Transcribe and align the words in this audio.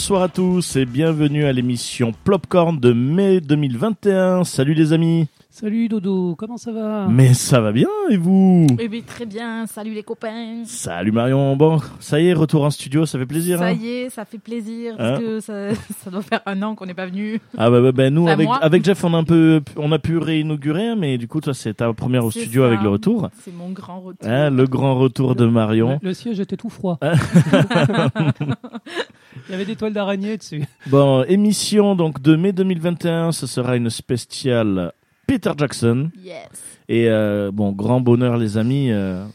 Bonsoir 0.00 0.22
à 0.22 0.28
tous 0.30 0.76
et 0.76 0.86
bienvenue 0.86 1.44
à 1.44 1.52
l'émission 1.52 2.12
Plopcorn 2.24 2.80
de 2.80 2.94
mai 2.94 3.42
2021. 3.42 4.44
Salut 4.44 4.72
les 4.72 4.94
amis. 4.94 5.28
Salut 5.50 5.88
Dodo, 5.88 6.34
comment 6.36 6.56
ça 6.56 6.72
va? 6.72 7.06
Mais 7.10 7.34
ça 7.34 7.60
va 7.60 7.70
bien 7.70 7.88
et 8.08 8.16
vous? 8.16 8.66
Eh 8.78 8.88
bien, 8.88 9.02
très 9.06 9.26
bien, 9.26 9.66
salut 9.66 9.92
les 9.92 10.02
copains. 10.02 10.64
Salut 10.64 11.12
Marion. 11.12 11.54
Bon, 11.54 11.80
ça 11.98 12.18
y 12.18 12.28
est, 12.28 12.32
retour 12.32 12.64
en 12.64 12.70
studio, 12.70 13.04
ça 13.04 13.18
fait 13.18 13.26
plaisir. 13.26 13.58
Ça 13.58 13.66
hein? 13.66 13.72
y 13.72 13.88
est, 13.88 14.10
ça 14.10 14.24
fait 14.24 14.38
plaisir, 14.38 14.94
Hein? 14.94 14.96
parce 14.96 15.20
que 15.20 15.40
ça, 15.40 15.74
ça 16.02 16.10
doit 16.10 16.22
faire 16.22 16.40
un 16.46 16.62
an 16.62 16.74
qu'on 16.74 16.86
n'est 16.86 16.94
pas 16.94 17.06
venu. 17.06 17.38
ah 17.58 17.68
bah, 17.68 17.82
bah, 17.82 17.92
bah, 17.92 18.08
nous 18.08 18.26
Enfin, 18.26 18.58
avec, 18.62 18.82
Jeff 18.86 19.04
on 19.04 19.12
a 19.12 19.18
un 19.18 19.24
peu 19.24 19.60
on 19.76 19.92
a 19.92 19.98
pu 19.98 20.16
réinaugurer 20.16 20.88
hein, 20.88 20.96
mais 20.98 21.18
du 21.18 21.28
coup 21.28 21.42
toi 21.42 21.52
c'est 21.52 21.74
ta 21.74 21.92
première 21.92 22.24
au 22.24 22.30
studio 22.30 22.62
ça. 22.62 22.68
avec 22.68 22.80
le 22.80 22.88
retour. 22.88 23.28
C'est 23.44 23.54
mon 23.54 23.68
grand 23.68 24.00
retour. 24.00 24.30
Hein, 24.30 24.48
le 24.48 24.66
grand 24.66 24.98
retour 24.98 25.34
de 25.34 25.44
Marion. 25.44 25.98
le, 26.02 26.08
le 26.08 26.14
siège 26.14 26.40
était 26.40 26.56
tout 26.56 26.70
froid. 26.70 26.98
Il 29.50 29.54
y 29.54 29.56
avait 29.56 29.64
des 29.64 29.74
toiles 29.74 29.92
d'araignée 29.92 30.36
dessus. 30.36 30.62
Bon, 30.86 31.24
émission 31.24 31.96
donc 31.96 32.22
de 32.22 32.36
mai 32.36 32.52
2021, 32.52 33.32
ce 33.32 33.48
sera 33.48 33.74
une 33.74 33.90
spéciale 33.90 34.92
Peter 35.26 35.50
Jackson. 35.58 36.12
Yes. 36.22 36.46
Et 36.88 37.08
euh, 37.08 37.50
bon, 37.52 37.72
grand 37.72 38.00
bonheur 38.00 38.36
les 38.36 38.58
amis, 38.58 38.92
euh, 38.92 39.26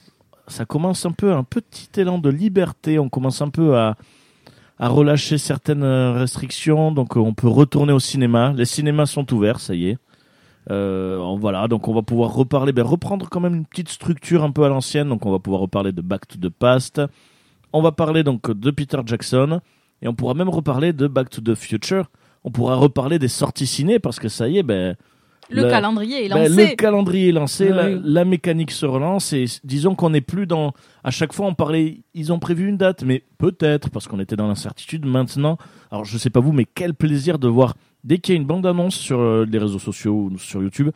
ça 0.48 0.64
commence 0.64 1.06
un 1.06 1.12
peu 1.12 1.34
un 1.34 1.44
petit 1.44 1.90
élan 2.00 2.18
de 2.18 2.30
liberté, 2.30 2.98
on 2.98 3.10
commence 3.10 3.42
un 3.42 3.50
peu 3.50 3.76
à, 3.78 3.98
à 4.80 4.88
relâcher 4.88 5.38
certaines 5.38 5.84
restrictions, 5.84 6.94
donc 6.94 7.18
euh, 7.18 7.20
on 7.20 7.34
peut 7.34 7.50
retourner 7.50 7.92
au 7.92 8.00
cinéma, 8.00 8.54
les 8.56 8.64
cinémas 8.64 9.08
sont 9.08 9.34
ouverts, 9.34 9.60
ça 9.60 9.76
y 9.76 9.90
est. 9.90 9.98
Euh, 10.72 11.36
voilà, 11.42 11.68
donc 11.68 11.90
on 11.90 11.94
va 11.94 12.04
pouvoir 12.04 12.34
reparler, 12.34 12.72
ben, 12.72 12.86
reprendre 12.86 13.28
quand 13.30 13.42
même 13.42 13.56
une 13.56 13.66
petite 13.66 13.90
structure 13.90 14.46
un 14.46 14.52
peu 14.52 14.64
à 14.64 14.70
l'ancienne, 14.70 15.10
donc 15.10 15.26
on 15.26 15.32
va 15.32 15.40
pouvoir 15.40 15.60
reparler 15.60 15.92
de 15.92 16.02
Back 16.02 16.26
to 16.26 16.38
the 16.38 16.50
Past, 16.50 17.02
on 17.74 17.82
va 17.82 17.92
parler 17.92 18.24
donc 18.24 18.50
de 18.50 18.72
Peter 18.72 19.00
Jackson, 19.06 19.60
et 20.02 20.08
on 20.08 20.14
pourra 20.14 20.34
même 20.34 20.50
reparler 20.50 20.94
de 20.94 21.08
Back 21.08 21.30
to 21.30 21.42
the 21.42 21.56
Future, 21.56 22.10
on 22.44 22.52
pourra 22.52 22.76
reparler 22.76 23.20
des 23.20 23.28
sorties 23.28 23.68
ciné, 23.68 24.00
parce 24.00 24.20
que 24.20 24.30
ça 24.30 24.48
y 24.48 24.58
est, 24.58 24.64
ben... 24.64 24.96
Le 25.50 25.62
la- 25.62 25.70
calendrier 25.70 26.26
est 26.26 26.30
ben, 26.30 26.50
lancé. 26.50 26.70
le 26.70 26.76
calendrier 26.76 27.30
est 27.30 27.32
lancé, 27.32 27.70
la, 27.70 27.90
la 27.90 28.26
mécanique 28.26 28.72
se 28.72 28.86
relance 28.86 29.32
et 29.32 29.46
disons 29.64 29.94
qu'on 29.94 30.10
n'est 30.10 30.22
plus 30.22 30.48
dans. 30.48 30.74
À 31.04 31.12
chaque 31.12 31.34
fois, 31.34 31.46
on 31.46 31.54
parlait. 31.54 32.00
Ils 32.16 32.34
ont 32.34 32.40
prévu 32.40 32.68
une 32.68 32.78
date, 32.78 33.04
mais 33.04 33.24
peut-être 33.38 33.92
parce 33.92 34.08
qu'on 34.08 34.20
était 34.20 34.36
dans 34.36 34.48
l'incertitude. 34.48 35.06
Maintenant, 35.06 35.60
alors 35.92 36.04
je 36.04 36.18
sais 36.18 36.32
pas 36.32 36.40
vous, 36.40 36.52
mais 36.52 36.66
quel 36.66 36.96
plaisir 36.96 37.38
de 37.38 37.48
voir 37.48 37.76
dès 38.04 38.18
qu'il 38.18 38.34
y 38.34 38.38
a 38.40 38.42
une 38.42 38.48
bande 38.48 38.66
annonce 38.66 38.96
sur 38.96 39.20
euh, 39.20 39.46
les 39.48 39.60
réseaux 39.60 39.78
sociaux 39.78 40.30
ou 40.32 40.38
sur 40.40 40.64
YouTube. 40.64 40.90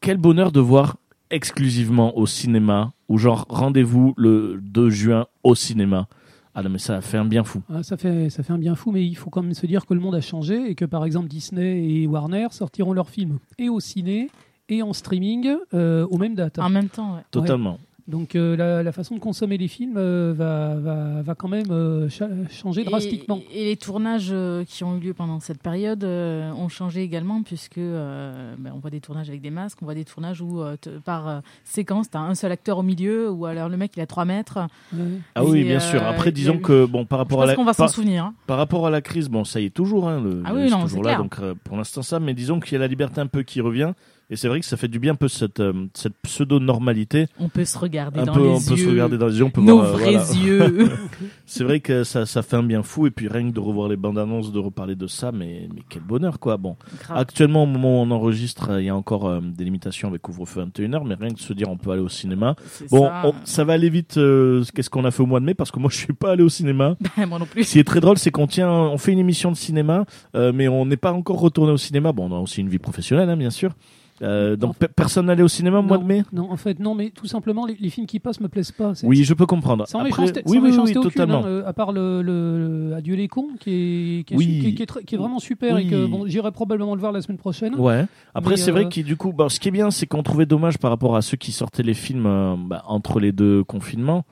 Quel 0.00 0.16
bonheur 0.18 0.52
de 0.52 0.60
voir 0.60 0.96
exclusivement 1.30 2.16
au 2.16 2.26
cinéma 2.26 2.92
ou 3.08 3.18
genre 3.18 3.46
rendez-vous 3.48 4.14
le 4.16 4.60
2 4.62 4.90
juin 4.90 5.26
au 5.42 5.54
cinéma. 5.56 6.06
Ah 6.54 6.62
non 6.62 6.70
mais 6.70 6.78
ça 6.78 7.00
fait 7.00 7.16
un 7.16 7.24
bien 7.24 7.44
fou. 7.44 7.62
Ah, 7.72 7.82
ça, 7.82 7.96
fait, 7.96 8.28
ça 8.28 8.42
fait 8.42 8.52
un 8.52 8.58
bien 8.58 8.74
fou, 8.74 8.90
mais 8.90 9.06
il 9.06 9.14
faut 9.14 9.30
quand 9.30 9.42
même 9.42 9.54
se 9.54 9.66
dire 9.66 9.86
que 9.86 9.94
le 9.94 10.00
monde 10.00 10.14
a 10.14 10.20
changé 10.20 10.70
et 10.70 10.74
que 10.74 10.84
par 10.84 11.04
exemple 11.04 11.28
Disney 11.28 11.84
et 11.88 12.06
Warner 12.06 12.48
sortiront 12.50 12.92
leurs 12.92 13.08
films 13.08 13.38
et 13.58 13.68
au 13.68 13.78
ciné 13.80 14.30
et 14.68 14.82
en 14.82 14.92
streaming 14.92 15.54
euh, 15.74 16.06
aux 16.08 16.18
mêmes 16.18 16.34
dates. 16.34 16.58
En 16.58 16.68
même 16.68 16.88
temps, 16.88 17.16
ouais. 17.16 17.22
Totalement. 17.30 17.78
Donc 18.10 18.34
euh, 18.34 18.56
la, 18.56 18.82
la 18.82 18.92
façon 18.92 19.14
de 19.14 19.20
consommer 19.20 19.56
les 19.56 19.68
films 19.68 19.94
euh, 19.96 20.34
va, 20.36 20.74
va, 20.74 21.22
va 21.22 21.34
quand 21.36 21.46
même 21.48 21.70
euh, 21.70 22.08
cha- 22.08 22.28
changer 22.50 22.82
drastiquement. 22.82 23.38
Et, 23.54 23.62
et 23.62 23.64
les 23.66 23.76
tournages 23.76 24.30
euh, 24.32 24.64
qui 24.64 24.82
ont 24.82 24.96
eu 24.96 25.00
lieu 25.00 25.14
pendant 25.14 25.38
cette 25.38 25.62
période 25.62 26.02
euh, 26.02 26.50
ont 26.52 26.68
changé 26.68 27.02
également, 27.02 27.42
puisque 27.42 27.78
euh, 27.78 28.54
ben, 28.58 28.72
on 28.74 28.80
voit 28.80 28.90
des 28.90 29.00
tournages 29.00 29.28
avec 29.28 29.40
des 29.40 29.50
masques, 29.50 29.78
on 29.80 29.84
voit 29.84 29.94
des 29.94 30.04
tournages 30.04 30.40
où 30.42 30.60
euh, 30.60 30.76
par 31.04 31.28
euh, 31.28 31.40
séquence, 31.64 32.10
tu 32.10 32.16
as 32.16 32.20
un 32.20 32.34
seul 32.34 32.50
acteur 32.50 32.78
au 32.78 32.82
milieu, 32.82 33.30
ou 33.30 33.46
alors 33.46 33.68
le 33.68 33.76
mec 33.76 33.92
il 33.96 34.00
a 34.00 34.06
3 34.06 34.24
mètres. 34.24 34.58
Ouais. 34.92 35.00
Ah 35.36 35.44
oui, 35.44 35.60
Et, 35.60 35.64
bien 35.64 35.76
euh, 35.76 35.80
sûr. 35.80 36.02
Après, 36.02 36.32
disons 36.32 36.54
eu- 36.56 36.60
que 36.62 36.86
bon, 36.86 37.04
par 37.04 37.20
rapport 37.20 37.42
à 37.42 37.46
la, 37.46 37.54
qu'on 37.54 37.64
va 37.64 37.74
s'en 37.74 37.84
par- 37.84 37.90
souvenir. 37.94 38.24
hein. 38.24 38.34
Par 38.48 38.58
rapport 38.58 38.86
à 38.86 38.90
la 38.90 39.00
crise, 39.02 39.28
bon, 39.28 39.44
ça 39.44 39.60
y 39.60 39.66
est 39.66 39.70
toujours, 39.70 40.08
hein, 40.08 40.20
le, 40.20 40.42
Ah 40.44 40.52
le- 40.52 40.56
oui, 40.58 40.68
c'est 40.68 40.74
non, 40.74 40.82
toujours 40.82 41.04
là, 41.04 41.10
clair. 41.10 41.22
donc 41.22 41.36
euh, 41.40 41.54
pour 41.62 41.76
l'instant 41.76 42.02
ça, 42.02 42.18
mais 42.18 42.34
disons 42.34 42.58
qu'il 42.58 42.72
y 42.72 42.76
a 42.76 42.80
la 42.80 42.88
liberté 42.88 43.20
un 43.20 43.26
peu 43.28 43.42
qui 43.44 43.60
revient, 43.60 43.92
et 44.30 44.36
c'est 44.36 44.48
vrai 44.48 44.60
que 44.60 44.66
ça 44.66 44.76
fait 44.76 44.88
du 44.88 44.98
bien 44.98 45.12
un 45.12 45.16
peu 45.16 45.28
cette, 45.28 45.60
euh, 45.60 45.72
cette 45.94 46.14
pseudo-normalité, 46.22 47.26
On 47.38 47.48
peut 47.48 47.64
se 47.64 47.76
regarder 47.78 48.20
un 48.20 48.24
dans 48.26 48.32
peu, 48.34 48.42
les 48.42 48.48
on 48.48 48.58
yeux. 48.58 48.68
peut 48.68 48.76
se 48.76 48.88
regarder 48.88 49.18
dans 49.18 49.26
les 49.26 49.38
yeux, 49.38 49.44
on 49.44 49.50
peut 49.50 49.60
Nos 49.60 49.76
voir, 49.78 49.88
euh, 49.88 49.92
vrais 49.92 50.16
voilà. 50.16 50.32
yeux. 50.44 50.90
C'est 51.46 51.64
vrai 51.64 51.80
que 51.80 52.04
ça, 52.04 52.26
ça 52.26 52.42
fait 52.42 52.56
un 52.56 52.62
bien 52.62 52.82
fou, 52.82 53.06
et 53.06 53.10
puis 53.10 53.28
rien 53.28 53.48
que 53.48 53.54
de 53.54 53.60
revoir 53.60 53.88
les 53.88 53.96
bandes 53.96 54.18
annonces, 54.18 54.52
de 54.52 54.58
reparler 54.58 54.94
de 54.94 55.06
ça, 55.06 55.32
mais, 55.32 55.68
mais 55.74 55.82
quel 55.88 56.02
bonheur 56.02 56.38
quoi, 56.38 56.56
bon. 56.56 56.76
Grave. 57.02 57.18
Actuellement, 57.18 57.64
au 57.64 57.66
moment 57.66 58.00
où 58.00 58.06
on 58.06 58.10
enregistre, 58.10 58.70
euh, 58.70 58.80
il 58.80 58.86
y 58.86 58.88
a 58.88 58.96
encore 58.96 59.26
euh, 59.28 59.40
des 59.42 59.64
limitations 59.64 60.08
avec 60.08 60.22
couvre-feu 60.22 60.64
21h, 60.64 61.02
mais 61.06 61.14
rien 61.14 61.30
que 61.30 61.34
de 61.34 61.40
se 61.40 61.52
dire 61.52 61.68
on 61.68 61.76
peut 61.76 61.90
aller 61.90 62.02
au 62.02 62.08
cinéma. 62.08 62.54
Bon, 62.90 63.06
ça. 63.06 63.22
on- 63.26 63.34
ça 63.44 63.64
va 63.64 63.72
aller 63.74 63.90
vite, 63.90 64.16
euh, 64.18 64.62
qu'est-ce 64.74 64.90
qu'on 64.90 65.04
a 65.04 65.10
fait 65.10 65.22
au 65.22 65.26
mois 65.26 65.40
de 65.40 65.44
mai, 65.44 65.54
parce 65.54 65.70
que 65.70 65.78
moi 65.80 65.90
je 65.92 65.96
suis 65.96 66.12
pas 66.12 66.32
allé 66.32 66.42
au 66.42 66.48
cinéma. 66.48 66.96
Moi 67.16 67.38
non 67.38 67.46
plus. 67.46 67.64
Ce 67.64 67.72
qui 67.72 67.78
est 67.78 67.84
très 67.84 68.00
drôle, 68.00 68.18
c'est 68.18 68.30
qu'on 68.30 68.46
tient, 68.46 68.70
on 68.70 68.98
fait 68.98 69.12
une 69.12 69.18
émission 69.18 69.50
de 69.50 69.56
cinéma, 69.56 70.04
euh, 70.36 70.52
mais 70.54 70.68
on 70.68 70.86
n'est 70.86 70.96
pas 70.96 71.12
encore 71.12 71.40
retourné 71.40 71.72
au 71.72 71.76
cinéma. 71.76 72.12
Bon, 72.12 72.30
on 72.30 72.36
a 72.36 72.40
aussi 72.40 72.60
une 72.60 72.68
vie 72.68 72.78
professionnelle, 72.78 73.28
hein, 73.28 73.36
bien 73.36 73.50
sûr. 73.50 73.72
Euh, 74.22 74.54
donc 74.54 74.76
pe- 74.76 74.86
personne 74.86 75.26
n'allait 75.26 75.42
au 75.42 75.48
cinéma 75.48 75.78
au 75.78 75.82
mois 75.82 75.96
de 75.96 76.04
mai? 76.04 76.24
Non, 76.32 76.50
en 76.52 76.56
fait, 76.58 76.78
non, 76.78 76.94
mais 76.94 77.08
tout 77.08 77.26
simplement, 77.26 77.64
les, 77.64 77.74
les 77.80 77.88
films 77.88 78.06
qui 78.06 78.20
passent 78.20 78.40
me 78.40 78.48
plaisent 78.48 78.70
pas. 78.72 78.92
Oui, 79.02 79.24
je 79.24 79.32
peux 79.32 79.46
comprendre. 79.46 79.88
Sans 79.88 80.00
Après- 80.00 80.10
méchanceté, 80.10 80.42
oui, 80.44 80.44
sans 80.44 80.52
oui, 80.52 80.58
oui, 80.64 80.70
méchanceté 80.72 80.98
aucune, 80.98 81.10
totalement. 81.10 81.38
hein, 81.38 81.46
euh, 81.48 81.66
à 81.66 81.72
part 81.72 81.92
le, 81.92 82.20
le- 82.20 82.94
Adieu 82.94 83.14
les 83.14 83.28
cons, 83.28 83.48
qui 83.58 83.70
est, 83.70 84.24
qui 84.24 84.34
est, 84.34 84.36
Oui. 84.36 84.46
qui 84.46 84.66
est- 84.68 84.74
qui 84.74 84.82
est 84.82 84.86
très- 84.86 85.04
qui 85.04 85.14
est 85.14 85.18
vraiment 85.18 85.38
super 85.38 85.76
Oui. 85.76 85.86
et 85.86 85.86
que 85.90 86.04
bon, 86.06 86.26
j'irai 86.26 86.52
probablement 86.52 86.94
le 86.94 87.00
voir 87.00 87.12
la 87.12 87.22
semaine 87.22 87.38
prochaine. 87.38 87.74
Ouais. 87.76 88.04
Après, 88.34 88.56
c'est 88.58 88.70
vrai 88.72 88.84
euh, 88.84 88.88
que 88.88 89.00
du 89.00 89.16
coup, 89.16 89.32
bah, 89.32 89.46
ce 89.48 89.58
qui 89.58 89.68
est 89.68 89.72
bien, 89.72 89.90
c'est 89.90 90.06
qu'on 90.06 90.22
trouvait 90.22 90.44
dommage 90.46 90.76
par 90.78 90.90
rapport 90.90 91.16
à 91.16 91.22
ceux 91.22 91.38
qui 91.38 91.52
sortaient 91.52 91.82
les 91.82 91.94
films 91.94 92.26
euh, 92.26 92.56
bah, 92.58 92.82
entre 92.88 93.20
les 93.20 93.32
deux 93.32 93.64
confinements. 93.64 94.24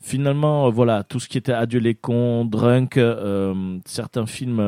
Finalement, 0.00 0.66
euh, 0.66 0.70
voilà, 0.70 1.02
tout 1.02 1.18
ce 1.18 1.28
qui 1.28 1.38
était 1.38 1.52
Adieu 1.52 1.80
les 1.80 1.94
cons, 1.94 2.44
Drunk, 2.44 2.98
euh, 2.98 3.78
certains 3.86 4.26
films. 4.26 4.60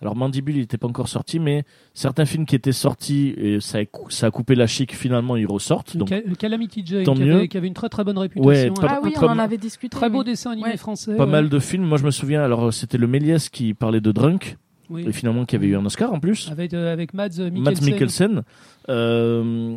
Euh, 0.00 0.02
alors 0.02 0.16
Mandibule, 0.16 0.56
il 0.56 0.60
n'était 0.60 0.78
pas 0.78 0.86
encore 0.88 1.08
sorti, 1.08 1.38
mais 1.38 1.64
certains 1.94 2.24
films 2.24 2.46
qui 2.46 2.54
étaient 2.56 2.72
sortis 2.72 3.34
et 3.36 3.60
ça 3.60 3.78
a, 3.78 3.84
cou- 3.84 4.10
ça 4.10 4.26
a 4.26 4.30
coupé 4.30 4.54
la 4.54 4.66
chic. 4.66 4.94
Finalement, 4.94 5.36
ils 5.36 5.46
ressortent. 5.46 5.96
Donc, 5.96 6.08
Ca- 6.08 6.22
Calamity 6.38 6.82
Jane, 6.84 7.04
tant 7.04 7.14
qui 7.14 7.22
avait, 7.22 7.48
qui 7.48 7.56
avait 7.56 7.68
une 7.68 7.74
très 7.74 7.88
très 7.88 8.04
bonne 8.04 8.18
réputation. 8.18 8.48
Ouais, 8.48 8.68
un- 8.70 8.72
pas- 8.74 8.88
Ah 8.90 9.00
oui, 9.02 9.12
très 9.12 9.26
on 9.26 9.30
en 9.30 9.38
avait 9.38 9.58
discuté. 9.58 9.88
très 9.96 10.08
beau 10.10 10.24
dessin 10.24 10.52
animé 10.52 10.70
Ouais. 10.70 10.76
français. 10.76 11.16
pas 11.16 11.24
ouais. 11.24 11.30
mal 11.30 11.48
de 11.48 11.58
films. 11.58 11.84
Moi, 11.84 11.98
je 11.98 12.04
me 12.04 12.10
souviens. 12.10 12.42
Alors, 12.42 12.72
c'était 12.72 12.98
le 12.98 13.06
Méliès 13.06 13.48
qui 13.48 13.74
parlait 13.74 14.00
de 14.00 14.10
Drunk 14.12 14.56
Oui. 14.88 15.04
et 15.06 15.12
finalement 15.12 15.44
qui 15.44 15.56
avait 15.56 15.66
eu 15.68 15.76
un 15.76 15.84
Oscar 15.84 16.12
en 16.12 16.18
plus. 16.20 16.50
Avec, 16.50 16.72
euh, 16.74 16.92
avec 16.92 17.12
Mads 17.14 17.28
Mikkelsen. 17.38 17.60
Matt 17.62 17.82
Mikkelsen. 17.82 18.42
Euh, 18.88 19.76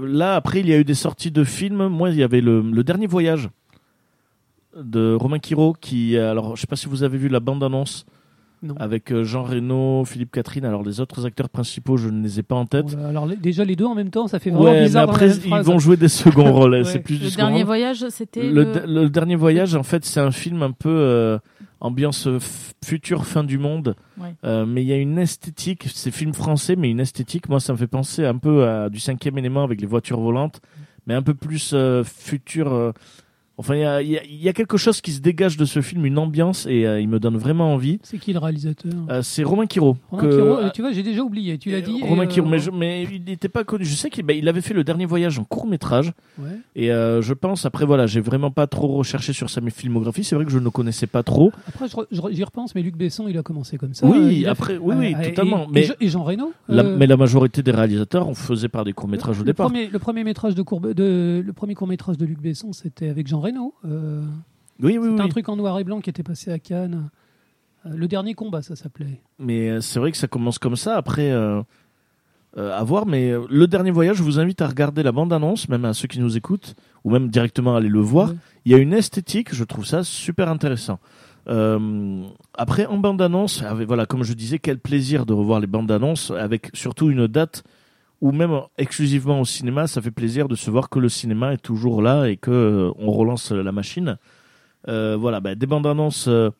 là, 0.00 0.34
après, 0.34 0.60
il 0.60 0.68
y 0.68 0.72
a 0.72 0.78
eu 0.78 0.84
des 0.84 0.94
sorties 0.94 1.30
de 1.30 1.44
films. 1.44 1.86
Moi, 1.88 2.10
il 2.10 2.16
y 2.16 2.22
avait 2.22 2.40
le, 2.40 2.60
le 2.60 2.84
dernier 2.84 3.06
voyage 3.06 3.48
de 4.76 5.14
Romain 5.14 5.38
Quiro 5.38 5.74
qui, 5.80 6.16
alors, 6.18 6.54
je 6.56 6.60
sais 6.60 6.66
pas 6.66 6.76
si 6.76 6.86
vous 6.88 7.02
avez 7.02 7.18
vu 7.18 7.28
la 7.28 7.40
bande-annonce 7.40 8.04
Non. 8.62 8.74
avec 8.78 9.12
euh, 9.12 9.24
Jean 9.24 9.42
Reno, 9.44 10.04
Philippe 10.04 10.32
Catherine. 10.32 10.64
Alors, 10.64 10.82
les 10.82 11.00
autres 11.00 11.24
acteurs 11.26 11.48
principaux, 11.48 11.96
je 11.96 12.08
ne 12.08 12.22
les 12.22 12.40
ai 12.40 12.42
pas 12.42 12.56
en 12.56 12.66
tête. 12.66 12.90
Voilà, 12.90 13.08
Alors 13.08 13.26
les- 13.26 13.36
déjà 13.36 13.64
les 13.64 13.76
deux 13.76 13.84
en 13.84 13.94
même 13.94 14.10
temps, 14.10 14.26
ça 14.26 14.38
fait 14.38 14.50
vraiment 14.50 14.64
Ouais, 14.66 14.72
mais 14.80 14.84
bizarre. 14.86 15.06
la 15.06 15.12
après, 15.12 15.28
ils 15.36 15.40
phrase. 15.48 15.66
vont 15.66 15.78
jouer 15.78 15.96
des 15.96 16.08
seconds 16.08 16.52
rôles. 16.52 16.72
Ouais. 16.72 16.84
C'est 16.84 16.98
plus 16.98 17.18
du 17.18 17.24
Le 17.24 17.30
second 17.30 17.42
dernier 17.44 17.62
voyage, 17.64 18.04
c'était. 18.10 18.42
Le, 18.50 18.64
le- 18.64 18.64
de- 18.64 18.80
le 19.02 19.08
dernier 19.10 19.36
voyage, 19.36 19.74
en 19.74 19.82
fait, 19.82 20.04
c'est 20.04 20.20
un 20.20 20.30
film 20.32 20.62
un 20.62 20.72
peu 20.72 20.88
euh, 20.88 21.38
ambiance 21.80 22.26
euh, 22.26 22.38
future 22.84 23.24
fin 23.26 23.44
du 23.44 23.58
monde, 23.58 23.94
Ouais. 24.20 24.34
Euh, 24.44 24.66
mais 24.66 24.82
il 24.82 24.88
y 24.88 24.92
a 24.92 24.96
une 24.96 25.18
esthétique. 25.18 25.86
C'est 25.94 26.10
film 26.10 26.32
français, 26.34 26.74
mais 26.74 26.90
une 26.90 26.98
esthétique. 27.00 27.48
Moi, 27.48 27.60
ça 27.60 27.72
me 27.72 27.78
fait 27.78 27.86
penser 27.86 28.24
un 28.24 28.36
peu 28.36 28.66
à 28.68 28.88
du 28.88 28.98
cinquième 28.98 29.38
élément 29.38 29.62
avec 29.62 29.80
les 29.80 29.86
voitures 29.86 30.18
volantes, 30.20 30.60
mais 31.06 31.14
un 31.14 31.22
peu 31.22 31.34
plus 31.34 31.70
euh, 31.74 32.02
futur. 32.02 32.92
Enfin, 33.58 33.74
il 33.74 33.80
y 33.80 33.84
a, 33.84 34.00
y 34.02 34.20
y 34.48 34.52
quelque 34.52 34.76
chose 34.76 35.00
qui 35.00 35.10
se 35.12 35.20
dégage 35.20 35.56
de 35.56 35.64
ce 35.64 35.80
film, 35.82 36.06
une 36.06 36.16
ambiance, 36.18 36.66
et 36.66 36.86
euh, 36.86 37.00
il 37.00 37.08
me 37.08 37.18
donne 37.18 37.36
vraiment 37.36 37.74
envie. 37.74 37.98
C'est 38.02 38.18
qui 38.18 38.32
le 38.32 38.38
réalisateur? 38.38 38.92
Euh, 39.10 39.20
c'est 39.22 39.42
Romain 39.42 39.66
Quiro. 39.66 39.96
Romain 40.10 40.22
que- 40.22 40.28
Quiro, 40.34 40.56
euh, 40.58 40.70
tu 40.72 40.80
vois, 40.82 40.92
j'ai 40.92 41.02
déjà 41.02 41.22
oublié. 41.22 41.58
Tu 41.58 41.70
l'as 41.70 41.80
dit. 41.80 42.00
Romain 42.02 42.26
Quiro, 42.26 42.46
mais, 42.48 42.58
je- 42.60 42.70
mais 42.70 43.04
il 43.12 43.24
n'était 43.24 43.48
pas 43.48 43.64
connu. 43.64 43.84
Je 43.84 43.94
sais 43.94 44.10
qu'il 44.10 44.24
bah, 44.24 44.32
il 44.32 44.48
avait 44.48 44.60
fait 44.60 44.74
le 44.74 44.84
dernier 44.84 45.06
voyage 45.06 45.38
en 45.38 45.44
court 45.44 45.66
métrage. 45.66 46.12
ouais. 46.38 46.46
Et 46.76 46.86
je 46.88 47.32
pense, 47.32 47.66
après 47.66 47.84
voilà, 47.84 48.06
j'ai 48.06 48.20
vraiment 48.20 48.50
pas 48.52 48.66
trop 48.68 48.86
recherché 48.88 49.32
sur 49.32 49.50
sa 49.50 49.60
filmographie. 49.70 50.22
C'est 50.24 50.36
vrai 50.36 50.44
que 50.44 50.52
je 50.52 50.58
ne 50.60 50.68
connaissais 50.68 51.06
pas 51.08 51.22
trop. 51.24 51.50
Après, 51.66 51.86
j'y 52.32 52.44
repense, 52.44 52.74
mais 52.76 52.82
Luc 52.82 52.96
Besson, 52.96 53.26
il 53.28 53.36
a 53.38 53.42
commencé 53.42 53.76
comme 53.76 53.92
ça. 53.94 54.06
Oui, 54.06 54.46
après, 54.46 54.74
fait- 54.74 54.78
oui, 54.80 55.14
totalement. 55.24 55.64
Et, 55.64 55.72
mais, 55.72 55.88
et 56.00 56.08
Jean 56.08 56.22
Reno. 56.22 56.52
la, 56.68 56.82
mais 56.84 57.06
la 57.08 57.16
majorité 57.16 57.62
des 57.62 57.72
réalisateurs, 57.72 58.28
on 58.28 58.34
faisait 58.34 58.68
par 58.68 58.84
des 58.84 58.92
courts 58.92 59.08
métrages 59.08 59.36
au 59.36 59.40
le 59.40 59.46
départ. 59.46 59.66
Premier, 59.66 59.88
le 59.88 59.98
premier 59.98 60.22
métrage 60.22 60.54
de, 60.54 60.62
courbe, 60.62 60.92
de 60.94 61.42
le 61.44 61.52
premier 61.52 61.74
court 61.74 61.88
métrage 61.88 62.16
de 62.18 62.24
Luc 62.24 62.40
Besson, 62.40 62.72
c'était 62.72 63.08
avec 63.08 63.26
Jean 63.26 63.40
Reno. 63.40 63.47
Euh, 63.84 64.22
Oui, 64.80 64.98
oui, 64.98 65.08
C'était 65.10 65.20
un 65.20 65.24
oui. 65.24 65.30
truc 65.30 65.48
en 65.48 65.56
noir 65.56 65.78
et 65.78 65.84
blanc 65.84 66.00
qui 66.00 66.10
était 66.10 66.22
passé 66.22 66.50
à 66.52 66.58
Cannes. 66.58 67.10
Euh, 67.86 67.90
Le 67.94 68.08
dernier 68.08 68.34
combat, 68.34 68.62
ça 68.62 68.76
s'appelait. 68.76 69.20
Mais 69.38 69.70
euh, 69.70 69.80
c'est 69.80 69.98
vrai 70.00 70.10
que 70.12 70.18
ça 70.18 70.28
commence 70.28 70.58
comme 70.58 70.76
ça. 70.76 70.96
Après, 70.96 71.30
euh, 71.30 71.62
euh, 72.56 72.76
à 72.78 72.82
voir. 72.84 73.06
Mais 73.06 73.32
le 73.50 73.66
dernier 73.66 73.90
voyage, 73.90 74.16
je 74.16 74.22
vous 74.22 74.38
invite 74.40 74.60
à 74.62 74.66
regarder 74.66 75.02
la 75.02 75.12
bande-annonce, 75.12 75.68
même 75.68 75.84
à 75.84 75.94
ceux 75.94 76.08
qui 76.08 76.20
nous 76.20 76.36
écoutent, 76.36 76.74
ou 77.04 77.10
même 77.10 77.28
directement 77.28 77.76
aller 77.76 77.88
le 77.88 78.00
voir. 78.00 78.30
Ouais. 78.30 78.36
Il 78.64 78.72
y 78.72 78.74
a 78.74 78.78
une 78.78 78.92
esthétique, 78.92 79.54
je 79.54 79.64
trouve 79.64 79.84
ça 79.86 80.02
super 80.02 80.48
intéressant. 80.48 80.98
Euh, 81.48 82.24
après, 82.54 82.84
en 82.86 82.98
bande-annonce, 82.98 83.62
voilà, 83.86 84.04
comme 84.06 84.22
je 84.22 84.34
disais, 84.34 84.58
quel 84.58 84.78
plaisir 84.78 85.24
de 85.24 85.32
revoir 85.32 85.60
les 85.60 85.66
bandes-annonces, 85.66 86.30
avec 86.30 86.70
surtout 86.74 87.10
une 87.10 87.26
date 87.26 87.64
ou 88.20 88.32
même 88.32 88.58
exclusivement 88.78 89.40
au 89.40 89.44
cinéma, 89.44 89.86
ça 89.86 90.00
fait 90.02 90.10
plaisir 90.10 90.48
de 90.48 90.54
se 90.56 90.70
voir 90.70 90.88
que 90.90 90.98
le 90.98 91.08
cinéma 91.08 91.52
est 91.54 91.58
toujours 91.62 92.02
là 92.02 92.26
et 92.26 92.36
que 92.36 92.50
euh, 92.50 92.90
on 92.98 93.10
relance 93.12 93.52
la 93.52 93.72
machine. 93.72 94.16
Euh, 94.88 95.16
voilà, 95.18 95.40
bah, 95.40 95.54
des 95.54 95.66
bandes-annonces 95.66 96.26
euh, 96.28 96.50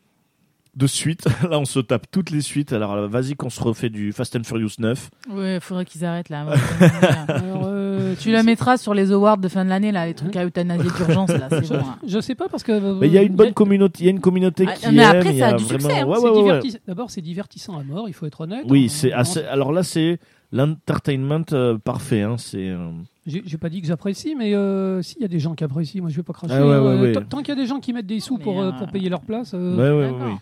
de 0.75 0.87
suite. 0.87 1.25
Là, 1.49 1.57
on 1.59 1.65
se 1.65 1.79
tape 1.79 2.05
toutes 2.11 2.29
les 2.29 2.41
suites. 2.41 2.71
Alors, 2.73 3.07
vas-y 3.07 3.33
qu'on 3.35 3.49
se 3.49 3.61
refait 3.61 3.89
du 3.89 4.11
Fast 4.13 4.35
and 4.35 4.43
Furious 4.43 4.69
9. 4.77 5.09
Ouais, 5.31 5.55
il 5.55 5.61
faudrait 5.61 5.83
qu'ils 5.85 6.05
arrêtent 6.05 6.29
là. 6.29 6.45
Alors, 7.27 7.63
euh, 7.65 8.13
tu 8.19 8.31
la 8.31 8.43
mettras 8.43 8.77
sur 8.77 8.93
les 8.93 9.11
awards 9.11 9.37
de 9.39 9.47
fin 9.47 9.65
de 9.65 9.69
l'année, 9.69 9.91
là, 9.91 10.05
les 10.05 10.13
trucs 10.13 10.35
à 10.35 10.45
euthanasie 10.45 10.87
d'urgence, 10.95 11.29
là, 11.29 11.47
c'est 11.49 11.65
je, 11.65 11.73
bon. 11.73 11.79
hein. 11.79 11.97
je 12.07 12.19
sais 12.21 12.35
pas 12.35 12.47
parce 12.49 12.63
que. 12.63 12.99
Mais 12.99 13.07
il 13.07 13.13
y 13.13 13.17
a 13.17 13.23
une 13.23 13.35
bonne 13.35 13.53
communauté, 13.53 14.03
il 14.03 14.05
y 14.05 14.09
a 14.09 14.11
une 14.11 14.19
communauté 14.21 14.65
Ah, 14.67 14.73
qui 14.73 14.91
mais 14.93 15.01
aime. 15.03 15.17
après, 15.17 15.29
il 15.31 15.35
y 15.35 15.39
ça 15.39 15.47
a 15.47 15.49
a 15.49 15.53
du 15.53 15.63
vraiment. 15.63 15.79
succès, 15.79 15.99
hein. 16.01 16.05
Ouais, 16.07 16.15
c'est 16.17 16.23
ouais, 16.23 16.29
ouais, 16.29 16.59
divertis- 16.59 16.79
D'abord, 16.87 17.11
c'est 17.11 17.21
divertissant 17.21 17.77
à 17.79 17.83
mort, 17.83 18.07
il 18.07 18.13
faut 18.13 18.25
être 18.27 18.41
honnête. 18.41 18.65
Oui, 18.69 18.85
On- 18.85 18.93
c'est 18.93 19.11
assez. 19.11 19.41
Alors 19.43 19.71
là, 19.71 19.83
c'est 19.83 20.19
l'entertainment 20.51 21.45
euh, 21.53 21.77
parfait. 21.77 22.21
Hein, 22.21 22.35
c'est. 22.37 22.69
euh, 22.69 22.89
J'ai 23.25 23.57
pas 23.57 23.69
dit 23.69 23.81
que 23.81 23.87
j'apprécie, 23.87 24.35
mais 24.35 24.53
euh, 24.55 25.01
s'il 25.01 25.21
y 25.21 25.25
a 25.25 25.27
des 25.27 25.39
gens 25.39 25.53
qui 25.55 25.63
apprécient, 25.63 26.01
moi 26.01 26.09
je 26.09 26.15
vais 26.17 26.23
pas 26.23 26.33
cracher. 26.33 26.53
Ah 26.55 26.65
ouais, 26.67 26.77
ouais, 26.79 27.01
ouais. 27.01 27.11
Tant- 27.13 27.39
qu'il 27.39 27.49
y 27.49 27.51
a 27.51 27.55
des 27.61 27.65
gens 27.67 27.79
qui 27.79 27.93
mettent 27.93 28.05
des 28.07 28.19
sous 28.19 28.37
pour, 28.37 28.61
euh, 28.61 28.71
pour 28.71 28.87
payer 28.87 29.09
leur 29.09 29.21
place. 29.21 29.51
euh, 29.53 29.75
Ouais, 29.75 29.89
ouais, 29.89 30.05
ouais, 30.07 30.11
D'accord. 30.11 30.27
ouais. 30.33 30.39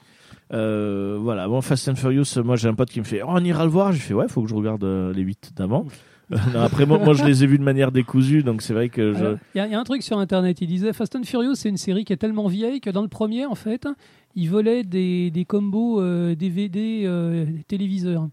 Euh, 0.53 1.17
voilà, 1.19 1.47
bon, 1.49 1.59
Fast 1.61 1.89
and 1.89 1.95
Furious, 1.95 2.23
moi 2.43 2.55
j'ai 2.55 2.69
un 2.69 2.73
pote 2.73 2.89
qui 2.89 2.99
me 2.99 3.05
fait 3.05 3.21
oh, 3.21 3.27
on 3.29 3.43
ira 3.43 3.65
le 3.65 3.69
voir. 3.69 3.91
J'ai 3.91 3.99
fait 3.99 4.13
ouais, 4.13 4.29
faut 4.29 4.41
que 4.41 4.47
je 4.49 4.55
regarde 4.55 4.83
euh, 4.83 5.13
les 5.13 5.21
8 5.23 5.51
d'avant. 5.55 5.85
Euh, 6.29 6.61
après, 6.65 6.85
moi, 6.85 6.97
moi 6.99 7.13
je 7.13 7.23
les 7.23 7.45
ai 7.45 7.47
vus 7.47 7.57
de 7.57 7.63
manière 7.63 7.89
décousue, 7.93 8.43
donc 8.43 8.61
c'est 8.61 8.73
vrai 8.73 8.89
que 8.89 9.13
je. 9.13 9.37
Il 9.55 9.59
y, 9.59 9.61
a- 9.61 9.65
il 9.67 9.71
y 9.71 9.75
a 9.75 9.79
un 9.79 9.83
truc 9.85 10.03
sur 10.03 10.17
internet, 10.19 10.59
il 10.59 10.67
disait 10.67 10.91
Fast 10.91 11.15
and 11.15 11.23
Furious, 11.23 11.55
c'est 11.55 11.69
une 11.69 11.77
série 11.77 12.03
qui 12.03 12.11
est 12.11 12.17
tellement 12.17 12.47
vieille 12.47 12.81
que 12.81 12.89
dans 12.89 13.01
le 13.01 13.07
premier, 13.07 13.45
en 13.45 13.55
fait, 13.55 13.87
ils 14.35 14.49
volaient 14.49 14.83
des, 14.83 15.31
des 15.31 15.45
combos 15.45 16.01
euh, 16.01 16.35
DVD 16.35 17.03
euh, 17.05 17.45
téléviseurs. 17.69 18.27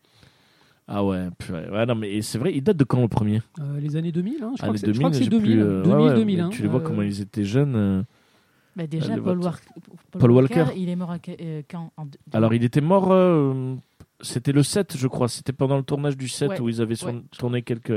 Ah 0.87 1.03
ouais, 1.05 1.29
purée. 1.39 1.69
ouais, 1.71 1.87
non, 1.87 1.95
mais 1.95 2.21
c'est 2.21 2.37
vrai, 2.39 2.55
il 2.55 2.63
date 2.63 2.77
de 2.77 2.85
quand 2.85 3.01
le 3.01 3.09
premier? 3.09 3.41
Euh, 3.61 3.81
les 3.81 3.97
années 3.97 4.13
2000, 4.13 4.43
hein, 4.43 4.51
je 4.55 4.59
crois 4.59 4.69
Années 4.69 4.75
que 4.75 4.79
c'est 4.81 4.93
je 4.93 4.99
crois 4.99 5.11
que 5.11 5.15
2000, 5.17 5.19
c'est 5.19 5.25
j'ai 5.25 5.31
2000. 5.31 5.51
plus, 5.53 5.63
euh, 5.63 5.83
2000, 5.83 5.97
ouais, 5.97 6.05
ouais, 6.11 6.15
2000, 6.15 6.37
mais 6.37 6.43
hein. 6.43 6.49
Tu 6.51 6.63
les 6.63 6.69
vois 6.69 6.81
Euh, 6.81 6.83
comment 6.83 7.03
ils 7.03 7.21
étaient 7.23 7.45
jeunes. 7.45 7.75
euh. 7.77 8.03
Bah, 8.77 8.87
déjà, 8.87 9.13
Allez, 9.15 9.23
Paul, 9.23 9.39
War- 9.39 9.59
Paul 10.19 10.31
Walker. 10.33 10.65
il 10.77 10.89
est 10.89 10.97
mort 10.97 11.11
à 11.13 11.19
que- 11.19 11.31
euh, 11.41 11.63
quand? 11.71 11.91
En 11.97 12.05
deux- 12.07 12.19
Alors, 12.33 12.53
il 12.55 12.65
était 12.65 12.81
mort. 12.81 13.13
euh, 13.13 13.75
C'était 14.21 14.53
le 14.53 14.63
7, 14.63 14.97
je 14.97 15.07
crois. 15.09 15.29
C'était 15.29 15.53
pendant 15.53 15.77
le 15.77 15.83
tournage 15.83 16.17
du 16.17 16.29
7 16.29 16.49
Ouais, 16.51 16.61
où 16.61 16.69
ils 16.69 16.81
avaient 16.81 17.03
ouais. 17.05 17.23
tourné 17.37 17.63
quelques, 17.63 17.91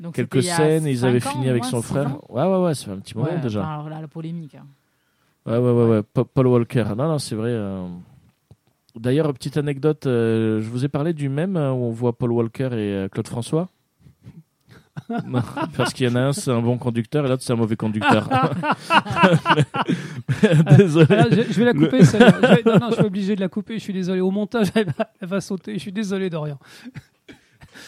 Donc, 0.00 0.14
quelques 0.14 0.42
c'était 0.42 0.46
il 0.46 0.48
y 0.48 0.50
a 0.50 0.56
scènes 0.56 0.86
et 0.86 0.90
ils 0.92 1.04
avaient 1.06 1.20
fini 1.20 1.48
avec 1.48 1.62
moins, 1.62 1.70
son 1.70 1.80
six 1.82 1.88
frère. 1.88 2.06
ans. 2.16 2.20
Ouais, 2.28 2.42
ouais, 2.44 2.64
ouais, 2.64 2.74
ça 2.74 2.84
fait 2.86 2.90
un 2.92 2.98
petit 2.98 3.16
moment 3.16 3.30
Ouais, 3.30 3.40
déjà. 3.40 3.60
enfin, 3.60 3.72
alors 3.74 3.88
là, 3.88 4.00
la 4.00 4.08
polémique. 4.08 4.54
hein. 4.56 4.66
Ouais, 5.46 5.58
ouais, 5.58 5.70
ouais, 5.72 5.88
ouais. 5.88 6.02
Pa- 6.02 6.24
Paul 6.24 6.46
Walker. 6.48 6.84
Non, 6.96 7.08
non, 7.08 7.18
c'est 7.18 7.34
vrai. 7.36 7.50
euh. 7.50 7.86
D'ailleurs, 8.98 9.32
petite 9.34 9.58
anecdote, 9.58 10.06
euh, 10.06 10.62
je 10.62 10.68
vous 10.70 10.84
ai 10.84 10.88
parlé 10.88 11.12
du 11.12 11.28
même 11.28 11.56
euh, 11.56 11.70
où 11.70 11.84
on 11.84 11.90
voit 11.90 12.16
Paul 12.16 12.32
Walker 12.32 12.68
et 12.72 12.94
euh, 12.94 13.08
Claude 13.08 13.28
François? 13.28 13.68
Non, 15.28 15.42
parce 15.76 15.92
qu'il 15.92 16.08
y 16.08 16.10
en 16.10 16.16
a 16.16 16.20
un, 16.20 16.32
c'est 16.32 16.50
un 16.50 16.62
bon 16.62 16.78
conducteur 16.78 17.26
et 17.26 17.28
l'autre, 17.28 17.42
c'est 17.42 17.52
un 17.52 17.56
mauvais 17.56 17.76
conducteur. 17.76 18.30
Désolé. 20.78 21.06
Ah, 21.10 21.26
je, 21.30 21.42
je 21.42 21.58
vais 21.58 21.64
la 21.66 21.74
couper, 21.74 22.02
celle-là. 22.02 22.40
Non, 22.64 22.78
non, 22.78 22.90
je 22.90 22.94
suis 22.96 23.04
obligé 23.04 23.36
de 23.36 23.40
la 23.40 23.48
couper, 23.48 23.74
je 23.74 23.80
suis 23.84 23.92
désolé. 23.92 24.22
Au 24.22 24.30
montage, 24.30 24.68
elle 24.74 24.86
va, 24.86 25.10
elle 25.20 25.28
va 25.28 25.40
sauter, 25.42 25.74
je 25.74 25.80
suis 25.80 25.92
désolé 25.92 26.30
de 26.30 26.36
rien. 26.38 26.58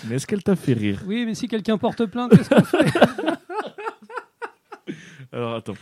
Mais 0.06 0.16
est-ce 0.16 0.26
qu'elle 0.26 0.43
t'a 0.43 0.54
fait 0.54 0.75
rire? 0.75 1.02
Oui, 1.06 1.25
mais 1.25 1.34
si 1.34 1.49
quelqu'un 1.49 1.78
porte 1.78 2.04
plainte, 2.04 2.31
qu'est-ce 2.31 2.50
qu'on 2.50 2.62
fait? 2.62 2.87
Alors, 5.32 5.54
attends. 5.56 5.75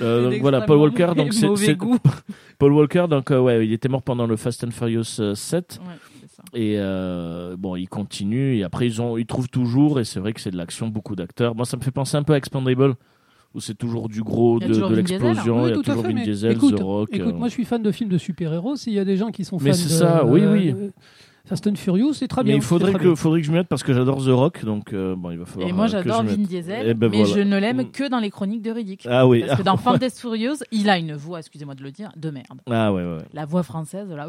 Euh, 0.00 0.30
donc 0.30 0.40
voilà, 0.40 0.62
Paul 0.62 0.78
Walker, 0.78 1.12
donc 1.16 1.32
c'est. 1.32 1.76
Paul 2.58 2.72
Walker, 2.72 3.06
donc 3.08 3.30
euh, 3.30 3.40
ouais, 3.40 3.66
il 3.66 3.72
était 3.72 3.88
mort 3.88 4.02
pendant 4.02 4.26
le 4.26 4.36
Fast 4.36 4.64
and 4.64 4.70
Furious 4.70 5.18
euh, 5.18 5.34
7 5.34 5.80
Ouais, 5.80 5.94
c'est 6.20 6.30
ça. 6.30 6.42
et 6.52 6.74
euh, 6.76 7.56
bon, 7.58 7.74
il 7.74 7.88
continue 7.88 8.58
et 8.58 8.64
après 8.64 8.86
ils 8.86 9.00
ont, 9.00 9.16
ils 9.16 9.24
trouvent 9.24 9.48
toujours 9.48 9.98
et 9.98 10.04
c'est 10.04 10.20
vrai 10.20 10.34
que 10.34 10.40
c'est 10.40 10.50
de 10.50 10.58
l'action, 10.58 10.88
beaucoup 10.88 11.16
d'acteurs. 11.16 11.54
Moi, 11.54 11.64
ça 11.64 11.78
me 11.78 11.82
fait 11.82 11.90
penser 11.90 12.16
un 12.16 12.22
peu 12.22 12.34
à 12.34 12.36
Expandable 12.36 12.96
où 13.54 13.60
c'est 13.60 13.74
toujours 13.74 14.08
du 14.08 14.22
gros, 14.22 14.60
de, 14.60 14.66
l'explosion, 14.94 15.66
il 15.66 15.70
y 15.70 15.72
a 15.72 15.82
toujours 15.82 16.02
Vin 16.02 16.12
mais 16.12 16.22
Diesel, 16.22 16.52
écoute, 16.52 16.76
The 16.76 16.82
Rock. 16.82 17.08
Écoute, 17.12 17.34
euh, 17.34 17.36
moi 17.36 17.48
je 17.48 17.52
suis 17.52 17.64
fan 17.64 17.82
de 17.82 17.90
films 17.90 18.10
de 18.10 18.18
super-héros. 18.18 18.76
S'il 18.76 18.92
y 18.92 18.98
a 18.98 19.04
des 19.04 19.16
gens 19.16 19.30
qui 19.30 19.44
sont 19.44 19.58
fans 19.58 19.64
Mais 19.64 19.70
de 19.70 19.76
c'est 19.76 19.88
ça, 19.88 20.24
oui, 20.24 20.42
oui. 20.44 20.74
Euh, 21.50 21.56
Fast 21.56 21.66
and 21.66 21.74
Furious, 21.76 22.14
c'est 22.14 22.28
très 22.28 22.42
mais 22.42 22.48
bien. 22.50 22.56
il 22.56 22.62
faudrait 22.62 22.92
que, 22.94 23.14
faudrait 23.14 23.40
que 23.40 23.46
je 23.46 23.50
m'y 23.52 23.58
mette 23.58 23.68
parce 23.68 23.82
que 23.82 23.92
j'adore 23.92 24.24
The 24.24 24.28
Rock, 24.28 24.64
donc 24.64 24.92
euh, 24.92 25.14
bon, 25.16 25.30
il 25.30 25.38
va 25.38 25.44
falloir. 25.46 25.68
Et 25.68 25.72
moi, 25.72 25.84
euh, 25.86 25.88
j'adore 25.88 26.22
Vin. 26.22 26.36
Diesel, 26.36 26.86
Eh 26.88 26.94
ben 26.94 27.10
mais 27.10 27.18
voilà. 27.24 27.34
je 27.34 27.40
ne 27.40 27.58
l'aime 27.58 27.82
Mm. 27.82 27.90
que 27.90 28.08
dans 28.08 28.18
les 28.18 28.30
chroniques 28.30 28.62
de 28.62 28.70
Riddick. 28.70 29.06
Ah 29.10 29.26
oui. 29.26 29.44
Parce 29.46 29.58
que 29.58 29.64
dans 29.64 29.76
Fast 29.78 30.18
Furious, 30.20 30.56
il 30.70 30.88
a 30.88 30.98
une 30.98 31.14
voix, 31.14 31.38
excusez-moi 31.40 31.74
de 31.74 31.82
le 31.82 31.90
dire, 31.90 32.10
de 32.16 32.30
merde. 32.30 32.60
Ah 32.70 32.92
ouais, 32.92 33.02
ouais, 33.02 33.18
La 33.32 33.44
voix 33.46 33.62
française, 33.62 34.08
là. 34.10 34.26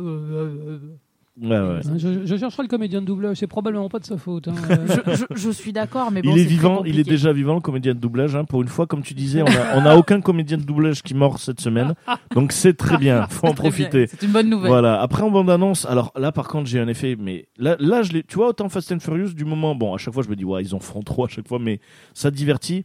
Ouais. 1.39 1.47
ouais, 1.49 1.59
ouais. 1.59 1.79
Hein, 1.87 1.97
Je, 1.97 2.25
je 2.25 2.35
chercherai 2.37 2.63
le 2.63 2.67
comédien 2.67 3.01
de 3.01 3.05
doublage, 3.05 3.37
c'est 3.37 3.47
probablement 3.47 3.89
pas 3.89 3.99
de 3.99 4.05
sa 4.05 4.17
faute. 4.17 4.47
hein. 4.47 4.55
Euh, 4.69 4.87
je, 5.07 5.15
je- 5.15 5.25
je 5.39 5.49
suis 5.51 5.71
d'accord, 5.73 6.11
mais 6.11 6.21
bon, 6.21 6.31
il 6.31 6.39
est 6.39 6.41
c'est 6.41 6.45
très 6.47 6.55
vivant, 6.55 6.69
il 6.83 6.87
est 6.87 6.91
compliqué. 6.97 7.09
déjà 7.11 7.33
vivant, 7.33 7.53
le 7.55 7.61
comédien 7.61 7.93
de 7.93 7.99
doublage. 7.99 8.35
hein. 8.35 8.43
Pour 8.45 8.61
une 8.61 8.67
fois, 8.67 8.87
comme 8.87 9.01
tu 9.01 9.13
disais, 9.13 9.41
on 9.41 9.45
a, 9.47 9.77
on 9.77 9.85
a 9.85 9.95
aucun 9.95 10.21
comédien 10.21 10.57
de 10.57 10.63
doublage 10.63 11.03
qui 11.03 11.13
mort 11.13 11.39
cette 11.39 11.61
semaine. 11.61 11.93
Donc 12.35 12.51
c'est 12.51 12.73
très 12.73 12.97
bien, 12.97 13.27
faut 13.29 13.47
en 13.47 13.53
Très 13.53 13.69
bien. 13.69 13.87
profiter. 13.87 14.07
C'est 14.07 14.23
une 14.23 14.31
bonne 14.31 14.49
nouvelle. 14.49 14.69
Voilà. 14.69 15.01
Après 15.01 15.23
en 15.23 15.31
bande 15.31 15.49
annonce, 15.49 15.85
alors 15.85 16.11
là 16.15 16.31
par 16.31 16.47
contre 16.47 16.67
j'ai 16.69 16.79
un 16.79 16.87
effet, 16.87 17.15
mais 17.19 17.47
là, 17.57 17.75
là 17.79 18.01
je 18.03 18.11
l'ai, 18.13 18.23
tu 18.23 18.35
vois 18.35 18.49
autant 18.49 18.67
Fast 18.69 18.91
and 18.91 18.99
Furious 18.99 19.33
du 19.33 19.45
moment, 19.45 19.73
bon 19.75 19.93
à 19.93 19.97
chaque 19.97 20.13
fois 20.13 20.23
je 20.23 20.29
me 20.29 20.35
dis 20.35 20.45
ouais 20.45 20.61
ils 20.63 20.75
en 20.75 20.79
feront 20.79 21.01
trop 21.01 21.25
à 21.25 21.27
chaque 21.27 21.47
fois, 21.47 21.59
mais 21.59 21.79
ça 22.13 22.29
divertit. 22.31 22.83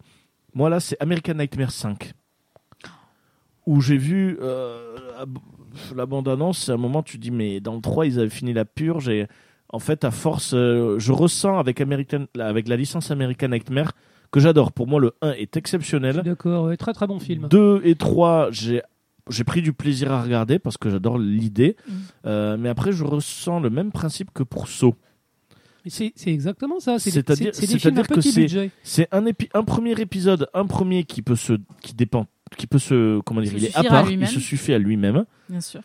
Moi 0.54 0.70
là 0.70 0.80
c'est 0.80 0.96
American 1.02 1.34
Nightmare 1.34 1.70
5 1.70 2.12
où 3.66 3.80
j'ai 3.80 3.96
vu 3.96 4.38
euh, 4.40 4.94
la, 5.76 5.96
la 5.96 6.06
bande 6.06 6.28
annonce, 6.28 6.58
c'est 6.58 6.72
un 6.72 6.76
moment 6.76 7.02
tu 7.02 7.18
dis 7.18 7.30
mais 7.30 7.60
dans 7.60 7.74
le 7.74 7.80
3 7.80 8.06
ils 8.06 8.18
avaient 8.18 8.28
fini 8.28 8.52
la 8.52 8.64
purge 8.64 9.08
et 9.08 9.26
en 9.68 9.78
fait 9.78 10.04
à 10.04 10.10
force 10.10 10.52
euh, 10.54 10.98
je 10.98 11.12
ressens 11.12 11.58
avec 11.58 11.80
American, 11.80 12.26
avec 12.38 12.68
la 12.68 12.76
licence 12.76 13.10
American 13.10 13.48
Nightmare 13.48 13.92
que 14.30 14.40
j'adore. 14.40 14.72
Pour 14.72 14.86
moi 14.86 15.00
le 15.00 15.12
1 15.22 15.32
est 15.32 15.56
exceptionnel. 15.56 16.22
D'accord, 16.24 16.64
ouais, 16.64 16.76
très 16.76 16.92
très 16.92 17.06
bon 17.06 17.18
film. 17.18 17.48
2 17.48 17.82
et 17.84 17.94
3, 17.94 18.48
j'ai 18.50 18.82
j'ai 19.28 19.44
pris 19.44 19.62
du 19.62 19.72
plaisir 19.72 20.12
à 20.12 20.22
regarder 20.22 20.58
parce 20.58 20.76
que 20.76 20.90
j'adore 20.90 21.18
l'idée. 21.18 21.76
Mm. 21.88 21.92
Euh, 22.26 22.56
mais 22.58 22.68
après, 22.68 22.92
je 22.92 23.04
ressens 23.04 23.60
le 23.60 23.70
même 23.70 23.92
principe 23.92 24.30
que 24.32 24.42
pour 24.42 24.68
Saw. 24.68 24.94
C'est 25.90 26.12
exactement 26.26 26.80
ça. 26.80 26.98
C'est-à-dire- 26.98 27.52
que 27.52 28.20
c'est- 28.82 29.08
un, 29.12 29.24
épi- 29.26 29.48
un 29.54 29.62
premier 29.64 29.92
épisode, 30.00 30.48
un 30.54 30.66
premier 30.66 31.04
qui 31.04 31.22
peut 31.22 31.36
se, 31.36 31.54
qui 31.82 31.94
dépend, 31.94 32.26
qui 32.56 32.66
peut 32.66 32.78
se, 32.78 33.20
comment 33.20 33.40
dire, 33.40 33.52
il 33.56 33.64
est 33.64 33.68
à 33.76 33.80
suffire 33.80 33.92
à 33.92 33.94
part, 33.94 34.04
il 34.06 34.10
lui-même. 34.10 34.28
se 34.28 34.40
suffit 34.40 34.72
à 34.72 34.78
lui-même. 34.78 35.24
Bien 35.48 35.60
sûr. 35.60 35.80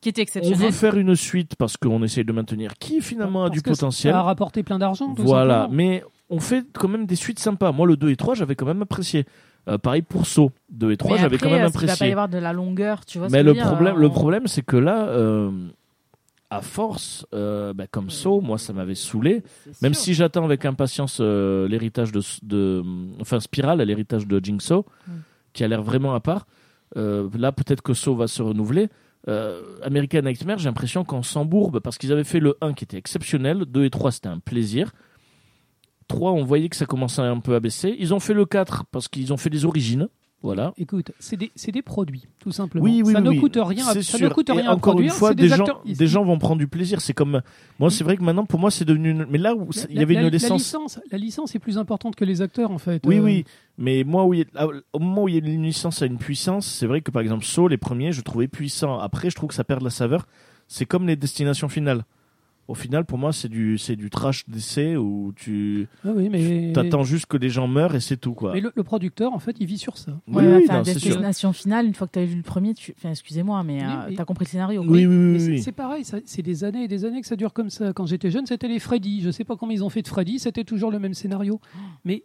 Qui 0.00 0.10
était 0.10 0.20
On 0.20 0.24
exceptionnel. 0.24 0.58
veut 0.58 0.70
faire 0.70 0.96
une 0.96 1.14
suite 1.16 1.56
parce 1.56 1.76
qu'on 1.76 2.02
essaye 2.02 2.24
de 2.24 2.32
maintenir 2.32 2.74
qui 2.78 3.00
finalement 3.00 3.44
a 3.44 3.50
du 3.50 3.62
que 3.62 3.70
potentiel. 3.70 4.12
Ça 4.12 4.20
a 4.20 4.22
rapporté 4.22 4.62
plein 4.62 4.78
d'argent. 4.78 5.14
Voilà, 5.16 5.62
simplement. 5.62 5.76
mais 5.76 6.02
on 6.30 6.38
fait 6.40 6.64
quand 6.72 6.88
même 6.88 7.06
des 7.06 7.16
suites 7.16 7.38
sympas. 7.38 7.72
Moi, 7.72 7.86
le 7.86 7.96
2 7.96 8.10
et 8.10 8.16
3, 8.16 8.34
j'avais 8.34 8.54
quand 8.54 8.66
même 8.66 8.82
apprécié. 8.82 9.24
Euh, 9.68 9.78
pareil 9.78 10.02
pour 10.02 10.26
Saw. 10.26 10.52
2 10.70 10.92
et 10.92 10.96
3, 10.96 11.16
Mais 11.16 11.22
j'avais 11.22 11.38
quand 11.38 11.50
même 11.50 11.64
est-ce 11.64 11.72
qu'il 11.72 11.80
va 11.80 11.86
pas 11.86 11.86
y 11.86 11.90
apprécié. 11.94 12.12
avoir 12.12 12.28
de 12.28 12.38
la 12.38 12.52
longueur, 12.52 13.04
tu 13.04 13.18
vois 13.18 13.28
Mais 13.30 13.42
le 13.42 13.52
dire, 13.54 13.64
problème, 13.66 13.96
euh, 13.96 14.00
le 14.00 14.06
on- 14.06 14.10
problème, 14.10 14.46
c'est 14.46 14.62
que 14.62 14.76
là, 14.76 15.08
euh, 15.08 15.50
à 16.50 16.60
force, 16.62 17.26
euh, 17.34 17.72
bah, 17.72 17.86
comme 17.88 18.08
Saw, 18.10 18.40
moi, 18.40 18.56
ça 18.58 18.72
m'avait 18.72 18.94
saoulé. 18.94 19.42
Même 19.82 19.94
si 19.94 20.14
j'attends 20.14 20.44
avec 20.44 20.64
impatience 20.64 21.18
euh, 21.20 21.66
l'héritage 21.68 22.12
de, 22.12 22.20
de, 22.42 22.82
enfin 23.20 23.40
Spiral, 23.40 23.80
l'héritage 23.82 24.26
de 24.26 24.42
Jigsaw, 24.42 24.84
Mm. 25.08 25.12
qui 25.52 25.64
a 25.64 25.68
l'air 25.68 25.82
vraiment 25.82 26.14
à 26.14 26.20
part. 26.20 26.46
euh, 26.96 27.28
là, 27.36 27.50
peut-être 27.52 27.82
que 27.82 27.94
Saw 27.94 28.14
va 28.14 28.26
se 28.28 28.42
renouveler. 28.42 28.88
American 29.82 30.22
Nightmare, 30.22 30.58
j'ai 30.58 30.66
l'impression 30.68 31.04
qu'on 31.04 31.24
s'embourbe 31.24 31.80
parce 31.80 31.98
qu'ils 31.98 32.12
avaient 32.12 32.22
fait 32.22 32.38
le 32.38 32.56
1 32.60 32.74
qui 32.74 32.84
était 32.84 32.96
exceptionnel, 32.96 33.64
2 33.66 33.84
et 33.84 33.90
3 33.90 34.12
c'était 34.12 34.28
un 34.28 34.38
plaisir. 34.38 34.92
3, 36.06 36.30
on 36.30 36.44
voyait 36.44 36.68
que 36.68 36.76
ça 36.76 36.86
commençait 36.86 37.22
un 37.22 37.40
peu 37.40 37.56
à 37.56 37.60
baisser. 37.60 37.96
Ils 37.98 38.14
ont 38.14 38.20
fait 38.20 38.34
le 38.34 38.44
4 38.46 38.84
parce 38.92 39.08
qu'ils 39.08 39.32
ont 39.32 39.36
fait 39.36 39.50
des 39.50 39.64
origines. 39.64 40.08
Voilà. 40.42 40.72
Écoute, 40.76 41.10
c'est 41.18 41.36
des, 41.36 41.50
c'est 41.56 41.72
des 41.72 41.82
produits, 41.82 42.24
tout 42.38 42.52
simplement. 42.52 42.84
Oui, 42.84 43.02
oui, 43.04 43.12
ça 43.12 43.18
oui, 43.18 43.24
ne 43.24 43.30
oui. 43.30 43.40
coûte 43.40 43.56
rien. 43.60 43.84
à- 43.88 43.94
Ça 43.94 44.02
sûr. 44.02 44.20
ne 44.28 44.32
coûte 44.32 44.48
Et 44.50 44.52
rien 44.52 44.70
à 44.70 44.74
encore 44.74 44.92
produire. 44.92 45.12
une 45.12 45.18
fois, 45.18 45.34
des, 45.34 45.48
gens, 45.48 45.56
acteurs- 45.64 45.82
des 45.84 46.06
gens 46.06 46.24
vont 46.24 46.38
prendre 46.38 46.58
du 46.58 46.68
plaisir. 46.68 47.00
C'est 47.00 47.14
comme 47.14 47.40
moi, 47.80 47.90
c'est 47.90 48.04
vrai 48.04 48.16
que 48.16 48.22
maintenant, 48.22 48.44
pour 48.44 48.60
moi, 48.60 48.70
c'est 48.70 48.84
devenu. 48.84 49.10
une- 49.10 49.26
Mais 49.28 49.38
là 49.38 49.54
où 49.56 49.70
La- 49.74 49.82
il 49.90 49.98
y 49.98 50.02
avait 50.02 50.14
la- 50.14 50.20
une 50.20 50.26
la 50.26 50.30
licence. 50.32 51.00
la 51.10 51.18
licence 51.18 51.54
est 51.54 51.58
plus 51.58 51.78
importante 51.78 52.14
que 52.16 52.24
les 52.24 52.42
acteurs 52.42 52.70
en 52.70 52.78
fait. 52.78 53.02
Oui, 53.06 53.16
Euh, 53.16 53.22
oui, 53.22 53.44
mais 53.78 54.04
moi, 54.04 54.24
où 54.24 54.34
il 54.34 54.40
y 54.40 54.46
a- 54.54 54.66
au 54.92 54.98
moment 54.98 55.24
où 55.24 55.28
il 55.28 55.34
y 55.34 55.38
a 55.38 55.52
une 55.52 55.62
licence 55.64 56.02
à 56.02 56.06
une 56.06 56.18
puissance, 56.18 56.66
c'est 56.66 56.86
vrai 56.86 57.00
que 57.00 57.10
par 57.10 57.22
exemple, 57.22 57.44
Saw, 57.44 57.66
les 57.68 57.78
premiers, 57.78 58.12
je 58.12 58.20
trouvais 58.20 58.46
puissants. 58.46 58.98
Après, 59.00 59.30
je 59.30 59.34
trouve 59.36 59.48
que 59.48 59.54
ça 59.54 59.64
perd 59.64 59.80
de 59.80 59.84
la 59.84 59.90
saveur. 59.90 60.26
C'est 60.68 60.84
comme 60.86 61.06
les 61.06 61.16
destinations 61.16 61.68
finales. 61.68 62.04
Au 62.68 62.74
final, 62.74 63.04
pour 63.04 63.16
moi, 63.18 63.32
c'est 63.32 63.48
du, 63.48 63.78
c'est 63.78 63.94
du 63.94 64.10
trash 64.10 64.42
d'essai 64.48 64.96
où 64.96 65.32
tu 65.36 65.86
Ah 66.04 66.08
oui, 66.14 66.28
mais. 66.28 66.72
t'attends 66.74 67.04
juste 67.04 67.26
que 67.26 67.36
les 67.36 67.48
gens 67.48 67.68
meurent 67.68 67.94
et 67.94 68.00
c'est 68.00 68.16
tout, 68.16 68.34
quoi. 68.34 68.54
Mais 68.54 68.60
le, 68.60 68.72
le 68.74 68.82
producteur, 68.82 69.32
en 69.32 69.38
fait, 69.38 69.56
il 69.60 69.66
vit 69.66 69.78
sur 69.78 69.98
ça. 69.98 70.18
Oui, 70.26 70.36
Ouais, 70.44 70.56
oui, 70.56 70.64
enfin, 70.64 70.78
non, 70.78 70.84
c'est 70.84 70.98
sûr. 70.98 71.10
destination 71.10 71.52
finale, 71.52 71.86
une 71.86 71.94
fois 71.94 72.06
que 72.08 72.12
tu 72.14 72.18
avais 72.18 72.26
vu 72.26 72.36
le 72.36 72.42
premier, 72.42 72.74
tu... 72.74 72.92
enfin, 72.98 73.10
excusez-moi, 73.10 73.62
mais 73.62 73.78
Oui, 73.82 73.88
euh, 73.88 74.06
oui. 74.08 74.14
t'as 74.16 74.24
compris 74.24 74.46
le 74.46 74.50
scénario. 74.50 74.82
Oui, 74.82 75.06
oui, 75.06 75.06
oui, 75.06 75.14
Mais 75.38 75.46
oui, 75.48 75.62
c'est- 75.62 75.70
pareil, 75.72 76.04
c'est 76.24 76.42
des 76.42 76.64
années 76.64 76.82
et 76.84 76.88
des 76.88 77.04
années 77.04 77.20
que 77.20 77.26
ça 77.28 77.36
dure 77.36 77.52
comme 77.52 77.70
ça. 77.70 77.92
Quand 77.92 78.06
j'étais 78.06 78.30
jeune, 78.32 78.46
c'était 78.46 78.68
les 78.68 78.80
Freddy. 78.80 79.20
Je 79.22 79.30
sais 79.30 79.44
pas 79.44 79.56
comment 79.56 79.72
ils 79.72 79.84
ont 79.84 79.90
fait 79.90 80.02
de 80.02 80.08
Freddy, 80.08 80.38
c'était 80.40 80.64
toujours 80.64 80.90
le 80.90 80.98
même 80.98 81.14
scénario. 81.14 81.60
Mais 82.04 82.24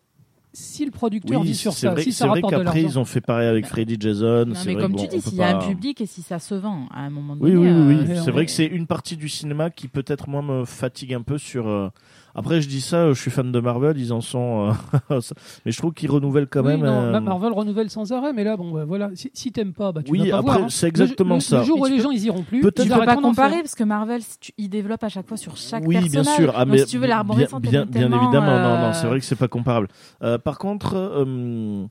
si 0.53 0.83
le 0.85 0.91
producteur 0.91 1.39
Oui, 1.41 1.47
vit 1.47 1.55
sur 1.55 1.73
c'est 1.73 1.87
ça, 1.87 1.91
vrai, 1.93 2.03
si 2.03 2.11
c'est 2.11 2.19
ça 2.19 2.27
vrai 2.27 2.41
rapporte 2.41 2.53
de 2.55 2.63
qu'après 2.63 2.81
ils 2.83 2.99
ont 2.99 3.05
fait 3.05 3.21
pareil 3.21 3.47
avec 3.47 3.65
Freddy 3.65 3.97
Jason. 3.99 4.45
Non, 4.45 4.53
mais 4.65 4.73
vrai 4.73 4.81
comme 4.83 4.95
que 4.95 5.01
tu 5.01 5.07
bon, 5.07 5.13
on 5.13 5.15
dis, 5.17 5.21
s'il 5.21 5.37
y 5.37 5.43
a 5.43 5.51
pas- 5.57 5.63
un 5.65 5.67
public 5.67 6.01
et 6.01 6.05
si 6.05 6.21
ça 6.21 6.39
se 6.39 6.55
vend 6.55 6.87
à 6.91 7.01
un 7.01 7.09
moment 7.09 7.35
donné. 7.35 7.55
oui, 7.55 7.69
oui, 7.69 7.95
oui. 8.05 8.11
euh, 8.11 8.21
c'est 8.23 8.31
vrai 8.31 8.45
que 8.45 8.51
c'est 8.51 8.65
une 8.65 8.85
partie 8.87 9.15
du 9.17 9.29
cinéma 9.29 9.69
qui 9.69 9.87
peut-être 9.87 10.27
moi 10.29 10.41
me 10.41 10.65
fatigue 10.65 11.13
un 11.13 11.21
peu 11.21 11.37
sur. 11.37 11.67
euh, 11.67 11.89
Après, 12.33 12.61
je 12.61 12.67
dis 12.69 12.81
ça, 12.81 13.09
je 13.11 13.19
suis 13.19 13.29
fan 13.31 13.51
de 13.51 13.59
Marvel, 13.59 13.97
ils 13.97 14.13
en 14.13 14.21
sont. 14.21 14.73
euh, 15.09 15.19
mais 15.65 15.71
je 15.71 15.77
trouve 15.77 15.93
qu'ils 15.93 16.09
renouvellent 16.09 16.47
quand 16.47 16.61
Oui, 16.61 16.67
même. 16.73 16.81
non, 16.81 17.01
euh, 17.01 17.11
Ma- 17.11 17.19
Marvel 17.19 17.51
renouvelle 17.51 17.89
sans 17.89 18.11
arrêt, 18.13 18.31
mais 18.33 18.43
là, 18.43 18.55
bon, 18.57 18.71
bah, 18.71 18.85
voilà. 18.85 19.09
Si, 19.15 19.29
si 19.33 19.51
t'aimes 19.51 19.73
pas, 19.73 19.91
bah, 19.91 20.01
tu 20.03 20.11
Oui, 20.11 20.19
vas 20.19 20.25
pas 20.25 20.37
après, 20.37 20.51
voir, 20.53 20.63
hein. 20.65 20.69
c'est 20.69 20.87
exactement 20.87 21.35
le, 21.35 21.41
ça. 21.41 21.59
Le 21.59 21.63
jour 21.65 21.79
où 21.81 21.85
les 21.85 21.97
peux- 21.97 22.03
gens 22.03 22.11
ils 22.11 22.23
iront 22.25 22.43
plus, 22.43 22.61
Peut-être- 22.61 22.83
Tu 22.83 22.89
ils 22.89 22.93
peux 22.93 23.05
pas 23.05 23.15
comparer 23.17 23.51
faire. 23.51 23.61
parce 23.63 23.75
que 23.75 23.83
Marvel, 23.83 24.21
si 24.21 24.39
tu- 24.39 24.51
il 24.57 24.69
développe 24.69 25.03
à 25.03 25.09
chaque 25.09 25.27
fois 25.27 25.37
sur 25.37 25.57
chaque 25.57 25.83
oui, 25.85 25.95
personnage. 25.95 26.11
bien 26.25 26.35
sûr. 26.35 26.53
Ah, 26.55 26.63
Donc, 26.65 26.73
mais 26.73 26.77
si 26.79 26.85
tu 26.85 26.97
veux 26.97 27.07
bien, 27.07 27.15
l'arborescent, 27.15 27.59
bien, 27.59 27.71
bien 27.85 27.87
tellement, 27.87 28.21
évidemment, 28.23 28.45
non, 28.59 28.77
non, 28.77 28.85
euh, 28.87 28.93
c'est 28.93 29.07
vrai 29.07 29.19
que 29.19 29.25
c'est 29.25 29.35
pas 29.35 29.47
comparable. 29.49 29.87
Euh, 30.23 30.37
par 30.37 30.57
contre, 30.57 30.93
euh, 30.95 31.85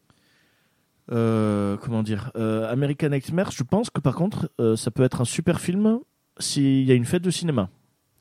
euh, 1.12 1.76
comment 1.78 2.02
dire, 2.02 2.30
euh, 2.36 2.70
American 2.72 3.08
Nightmare, 3.08 3.50
je 3.50 3.62
pense 3.64 3.90
que 3.90 4.00
par 4.00 4.14
contre, 4.14 4.50
euh, 4.60 4.76
ça 4.76 4.90
peut 4.90 5.02
être 5.02 5.20
un 5.20 5.24
super 5.24 5.60
film 5.60 5.98
s'il 6.38 6.84
y 6.84 6.92
a 6.92 6.94
une 6.94 7.04
fête 7.04 7.22
de 7.22 7.30
cinéma. 7.30 7.68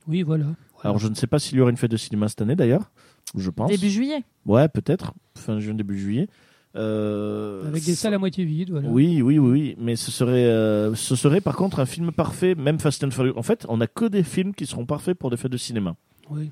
Oui, 0.07 0.23
voilà. 0.23 0.45
Alors, 0.83 0.99
je 0.99 1.07
ne 1.07 1.15
sais 1.15 1.27
pas 1.27 1.39
s'il 1.39 1.57
y 1.57 1.61
aura 1.61 1.71
une 1.71 1.77
fête 1.77 1.91
de 1.91 1.97
cinéma 1.97 2.27
cette 2.29 2.41
année 2.41 2.55
d'ailleurs. 2.55 2.91
Je 3.35 3.49
pense. 3.49 3.69
Début 3.69 3.89
juillet. 3.89 4.23
Ouais, 4.45 4.67
peut-être. 4.69 5.13
Fin 5.35 5.59
juin, 5.59 5.73
début 5.73 5.99
juillet. 5.99 6.27
Euh, 6.75 7.67
Avec 7.67 7.83
des 7.83 7.95
salles 7.95 8.13
à 8.13 8.19
moitié 8.19 8.45
vides, 8.45 8.69
voilà. 8.71 8.87
Oui, 8.89 9.21
oui, 9.21 9.39
oui, 9.39 9.49
oui. 9.51 9.75
Mais 9.79 9.95
ce 9.95 10.11
serait, 10.11 10.45
euh, 10.45 10.93
ce 10.95 11.15
serait 11.15 11.41
par 11.41 11.55
contre 11.55 11.79
un 11.79 11.85
film 11.85 12.11
parfait, 12.11 12.55
même 12.55 12.79
Fast 12.79 13.03
and 13.03 13.11
Furious. 13.11 13.33
En 13.37 13.41
fait, 13.43 13.65
on 13.69 13.77
n'a 13.77 13.87
que 13.87 14.05
des 14.05 14.23
films 14.23 14.53
qui 14.53 14.65
seront 14.65 14.85
parfaits 14.85 15.17
pour 15.17 15.29
des 15.29 15.37
fêtes 15.37 15.51
de 15.51 15.57
cinéma. 15.57 15.95
Oui. 16.29 16.51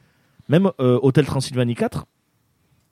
Même 0.49 0.71
euh, 0.79 0.99
Hôtel 1.01 1.25
Transylvanie 1.25 1.75
4. 1.75 2.05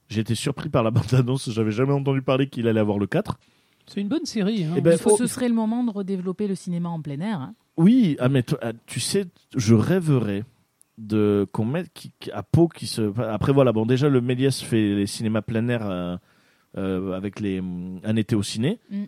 J'ai 0.08 0.22
été 0.22 0.36
surpris 0.36 0.70
par 0.70 0.84
la 0.84 0.92
bande-annonce. 0.92 1.50
J'avais 1.51 1.72
jamais 1.72 1.94
entendu 1.94 2.22
parler 2.22 2.48
qu'il 2.48 2.68
allait 2.68 2.80
avoir 2.80 3.00
le 3.00 3.08
4. 3.08 3.39
C'est 3.88 4.01
une 4.01 4.08
bonne 4.08 4.25
série. 4.25 4.63
hein. 4.63 4.74
Eh 4.77 4.82
ben, 4.82 4.98
faut- 4.98 5.18
Ce 5.18 5.27
serait 5.27 5.50
le 5.50 5.56
moment 5.56 5.84
de 5.84 5.92
redévelopper 5.92 6.48
le 6.48 6.56
cinéma 6.56 6.89
en 6.89 7.01
plein 7.01 7.20
air. 7.20 7.39
hein. 7.39 7.56
Oui, 7.77 8.15
ah, 8.20 8.30
mais 8.30 8.44
ah, 8.62 8.72
tu 8.86 9.00
sais, 9.00 9.25
je 9.56 9.74
rêverais 9.75 10.44
de 10.97 11.47
qu'on 11.51 11.65
mette 11.65 11.91
qui, 11.93 12.11
à 12.31 12.43
Pau 12.43 12.67
qui 12.67 12.87
se. 12.87 13.11
Après 13.21 13.51
voilà, 13.51 13.71
bon 13.73 13.85
déjà 13.85 14.07
le 14.09 14.21
Méliès 14.21 14.61
fait 14.61 14.95
les 14.95 15.07
cinémas 15.07 15.41
plein 15.41 15.67
air 15.67 15.81
euh, 15.89 16.15
euh, 16.77 17.13
avec 17.13 17.39
les 17.39 17.59
hum, 17.59 17.99
un 18.03 18.15
été 18.15 18.35
au 18.35 18.43
ciné. 18.43 18.79
Mm. 18.89 19.03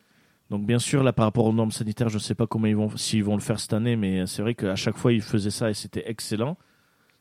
Donc 0.50 0.66
bien 0.66 0.80
sûr 0.80 1.04
là 1.04 1.14
par 1.14 1.26
rapport 1.26 1.46
aux 1.46 1.54
normes 1.54 1.72
sanitaires, 1.72 2.10
je 2.10 2.18
sais 2.20 2.36
pas 2.36 2.48
comment 2.48 2.68
ils 2.68 2.76
vont 2.76 2.96
s'ils 2.98 3.24
vont 3.24 3.36
le 3.36 3.42
faire 3.42 3.60
cette 3.60 3.74
année, 3.74 3.96
mais 3.96 4.26
c'est 4.28 4.42
vrai 4.42 4.56
qu'à 4.56 4.76
chaque 4.76 4.98
fois 4.98 5.12
ils 5.14 5.22
faisaient 5.22 5.50
ça 5.52 5.70
et 5.70 5.74
c'était 5.74 6.04
excellent. 6.10 6.58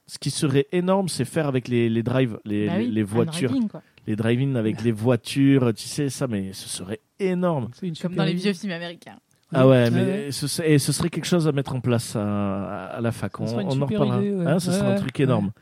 Ce 0.09 0.19
qui 0.21 0.31
serait 0.31 0.69
énorme, 0.71 1.09
c'est 1.09 1.25
faire 1.25 1.49
avec 1.49 1.67
les, 1.67 1.89
les 1.89 2.05
drives, 2.05 2.39
les, 2.45 2.69
Bah 2.69 2.79
les- 2.79 2.85
oui, 2.87 2.91
les 2.93 3.01
un 3.01 3.05
voitures, 3.05 3.51
drive-in, 3.51 3.67
quoi. 3.67 3.83
les 4.07 4.15
drive-in 4.15 4.55
avec 4.55 4.83
les 4.85 4.93
voitures, 4.93 5.75
tu 5.75 5.83
sais 5.89 6.09
ça, 6.11 6.29
mais 6.29 6.53
ce 6.53 6.69
serait 6.69 7.01
énorme. 7.19 7.71
C'est 7.73 7.89
une 7.89 7.97
Comme 7.97 8.15
dans 8.15 8.23
les 8.25 8.35
vieux 8.35 8.53
films 8.53 8.71
américains. 8.73 9.19
Ah 9.53 9.67
ouais, 9.69 9.85
Ouais, 9.85 9.91
mais. 9.91 10.31
Ce, 10.33 10.47
serait, 10.49 10.73
et 10.73 10.79
ce 10.79 10.93
serait 10.93 11.09
quelque 11.09 11.25
chose 11.27 11.47
à 11.47 11.53
mettre 11.53 11.75
en 11.75 11.81
place 11.81 12.17
à, 12.17 12.87
à 12.87 13.01
la 13.01 13.13
fac. 13.13 13.39
On, 13.41 13.45
en 13.47 13.69
reparlera. 13.87 14.21
idée. 14.23 14.45
Hein, 14.47 14.59
ce 14.59 14.73
serait 14.73 14.93
un 14.95 14.97
truc 14.97 15.19
énorme. 15.21 15.53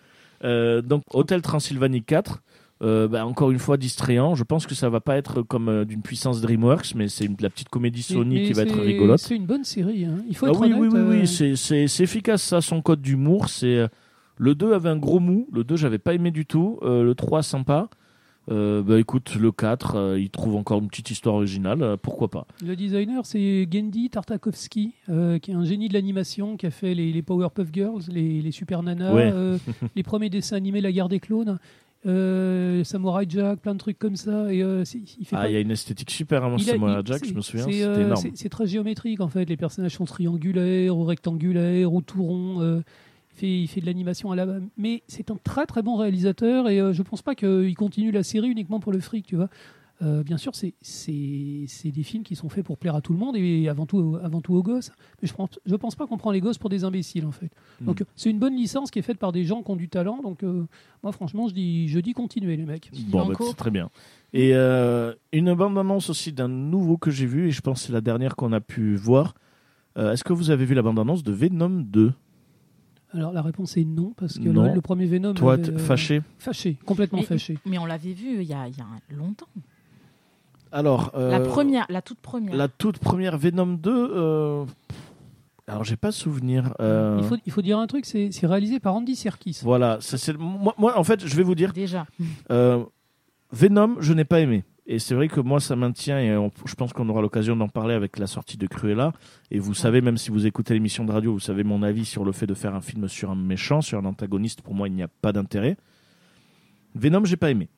Euh, 0.42 0.82
donc, 0.82 1.02
Hôtel 1.12 1.42
Transylvanie 1.42 2.02
4, 2.02 2.42
euh, 2.82 3.08
bah, 3.08 3.24
encore 3.26 3.50
une 3.50 3.58
fois 3.58 3.76
distrayant. 3.76 4.34
Je 4.34 4.42
pense 4.44 4.66
que 4.66 4.74
ça 4.74 4.88
va 4.88 5.00
pas 5.00 5.16
être 5.16 5.42
comme 5.42 5.68
euh, 5.68 5.84
d'une 5.84 6.02
puissance 6.02 6.40
DreamWorks, 6.40 6.94
mais 6.94 7.08
c'est 7.08 7.28
la 7.40 7.48
petite 7.50 7.68
comédie 7.68 8.02
Sony 8.02 8.36
mais 8.40 8.42
qui 8.46 8.52
va 8.52 8.62
être 8.62 8.78
rigolote. 8.78 9.20
C'est 9.20 9.36
une 9.36 9.46
bonne 9.46 9.64
série. 9.64 10.04
hein. 10.06 10.16
Il 10.28 10.36
faut 10.36 10.46
Ah 10.46 10.50
être 10.50 10.60
oui, 10.60 10.72
honnête. 10.72 10.80
oui, 10.80 10.88
oui, 10.92 10.98
euh, 10.98 11.20
oui, 11.20 11.26
c'est- 11.26 11.56
c'est 11.86 12.02
efficace 12.02 12.42
ça, 12.42 12.60
son 12.60 12.82
code 12.82 13.00
d'humour. 13.00 13.48
C'est 13.48 13.76
euh, 13.78 13.88
Le 14.36 14.54
2 14.54 14.72
avait 14.74 14.88
un 14.88 14.96
gros 14.96 15.20
mou, 15.20 15.46
le 15.52 15.62
2 15.62 15.76
j'avais 15.76 15.98
pas 15.98 16.12
aimé 16.14 16.30
du 16.32 16.44
tout, 16.46 16.78
Euh, 16.82 17.04
le 17.04 17.14
3 17.14 17.42
sympa. 17.42 17.88
Euh, 18.50 18.82
bah 18.82 19.00
écoute, 19.00 19.36
le 19.36 19.50
4, 19.52 19.96
euh, 19.96 20.20
il 20.20 20.28
trouve 20.28 20.56
encore 20.56 20.80
une 20.80 20.88
petite 20.88 21.10
histoire 21.10 21.36
originale, 21.36 21.82
euh, 21.82 21.96
pourquoi 21.96 22.28
pas. 22.28 22.46
Le 22.62 22.76
designer, 22.76 23.24
c'est 23.24 23.66
Gendy 23.72 24.10
Tartakovsky, 24.10 24.92
qui 25.40 25.50
est 25.50 25.54
un 25.54 25.64
génie 25.64 25.88
de 25.88 25.94
l'animation, 25.94 26.56
qui 26.56 26.66
a 26.66 26.70
fait 26.70 26.94
les, 26.94 27.12
les 27.12 27.22
Powerpuff 27.22 27.68
Girls, 27.72 28.02
les, 28.08 28.42
les 28.42 28.50
Super 28.52 28.82
Nanas, 28.82 29.14
Ouais. 29.14 29.32
les 29.96 30.02
premiers 30.02 30.28
dessins 30.30 30.56
animés 30.56 30.80
La 30.82 30.92
Guerre 30.92 31.08
des 31.08 31.20
Clones, 31.20 31.58
Samurai 32.84 33.24
Jack, 33.28 33.60
plein 33.60 33.72
de 33.74 33.78
trucs 33.78 33.98
comme 33.98 34.16
ça. 34.16 34.52
Et, 34.52 34.58
il 34.58 34.84
fait 35.26 35.36
Ah, 35.36 35.42
pas- 35.42 35.48
il 35.50 35.54
y 35.54 35.56
a 35.56 35.60
une 35.60 35.70
esthétique 35.70 36.10
super, 36.10 36.44
hein, 36.44 36.58
Samurai 36.58 37.00
il- 37.00 37.06
Jack, 37.06 37.24
je 37.26 37.32
me 37.34 37.40
souviens, 37.40 37.64
c'est, 37.66 37.72
c'était 37.72 38.02
énorme. 38.02 38.16
c'est- 38.20 38.32
C'est 38.36 38.48
très 38.50 38.66
géométrique 38.66 39.20
en 39.20 39.28
fait. 39.28 39.48
Les 39.48 39.56
personnages 39.56 39.94
sont 39.94 40.04
triangulaires 40.04 40.96
ou 40.96 41.04
rectangulaires 41.04 41.92
ou 41.92 42.02
tout 42.02 42.22
ronds. 42.22 42.82
Il, 43.34 43.38
fait, 43.38 43.60
il 43.62 43.68
fait 43.68 43.80
de 43.80 43.86
l'animation 43.86 44.30
à 44.30 44.36
la 44.36 44.46
Mais 44.76 45.02
c'est 45.08 45.30
un 45.30 45.36
très 45.42 45.66
très 45.66 45.82
bon 45.82 45.96
réalisateur 45.96 46.68
et 46.68 46.80
euh, 46.80 46.92
je 46.92 47.02
pense 47.02 47.22
pas 47.22 47.34
qu'il 47.34 47.74
continue 47.74 48.12
la 48.12 48.22
série 48.22 48.48
uniquement 48.48 48.80
pour 48.80 48.92
le 48.92 49.00
fric, 49.00 49.26
tu 49.26 49.36
vois. 49.36 49.48
Euh, 50.02 50.24
bien 50.24 50.36
sûr, 50.38 50.54
c'est 50.56 50.74
c'est 50.82 51.64
c'est 51.68 51.92
des 51.92 52.02
films 52.02 52.24
qui 52.24 52.34
sont 52.34 52.48
faits 52.48 52.64
pour 52.64 52.78
plaire 52.78 52.96
à 52.96 53.00
tout 53.00 53.12
le 53.12 53.18
monde 53.18 53.36
et 53.36 53.68
avant 53.68 53.86
tout, 53.86 54.18
avant 54.22 54.40
tout 54.40 54.54
aux 54.54 54.62
gosses. 54.62 54.90
Mais 55.22 55.28
je 55.28 55.34
pense, 55.34 55.50
je 55.64 55.76
pense 55.76 55.94
pas 55.94 56.06
qu'on 56.06 56.16
prend 56.16 56.32
les 56.32 56.40
gosses 56.40 56.58
pour 56.58 56.68
des 56.68 56.82
imbéciles 56.82 57.26
en 57.26 57.30
fait. 57.30 57.50
Hmm. 57.80 57.86
Donc 57.86 58.04
c'est 58.16 58.28
une 58.28 58.40
bonne 58.40 58.56
licence 58.56 58.90
qui 58.90 58.98
est 58.98 59.02
faite 59.02 59.18
par 59.18 59.30
des 59.30 59.44
gens 59.44 59.62
qui 59.62 59.70
ont 59.70 59.76
du 59.76 59.88
talent. 59.88 60.20
Donc 60.20 60.42
euh, 60.42 60.66
moi 61.04 61.12
franchement, 61.12 61.46
je 61.46 61.54
dis, 61.54 61.88
je 61.88 62.00
dis 62.00 62.12
continuez 62.12 62.56
les 62.56 62.66
mecs. 62.66 62.90
Bon, 63.06 63.26
bah, 63.26 63.34
c'est 63.38 63.56
très 63.56 63.70
bien. 63.70 63.88
Et 64.32 64.50
euh, 64.54 65.14
une 65.32 65.54
bande-annonce 65.54 66.10
aussi 66.10 66.32
d'un 66.32 66.48
nouveau 66.48 66.98
que 66.98 67.12
j'ai 67.12 67.26
vu, 67.26 67.46
et 67.46 67.50
je 67.52 67.60
pense 67.60 67.82
que 67.82 67.86
c'est 67.86 67.92
la 67.92 68.00
dernière 68.00 68.34
qu'on 68.34 68.52
a 68.52 68.60
pu 68.60 68.96
voir. 68.96 69.34
Euh, 69.96 70.12
Est-ce 70.12 70.24
que 70.24 70.32
vous 70.32 70.50
avez 70.50 70.64
vu 70.64 70.74
la 70.74 70.82
bande-annonce 70.82 71.22
de 71.22 71.32
Venom 71.32 71.70
2 71.70 72.12
Alors 73.14 73.32
la 73.32 73.42
réponse 73.42 73.76
est 73.76 73.84
non 73.84 74.12
parce 74.16 74.38
que 74.38 74.48
Non. 74.48 74.64
le, 74.64 74.74
le 74.74 74.80
premier 74.80 75.06
Venom. 75.06 75.32
Toi, 75.34 75.54
avait, 75.54 75.70
euh, 75.70 75.78
fâché 75.78 76.20
Fâché, 76.38 76.76
complètement 76.84 77.20
Mais- 77.20 77.24
fâché. 77.24 77.56
Mais 77.64 77.78
on 77.78 77.86
l'avait 77.86 78.12
vu 78.12 78.40
il 78.40 78.42
y 78.48 78.52
a, 78.52 78.66
il 78.68 78.76
y 78.76 78.80
a 78.80 78.86
longtemps. 79.16 79.46
Alors, 80.72 81.12
La 81.14 81.20
euh, 81.38 81.44
première, 81.46 81.86
la 81.88 82.02
toute 82.02 82.18
première. 82.18 82.54
La 82.56 82.66
toute 82.68 82.98
première 82.98 83.38
Venom 83.38 83.66
2, 83.74 83.90
euh, 83.92 84.64
alors 85.68 85.84
j'ai 85.84 85.96
pas 85.96 86.10
souvenir. 86.10 86.74
euh, 86.80 87.18
Il, 87.22 87.24
faut, 87.28 87.36
il 87.46 87.52
faut 87.52 87.62
dire 87.62 87.78
un 87.78 87.86
truc, 87.86 88.04
c'est 88.04 88.30
c'est 88.32 88.46
réalisé 88.48 88.80
par 88.80 88.94
Andy 88.94 89.14
Serkis. 89.14 89.60
Voilà, 89.62 89.98
c'est 90.00 90.36
moi, 90.36 90.74
moi, 90.76 90.98
en 90.98 91.04
fait, 91.04 91.24
je 91.24 91.36
vais 91.36 91.44
vous 91.44 91.54
dire, 91.54 91.72
Déjà. 91.72 92.06
euh, 92.50 92.82
Venom, 93.52 93.96
je 94.00 94.12
n'ai 94.12 94.24
pas 94.24 94.40
aimé. 94.40 94.64
Et 94.86 94.98
c'est 94.98 95.14
vrai 95.14 95.28
que 95.28 95.40
moi, 95.40 95.60
ça 95.60 95.76
maintient, 95.76 96.18
et 96.18 96.36
on- 96.36 96.50
je 96.66 96.74
pense 96.74 96.92
qu'on 96.92 97.08
aura 97.08 97.22
l'occasion 97.22 97.56
d'en 97.56 97.68
parler 97.68 97.94
avec 97.94 98.18
la 98.18 98.26
sortie 98.26 98.58
de 98.58 98.66
Cruella. 98.66 99.12
Et 99.50 99.58
vous 99.58 99.72
savez, 99.72 100.02
même 100.02 100.18
si 100.18 100.30
vous 100.30 100.46
écoutez 100.46 100.74
l'émission 100.74 101.04
de 101.04 101.12
radio, 101.12 101.32
vous 101.32 101.40
savez 101.40 101.64
mon 101.64 101.82
avis 101.82 102.04
sur 102.04 102.22
le 102.24 102.32
fait 102.32 102.46
de 102.46 102.52
faire 102.54 102.74
un 102.74 102.82
film 102.82 103.08
sur 103.08 103.30
un 103.30 103.34
méchant, 103.34 103.80
sur 103.80 103.98
un 103.98 104.04
antagoniste. 104.04 104.60
Pour 104.60 104.74
moi, 104.74 104.88
il 104.88 104.94
n'y 104.94 105.02
a 105.02 105.08
pas 105.08 105.32
d'intérêt. 105.32 105.76
Venom, 106.94 107.24
j'ai 107.24 107.36
pas 107.38 107.50
aimé. 107.50 107.68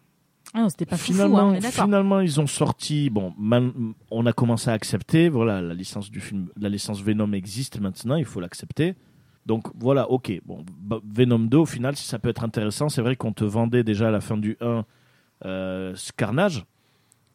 Ah 0.52 0.62
non, 0.62 0.68
c'était 0.68 0.86
pas 0.86 0.96
fou, 0.96 1.12
finalement, 1.12 1.50
hein, 1.50 1.58
d'accord. 1.58 1.84
finalement, 1.84 2.20
ils 2.20 2.40
ont 2.40 2.46
sorti. 2.46 3.10
Bon, 3.10 3.34
on 4.10 4.26
a 4.26 4.32
commencé 4.32 4.70
à 4.70 4.72
accepter. 4.74 5.28
Voilà, 5.28 5.60
la 5.60 5.74
licence 5.74 6.10
du 6.10 6.20
film, 6.20 6.48
la 6.56 6.68
licence 6.68 7.02
Venom 7.02 7.32
existe 7.32 7.80
maintenant. 7.80 8.16
Il 8.16 8.24
faut 8.24 8.40
l'accepter. 8.40 8.94
Donc 9.44 9.68
voilà, 9.78 10.10
ok. 10.10 10.40
Bon, 10.44 10.64
Venom 11.04 11.38
2, 11.40 11.56
au 11.58 11.66
final, 11.66 11.94
si 11.96 12.04
ça 12.06 12.18
peut 12.18 12.28
être 12.28 12.42
intéressant, 12.44 12.88
c'est 12.88 13.02
vrai 13.02 13.16
qu'on 13.16 13.32
te 13.32 13.44
vendait 13.44 13.84
déjà 13.84 14.08
à 14.08 14.10
la 14.10 14.20
fin 14.20 14.36
du 14.36 14.56
1 14.60 14.84
euh, 15.44 15.92
ce 15.94 16.12
Carnage 16.12 16.64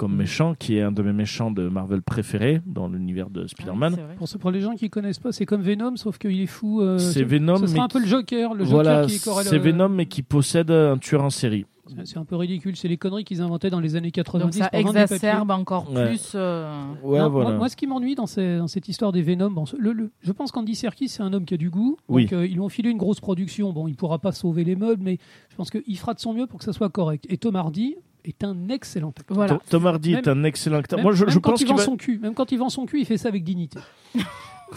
comme 0.02 0.14
Mhm. 0.14 0.18
méchant, 0.18 0.56
qui 0.58 0.78
est 0.78 0.82
un 0.82 0.92
de 0.92 1.04
mes 1.04 1.14
méchants 1.14 1.52
de 1.52 1.70
Marvel 1.70 2.02
préférés 2.02 2.60
dans 2.66 2.88
l'univers 2.88 3.30
de 3.30 3.44
Ah 3.44 3.48
Spider-Man. 3.48 3.94
c'est 3.96 4.02
vrai. 4.02 4.16
Pour, 4.16 4.28
pour 4.40 4.50
les 4.50 4.60
gens 4.62 4.74
qui 4.74 4.90
connaissent 4.90 5.20
pas, 5.20 5.32
c'est 5.32 5.46
comme 5.46 5.62
Venom, 5.62 5.96
sauf 5.96 6.18
qu'il 6.18 6.42
est 6.42 6.48
fou. 6.48 6.82
euh, 6.82 6.98
c'est 6.98 7.20
ce- 7.20 7.24
Venom, 7.24 7.58
Ce 7.58 7.62
mais 7.62 7.68
sera 7.68 7.84
un 7.84 7.88
peu 7.88 8.00
qui- 8.00 8.06
le 8.06 8.10
Joker, 8.10 8.54
le 8.56 8.66
Joker 8.66 9.06
qui 9.06 9.14
est 9.16 9.44
c'est 9.44 9.60
Venom, 9.60 9.90
mais 9.90 10.08
qui 10.08 10.24
possède 10.24 10.72
un 10.72 10.98
tueur 10.98 11.24
en 11.24 11.30
série. 11.30 11.66
C'est- 12.06 12.18
un 12.18 12.24
peu 12.26 12.36
ridicule, 12.38 12.76
c'est 12.78 12.88
les 12.88 12.96
conneries 12.98 13.26
qu'ils 13.26 13.42
inventaient 13.42 13.70
dans 13.70 13.82
les 13.82 13.96
années 13.98 14.08
Donc 14.08 14.14
90 14.14 14.60
ça 14.60 14.70
exacerbe 14.72 15.52
encore 15.52 15.92
Ouais. 15.92 16.08
plus. 16.08 16.32
euh, 16.36 16.72
Ouais, 17.04 17.20
Non, 17.20 17.30
voilà. 17.30 17.50
moi, 17.50 17.58
moi, 17.60 17.70
ce 17.70 17.76
qui 17.76 17.86
m'ennuie 17.86 18.16
dans, 18.16 18.26
cette 18.28 18.88
histoire 18.88 19.12
des 19.12 19.22
Venom, 19.22 19.52
bon, 19.52 19.66
le- 19.78 19.92
le- 19.92 20.10
je 20.22 20.32
pense 20.32 20.52
qu'Andy 20.52 20.74
Serkis, 20.74 21.10
c'est 21.10 21.22
un 21.22 21.34
homme 21.34 21.44
qui 21.46 21.54
a 21.54 21.58
du 21.58 21.70
goût. 21.70 21.98
Oui. 22.08 22.24
Donc, 22.24 22.34
euh, 22.34 22.48
ils 22.48 22.54
lui 22.54 22.60
ont 22.62 22.70
filé 22.70 22.90
une 22.90 22.98
grosse 22.98 23.20
production. 23.20 23.74
Bon, 23.74 23.88
il 23.90 23.96
pourra 23.96 24.20
pas 24.20 24.32
sauver 24.32 24.64
les 24.64 24.76
meubles, 24.78 25.04
mais 25.04 25.18
je 25.50 25.56
pense 25.58 25.70
qu'il 25.70 25.98
fera 25.98 26.14
de 26.14 26.20
son 26.20 26.34
mieux 26.34 26.48
pour 26.48 26.60
que 26.60 26.66
ça 26.66 26.72
soit 26.74 26.90
correct. 26.90 27.26
Et 27.30 27.38
Tom 27.38 27.56
Hardy 27.58 27.96
est 28.26 28.44
un 28.44 28.70
excellent 28.70 29.10
acteur. 29.10 29.36
Voilà. 29.36 29.60
Tom- 29.70 29.86
Hardy 29.88 30.14
est 30.14 30.28
un 30.28 30.44
excellent 30.44 30.78
acteur. 30.78 30.98
Même, 30.98 31.04
Moi, 31.04 31.14
je, 31.14 31.26
même 31.26 31.34
je 31.34 31.40
quand 31.40 31.52
pense 31.52 31.62
il 31.62 31.68
vend 31.68 31.76
va... 31.76 31.84
son 31.84 31.98
cul, 31.98 32.20
même 32.20 32.34
quand 32.34 32.52
il 32.52 32.58
vend 32.60 32.70
son 32.70 32.86
cul, 32.86 33.00
il 33.02 33.06
fait 33.06 33.18
ça 33.18 33.30
avec 33.30 33.44
dignité. 33.44 33.80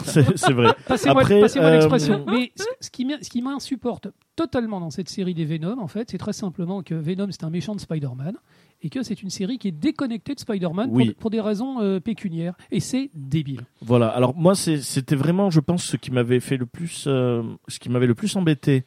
c'est 0.05 0.51
vrai. 0.51 0.73
Passez-moi 0.87 1.23
euh, 1.31 1.71
l'expression. 1.73 2.25
Mais 2.27 2.51
ce, 2.55 2.65
ce 2.81 3.29
qui 3.29 3.41
m'insupporte 3.41 4.07
totalement 4.35 4.79
dans 4.79 4.89
cette 4.89 5.09
série 5.09 5.33
des 5.33 5.45
Venom, 5.45 5.79
en 5.79 5.87
fait, 5.87 6.09
c'est 6.11 6.17
très 6.17 6.33
simplement 6.33 6.83
que 6.83 6.93
Venom, 6.95 7.27
c'est 7.31 7.43
un 7.45 7.49
méchant 7.49 7.75
de 7.75 7.79
Spider-Man 7.79 8.35
et 8.81 8.89
que 8.89 9.03
c'est 9.03 9.23
une 9.23 9.29
série 9.29 9.57
qui 9.57 9.69
est 9.69 9.71
déconnectée 9.71 10.35
de 10.35 10.39
Spider-Man 10.39 10.89
pour- 10.89 10.97
Oui. 10.97 11.15
pour, 11.17 11.29
des 11.29 11.39
raisons 11.39 11.81
euh, 11.81 11.99
pécuniaires. 12.01 12.55
Et 12.71 12.81
c'est 12.81 13.09
débile. 13.13 13.61
Voilà. 13.81 14.09
Alors 14.09 14.35
moi, 14.35 14.53
c'était 14.55 15.15
vraiment, 15.15 15.49
je 15.49 15.61
pense, 15.61 15.85
ce 15.85 15.95
qui 15.97 16.11
m'avait 16.11 16.41
fait 16.41 16.57
le 16.57 16.65
plus, 16.65 17.05
euh, 17.07 17.41
ce 17.69 17.79
qui 17.79 17.89
m'avait 17.89 18.07
le 18.07 18.15
plus 18.15 18.35
embêté 18.35 18.83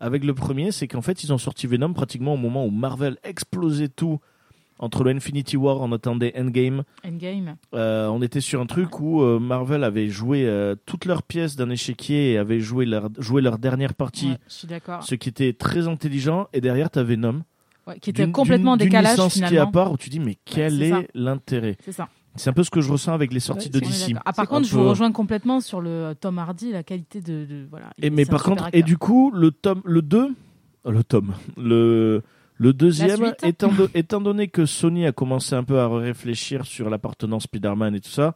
avec 0.00 0.24
le 0.24 0.34
premier, 0.34 0.70
c'est 0.72 0.88
qu'en 0.88 1.02
fait, 1.02 1.22
ils 1.24 1.32
ont 1.32 1.38
sorti 1.38 1.66
Venom 1.66 1.92
pratiquement 1.92 2.34
au 2.34 2.36
moment 2.36 2.64
où 2.66 2.70
Marvel 2.70 3.16
explosait 3.24 3.88
tout. 3.88 4.20
Entre 4.80 5.02
le 5.02 5.10
Infinity 5.10 5.56
War, 5.56 5.80
on 5.80 5.90
attendait 5.90 6.32
Endgame. 6.38 6.84
Endgame. 7.04 7.56
Euh, 7.74 8.06
on 8.06 8.22
était 8.22 8.40
sur 8.40 8.60
un 8.60 8.66
truc 8.66 9.00
où 9.00 9.22
euh, 9.22 9.40
Marvel 9.40 9.82
avait 9.82 10.08
joué 10.08 10.46
euh, 10.46 10.76
toutes 10.86 11.04
leurs 11.04 11.24
pièces 11.24 11.56
d'un 11.56 11.68
échiquier 11.68 12.32
et 12.34 12.38
avait 12.38 12.60
joué 12.60 12.86
leur, 12.86 13.08
joué 13.18 13.42
leur 13.42 13.58
dernière 13.58 13.94
partie, 13.94 14.28
Ouais, 14.30 14.38
je 14.48 14.54
suis 14.54 14.68
d'accord. 14.68 15.02
ce 15.02 15.16
qui 15.16 15.28
était 15.30 15.52
très 15.52 15.88
intelligent. 15.88 16.46
Et 16.52 16.60
derrière, 16.60 16.90
tu 16.92 17.02
Venom. 17.02 17.42
Ouais, 17.88 17.98
qui 17.98 18.10
était 18.10 18.30
complètement 18.30 18.76
décalage 18.76 19.12
licence 19.16 19.32
qui 19.34 19.40
est 19.40 19.44
à 19.44 19.48
finalement. 19.48 19.72
part 19.72 19.90
où 19.92 19.96
tu 19.96 20.10
dis, 20.10 20.20
mais 20.20 20.36
quel 20.44 20.78
c'est 20.78 20.90
ça. 20.90 20.98
est 21.00 21.08
l'intérêt? 21.14 21.76
C'est 21.84 21.90
ça. 21.92 22.08
C'est 22.38 22.50
un 22.50 22.52
peu 22.52 22.64
ce 22.64 22.70
que 22.70 22.80
je 22.80 22.90
ressens 22.90 23.12
avec 23.12 23.32
les 23.32 23.40
sorties 23.40 23.68
Ouais, 23.72 23.80
de 23.80 23.86
DC. 23.86 24.14
Ah, 24.24 24.32
par 24.32 24.48
contre, 24.48 24.66
je 24.66 24.72
peu- 24.72 24.78
vous 24.78 24.88
rejoins 24.88 25.12
complètement 25.12 25.60
sur 25.60 25.80
le 25.80 25.90
euh, 25.90 26.14
Tom 26.14 26.38
Hardy, 26.38 26.72
la 26.72 26.82
qualité 26.82 27.20
de, 27.20 27.44
de- 27.44 27.66
voilà. 27.70 27.90
Et 28.00 28.10
mais 28.10 28.24
par 28.24 28.42
contre, 28.42 28.68
et 28.72 28.82
du 28.82 28.96
coup, 28.96 29.30
le 29.34 29.50
tome, 29.50 29.82
le 29.84 30.02
2, 30.02 30.18
euh, 30.86 30.90
le 30.90 31.04
tome, 31.04 31.34
le, 31.56 32.22
le 32.56 32.72
deuxième, 32.72 33.16
suite. 33.16 33.44
étant, 33.44 33.72
do- 33.72 33.88
étant 33.94 34.20
donné 34.20 34.48
que 34.48 34.64
Sony 34.66 35.06
a 35.06 35.12
commencé 35.12 35.54
un 35.54 35.64
peu 35.64 35.78
à 35.78 35.88
réfléchir 35.88 36.64
sur 36.64 36.88
l'appartenance 36.90 37.44
Spider-Man 37.44 37.94
et 37.94 38.00
tout 38.00 38.08
ça, 38.10 38.34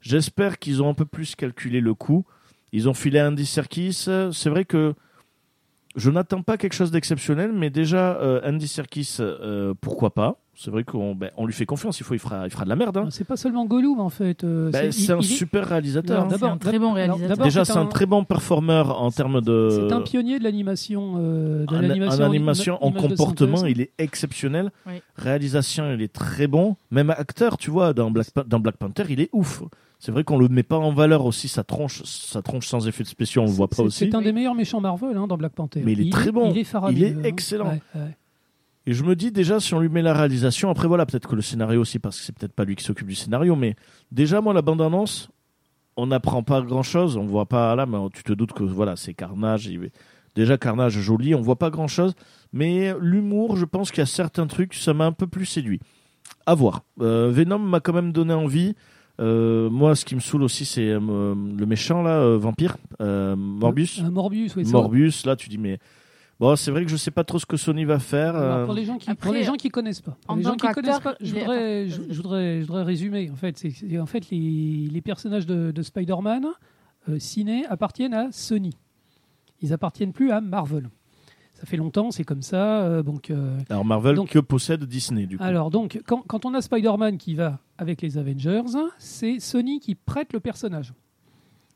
j'espère 0.00 0.58
qu'ils 0.58 0.82
ont 0.82 0.88
un 0.88 0.94
peu 0.94 1.04
plus 1.06 1.34
calculé 1.36 1.80
le 1.80 1.94
coût. 1.94 2.24
Ils 2.72 2.88
ont 2.88 2.94
filé 2.94 3.20
Andy 3.20 3.46
Serkis. 3.46 3.92
C'est 4.32 4.48
vrai 4.48 4.64
que 4.64 4.94
je 5.96 6.08
n'attends 6.10 6.42
pas 6.42 6.56
quelque 6.56 6.74
chose 6.74 6.92
d'exceptionnel, 6.92 7.52
mais 7.52 7.68
déjà, 7.68 8.16
euh, 8.20 8.40
Andy 8.44 8.68
Serkis, 8.68 9.16
euh, 9.18 9.74
pourquoi 9.80 10.14
pas 10.14 10.38
C'est 10.62 10.70
vrai 10.70 10.84
qu'on 10.84 11.14
ben, 11.14 11.30
on 11.38 11.46
lui 11.46 11.54
fait 11.54 11.64
confiance, 11.64 12.00
il, 12.00 12.02
faut, 12.04 12.12
il, 12.12 12.18
fera, 12.18 12.44
il 12.46 12.50
fera 12.50 12.64
de 12.64 12.68
la 12.68 12.76
merde. 12.76 12.94
hein. 12.98 13.06
C'est 13.10 13.24
pas 13.26 13.38
seulement 13.38 13.64
Gollum 13.64 13.98
en 13.98 14.10
fait. 14.10 14.44
euh, 14.44 14.70
Ben, 14.70 14.92
c'est- 14.92 15.10
un 15.10 15.18
il 15.20 15.24
super 15.24 15.66
réalisateur. 15.66 16.24
Hein. 16.24 16.28
C'est 16.38 16.44
un 16.44 16.58
très 16.58 16.78
bon 16.78 16.92
réalisateur. 16.92 17.28
d'abord, 17.30 17.44
Déjà, 17.46 17.64
c'est 17.64 17.78
un 17.78 17.86
très 17.86 18.04
bon 18.04 18.24
performeur 18.24 19.00
en 19.00 19.10
termes 19.10 19.40
de. 19.40 19.68
C'est 19.88 19.94
un 19.94 20.02
pionnier 20.02 20.38
de 20.38 20.44
l'animation. 20.44 21.14
euh, 21.16 21.64
de 21.64 21.74
en, 21.74 21.80
l'animation 21.80 22.22
en 22.24 22.26
animation, 22.26 22.84
en 22.84 22.92
comportement, 22.92 23.64
il 23.64 23.80
est 23.80 23.92
exceptionnel. 23.96 24.70
Oui. 24.86 25.00
Réalisation, 25.16 25.94
il 25.94 26.02
est 26.02 26.12
très 26.12 26.46
bon. 26.46 26.76
Même 26.90 27.08
acteur, 27.08 27.56
tu 27.56 27.70
vois, 27.70 27.94
dans 27.94 28.10
Black, 28.10 28.30
Pa- 28.30 28.44
dans 28.46 28.60
Black 28.60 28.76
Panther, 28.76 29.04
il 29.08 29.20
est 29.20 29.30
ouf. 29.32 29.62
C'est 29.98 30.12
vrai 30.12 30.24
qu'on 30.24 30.38
le 30.38 30.48
met 30.48 30.62
pas 30.62 30.76
en 30.78 30.92
valeur 30.92 31.24
aussi 31.26 31.46
sa 31.48 31.62
tronche, 31.62 32.02
sa 32.04 32.40
tronche 32.42 32.66
sans 32.66 32.86
effet 32.88 33.02
de 33.02 33.08
spéciaux, 33.08 33.42
on 33.42 33.46
le 33.46 33.50
voit 33.50 33.68
pas 33.68 33.82
aussi. 33.82 33.98
C'est 33.98 34.14
un 34.14 34.22
des 34.22 34.32
meilleurs 34.32 34.54
méchants 34.54 34.80
Marvel 34.80 35.14
hein, 35.16 35.26
dans 35.26 35.36
Black 35.36 35.52
Panther. 35.52 35.82
Mais 35.84 35.92
il 35.92 36.08
est 36.08 36.10
très 36.12 36.32
bon. 36.32 36.50
Il 36.52 36.58
est 36.58 36.66
Il 36.92 37.02
est 37.02 37.12
hein. 37.12 37.20
excellent. 37.24 37.66
Ouais, 37.68 37.82
ouais. 37.94 38.16
Et 38.90 38.92
je 38.92 39.04
me 39.04 39.14
dis 39.14 39.30
déjà, 39.30 39.60
si 39.60 39.72
on 39.72 39.78
lui 39.78 39.88
met 39.88 40.02
la 40.02 40.12
réalisation, 40.12 40.68
après 40.68 40.88
voilà, 40.88 41.06
peut-être 41.06 41.28
que 41.28 41.36
le 41.36 41.42
scénario 41.42 41.80
aussi, 41.80 42.00
parce 42.00 42.18
que 42.18 42.24
c'est 42.24 42.36
peut-être 42.36 42.52
pas 42.52 42.64
lui 42.64 42.74
qui 42.74 42.82
s'occupe 42.82 43.06
du 43.06 43.14
scénario, 43.14 43.54
mais 43.54 43.76
déjà, 44.10 44.40
moi, 44.40 44.52
la 44.52 44.62
bande-annonce, 44.62 45.30
on 45.96 46.08
n'apprend 46.08 46.42
pas 46.42 46.60
grand-chose. 46.60 47.16
On 47.16 47.24
voit 47.24 47.46
pas 47.46 47.76
là, 47.76 47.86
mais 47.86 47.98
tu 48.12 48.24
te 48.24 48.32
doutes 48.32 48.52
que 48.52 48.64
voilà, 48.64 48.96
c'est 48.96 49.14
Carnage. 49.14 49.70
Déjà, 50.34 50.58
Carnage 50.58 50.98
joli, 50.98 51.36
on 51.36 51.40
voit 51.40 51.54
pas 51.54 51.70
grand-chose. 51.70 52.14
Mais 52.52 52.92
l'humour, 53.00 53.56
je 53.56 53.64
pense 53.64 53.92
qu'il 53.92 54.00
y 54.00 54.02
a 54.02 54.06
certains 54.06 54.48
trucs, 54.48 54.74
ça 54.74 54.92
m'a 54.92 55.06
un 55.06 55.12
peu 55.12 55.28
plus 55.28 55.46
séduit. 55.46 55.78
À 56.44 56.56
voir. 56.56 56.82
Euh, 57.00 57.30
Venom 57.32 57.60
m'a 57.60 57.78
quand 57.78 57.92
même 57.92 58.10
donné 58.10 58.34
envie. 58.34 58.74
Euh, 59.20 59.70
moi, 59.70 59.94
ce 59.94 60.04
qui 60.04 60.16
me 60.16 60.20
saoule 60.20 60.42
aussi, 60.42 60.64
c'est 60.64 60.88
euh, 60.88 60.98
le 60.98 61.66
méchant, 61.66 62.02
là, 62.02 62.22
euh, 62.22 62.38
vampire, 62.38 62.76
Morbius. 62.98 64.02
Morbius, 64.02 64.56
oui. 64.56 64.64
Morbius, 64.64 65.26
là, 65.26 65.36
tu 65.36 65.48
dis, 65.48 65.58
mais. 65.58 65.78
Bon, 66.40 66.56
c'est 66.56 66.70
vrai 66.70 66.84
que 66.84 66.90
je 66.90 66.96
sais 66.96 67.10
pas 67.10 67.22
trop 67.22 67.38
ce 67.38 67.44
que 67.46 67.56
Sony 67.58 67.84
va 67.84 67.98
faire. 67.98 68.34
Alors, 68.34 68.56
euh, 68.56 68.64
pour 68.64 68.72
les 68.74 68.84
gens 68.86 68.96
qui 68.96 69.10
Après, 69.10 69.26
pour 69.26 69.34
les 69.34 69.44
gens 69.44 69.54
qui 69.56 69.68
connaissent 69.68 70.00
pas 70.00 70.16
pour 70.26 70.36
les 70.36 70.42
gens 70.42 70.56
qui 70.56 70.66
connaissent 70.68 70.98
pas 71.00 71.14
je 71.20 71.34
voudrais 71.34 71.88
je, 71.88 72.00
voudrais 72.16 72.60
je 72.62 72.66
voudrais 72.66 72.82
résumer 72.82 73.30
en 73.30 73.36
fait 73.36 73.58
c'est 73.58 73.70
c'est- 73.70 73.98
en 73.98 74.06
fait 74.06 74.30
les, 74.30 74.88
les 74.90 75.00
personnages 75.02 75.44
de, 75.46 75.70
de 75.70 75.82
Spider-Man 75.82 76.46
euh, 77.10 77.18
ciné 77.18 77.66
appartiennent 77.66 78.14
à 78.14 78.32
Sony 78.32 78.72
ils 79.60 79.72
appartiennent 79.74 80.12
plus 80.14 80.30
à 80.30 80.40
Marvel 80.40 80.88
ça 81.52 81.66
fait 81.66 81.76
longtemps 81.76 82.10
c'est 82.10 82.24
comme 82.24 82.40
ça 82.42 82.80
euh, 82.84 83.02
donc 83.02 83.28
euh, 83.30 83.58
Alors 83.68 83.84
Marvel 83.84 84.16
Donc- 84.16 84.30
que 84.30 84.38
possède 84.38 84.82
Disney 84.84 85.26
du 85.26 85.36
coup. 85.36 85.44
alors 85.44 85.70
donc 85.70 86.00
quand, 86.06 86.22
quand 86.26 86.46
on 86.46 86.54
a 86.54 86.62
Spider-Man 86.62 87.18
qui 87.18 87.34
va 87.34 87.58
avec 87.76 88.00
les 88.00 88.16
Avengers 88.16 88.62
c'est 88.96 89.40
Sony 89.40 89.78
qui 89.78 89.94
prête 89.94 90.32
le 90.32 90.40
personnage 90.40 90.94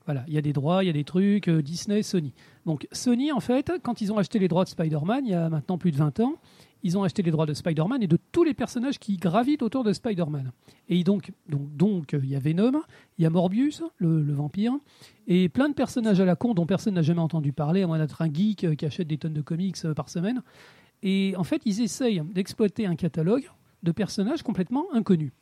voilà, 0.07 0.23
il 0.29 0.35
y 0.35 0.39
a 0.39 0.43
des 0.43 0.53
droits, 0.53 0.85
il 0.85 0.87
y 0.87 0.91
a 0.91 0.93
des 0.93 1.03
trucs, 1.05 1.49
euh, 1.49 1.63
Disney, 1.63 2.03
Sony. 2.03 2.35
Donc 2.67 2.89
Sony, 2.93 3.33
en 3.33 3.41
fait, 3.41 3.73
quand 3.83 4.01
ils 4.01 4.13
ont 4.13 4.19
acheté 4.19 4.39
les 4.39 4.49
droits 4.49 4.65
de 4.65 4.69
Spider-Man, 4.69 5.27
il 5.27 5.33
y 5.33 5.35
a 5.35 5.49
maintenant 5.49 5.79
plus 5.79 5.91
de 5.91 5.97
20 5.97 6.21
ans, 6.21 6.35
ils 6.83 6.99
ont 6.99 7.03
acheté 7.03 7.23
les 7.23 7.31
droits 7.31 7.47
de 7.47 7.55
Spider-Man 7.55 8.03
et 8.03 8.07
de 8.07 8.19
tous 8.31 8.45
les 8.45 8.53
personnages 8.55 8.99
qui 8.99 9.17
gravitent 9.17 9.63
autour 9.63 9.85
de 9.85 9.93
Spider-Man. 9.93 10.53
Et 10.89 11.03
donc, 11.03 11.33
donc, 11.49 11.75
donc, 11.75 12.13
il 12.13 12.29
y 12.29 12.37
a 12.37 12.39
Venom, 12.39 12.83
il 13.19 13.23
y 13.23 13.27
a 13.27 13.31
Morbius, 13.31 13.83
le, 13.97 14.23
le 14.23 14.33
vampire, 14.35 14.75
et 15.27 15.49
plein 15.49 15.71
de 15.71 15.75
personnages 15.75 16.21
à 16.21 16.27
la 16.27 16.37
con 16.37 16.53
dont 16.53 16.67
personne 16.67 16.95
n'a 16.95 17.03
jamais 17.03 17.21
entendu 17.21 17.53
parler, 17.53 17.83
à 17.83 17.87
moins 17.87 17.99
d'être 17.99 18.21
un 18.21 18.33
geek 18.33 18.65
euh, 18.65 18.75
qui 18.75 18.85
achète 18.85 19.09
des 19.09 19.17
tonnes 19.17 19.33
de 19.33 19.41
comics 19.41 19.77
euh, 19.85 19.95
par 19.95 20.11
semaine. 20.11 20.43
Et 21.03 21.35
en 21.37 21.45
fait, 21.45 21.63
ils 21.65 21.81
essayent 21.81 22.23
d'exploiter 22.33 22.87
un 22.87 22.97
catalogue 22.97 23.49
de 23.83 23.93
personnages 23.93 24.43
complètement 24.43 24.87
inconnus. 24.93 25.33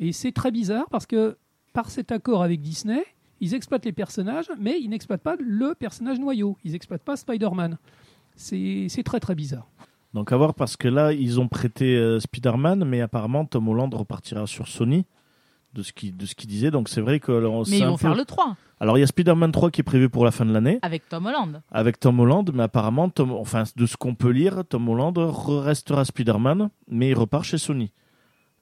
Et 0.00 0.12
c'est 0.12 0.32
très 0.32 0.50
bizarre 0.50 0.86
parce 0.90 1.06
que 1.06 1.36
par 1.72 1.90
cet 1.90 2.10
accord 2.10 2.42
avec 2.42 2.60
Disney, 2.60 3.04
ils 3.40 3.54
exploitent 3.54 3.84
les 3.84 3.92
personnages, 3.92 4.50
mais 4.58 4.78
ils 4.80 4.88
n'exploitent 4.88 5.22
pas 5.22 5.36
le 5.38 5.74
personnage 5.74 6.18
noyau. 6.18 6.56
Ils 6.64 6.72
n'exploitent 6.72 7.02
pas 7.04 7.16
Spider-Man. 7.16 7.78
C'est 8.34 8.88
très 9.04 9.20
très 9.20 9.34
bizarre. 9.34 9.66
Donc 10.14 10.32
à 10.32 10.36
voir 10.36 10.54
parce 10.54 10.76
que 10.76 10.88
là 10.88 11.12
ils 11.12 11.40
ont 11.40 11.48
prêté 11.48 11.96
euh, 11.96 12.20
Spider-Man, 12.20 12.84
mais 12.84 13.00
apparemment 13.00 13.44
Tom 13.44 13.68
Holland 13.68 13.92
repartira 13.92 14.46
sur 14.46 14.66
Sony 14.68 15.04
de 15.74 15.82
ce 15.82 15.92
qu'il 15.92 16.16
de 16.16 16.24
ce 16.24 16.34
qu'il 16.34 16.48
disait. 16.48 16.70
Donc 16.70 16.88
c'est 16.88 17.00
vrai 17.02 17.20
que 17.20 17.32
alors, 17.32 17.64
Mais 17.68 17.78
ils 17.78 17.84
vont 17.84 17.92
peu- 17.92 17.98
faire 17.98 18.14
le 18.14 18.24
3 18.24 18.56
Alors 18.80 18.96
il 18.96 19.00
y 19.00 19.04
a 19.04 19.06
Spider-Man 19.06 19.52
3 19.52 19.70
qui 19.70 19.80
est 19.82 19.84
prévu 19.84 20.08
pour 20.08 20.24
la 20.24 20.30
fin 20.30 20.46
de 20.46 20.52
l'année 20.52 20.78
avec 20.82 21.06
Tom 21.08 21.26
Holland. 21.26 21.60
avec 21.70 22.00
Tom 22.00 22.18
Holland, 22.20 22.50
mais 22.54 22.62
apparemment 22.62 23.10
Tom, 23.10 23.32
enfin 23.32 23.64
de 23.76 23.84
ce 23.86 23.96
qu'on 23.98 24.14
peut 24.14 24.30
lire, 24.30 24.64
Tom 24.68 24.88
Holland 24.88 25.16
re- 25.18 25.58
restera 25.60 26.04
Spider-Man, 26.04 26.70
mais 26.88 27.10
il 27.10 27.14
repart 27.14 27.44
chez 27.44 27.58
Sony. 27.58 27.92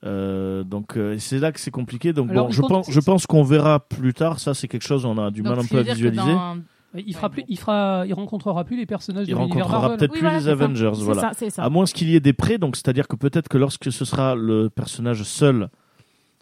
Euh, 0.04 0.64
donc 0.64 0.96
euh, 0.96 1.16
c'est 1.18 1.38
là 1.38 1.50
que 1.52 1.58
c'est 1.60 1.70
compliqué. 1.70 2.12
Donc 2.12 2.30
Alors, 2.30 2.46
bon, 2.46 2.52
je 2.52 2.60
pense, 2.60 2.90
je 2.90 3.00
pense 3.00 3.26
qu'on 3.26 3.42
verra 3.42 3.80
plus 3.80 4.12
tard. 4.14 4.38
Ça 4.38 4.52
c'est 4.54 4.68
quelque 4.68 4.82
chose 4.86 5.04
on 5.04 5.16
a 5.18 5.30
du 5.30 5.42
Donc, 5.42 5.56
mal 5.56 5.64
un 5.64 5.66
peu 5.68 5.78
à 5.78 5.82
visualiser. 5.82 6.22
dans- 6.22 6.56
Il 6.96 7.14
fera 7.14 7.26
Ouais, 7.26 7.32
plus, 7.32 7.40
bon. 7.42 7.46
il 7.48 7.58
fera, 7.58 8.04
il 8.06 8.14
rencontrera 8.14 8.64
plus 8.64 8.76
les 8.76 8.86
personnages 8.86 9.26
Il 9.26 9.30
de 9.32 9.36
rencontrera 9.36 9.96
peut-être 9.96 10.12
Oui, 10.12 10.18
plus 10.18 10.20
voilà, 10.20 10.38
les 10.38 10.44
ça. 10.44 10.50
Avengers, 10.52 10.92
voilà. 10.96 11.20
ça, 11.22 11.30
c'est 11.34 11.50
ça. 11.50 11.64
À 11.64 11.68
moins 11.68 11.86
qu'il 11.86 12.08
y 12.10 12.14
ait 12.16 12.20
des 12.20 12.32
prêts, 12.34 12.58
donc 12.58 12.76
c'est-à-dire 12.76 13.08
que 13.08 13.16
peut-être 13.16 13.48
que 13.48 13.58
lorsque 13.58 13.90
ce 13.90 14.04
sera 14.04 14.34
le 14.36 14.68
personnage 14.70 15.22
seul, 15.24 15.70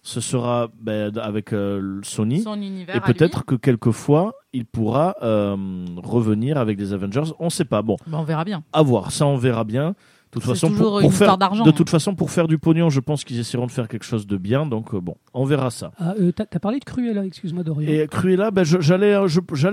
ce 0.02 0.20
sera 0.20 0.68
ben, 0.80 1.16
avec 1.18 1.52
euh, 1.54 2.00
Sony. 2.02 2.40
Son 2.42 2.60
univers 2.60 2.96
Et 2.96 3.00
peut-être 3.00 3.44
que 3.46 3.54
quelquefois, 3.54 4.34
il 4.52 4.66
pourra 4.66 5.14
euh, 5.22 5.56
revenir 6.02 6.58
avec 6.58 6.76
des 6.76 6.92
Avengers. 6.92 7.32
On 7.38 7.44
ne 7.46 7.50
sait 7.50 7.64
pas. 7.64 7.80
Bon, 7.82 7.96
Bah, 8.08 8.18
on 8.20 8.24
verra 8.24 8.44
bien. 8.44 8.62
à 8.74 8.82
voir. 8.82 9.10
Ça, 9.12 9.24
on 9.26 9.36
verra 9.36 9.62
bien. 9.64 9.94
De 10.34 10.40
toute 10.40 10.48
façon, 10.48 10.70
pour, 10.72 11.12
faire, 11.12 11.36
de 11.36 11.70
toute 11.72 11.90
façon, 11.90 12.14
pour 12.14 12.30
faire 12.30 12.48
du 12.48 12.58
pognon, 12.58 12.88
je 12.88 13.00
pense 13.00 13.22
qu'ils 13.22 13.38
essaieront 13.38 13.66
de 13.66 13.70
faire 13.70 13.86
quelque 13.86 14.04
chose 14.06 14.26
de 14.26 14.38
bien. 14.38 14.64
Donc 14.64 14.94
euh, 14.94 15.00
bon, 15.00 15.16
on 15.34 15.44
verra 15.44 15.68
ça. 15.70 15.92
Ah, 15.98 16.14
euh, 16.18 16.32
T'as 16.32 16.46
t'as 16.46 16.58
parlé 16.58 16.78
de 16.78 16.84
Cruella, 16.84 17.26
excuse-moi 17.26 17.62
Dorian. 17.62 17.86
Et 17.86 18.08
Cruella, 18.08 18.50
ben, 18.50 18.64
je- 18.64 18.80
j'allais, 18.80 19.14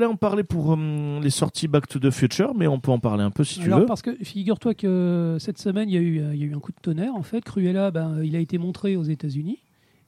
en 0.05 0.15
parler 0.17 0.43
pour 0.43 0.73
euh, 0.73 1.19
les 1.21 1.29
sorties 1.29 1.69
Back 1.69 1.87
to 1.87 1.97
the 1.99 2.11
Future, 2.11 2.53
mais 2.55 2.67
on 2.67 2.81
peut 2.81 2.91
en 2.91 2.99
parler 2.99 3.23
un 3.23 3.31
peu 3.31 3.45
si 3.45 3.61
tu 3.61 3.69
veux. 3.69 3.85
parce 3.85 4.01
que 4.01 4.13
figure-toi 4.21 4.73
que 4.73 5.37
cette 5.39 5.59
semaine, 5.59 5.87
il 5.89 5.93
y, 5.95 5.97
a 5.97 6.01
eu, 6.01 6.19
euh, 6.19 6.33
il 6.35 6.41
y 6.41 6.43
a 6.43 6.47
eu 6.47 6.53
un 6.53 6.59
coup 6.59 6.73
de 6.73 6.81
tonnerre. 6.81 7.15
En 7.15 7.23
fait, 7.23 7.39
Cruella, 7.41 7.89
ben, 7.91 8.21
il 8.21 8.35
a 8.35 8.39
été 8.39 8.57
montré 8.57 8.97
aux 8.97 9.03
États-Unis. 9.03 9.59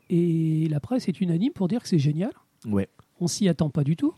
Et 0.09 0.67
la 0.69 0.81
presse 0.81 1.07
est 1.07 1.21
unanime 1.21 1.53
pour 1.53 1.69
dire 1.69 1.81
que 1.81 1.87
c'est 1.87 1.97
génial. 1.97 2.31
Ouais. 2.67 2.89
On 3.21 3.27
s'y 3.27 3.47
attend 3.47 3.69
pas 3.69 3.85
du 3.85 3.95
tout. 3.95 4.13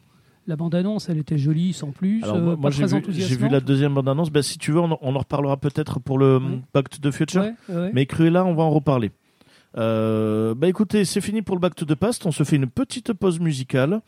La 0.47 0.55
bande-annonce, 0.57 1.07
elle 1.09 1.17
était 1.19 1.37
jolie, 1.37 1.71
sans 1.73 1.91
plus. 1.91 2.21
Alors, 2.23 2.35
euh, 2.35 2.55
moi, 2.57 2.69
j'ai 2.69 2.83
vu, 2.85 2.89
j'ai 2.89 2.97
vu 2.97 3.03
enthousiasmante. 3.03 3.51
la 3.51 3.59
deuxième 3.61 3.93
bande-annonce. 3.93 4.29
Ben, 4.29 4.41
si 4.43 4.57
tu 4.57 4.71
veux, 4.71 4.79
on 4.79 4.91
en, 4.91 4.99
on 5.01 5.15
en 5.15 5.19
reparlera 5.19 5.55
peut-être 5.57 5.99
pour 5.99 6.17
le 6.17 6.37
Ouais. 6.37 6.59
Back 6.73 6.89
to 6.89 6.97
the 7.09 7.13
Future. 7.13 7.41
Ouais, 7.43 7.75
ouais. 7.75 7.91
Mais 7.93 8.05
Cruella, 8.05 8.43
on 8.45 8.53
va 8.53 8.63
en 8.63 8.69
reparler. 8.71 9.11
Euh, 9.77 10.53
bah 10.53 10.67
écoutez, 10.67 11.03
c'est 11.05 11.21
fini 11.21 11.41
pour 11.41 11.55
le 11.55 11.59
Back 11.61 11.75
to 11.75 11.85
the 11.85 11.95
Past. 11.95 12.25
On 12.25 12.31
se 12.31 12.43
fait 12.43 12.57
une 12.57 12.67
petite 12.67 13.13
pause 13.13 13.39
musicale. 13.39 14.01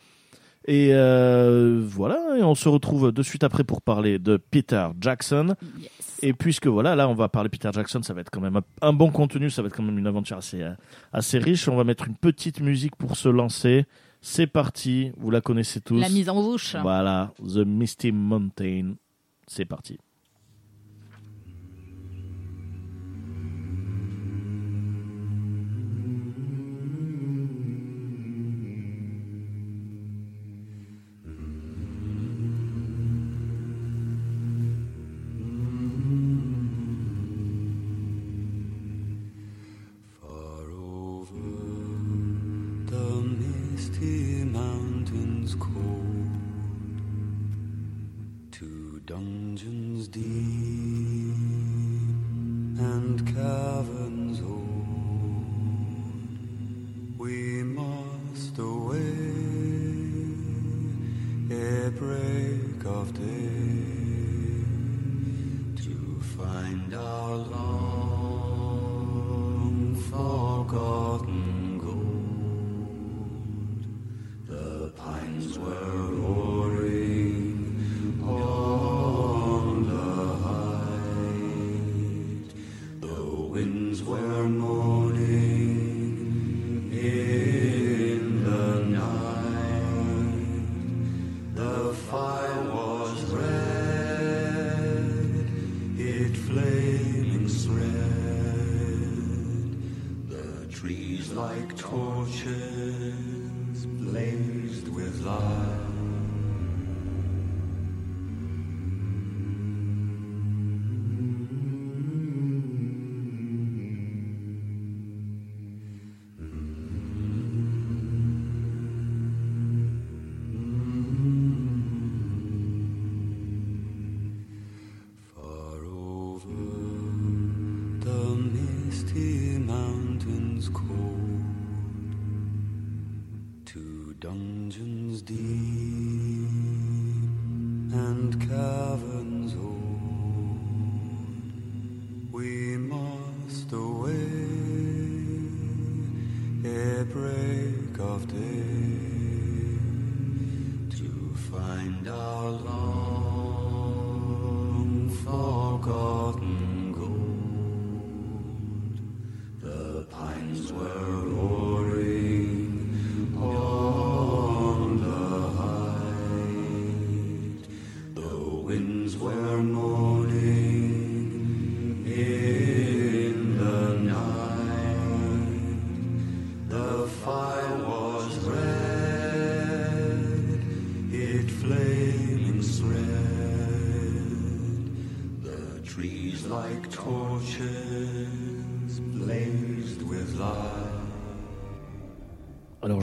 Et 0.67 0.89
euh, 0.93 1.79
voilà, 1.83 2.37
et 2.39 2.43
on 2.43 2.55
se 2.55 2.67
retrouve 2.67 3.11
de 3.11 3.21
suite 3.21 3.43
après 3.43 3.63
pour 3.63 3.83
parler 3.83 4.17
de 4.17 4.37
Peter 4.37 4.87
Jackson. 4.99 5.55
Yes. 5.79 6.17
Et 6.23 6.33
puisque 6.33 6.65
voilà, 6.65 6.95
là 6.95 7.07
on 7.07 7.13
va 7.13 7.29
parler 7.29 7.49
Peter 7.49 7.69
Jackson, 7.71 8.01
ça 8.01 8.15
va 8.15 8.21
être 8.21 8.31
quand 8.31 8.41
même 8.41 8.55
un, 8.55 8.63
un 8.81 8.91
bon 8.93 9.11
contenu, 9.11 9.51
ça 9.51 9.61
va 9.61 9.67
être 9.67 9.75
quand 9.75 9.83
même 9.83 9.99
une 9.99 10.07
aventure 10.07 10.37
assez, 10.37 10.63
euh, 10.63 10.71
assez 11.13 11.37
riche. 11.37 11.67
On 11.67 11.75
va 11.75 11.83
mettre 11.83 12.07
une 12.07 12.15
petite 12.15 12.61
musique 12.61 12.95
pour 12.95 13.15
se 13.15 13.29
lancer. 13.29 13.85
C'est 14.27 14.47
parti, 14.47 15.11
vous 15.17 15.29
la 15.29 15.39
connaissez 15.39 15.81
tous. 15.81 15.99
La 15.99 16.09
mise 16.09 16.29
en 16.29 16.41
bouche. 16.41 16.75
Voilà, 16.81 17.31
The 17.37 17.57
Misty 17.57 18.11
Mountain. 18.11 18.95
C'est 19.45 19.65
parti. 19.65 19.99
Deep 50.15 50.64
winds 83.55 84.03
were 84.03 84.49
moaning 84.49 84.84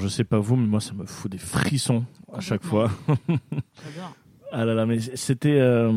je 0.03 0.09
sais 0.09 0.25
pas 0.25 0.39
vous, 0.39 0.57
mais 0.57 0.67
moi 0.67 0.81
ça 0.81 0.93
me 0.95 1.07
fout 1.07 1.31
des 1.31 1.39
frissons 1.39 2.05
à 2.33 2.41
chaque 2.41 2.63
fois. 2.65 2.91
J'adore. 3.29 4.15
Ah 4.55 4.65
là 4.67 4.75
là, 4.75 4.85
mais 4.85 5.01
c'était 5.01 5.59
euh, 5.61 5.91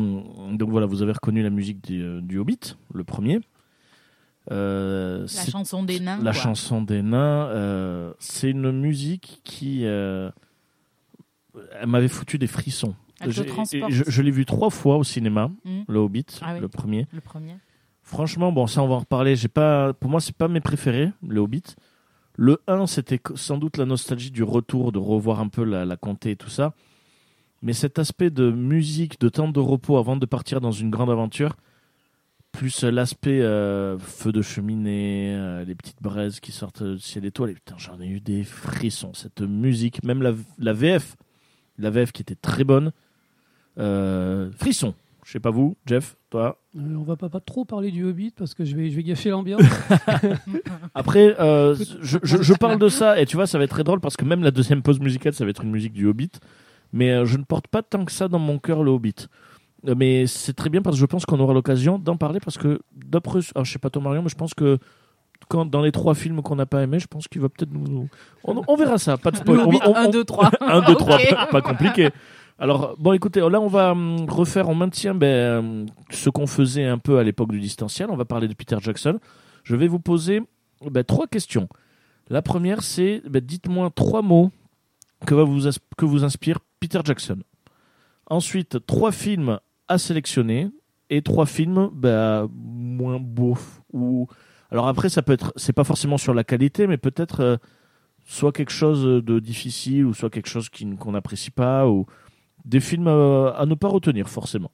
donc 0.52 0.70
voilà, 0.70 0.86
vous 0.86 1.02
avez 1.02 1.12
reconnu 1.12 1.42
la 1.42 1.50
musique 1.50 1.84
du, 1.84 2.02
euh, 2.02 2.20
du 2.22 2.38
Hobbit, 2.38 2.76
le 2.94 3.04
premier. 3.04 3.40
Euh, 4.50 5.22
La 5.22 5.28
c'est- 5.28 5.50
chanson 5.50 5.82
des 5.82 6.00
nains. 6.00 6.18
la 6.22 6.30
quoi. 6.30 6.40
chanson 6.40 6.80
des 6.80 7.02
nains, 7.02 7.48
euh, 7.48 8.12
c'est 8.18 8.50
une 8.50 8.70
musique 8.72 9.40
qui 9.44 9.82
elle 9.82 10.32
m'avait 11.86 12.08
foutu 12.08 12.38
des 12.38 12.46
frissons. 12.46 12.94
Elle 13.20 13.28
te 13.28 13.32
J'ai- 13.32 13.46
transporte. 13.46 13.90
Je, 13.90 14.04
je 14.06 14.22
l'ai 14.22 14.30
vu 14.30 14.44
trois 14.44 14.70
fois 14.70 14.96
au 14.98 15.04
cinéma, 15.04 15.50
Mm. 15.64 15.80
le 15.88 15.98
Hobbit, 15.98 16.26
Ah 16.42 16.52
oui. 16.54 16.60
le 16.60 16.68
premier. 16.68 17.06
Le 17.12 17.20
premier. 17.20 17.56
Franchement, 18.02 18.52
bon, 18.52 18.66
ça 18.66 18.82
on 18.82 18.88
va 18.88 18.94
en 18.94 18.98
reparler. 19.00 19.34
J'ai 19.36 19.48
pas, 19.48 19.92
pour 19.94 20.10
moi, 20.10 20.20
c'est 20.20 20.36
pas 20.36 20.48
mes 20.48 20.60
préférés, 20.60 21.10
le 21.26 21.40
Hobbit. 21.40 21.62
Le 22.36 22.60
1, 22.66 22.86
c'était 22.86 23.20
sans 23.34 23.56
doute 23.56 23.78
la 23.78 23.86
nostalgie 23.86 24.30
du 24.30 24.42
retour, 24.42 24.92
de 24.92 24.98
revoir 24.98 25.40
un 25.40 25.48
peu 25.48 25.64
la, 25.64 25.96
comté 25.96 26.32
et 26.32 26.36
tout 26.36 26.50
ça. 26.50 26.74
Mais 27.62 27.72
cet 27.72 27.98
aspect 27.98 28.30
de 28.30 28.50
musique, 28.50 29.18
de 29.18 29.28
temps 29.28 29.48
de 29.48 29.60
repos 29.60 29.96
avant 29.96 30.16
de 30.16 30.26
partir 30.26 30.60
dans 30.60 30.72
une 30.72 30.90
grande 30.90 31.10
aventure, 31.10 31.56
plus 32.52 32.84
l'aspect 32.84 33.40
euh, 33.40 33.98
feu 33.98 34.32
de 34.32 34.42
cheminée, 34.42 35.34
euh, 35.34 35.64
les 35.64 35.74
petites 35.74 36.02
braises 36.02 36.40
qui 36.40 36.52
sortent 36.52 36.82
du 36.82 36.98
ciel 36.98 37.24
étoile, 37.24 37.50
et 37.50 37.54
putain, 37.54 37.76
j'en 37.78 38.00
ai 38.00 38.06
eu 38.06 38.20
des 38.20 38.44
frissons. 38.44 39.14
Cette 39.14 39.40
musique, 39.40 40.04
même 40.04 40.22
la, 40.22 40.32
la 40.58 40.72
VF, 40.72 41.16
la 41.78 41.90
VF 41.90 42.12
qui 42.12 42.22
était 42.22 42.34
très 42.34 42.64
bonne, 42.64 42.92
euh, 43.78 44.50
frisson. 44.52 44.94
Je 45.24 45.32
sais 45.32 45.40
pas 45.40 45.50
vous, 45.50 45.76
Jeff, 45.86 46.16
toi. 46.36 46.58
Euh, 46.76 46.80
on 46.98 47.02
va 47.02 47.16
pas, 47.16 47.28
pas 47.28 47.40
trop 47.40 47.64
parler 47.64 47.90
du 47.90 48.04
Hobbit 48.04 48.32
parce 48.36 48.54
que 48.54 48.64
je 48.64 48.76
vais, 48.76 48.90
je 48.90 48.96
vais 48.96 49.02
gâcher 49.02 49.30
l'ambiance. 49.30 49.62
Après, 50.94 51.34
euh, 51.40 51.74
je, 52.02 52.18
je- 52.22 52.42
je 52.42 52.54
parle 52.58 52.78
de 52.78 52.88
ça 52.88 53.20
et 53.20 53.26
tu 53.26 53.36
vois, 53.36 53.46
ça 53.46 53.58
va 53.58 53.64
être 53.64 53.70
très 53.70 53.84
drôle 53.84 54.00
parce 54.00 54.16
que 54.16 54.24
même 54.24 54.42
la 54.42 54.50
deuxième 54.50 54.82
pause 54.82 55.00
musicale, 55.00 55.32
ça 55.34 55.44
va 55.44 55.50
être 55.50 55.62
une 55.64 55.70
musique 55.70 55.92
du 55.92 56.06
Hobbit. 56.06 56.30
Mais 56.92 57.10
euh, 57.10 57.24
je 57.24 57.36
ne 57.36 57.44
porte 57.44 57.66
pas 57.68 57.82
tant 57.82 58.04
que 58.04 58.12
ça 58.12 58.28
dans 58.28 58.38
mon 58.38 58.58
cœur 58.58 58.82
le 58.82 58.90
Hobbit. 58.90 59.26
Mais 59.96 60.26
c'est 60.26 60.52
très 60.54 60.70
bien 60.70 60.82
parce 60.82 60.96
que 60.96 61.00
je 61.00 61.06
pense 61.06 61.26
qu'on 61.26 61.38
aura 61.40 61.52
l'occasion 61.54 61.98
d'en 61.98 62.16
parler 62.16 62.40
parce 62.40 62.58
que 62.58 62.80
d'après, 62.94 63.40
alors, 63.54 63.64
je 63.64 63.72
sais 63.72 63.78
pas 63.78 63.90
toi 63.90 64.02
Marion, 64.02 64.22
mais 64.22 64.28
je 64.28 64.34
pense 64.34 64.54
que 64.54 64.78
quand 65.48 65.64
dans 65.66 65.82
les 65.82 65.92
trois 65.92 66.14
films 66.14 66.42
qu'on 66.42 66.56
n'a 66.56 66.66
pas 66.66 66.82
aimé, 66.82 66.98
je 66.98 67.06
pense 67.06 67.28
qu'il 67.28 67.40
va 67.40 67.48
peut-être 67.48 67.72
nous, 67.72 68.08
on, 68.44 68.62
on 68.66 68.76
verra 68.76 68.98
ça, 68.98 69.16
pas 69.16 69.30
de 69.30 69.36
spoil. 69.36 69.58
Le 69.58 69.62
On- 69.62 69.66
Hobbit, 69.68 69.78
on- 69.86 69.94
1, 69.94 70.04
on- 70.06 70.10
2, 70.10 70.24
3. 70.24 70.50
1, 70.60 70.80
2, 70.82 70.94
3, 70.94 71.14
Ok. 71.16 71.30
pas, 71.30 71.46
pas 71.46 71.60
compliqué. 71.60 72.10
Alors, 72.58 72.96
bon, 72.98 73.12
écoutez, 73.12 73.40
là, 73.40 73.60
on 73.60 73.66
va 73.66 73.92
hum, 73.92 74.28
refaire, 74.30 74.68
on 74.68 74.74
maintient 74.74 75.14
ben, 75.14 75.58
hum, 75.58 75.86
ce 76.10 76.30
qu'on 76.30 76.46
faisait 76.46 76.86
un 76.86 76.98
peu 76.98 77.18
à 77.18 77.22
l'époque 77.22 77.52
du 77.52 77.60
distanciel. 77.60 78.08
On 78.10 78.16
va 78.16 78.24
parler 78.24 78.48
de 78.48 78.54
Peter 78.54 78.76
Jackson. 78.80 79.18
Je 79.62 79.76
vais 79.76 79.88
vous 79.88 80.00
poser 80.00 80.42
ben, 80.90 81.04
trois 81.04 81.26
questions. 81.26 81.68
La 82.28 82.40
première, 82.40 82.82
c'est 82.82 83.22
ben, 83.28 83.44
dites-moi 83.44 83.90
trois 83.94 84.22
mots 84.22 84.50
que, 85.26 85.34
va 85.34 85.44
vous, 85.44 85.68
que 85.98 86.04
vous 86.06 86.24
inspire 86.24 86.60
Peter 86.80 87.00
Jackson. 87.04 87.38
Ensuite, 88.28 88.84
trois 88.86 89.12
films 89.12 89.60
à 89.88 89.98
sélectionner 89.98 90.70
et 91.10 91.20
trois 91.20 91.46
films 91.46 91.90
ben, 91.92 92.48
moins 92.54 93.20
beaux. 93.20 93.58
Ou... 93.92 94.28
Alors 94.70 94.88
après, 94.88 95.10
ça 95.10 95.20
peut 95.20 95.34
être, 95.34 95.52
c'est 95.56 95.74
pas 95.74 95.84
forcément 95.84 96.16
sur 96.16 96.32
la 96.32 96.42
qualité, 96.42 96.86
mais 96.86 96.96
peut-être 96.96 97.40
euh, 97.40 97.56
soit 98.24 98.52
quelque 98.52 98.72
chose 98.72 99.22
de 99.22 99.38
difficile 99.40 100.06
ou 100.06 100.14
soit 100.14 100.30
quelque 100.30 100.48
chose 100.48 100.70
qu'on 100.98 101.12
n'apprécie 101.12 101.50
pas 101.50 101.86
ou 101.86 102.06
des 102.66 102.80
films 102.80 103.08
euh, 103.08 103.52
à 103.54 103.64
ne 103.64 103.74
pas 103.74 103.88
retenir 103.88 104.28
forcément. 104.28 104.70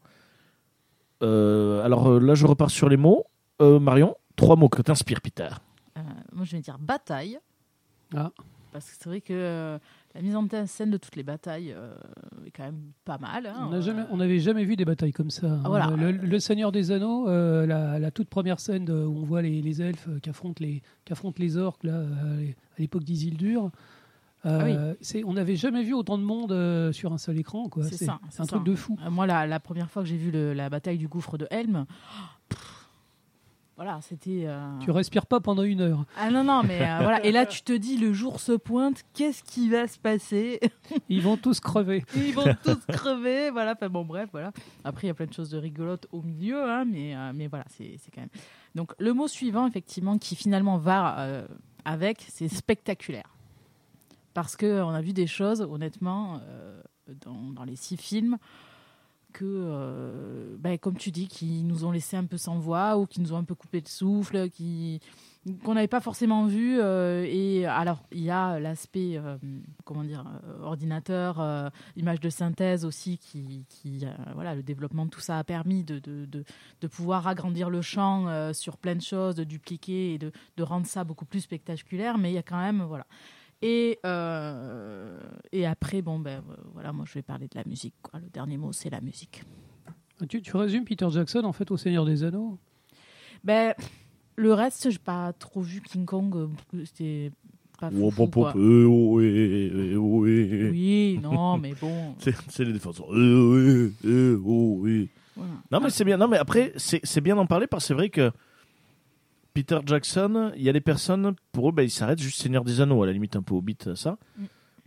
Euh, 1.23 1.85
alors 1.85 2.09
euh, 2.09 2.19
là, 2.21 2.35
je 2.35 2.47
repars 2.47 2.71
sur 2.71 2.89
les 2.89 2.97
mots. 2.97 3.25
Euh, 3.61 3.79
Marion, 3.79 4.17
trois 4.35 4.57
mots 4.57 4.69
que 4.69 4.83
t'inspire 4.83 5.21
Peter. 5.21 5.49
Euh, 5.97 6.01
moi, 6.33 6.45
je 6.45 6.57
vais 6.57 6.63
dire 6.63 6.79
bataille. 6.81 7.39
Ah. 8.15 8.31
Parce 8.73 8.87
que 8.91 8.97
c'est 8.99 9.09
vrai 9.09 9.21
que 9.21 9.79
la 10.15 10.23
mise 10.23 10.35
en 10.35 10.47
scène 10.67 10.91
de 10.91 10.97
toutes 10.97 11.15
les 11.17 11.23
batailles 11.23 11.75
euh, 11.77 11.95
est 12.47 12.51
quand 12.51 12.65
même 12.65 12.81
pas 13.05 13.19
mal. 13.19 13.47
hein. 13.47 13.71
On 14.11 14.17
n'avait 14.17 14.39
jamais 14.39 14.65
vu 14.65 14.77
des 14.77 14.87
batailles 14.87 15.13
comme 15.13 15.31
ça. 15.31 15.59
Ah, 15.65 15.69
voilà. 15.69 15.91
Le, 15.91 16.11
le 16.13 16.39
Seigneur 16.41 16.73
des 16.73 16.91
Anneaux, 16.91 17.29
euh, 17.29 17.67
la, 17.67 17.99
la 17.99 18.11
toute 18.11 18.29
première 18.31 18.59
scène 18.61 18.87
de- 18.87 19.05
où 19.05 19.19
on 19.19 19.25
voit 19.25 19.43
les, 19.43 19.61
les 19.61 19.83
elfes 19.83 20.09
qui 20.23 20.31
affrontent 20.31 20.65
les, 20.65 20.83
qui 21.05 21.13
affrontent 21.13 21.37
les 21.39 21.59
orques 21.59 21.85
là, 21.85 22.01
à 22.01 22.81
l'époque 22.81 23.05
d'Isildur. 23.05 23.71
Euh, 24.47 24.95
c'est- 25.01 25.25
on 25.25 25.33
n'avait 25.35 25.57
jamais 25.57 25.83
vu 25.83 25.95
autant 25.95 26.19
de 26.19 26.25
monde 26.25 26.53
euh, 26.53 26.93
sur 26.93 27.13
un 27.13 27.19
seul 27.19 27.39
écran. 27.39 27.69
C'est 27.91 28.09
un 28.09 28.19
ça. 28.31 28.45
truc 28.47 28.65
de 28.65 28.75
fou. 28.75 28.97
Euh, 29.05 29.11
moi, 29.11 29.27
la, 29.27 29.47
la 29.47 29.61
première 29.61 29.91
fois 29.91 30.03
que 30.03 30.09
j'ai 30.09 30.17
vu 30.17 30.31
le- 30.31 30.53
la 30.53 30.69
bataille 30.71 30.99
du 30.99 31.09
gouffre 31.09 31.39
de 31.39 31.47
Helm, 31.51 31.87
pff, 32.49 32.79
voilà, 33.77 34.01
c'était. 34.03 34.45
euh, 34.47 34.79
Tu 34.81 34.91
respires 34.91 35.27
pas 35.27 35.41
pendant 35.41 35.63
une 35.63 35.81
heure. 35.81 36.05
Ah 36.17 36.31
non, 36.31 36.45
non, 36.45 36.63
mais 36.63 36.83
euh, 36.83 36.99
voilà. 37.03 37.25
Et 37.25 37.33
là, 37.33 37.47
tu 37.47 37.63
te 37.63 37.73
dis, 37.73 37.97
le 37.97 38.13
jour 38.13 38.39
se 38.39 38.53
pointe, 38.53 39.03
qu'est-ce 39.15 39.43
qui 39.43 39.71
va 39.71 39.89
se 39.89 39.99
passer? 39.99 40.61
Ils 41.09 41.23
vont 41.23 41.37
tous 41.37 41.59
crever. 41.59 42.05
Ils 42.15 42.35
vont 42.35 42.55
tous 42.63 42.79
crever. 42.89 43.51
Voilà, 43.51 43.73
enfin 43.73 43.89
bon, 43.89 44.05
bref, 44.05 44.29
voilà. 44.31 44.53
Après, 44.85 45.07
il 45.07 45.09
y 45.09 45.11
a 45.11 45.15
plein 45.15 45.27
de 45.27 45.33
choses 45.33 45.51
de 45.51 45.59
rigolotes 45.59 46.07
au 46.13 46.21
milieu, 46.23 46.63
hein, 46.71 46.85
mais, 46.85 47.17
euh, 47.17 47.33
mais 47.35 47.47
voilà, 47.49 47.65
c'est 47.71 47.97
c'est 47.99 48.11
quand 48.15 48.21
même. 48.21 48.31
Donc, 48.75 48.93
le 48.99 49.13
mot 49.15 49.27
suivant, 49.27 49.67
effectivement, 49.67 50.19
qui 50.19 50.37
finalement 50.37 50.77
va 50.79 51.19
euh, 51.21 51.47
avec, 51.85 52.25
c'est 52.29 52.49
spectaculaire. 52.49 53.29
Parce 54.35 54.57
qu'on 54.57 54.91
a 54.91 55.01
vu 55.03 55.13
des 55.13 55.27
choses, 55.27 55.61
honnêtement, 55.61 56.41
euh, 56.43 56.81
dans, 57.21 57.65
les 57.65 57.77
six 57.77 57.97
films, 57.97 58.39
que, 59.33 59.45
euh, 59.47 60.57
ben, 60.59 60.79
comme 60.79 60.97
tu 60.97 61.11
dis, 61.11 61.29
qui 61.29 61.63
nous 61.65 61.85
ont 61.85 61.91
laissé 61.91 62.17
un 62.17 62.25
peu 62.25 62.37
sans 62.37 62.59
voix 62.59 62.99
ou 62.99 63.07
qui 63.07 63.21
nous 63.21 63.33
ont 63.33 63.39
un 63.39 63.45
peu 63.45 63.55
coupé 63.55 63.81
le 63.81 63.89
souffle, 63.89 64.49
qui 64.51 65.01
qu'on 65.65 65.75
n'avait 65.75 65.89
pas 65.89 66.01
forcément 66.01 66.47
vu. 66.47 66.79
euh, 66.81 67.27
et 67.29 67.67
alors, 67.67 68.05
il 68.13 68.23
y 68.23 68.31
a 68.31 68.61
l'aspect, 68.61 69.21
comment 69.85 70.05
dire, 70.05 70.25
ordinateur, 70.63 71.73
image 71.97 72.21
de 72.21 72.31
synthèse 72.31 72.85
aussi, 72.85 73.19
qui, 73.19 73.67
voilà, 74.35 74.55
le 74.55 74.63
développement 74.63 75.05
de 75.05 75.11
tout 75.11 75.21
ça 75.21 75.39
a 75.39 75.45
permis 75.45 75.83
de, 75.83 75.99
de, 75.99 76.27
de, 76.27 76.45
de 76.81 76.87
pouvoir 76.87 77.27
agrandir 77.27 77.71
le 77.71 77.83
champ 77.83 78.53
sur 78.53 78.77
plein 78.77 78.95
de 78.95 79.03
choses, 79.03 79.35
de 79.35 79.45
dupliquer 79.45 80.15
et 80.15 80.19
de, 80.19 80.31
de 80.57 80.63
rendre 80.63 80.87
ça 80.87 81.03
beaucoup 81.03 81.25
plus 81.25 81.41
spectaculaire. 81.41 82.19
Mais 82.19 82.31
il 82.31 82.35
y 82.35 82.39
a 82.39 82.45
quand 82.45 82.61
même, 82.61 82.83
voilà. 82.83 83.07
Et, 83.63 83.99
euh, 84.05 85.19
et 85.53 85.67
après, 85.67 86.03
bon, 86.03 86.19
ben 86.19 86.43
euh, 86.51 86.55
voilà, 86.75 86.93
moi 86.93 87.05
je 87.07 87.15
vais 87.15 87.23
parler 87.23 87.47
de 87.47 87.57
la 87.57 87.63
musique. 87.65 87.95
Quoi. 88.03 88.19
Le 88.21 88.29
dernier 88.29 88.57
mot, 88.57 88.73
c'est 88.73 88.91
la 88.91 89.01
musique. 89.01 89.43
Tu, 90.29 90.43
tu 90.43 90.57
résumes 90.57 90.85
Peter 90.85 91.07
Jackson 91.11 91.43
en 91.45 91.53
fait 91.53 91.71
au 91.71 91.77
Seigneur 91.77 92.05
des 92.05 92.25
Anneaux? 92.25 92.59
Ben, 93.45 93.75
le 94.37 94.53
reste, 94.53 94.91
j'ai 94.91 94.99
pas 94.99 95.33
trop 95.33 95.61
vu 95.61 95.81
King 95.81 96.05
Kong. 96.05 96.35
euh, 96.37 96.85
C'était 96.85 97.31
pas 97.79 97.91
Oh, 98.01 98.11
quoi. 98.29 98.53
euh, 98.57 98.85
oh, 98.87 99.21
eh, 99.21 99.97
oh, 99.97 100.27
eh. 100.27 100.71
Oui, 100.71 101.19
non, 101.21 101.59
mais 101.59 101.75
bon. 101.81 102.15
C'est 102.49 102.65
les 102.65 102.73
défenseurs. 102.73 103.07
Eh, 103.13 104.35
oui. 104.37 105.09
voilà. 105.37 105.53
Non, 105.71 105.81
mais 105.81 105.91
c'est 105.91 106.05
bien. 106.05 106.17
Non, 106.17 106.29
mais 106.29 106.37
après, 106.39 106.73
c'est 106.77 107.01
c'est 107.03 107.21
bien 107.21 107.35
d'en 107.35 107.47
parler 107.47 107.67
parce 107.67 107.85
que 107.85 107.89
c'est 107.89 107.95
vrai 107.95 108.09
que 108.11 108.31
Peter 109.55 109.79
Jackson, 109.85 110.53
il 110.57 110.63
y 110.63 110.69
a 110.69 110.73
des 110.73 110.81
personnes, 110.81 111.35
pour 111.53 111.69
eux, 111.69 111.73
ben, 111.73 111.83
ils 111.83 111.91
s'arrêtent 111.91 112.21
juste 112.21 112.41
Seigneur 112.41 112.65
des 112.65 112.81
Anneaux, 112.81 113.03
à 113.03 113.07
la 113.07 113.13
limite 113.13 113.37
un 113.37 113.43
peu 113.43 113.55
Hobbit, 113.55 113.77
ça. 113.95 114.17
Mm. 114.39 114.45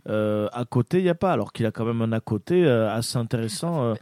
Euh, 0.08 0.48
à 0.52 0.64
côté, 0.64 0.98
il 0.98 1.02
n'y 1.02 1.08
a 1.08 1.14
pas, 1.16 1.32
alors 1.32 1.52
qu'il 1.52 1.66
a 1.66 1.72
quand 1.72 1.84
même 1.84 2.00
un 2.02 2.12
à 2.12 2.20
côté 2.20 2.64
euh, 2.64 2.92
assez 2.94 3.16
intéressant. 3.18 3.82
euh. 3.82 3.94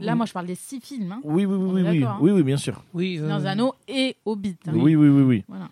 Là, 0.00 0.14
moi, 0.14 0.24
je 0.26 0.32
parle 0.32 0.46
des 0.46 0.54
six 0.54 0.80
films. 0.80 1.12
Hein. 1.12 1.20
Oui, 1.24 1.44
oui, 1.44 1.56
oui, 1.56 1.82
oui, 1.82 2.04
hein. 2.04 2.16
oui, 2.20 2.30
oui, 2.30 2.42
bien 2.42 2.56
sûr. 2.56 2.82
Oui. 2.94 3.18
Seigneur 3.18 3.40
des 3.40 3.46
Anneaux 3.46 3.74
et 3.88 4.16
Hobbit. 4.24 4.56
hein. 4.66 4.72
Oui, 4.74 4.96
oui, 4.96 5.08
oui, 5.08 5.22
oui. 5.22 5.44
Voilà. 5.48 5.68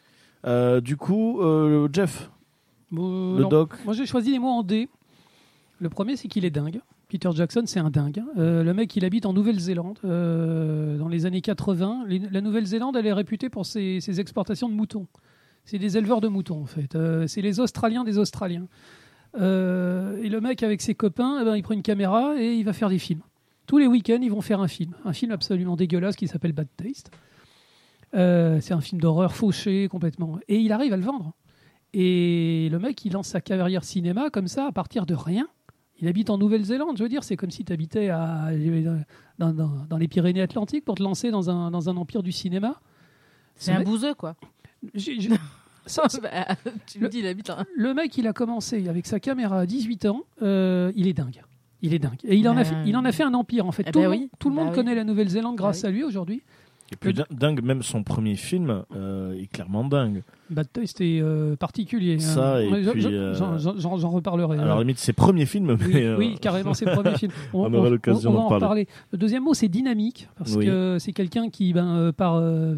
Euh, 0.46 0.80
du 0.80 0.96
coup, 0.96 1.40
euh, 1.42 1.88
Jeff, 1.92 2.30
le 2.92 2.98
non. 2.98 3.48
doc. 3.48 3.74
Moi 3.84 3.94
j'ai 3.94 4.06
choisi 4.06 4.32
les 4.32 4.38
mots 4.38 4.48
en 4.48 4.62
D. 4.62 4.88
Le 5.78 5.88
premier 5.90 6.16
c'est 6.16 6.28
qu'il 6.28 6.44
est 6.44 6.50
dingue. 6.50 6.80
Peter 7.10 7.28
Jackson 7.34 7.64
c'est 7.66 7.80
un 7.80 7.90
dingue. 7.90 8.22
Euh, 8.38 8.62
le 8.62 8.72
mec 8.72 8.94
il 8.94 9.04
habite 9.04 9.26
en 9.26 9.32
Nouvelle-Zélande 9.32 9.98
euh, 10.04 10.96
dans 10.96 11.08
les 11.08 11.26
années 11.26 11.40
80. 11.40 12.04
Les- 12.06 12.20
la 12.20 12.40
Nouvelle-Zélande 12.40 12.96
elle 12.96 13.06
est 13.06 13.12
réputée 13.12 13.48
pour 13.48 13.66
ses, 13.66 14.20
exportations 14.20 14.68
de 14.68 14.74
moutons. 14.74 15.08
C'est 15.64 15.78
des 15.78 15.98
éleveurs 15.98 16.20
de 16.20 16.28
moutons 16.28 16.62
en 16.62 16.66
fait. 16.66 16.94
Euh, 16.94 17.26
c'est 17.26 17.42
les 17.42 17.58
Australiens 17.58 18.04
des 18.04 18.16
Australiens. 18.16 18.68
Et 19.36 19.38
le 20.28 20.38
mec 20.40 20.62
avec 20.62 20.80
ses 20.80 20.94
copains, 20.94 21.38
eh 21.40 21.44
ben, 21.44 21.56
il 21.56 21.62
prend 21.62 21.74
une 21.74 21.82
caméra 21.82 22.34
et 22.36 22.54
il 22.54 22.64
va 22.64 22.72
faire 22.72 22.88
des 22.88 22.98
films. 22.98 23.22
Tous 23.66 23.78
les 23.78 23.86
week-ends 23.86 24.20
ils 24.22 24.30
vont 24.30 24.40
faire 24.40 24.60
un 24.60 24.68
film. 24.68 24.94
Un 25.04 25.12
film 25.12 25.32
absolument 25.32 25.76
dégueulasse 25.76 26.14
qui 26.16 26.28
s'appelle 26.28 26.52
Bad 26.52 26.68
Taste. 26.76 27.10
C'est 28.12 28.72
un 28.72 28.80
film 28.80 29.00
d'horreur 29.00 29.34
fauché 29.34 29.88
complètement. 29.88 30.38
Et 30.48 30.58
il 30.58 30.72
arrive 30.72 30.92
à 30.92 30.96
le 30.96 31.04
vendre. 31.04 31.34
Et 31.92 32.68
le 32.70 32.78
mec, 32.78 33.04
il 33.04 33.12
lance 33.12 33.28
sa 33.28 33.40
carrière 33.40 33.82
cinéma 33.82 34.30
comme 34.30 34.46
ça, 34.46 34.66
à 34.66 34.72
partir 34.72 35.06
de 35.06 35.14
rien. 35.14 35.48
Il 36.00 36.08
habite 36.08 36.30
en 36.30 36.38
Nouvelle-Zélande, 36.38 36.96
je 36.96 37.02
veux 37.02 37.08
dire, 37.08 37.22
c'est 37.24 37.36
comme 37.36 37.50
si 37.50 37.64
tu 37.64 37.72
habitais 37.72 38.08
à, 38.08 38.48
dans, 39.38 39.52
dans- 39.52 39.86
dans 39.88 39.96
les 39.98 40.08
Pyrénées-Atlantiques 40.08 40.84
pour 40.84 40.94
te 40.94 41.02
lancer 41.02 41.30
dans 41.30 41.50
un, 41.50 41.70
dans 41.70 41.88
un 41.90 41.96
empire 41.96 42.22
du 42.22 42.32
cinéma. 42.32 42.80
C'est 43.56 43.72
Ce 43.72 43.76
un 43.78 43.82
bouseux, 43.82 44.14
quoi. 44.14 44.34
ça, 45.86 46.02
Bah, 46.22 46.56
tu 46.86 46.98
me 46.98 47.04
Le- 47.04 47.08
dis, 47.10 47.18
il 47.18 47.26
habite 47.26 47.50
en- 47.50 47.64
le 47.76 47.94
mec, 47.94 48.16
il 48.16 48.26
a 48.26 48.32
commencé 48.32 48.88
avec 48.88 49.06
sa 49.06 49.20
caméra 49.20 49.60
à 49.60 49.66
18 49.66 50.06
ans. 50.06 50.22
euh, 50.42 50.92
il 50.96 51.06
est 51.06 51.12
dingue. 51.12 51.42
Il 51.82 51.94
est 51.94 51.98
dingue. 51.98 52.18
Et 52.24 52.36
il 52.36 52.46
en, 52.48 52.56
a 52.56 52.60
Euh, 52.60 52.64
fait, 52.64 52.74
il 52.86 52.96
en 52.96 53.04
a 53.04 53.12
fait 53.12 53.22
un 53.22 53.32
empire, 53.34 53.66
en 53.66 53.72
fait. 53.72 53.84
eh 53.86 53.90
tout 53.90 54.00
ben 54.00 54.04
le 54.04 54.10
oui, 54.10 54.20
monde, 54.20 54.28
tout 54.38 54.50
le 54.50 54.54
bah 54.56 54.60
monde 54.62 54.70
oui. 54.70 54.76
connaît 54.76 54.94
la 54.94 55.04
Nouvelle-Zélande 55.04 55.56
Bah 55.56 55.62
grâce 55.64 55.82
oui. 55.82 55.88
à 55.88 55.90
lui 55.90 56.04
aujourd'hui. 56.04 56.42
Et 56.92 56.96
puis 56.96 57.12
din- 57.14 57.24
dingue, 57.30 57.62
même 57.62 57.82
son 57.82 58.02
premier 58.02 58.34
film 58.34 58.82
euh, 58.96 59.32
est 59.40 59.46
clairement 59.46 59.84
dingue. 59.84 60.22
Bad 60.50 60.66
Taste 60.72 61.00
est 61.00 61.20
euh, 61.22 61.54
particulier. 61.54 62.16
hein. 62.16 62.18
Ça, 62.18 62.62
et 62.62 62.68
puis, 62.68 63.00
je- 63.00 63.08
euh, 63.08 63.34
j'en- 63.78 63.96
j'en 63.96 64.10
reparlerai. 64.10 64.58
Alors, 64.58 64.78
hein. 64.78 64.80
limite, 64.80 64.98
ses 64.98 65.12
premiers 65.12 65.46
films, 65.46 65.76
Oui, 65.80 65.90
mais. 65.94 66.02
euh, 66.04 66.16
oui, 66.18 66.36
carrément, 66.40 66.74
c'est 66.74 66.86
le 66.86 66.92
premier 66.92 67.16
film. 67.16 67.30
on 67.54 67.72
aura 67.72 67.90
l'occasion 67.90 68.32
d'en 68.32 68.40
en 68.40 68.48
parler. 68.48 68.64
reparler. 68.64 68.88
Le 69.12 69.18
deuxième 69.18 69.44
mot, 69.44 69.54
c'est 69.54 69.68
dynamique, 69.68 70.28
parce 70.36 70.56
Oui. 70.56 70.66
que 70.66 70.96
c'est 70.98 71.12
quelqu'un 71.12 71.48
qui, 71.48 71.72
ben, 71.72 71.94
euh, 71.96 72.12
par, 72.12 72.34
euh, 72.34 72.74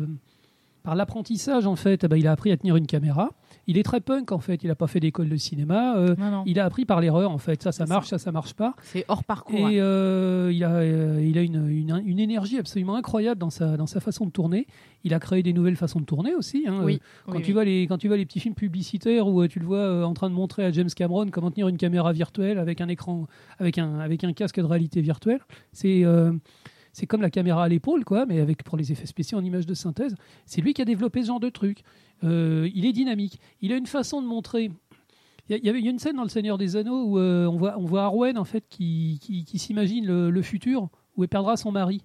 par 0.83 0.95
l'apprentissage, 0.95 1.67
en 1.67 1.77
fait, 1.77 2.05
eh 2.05 2.09
ben, 2.09 2.17
il 2.17 2.27
a 2.27 2.33
appris 2.33 2.53
à 2.53 2.57
tenir 2.59 2.77
une 2.77 2.87
caméra. 2.87 3.31
Il 3.69 3.79
est 3.79 3.83
très 3.85 4.01
punk, 4.01 4.33
en 4.33 4.39
fait. 4.41 4.65
Il 4.65 4.69
n'a 4.69 4.75
pas 4.75 4.89
fait 4.89 4.99
d'école 5.01 5.29
de 5.29 5.37
cinéma. 5.37 5.97
euh, 5.97 6.15
Non, 6.19 6.31
non. 6.31 6.43
il 6.47 6.59
a 6.59 6.65
appris 6.65 6.85
par 6.85 7.01
l'erreur, 7.01 7.31
en 7.31 7.39
fait. 7.39 7.63
Ça, 7.63 7.71
ça 7.71 7.87
marche, 7.87 8.09
ça, 8.09 8.19
ça 8.19 8.33
marche 8.33 8.55
pas. 8.55 8.75
C'est 8.83 9.05
hors 9.09 9.23
parcours. 9.23 9.69
Et 9.69 9.81
euh, 9.81 10.51
il 10.53 10.65
a, 10.65 10.71
euh, 10.77 11.25
il 11.25 11.39
a 11.39 11.43
une, 11.43 11.69
une, 11.69 12.03
une 12.05 12.19
énergie 12.19 12.59
absolument 12.59 12.97
incroyable 12.97 13.39
dans 13.41 13.51
sa, 13.51 13.77
dans 13.77 13.87
sa 13.87 14.01
façon 14.01 14.27
de 14.27 14.31
tourner. 14.31 14.67
Il 15.05 15.15
a 15.15 15.21
créé 15.21 15.43
des 15.45 15.53
nouvelles 15.53 15.77
façons 15.77 16.01
de 16.01 16.05
tourner 16.05 16.35
aussi. 16.35 16.65
hein. 16.67 16.81
Oui. 16.83 17.01
Quand, 17.27 17.37
oui, 17.37 17.43
tu 17.43 17.47
oui. 17.49 17.53
Vois 17.53 17.65
les, 17.65 17.83
quand 17.87 17.99
tu 17.99 18.09
vois 18.09 18.17
les 18.17 18.27
petits 18.27 18.41
films 18.41 18.55
publicitaires 18.55 19.27
où 19.29 19.47
tu 19.47 19.61
le 19.61 19.67
vois 19.67 20.05
en 20.07 20.15
train 20.15 20.29
de 20.29 20.35
montrer 20.35 20.65
à 20.65 20.73
James 20.73 20.91
Cameron 20.95 21.27
comment 21.31 21.51
tenir 21.51 21.69
une 21.69 21.77
caméra 21.77 22.13
virtuelle 22.13 22.59
avec 22.59 22.81
un 22.81 22.89
écran, 22.89 23.27
avec 23.59 23.79
un, 23.79 24.01
avec 24.01 24.25
un 24.25 24.33
casque 24.33 24.59
de 24.61 24.65
réalité 24.65 25.01
virtuelle, 25.01 25.41
c'est 25.73 26.03
c'est 26.93 27.07
comme 27.07 27.23
la 27.23 27.31
caméra 27.31 27.65
à 27.65 27.69
l'épaule, 27.69 28.05
quoi, 28.05 28.27
mais 28.27 28.41
avec 28.41 28.63
pour 28.65 28.77
les 28.77 28.93
effets 28.93 29.07
spéciaux 29.07 29.39
en 29.39 29.45
images 29.45 29.67
de 29.67 29.75
synthèse. 29.75 30.15
C'est 30.47 30.61
lui 30.61 30.75
qui 30.75 30.83
a 30.83 30.85
développé 30.85 31.23
ce 31.23 31.29
genre 31.29 31.41
de 31.41 31.49
truc. 31.49 31.83
Euh, 32.25 32.69
il 32.75 32.85
est 32.87 32.93
dynamique. 32.93 33.41
Il 33.61 33.73
a 33.73 33.77
une 33.77 33.87
façon 33.87 34.21
de 34.23 34.27
montrer. 34.27 34.71
Il 35.49 35.57
y, 35.65 35.69
a- 35.69 35.73
il 35.77 35.85
y 35.85 35.89
une 35.89 35.99
scène 35.99 36.17
dans 36.17 36.23
Le 36.23 36.29
Seigneur 36.29 36.57
des 36.59 36.77
Anneaux 36.77 37.05
où 37.05 37.19
euh, 37.19 37.47
on, 37.47 37.57
voit, 37.57 37.77
on 37.79 37.85
voit 37.85 38.05
Arwen 38.05 38.39
en 38.39 38.45
fait 38.45 38.65
qui, 38.69 39.19
qui, 39.21 39.45
qui 39.45 39.59
s'imagine 39.59 40.07
le, 40.07 40.31
le 40.31 40.43
futur 40.43 40.89
où 41.17 41.25
elle 41.25 41.29
perdra 41.29 41.57
son 41.57 41.73
mari. 41.73 42.01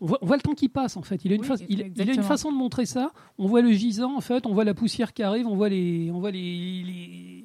On 0.00 0.06
voit, 0.06 0.18
on 0.22 0.26
voit 0.26 0.36
le 0.36 0.42
temps 0.42 0.54
qui 0.54 0.68
passe 0.68 0.96
en 0.96 1.02
fait. 1.02 1.24
Il 1.24 1.32
a, 1.32 1.34
une 1.34 1.42
Oui, 1.42 1.46
fa- 1.46 1.54
il, 1.68 1.92
il 1.94 2.10
a 2.10 2.14
une 2.14 2.22
façon 2.22 2.50
de 2.50 2.56
montrer 2.56 2.86
ça. 2.86 3.12
On 3.38 3.46
voit 3.46 3.60
le 3.60 3.70
gisant 3.72 4.16
en 4.16 4.20
fait, 4.20 4.46
on 4.46 4.54
voit 4.54 4.64
la 4.64 4.74
poussière 4.74 5.12
qui 5.12 5.22
arrive, 5.22 5.46
on 5.46 5.54
voit 5.54 5.68
les, 5.68 6.10
on 6.12 6.18
voit 6.20 6.30
les, 6.30 6.82
les, 6.82 7.44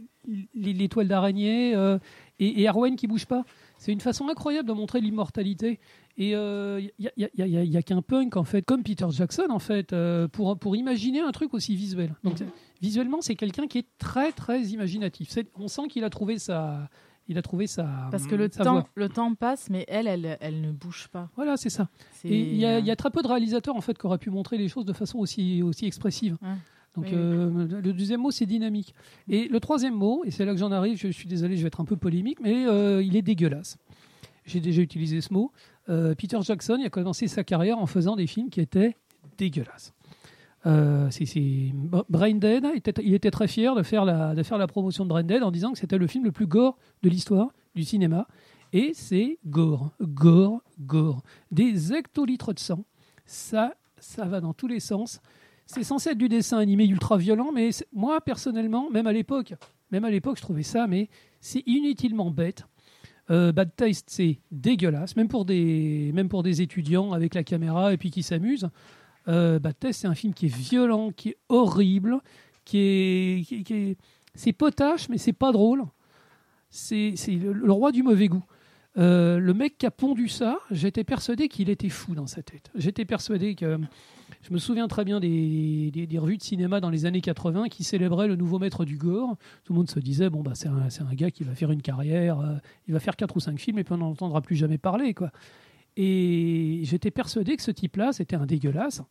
les- 0.56 0.74
les 0.74 0.90
toiles 0.90 1.08
d'araignée 1.08 1.76
euh, 1.76 2.00
et, 2.40 2.62
et 2.62 2.68
Arwen 2.68 2.96
qui 2.96 3.06
bouge 3.08 3.26
pas. 3.26 3.44
C'est 3.78 3.92
une 3.92 4.02
façon 4.02 4.28
incroyable 4.30 4.68
de 4.68 4.74
montrer 4.74 5.02
l'immortalité. 5.02 5.80
Et 6.18 6.32
il 6.32 6.92
n'y 7.00 7.08
a, 7.08 7.12
y 7.18 7.24
a- 7.26 7.30
y 7.38 7.42
a- 7.44 7.48
y 7.48 7.58
a- 7.58 7.64
y 7.64 7.78
a 7.78 7.82
qu'un 7.84 8.02
punk 8.02 8.38
en 8.38 8.44
fait, 8.44 8.64
comme 8.64 8.82
Peter 8.84 9.06
Jackson 9.12 9.46
en 9.50 9.60
fait, 9.60 9.94
euh, 9.94 10.28
pour, 10.28 10.58
pour 10.58 10.76
imaginer 10.76 11.20
un 11.20 11.32
truc 11.32 11.54
aussi 11.54 11.76
visuel. 11.76 12.16
Donc 12.24 12.40
Mhm. 12.42 12.48
visuellement, 12.82 13.22
c'est 13.22 13.36
quelqu'un 13.36 13.68
qui 13.68 13.78
est 13.80 13.88
très 14.00 14.32
très 14.32 14.64
imaginatif. 14.64 15.30
On 15.56 15.68
sent 15.68 15.84
qu'il 15.90 16.04
a 16.04 16.10
trouvé 16.10 16.40
sa, 16.40 16.90
il 17.28 17.38
a 17.38 17.42
trouvé 17.44 17.68
sa. 17.68 18.08
Parce 18.10 18.26
que 18.26 18.34
le 18.34 18.50
sa 18.52 18.64
temps, 18.64 18.88
le 18.96 19.10
temps 19.10 19.36
passe, 19.36 19.70
mais 19.70 19.86
elle, 19.88 20.08
elle, 20.08 20.38
elle 20.42 20.62
ne 20.62 20.72
bouge 20.72 21.08
pas. 21.10 21.30
Voilà, 21.36 21.56
c'est 21.56 21.70
ça. 21.70 21.88
Et 22.24 22.40
il 22.40 22.56
y, 22.56 22.62
y 22.62 22.92
a 22.92 22.96
très 22.96 23.12
peu 23.12 23.22
de 23.22 23.28
réalisateurs 23.28 23.76
en 23.76 23.82
fait 23.82 23.96
qui 23.98 24.06
auraient 24.08 24.18
pu 24.18 24.32
montrer 24.32 24.58
les 24.58 24.70
choses 24.70 24.86
de 24.86 24.94
façon 24.94 25.20
aussi, 25.20 25.62
aussi 25.62 25.86
expressive. 25.86 26.38
Ouais. 26.42 26.56
Donc 26.98 27.06
Oui, 27.06 27.14
euh, 27.14 27.68
le 27.82 27.94
deuxième 27.94 28.22
mot 28.22 28.32
c'est 28.32 28.48
dynamique. 28.48 28.94
Et 29.30 29.48
le 29.48 29.60
troisième 29.60 29.94
mot, 29.94 30.24
et 30.26 30.32
c'est 30.32 30.46
là 30.46 30.52
que 30.54 30.58
j'en 30.60 30.72
arrive, 30.72 30.98
je, 30.98 31.08
suis 31.10 31.30
désolé, 31.30 31.56
je 31.56 31.62
vais 31.62 31.68
être 31.68 31.80
un 31.80 31.86
peu 31.86 31.96
polémique, 31.96 32.40
mais 32.42 32.66
euh, 32.66 33.04
il 33.04 33.16
est 33.16 33.22
dégueulasse. 33.22 33.78
J'ai 34.46 34.60
déjà 34.60 34.82
utilisé 34.82 35.22
ce 35.22 35.32
mot. 35.32 35.52
Euh, 35.90 36.16
Peter 36.16 36.40
Jackson 36.42 36.80
a 36.84 36.90
commencé 36.90 37.28
sa 37.28 37.44
carrière 37.44 37.78
en 37.78 37.86
faisant 37.86 38.16
des 38.16 38.26
films 38.28 38.50
qui 38.50 38.62
étaient 38.62 38.96
dégueulasses. 39.38 39.94
Euh, 40.66 41.08
c'est, 41.12 41.26
c'est- 41.26 41.72
Brain 42.10 42.34
Dead, 42.34 42.66
il 42.74 42.78
était, 42.78 43.02
il 43.04 43.14
était 43.14 43.32
très 43.32 43.48
fier 43.48 43.76
de 43.76 43.84
faire, 43.84 44.04
la, 44.04 44.34
de 44.34 44.42
faire 44.44 44.58
la 44.58 44.68
promotion 44.68 45.04
de 45.04 45.10
Brain 45.10 45.24
Dead 45.24 45.44
en 45.44 45.52
disant 45.52 45.72
que 45.74 45.78
c'était 45.78 45.98
le 45.98 46.08
film 46.08 46.26
le 46.26 46.32
plus 46.32 46.48
gore 46.48 46.78
de 47.04 47.10
l'histoire 47.10 47.50
du 47.76 47.84
cinéma. 47.84 48.28
Et 48.74 48.92
c'est 48.94 49.38
gore, 49.46 49.92
gore, 50.02 50.62
gore. 50.80 51.22
Des 51.52 51.94
hectolitres 51.94 52.54
de 52.54 52.60
sang. 52.60 52.84
Ça, 53.26 53.76
ça 54.00 54.26
va 54.26 54.42
dans 54.42 54.54
tous 54.54 54.68
les 54.68 54.80
sens. 54.80 55.22
C'est 55.68 55.84
censé 55.84 56.10
être 56.12 56.18
du 56.18 56.30
dessin 56.30 56.58
animé 56.58 56.86
ultra 56.86 57.18
violent, 57.18 57.52
mais 57.54 57.70
moi 57.94 58.22
personnellement, 58.22 58.90
même 58.90 59.06
à 59.06 59.12
l'époque, 59.14 59.54
même 59.92 60.06
à 60.06 60.10
l'époque, 60.10 60.38
je 60.38 60.42
trouvais 60.42 60.64
ça, 60.64 60.88
mais 60.88 61.10
c'est 61.42 61.62
inutilement 61.68 62.32
bête. 62.32 62.64
Euh, 63.30 63.52
Bad 63.52 63.76
Taste, 63.76 64.10
c'est 64.10 64.40
dégueulasse, 64.52 65.16
même 65.18 65.28
pour 65.28 65.44
des, 65.44 66.12
même 66.14 66.30
pour 66.30 66.42
des 66.44 66.62
étudiants 66.62 67.12
avec 67.12 67.36
la 67.36 67.44
caméra 67.44 67.94
et 67.94 67.98
puis 67.98 68.10
qui 68.10 68.24
s'amusent. 68.24 68.70
Euh, 69.28 69.60
Bad 69.60 69.78
Taste, 69.78 70.02
c'est 70.02 70.08
un 70.08 70.16
film 70.16 70.34
qui 70.34 70.46
est 70.46 70.56
violent, 70.56 71.12
qui 71.12 71.30
est 71.30 71.38
horrible, 71.50 72.22
qui 72.64 72.78
est, 72.80 73.64
qui, 73.66 73.74
est- 73.74 73.98
c'est 74.36 74.54
potache, 74.54 75.10
mais 75.10 75.18
c'est 75.18 75.34
pas 75.34 75.52
drôle. 75.52 75.84
C'est 76.70 77.14
c'est 77.18 77.32
le, 77.34 77.52
le 77.54 77.72
roi 77.72 77.92
du 77.92 78.04
mauvais 78.04 78.28
goût. 78.30 78.44
Euh, 78.98 79.38
le 79.40 79.54
mec 79.54 79.78
qui 79.78 79.86
a 79.86 79.92
pondu 79.92 80.28
ça, 80.30 80.60
j'étais 80.72 81.04
persuadé 81.04 81.50
qu'il 81.50 81.70
était 81.70 81.90
fou 81.90 82.16
dans 82.16 82.28
sa 82.28 82.42
tête. 82.42 82.72
J'étais 82.76 83.04
persuadé 83.06 83.56
que. 83.56 83.78
Je 84.42 84.54
me 84.54 84.58
souviens 84.60 84.88
très 84.88 85.04
bien 85.06 85.20
des, 85.20 85.90
des- 85.92 86.08
des 86.08 86.18
revues 86.20 86.38
de 86.38 86.44
cinéma 86.44 86.80
dans 86.80 86.90
les 86.90 87.06
années 87.06 87.22
80 87.22 87.68
qui 87.70 87.84
célébraient 87.84 88.28
le 88.28 88.36
nouveau 88.36 88.60
maître 88.60 88.86
du 88.86 88.98
gore. 88.98 89.36
Tout 89.64 89.74
le 89.74 89.78
monde 89.78 89.90
se 89.90 90.00
disait 90.00 90.30
bon, 90.30 90.42
bah, 90.42 90.54
c'est 90.56 90.68
un, 90.68 91.14
gars 91.14 91.32
qui 91.32 91.44
va 91.44 91.54
faire 91.56 91.72
une 91.72 91.82
carrière, 91.82 92.40
euh, 92.40 92.56
il 92.88 92.94
va 92.94 93.00
faire 93.00 93.16
quatre 93.16 93.36
ou 93.38 93.40
cinq 93.40 93.60
films 93.60 93.80
et 93.80 93.84
puis 93.84 93.94
on 93.94 93.98
n'en 93.98 94.10
entendra 94.12 94.42
plus 94.42 94.56
jamais 94.56 94.78
parler. 94.78 95.14
Quoi. 95.14 95.32
Et 95.96 96.82
j'étais 96.84 97.12
persuadé 97.12 97.56
que 97.58 97.64
ce 97.64 97.72
type-là, 97.72 98.14
c'était 98.14 98.36
un 98.36 98.46
dégueulasse. 98.46 99.02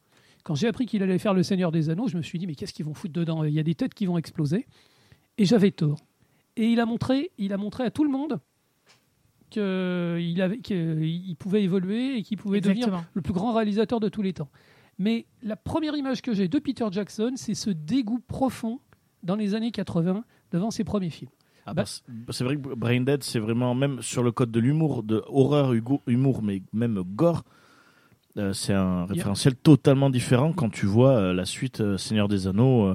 Quand 0.44 0.54
j'ai 0.54 0.68
appris 0.68 0.86
qu'il 0.86 1.02
allait 1.02 1.18
faire 1.18 1.34
Le 1.34 1.42
Seigneur 1.42 1.72
des 1.72 1.90
Anneaux, 1.90 2.06
je 2.08 2.16
me 2.16 2.22
suis 2.22 2.38
dit 2.38 2.46
mais 2.46 2.54
qu'est-ce 2.54 2.72
qu'ils 2.72 2.84
vont 2.86 2.94
foutre 2.94 3.12
dedans? 3.14 3.42
Il 3.44 3.52
y 3.52 3.58
a 3.58 3.64
des 3.64 3.74
têtes 3.74 3.94
qui 3.94 4.06
vont 4.06 4.16
exploser. 4.18 4.66
Et 5.38 5.44
j'avais 5.44 5.70
tort. 5.72 5.98
Et 6.56 6.66
il 6.68 6.78
a 6.80 6.86
montré, 6.86 7.30
il 7.38 7.52
a 7.52 7.56
montré 7.58 7.84
à 7.84 7.90
tout 7.90 8.04
le 8.04 8.10
monde 8.10 8.38
qu'il 9.50 11.36
pouvait 11.38 11.62
évoluer 11.62 12.18
et 12.18 12.22
qu'il 12.22 12.36
pouvait 12.38 12.60
devenir 12.68 12.86
le 13.14 13.22
plus 13.22 13.32
grand 13.32 13.52
réalisateur 13.52 14.00
de 14.00 14.08
tous 14.08 14.22
les 14.22 14.32
temps. 14.32 14.48
Mais 14.98 15.26
la 15.42 15.56
première 15.56 15.94
image 15.96 16.22
que 16.22 16.32
j'ai 16.34 16.48
de 16.48 16.58
Peter 16.58 16.86
Jackson, 16.90 17.32
c'est 17.36 17.54
ce 17.54 17.70
dégoût 17.70 18.20
profond 18.26 18.80
dans 19.22 19.36
les 19.36 19.54
années 19.54 19.70
80 19.72 20.24
devant 20.52 20.70
ses 20.70 20.84
premiers 20.84 21.10
films. 21.10 21.30
Ah 21.66 21.74
Bah- 21.74 21.82
bah, 21.82 21.84
c'est- 21.86 22.32
c'est 22.32 22.44
vrai 22.44 22.56
que 22.56 22.74
Brain 22.74 23.00
Dead, 23.00 23.22
c'est 23.24 23.40
vraiment, 23.40 23.74
même 23.74 24.00
sur 24.00 24.22
le 24.22 24.30
code 24.32 24.50
de 24.52 24.60
l'humour, 24.60 25.02
de 25.02 25.22
horreur, 25.26 25.72
humour, 26.06 26.42
mais 26.42 26.62
même 26.72 27.02
gore, 27.02 27.42
euh, 28.38 28.52
c'est 28.52 28.72
un 28.72 29.04
référentiel 29.06 29.56
totalement 29.56 30.08
différent 30.10 30.52
quand 30.52 30.70
tu 30.70 30.86
vois 30.86 31.16
euh, 31.16 31.32
la 31.32 31.44
suite 31.44 31.80
euh, 31.80 31.96
Seigneur 31.98 32.28
des 32.28 32.46
Anneaux. 32.46 32.94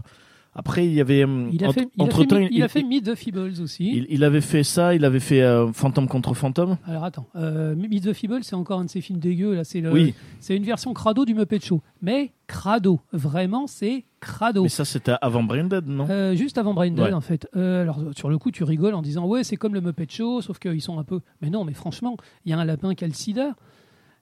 Après, 0.54 0.86
il 0.86 0.94
y 0.94 1.00
avait. 1.00 1.24
hum, 1.24 1.50
Il 1.54 1.64
a 1.64 1.70
entre- 1.70 1.80
fait, 1.80 1.90
il 1.96 2.04
a 2.04 2.10
fait, 2.12 2.40
Mi- 2.40 2.50
il 2.52 2.64
a 2.64 2.68
fait 2.68 2.84
Meet 2.84 3.06
the 3.06 3.16
Feebles 3.16 3.62
aussi. 3.62 3.90
il, 3.96 4.06
il 4.10 4.24
avait 4.26 4.42
fait 4.42 4.64
ça, 4.64 4.94
il 4.94 5.06
avait 5.06 5.22
fait 5.22 5.42
euh, 5.42 5.72
Fantôme 5.72 6.10
contre 6.10 6.34
Fantôme. 6.34 6.78
Alors 6.86 7.06
attends, 7.06 7.26
euh, 7.38 7.74
Meet 7.76 8.04
the 8.04 8.12
Feebles, 8.14 8.44
c'est 8.44 8.56
encore 8.56 8.80
un 8.82 8.86
de 8.86 8.90
ses 8.90 9.00
films 9.00 9.20
dégueux. 9.20 9.56
Là, 9.56 9.64
c'est 9.64 9.80
le- 9.80 9.92
Oui, 9.94 10.14
c'est 10.42 10.58
une 10.58 10.64
version 10.66 10.94
crado 10.94 11.24
du 11.24 11.34
Muppet 11.34 11.62
Show. 11.62 11.82
Mais 12.02 12.32
crado, 12.48 13.00
vraiment, 13.14 13.66
c'est 13.66 14.04
crado. 14.20 14.64
mais 14.64 14.70
ça 14.70 14.84
c'était 14.84 15.14
avant 15.22 15.42
Brain 15.44 15.64
Dead, 15.64 15.88
non? 15.88 16.06
Euh, 16.10 16.36
juste 16.36 16.58
avant 16.58 16.74
Brain 16.74 16.92
Dead, 16.92 17.00
Ouais. 17.06 17.14
en 17.14 17.22
fait. 17.22 17.48
Euh, 17.56 17.84
alors, 17.84 18.02
sur 18.18 18.30
le 18.30 18.38
coup, 18.38 18.52
tu 18.52 18.66
rigoles 18.66 18.94
en 18.94 19.02
disant 19.02 19.26
Ouais, 19.26 19.46
c'est 19.46 19.56
comme 19.56 19.74
le 19.74 19.80
Muppet 19.80 20.08
Show, 20.10 20.42
sauf 20.42 20.60
qu'ils 20.60 20.82
sont 20.82 21.00
un 21.00 21.06
peu. 21.06 21.22
Mais 21.42 21.50
non, 21.50 21.64
mais 21.64 21.74
franchement, 21.74 22.18
il 22.46 22.52
y 22.52 22.54
a 22.54 22.60
un 22.60 22.66
lapin 22.66 22.94
qui 22.94 23.06
a 23.06 23.08
le 23.08 23.14
sida, 23.14 23.56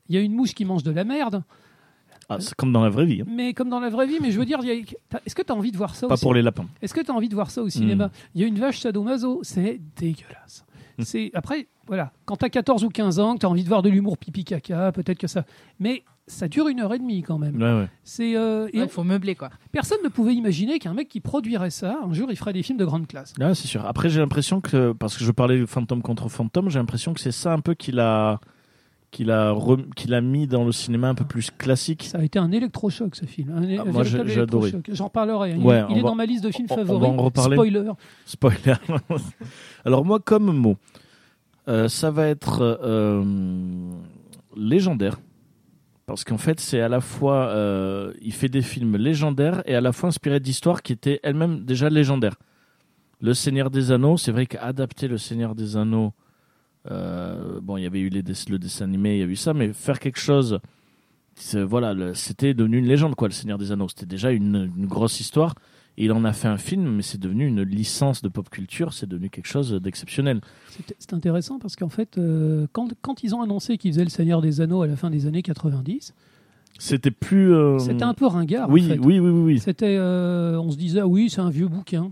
il 0.09 0.15
y 0.15 0.17
a 0.19 0.21
une 0.21 0.33
mouche 0.33 0.53
qui 0.53 0.63
mange 0.63 0.83
de 0.83 0.91
la 0.91 1.03
merde, 1.05 1.41
Ah, 2.29 2.37
C'est 2.39 2.53
comme 2.55 2.71
dans 2.71 2.83
la 2.83 2.89
vraie 2.89 3.05
vie, 3.05 3.21
hein. 3.21 3.25
mais 3.27 3.53
comme 3.53 3.69
dans 3.69 3.79
la 3.79 3.89
vraie 3.89 4.05
vie, 4.07 4.19
mais 4.21 4.31
je 4.31 4.39
veux 4.39 4.45
dire, 4.45 4.59
a- 4.59 5.19
est-ce 5.25 5.33
que 5.35 5.41
tu 5.41 5.51
as 5.51 5.55
envie 5.55 5.71
de 5.71 5.77
voir 5.77 5.95
ça 5.95 6.07
pas 6.07 6.13
aussi 6.13 6.23
pour 6.23 6.33
les 6.33 6.41
lapins. 6.43 6.67
Est-ce 6.81 6.93
que 6.93 7.01
tu 7.01 7.09
as 7.11 7.13
envie 7.13 7.29
de 7.29 7.35
voir 7.35 7.49
ça 7.51 7.61
au 7.63 7.69
cinéma 7.69 8.07
Hmm. 8.07 8.11
Il 8.35 8.41
y 8.41 8.43
a 8.43 8.47
une 8.47 8.59
vache 8.59 8.79
sadomaso, 8.79 9.39
c'est 9.43 9.79
dégueulasse. 9.97 10.63
C'est 11.01 11.31
Après, 11.33 11.67
voilà, 11.87 12.11
quand 12.25 12.35
tu 12.35 12.45
as 12.45 12.49
14 12.49 12.83
ou 12.83 12.89
15 12.89 13.19
ans, 13.19 13.35
que 13.35 13.39
tu 13.39 13.45
as 13.45 13.49
envie 13.49 13.63
de 13.63 13.69
voir 13.69 13.81
de 13.81 13.89
l'humour 13.89 14.17
pipi 14.17 14.43
caca, 14.43 14.91
peut-être 14.91 15.17
que 15.17 15.27
ça. 15.27 15.45
Mais 15.79 16.03
ça 16.27 16.47
dure 16.49 16.67
une 16.67 16.81
heure 16.81 16.93
et 16.93 16.99
demie 16.99 17.23
quand 17.23 17.37
même. 17.39 17.55
Ouais, 17.59 17.79
ouais. 17.81 17.87
C'est 18.03 18.35
euh, 18.35 18.67
faut 18.89 19.03
meubler 19.05 19.33
quoi. 19.33 19.49
personne 19.71 19.97
ne 20.03 20.09
pouvait 20.09 20.35
imaginer 20.35 20.77
qu'un 20.77 20.93
mec 20.93 21.07
qui 21.07 21.21
produirait 21.21 21.69
ça, 21.71 21.97
un 22.03 22.13
jour, 22.13 22.27
il 22.29 22.35
ferait 22.37 22.53
des 22.53 22.61
films 22.63 22.77
de 22.77 22.85
grande 22.85 23.07
classe. 23.07 23.33
Ah, 23.39 23.55
c'est 23.55 23.67
sûr. 23.67 23.85
Après, 23.85 24.09
j'ai 24.09 24.19
l'impression 24.19 24.59
que, 24.61 24.91
parce 24.91 25.17
que 25.17 25.23
je 25.23 25.31
parlais 25.31 25.57
de 25.57 25.65
Fantôme 25.65 26.01
contre 26.03 26.27
Fantôme, 26.29 26.69
j'ai 26.69 26.79
l'impression 26.79 27.13
que 27.13 27.19
c'est 27.21 27.31
ça 27.31 27.53
un 27.53 27.59
peu 27.61 27.73
qu'il 27.75 27.99
a, 27.99 28.39
qu'il 29.11 29.31
a, 29.31 29.55
qu'il 29.95 30.13
a 30.13 30.21
mis 30.21 30.45
dans 30.47 30.63
le 30.63 30.71
cinéma 30.71 31.09
un 31.09 31.15
peu 31.15 31.25
plus 31.25 31.49
classique. 31.51 32.03
Ça 32.03 32.19
a 32.19 32.23
été 32.23 32.37
un 32.39 32.51
électrochoc 32.51 33.15
ce 33.15 33.25
film. 33.25 33.49
Un, 33.51 33.77
Ah, 33.79 33.81
un 33.81 33.91
moi, 33.91 34.03
j'ai- 34.03 34.39
adoré. 34.39 34.71
J'en 34.91 35.09
parlerai. 35.09 35.53
hein. 35.53 35.57
Il, 35.59 35.65
Ouais, 35.65 35.79
il 35.89 35.93
on 35.93 35.95
est 35.97 36.01
va- 36.01 36.09
dans 36.09 36.15
ma 36.15 36.25
liste 36.25 36.43
de 36.43 36.51
films 36.51 36.67
on- 36.69 36.73
on 36.73 36.77
va 36.77 36.85
favoris. 36.85 37.09
en 37.09 37.17
reparler. 37.23 37.55
Spoiler. 37.55 37.91
Spoiler. 38.25 38.75
Alors 39.85 40.05
moi, 40.05 40.19
comme 40.19 40.55
mot, 40.55 40.77
euh, 41.67 41.87
ça 41.87 42.11
va 42.11 42.27
être 42.27 42.61
euh, 42.83 43.23
légendaire. 44.55 45.19
Parce 46.05 46.23
qu'en 46.23 46.37
fait, 46.39 46.59
c'est 46.59 46.81
à 46.81 46.89
la 46.89 47.01
fois, 47.01 47.47
euh, 47.49 48.13
il 48.21 48.33
fait 48.33 48.49
des 48.49 48.63
films 48.63 48.97
légendaires 48.97 49.61
et 49.65 49.75
à 49.75 49.81
la 49.81 49.91
fois 49.91 50.09
inspiré 50.09 50.39
d'histoires 50.39 50.81
qui 50.81 50.91
étaient 50.93 51.19
elles-mêmes 51.21 51.65
déjà 51.65 51.89
légendaires. 51.89 52.35
Le 53.21 53.33
Seigneur 53.33 53.69
des 53.69 53.91
Anneaux, 53.91 54.17
c'est 54.17 54.31
vrai 54.31 54.45
qu'adapter 54.47 55.07
Le 55.07 55.17
Seigneur 55.19 55.53
des 55.53 55.77
Anneaux, 55.77 56.13
euh, 56.89 57.59
bon, 57.61 57.77
il 57.77 57.83
y 57.83 57.85
avait 57.85 57.99
eu 57.99 58.09
les 58.09 58.21
dess- 58.23 58.49
le 58.49 58.57
dessin 58.59 58.85
animé, 58.85 59.15
il 59.15 59.19
y 59.19 59.23
a 59.23 59.25
eu 59.27 59.35
ça, 59.35 59.53
mais 59.53 59.73
faire 59.73 59.99
quelque 59.99 60.19
chose, 60.19 60.59
voilà, 61.55 62.13
c'était 62.15 62.53
devenu 62.53 62.77
une 62.79 62.85
légende, 62.87 63.15
quoi, 63.15 63.27
Le 63.27 63.33
Seigneur 63.33 63.57
des 63.57 63.71
Anneaux. 63.71 63.87
C'était 63.89 64.05
déjà 64.05 64.31
une, 64.31 64.71
une 64.77 64.85
grosse 64.87 65.19
histoire. 65.19 65.55
Et 65.97 66.05
il 66.05 66.11
en 66.13 66.23
a 66.23 66.31
fait 66.31 66.47
un 66.47 66.57
film, 66.57 66.95
mais 66.95 67.01
c'est 67.01 67.17
devenu 67.19 67.45
une 67.45 67.61
licence 67.61 68.21
de 68.21 68.29
pop 68.29 68.49
culture, 68.49 68.93
c'est 68.93 69.07
devenu 69.07 69.29
quelque 69.29 69.47
chose 69.47 69.73
d'exceptionnel. 69.73 70.39
C'est 70.97 71.13
intéressant 71.13 71.59
parce 71.59 71.75
qu'en 71.75 71.89
fait, 71.89 72.17
euh, 72.17 72.67
quand, 72.71 72.87
quand 73.01 73.21
ils 73.23 73.35
ont 73.35 73.41
annoncé 73.41 73.77
qu'ils 73.77 73.91
faisaient 73.91 74.05
Le 74.05 74.09
Seigneur 74.09 74.41
des 74.41 74.61
Anneaux 74.61 74.81
à 74.81 74.87
la 74.87 74.95
fin 74.95 75.09
des 75.09 75.25
années 75.25 75.41
90, 75.41 76.13
C'était 76.77 77.11
plus. 77.11 77.53
euh, 77.53 77.79
c'était 77.79 78.03
un 78.03 78.13
peu 78.13 78.27
ringard. 78.27 78.69
Oui, 78.69 78.85
en 78.85 78.87
fait. 78.87 78.99
oui, 78.99 79.19
oui, 79.19 79.29
oui, 79.29 79.41
oui. 79.41 79.59
C'était, 79.59 79.97
on 79.99 80.71
se 80.71 80.77
disait, 80.77 81.01
ah 81.01 81.07
oui, 81.07 81.29
c'est 81.29 81.41
un 81.41 81.49
vieux 81.49 81.67
bouquin. 81.67 82.11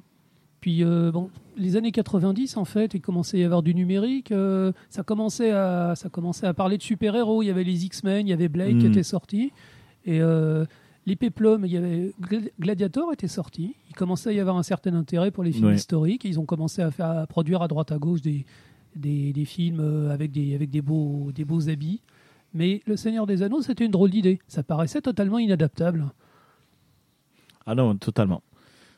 Puis, 0.59 0.83
bon, 0.83 1.29
les 1.57 1.75
années 1.75 1.91
90, 1.91 2.55
en 2.57 2.65
fait, 2.65 2.93
il 2.93 3.01
commençait 3.01 3.37
à 3.37 3.39
y 3.41 3.43
avoir 3.43 3.63
du 3.63 3.73
numérique. 3.75 4.31
euh, 4.31 4.71
ça, 4.89 5.03
commençait 5.03 5.51
à, 5.51 5.93
ça 5.95 6.07
commençait 6.09 6.45
à 6.47 6.53
parler 6.53 6.77
de 6.77 6.83
super-héros. 6.83 7.41
Il 7.43 7.47
y 7.47 7.49
avait 7.49 7.63
les 7.63 7.85
X-Men, 7.85 8.27
il 8.27 8.29
y 8.29 8.33
avait 8.33 8.47
Blade 8.47 8.77
qui 8.79 8.85
Mm. 8.87 8.91
était 8.91 9.03
sorti. 9.03 9.51
Et 10.05 10.21
euh, 10.21 10.65
les 11.05 11.15
Péplums, 11.15 11.65
il 11.65 11.71
y 11.71 11.77
avait 11.77 12.11
Gla- 12.21 12.49
Gladiator 12.59 13.11
était 13.11 13.27
sorti. 13.27 13.75
Il 13.89 13.95
commençait 13.95 14.29
à 14.29 14.33
y 14.33 14.39
avoir 14.39 14.55
un 14.57 14.63
certain 14.63 14.93
intérêt 14.93 15.31
pour 15.31 15.43
les 15.43 15.51
films 15.51 15.67
Ouais. 15.67 15.75
historiques. 15.75 16.23
Ils 16.25 16.39
ont 16.39 16.45
commencé 16.45 16.81
à, 16.81 16.91
faire, 16.91 17.07
à 17.09 17.27
produire 17.27 17.61
à 17.61 17.67
droite 17.67 17.91
à 17.91 17.97
gauche 17.97 18.21
des, 18.21 18.45
des, 18.95 19.33
des 19.33 19.45
films 19.45 19.79
euh, 19.79 20.11
avec, 20.11 20.31
des, 20.31 20.53
avec 20.55 20.69
des, 20.69 20.81
beaux, 20.81 21.31
des 21.33 21.43
beaux 21.45 21.69
habits. 21.69 22.01
Mais 22.53 22.81
Le 22.85 22.95
Seigneur 22.95 23.25
des 23.27 23.41
Anneaux, 23.43 23.61
c'était 23.61 23.85
une 23.85 23.91
drôle 23.91 24.09
d'idée. 24.11 24.39
Ça 24.47 24.63
paraissait 24.63 25.01
totalement 25.01 25.37
inadaptable. 25.39 26.05
Ah 27.65 27.75
non, 27.75 27.95
totalement. 27.97 28.41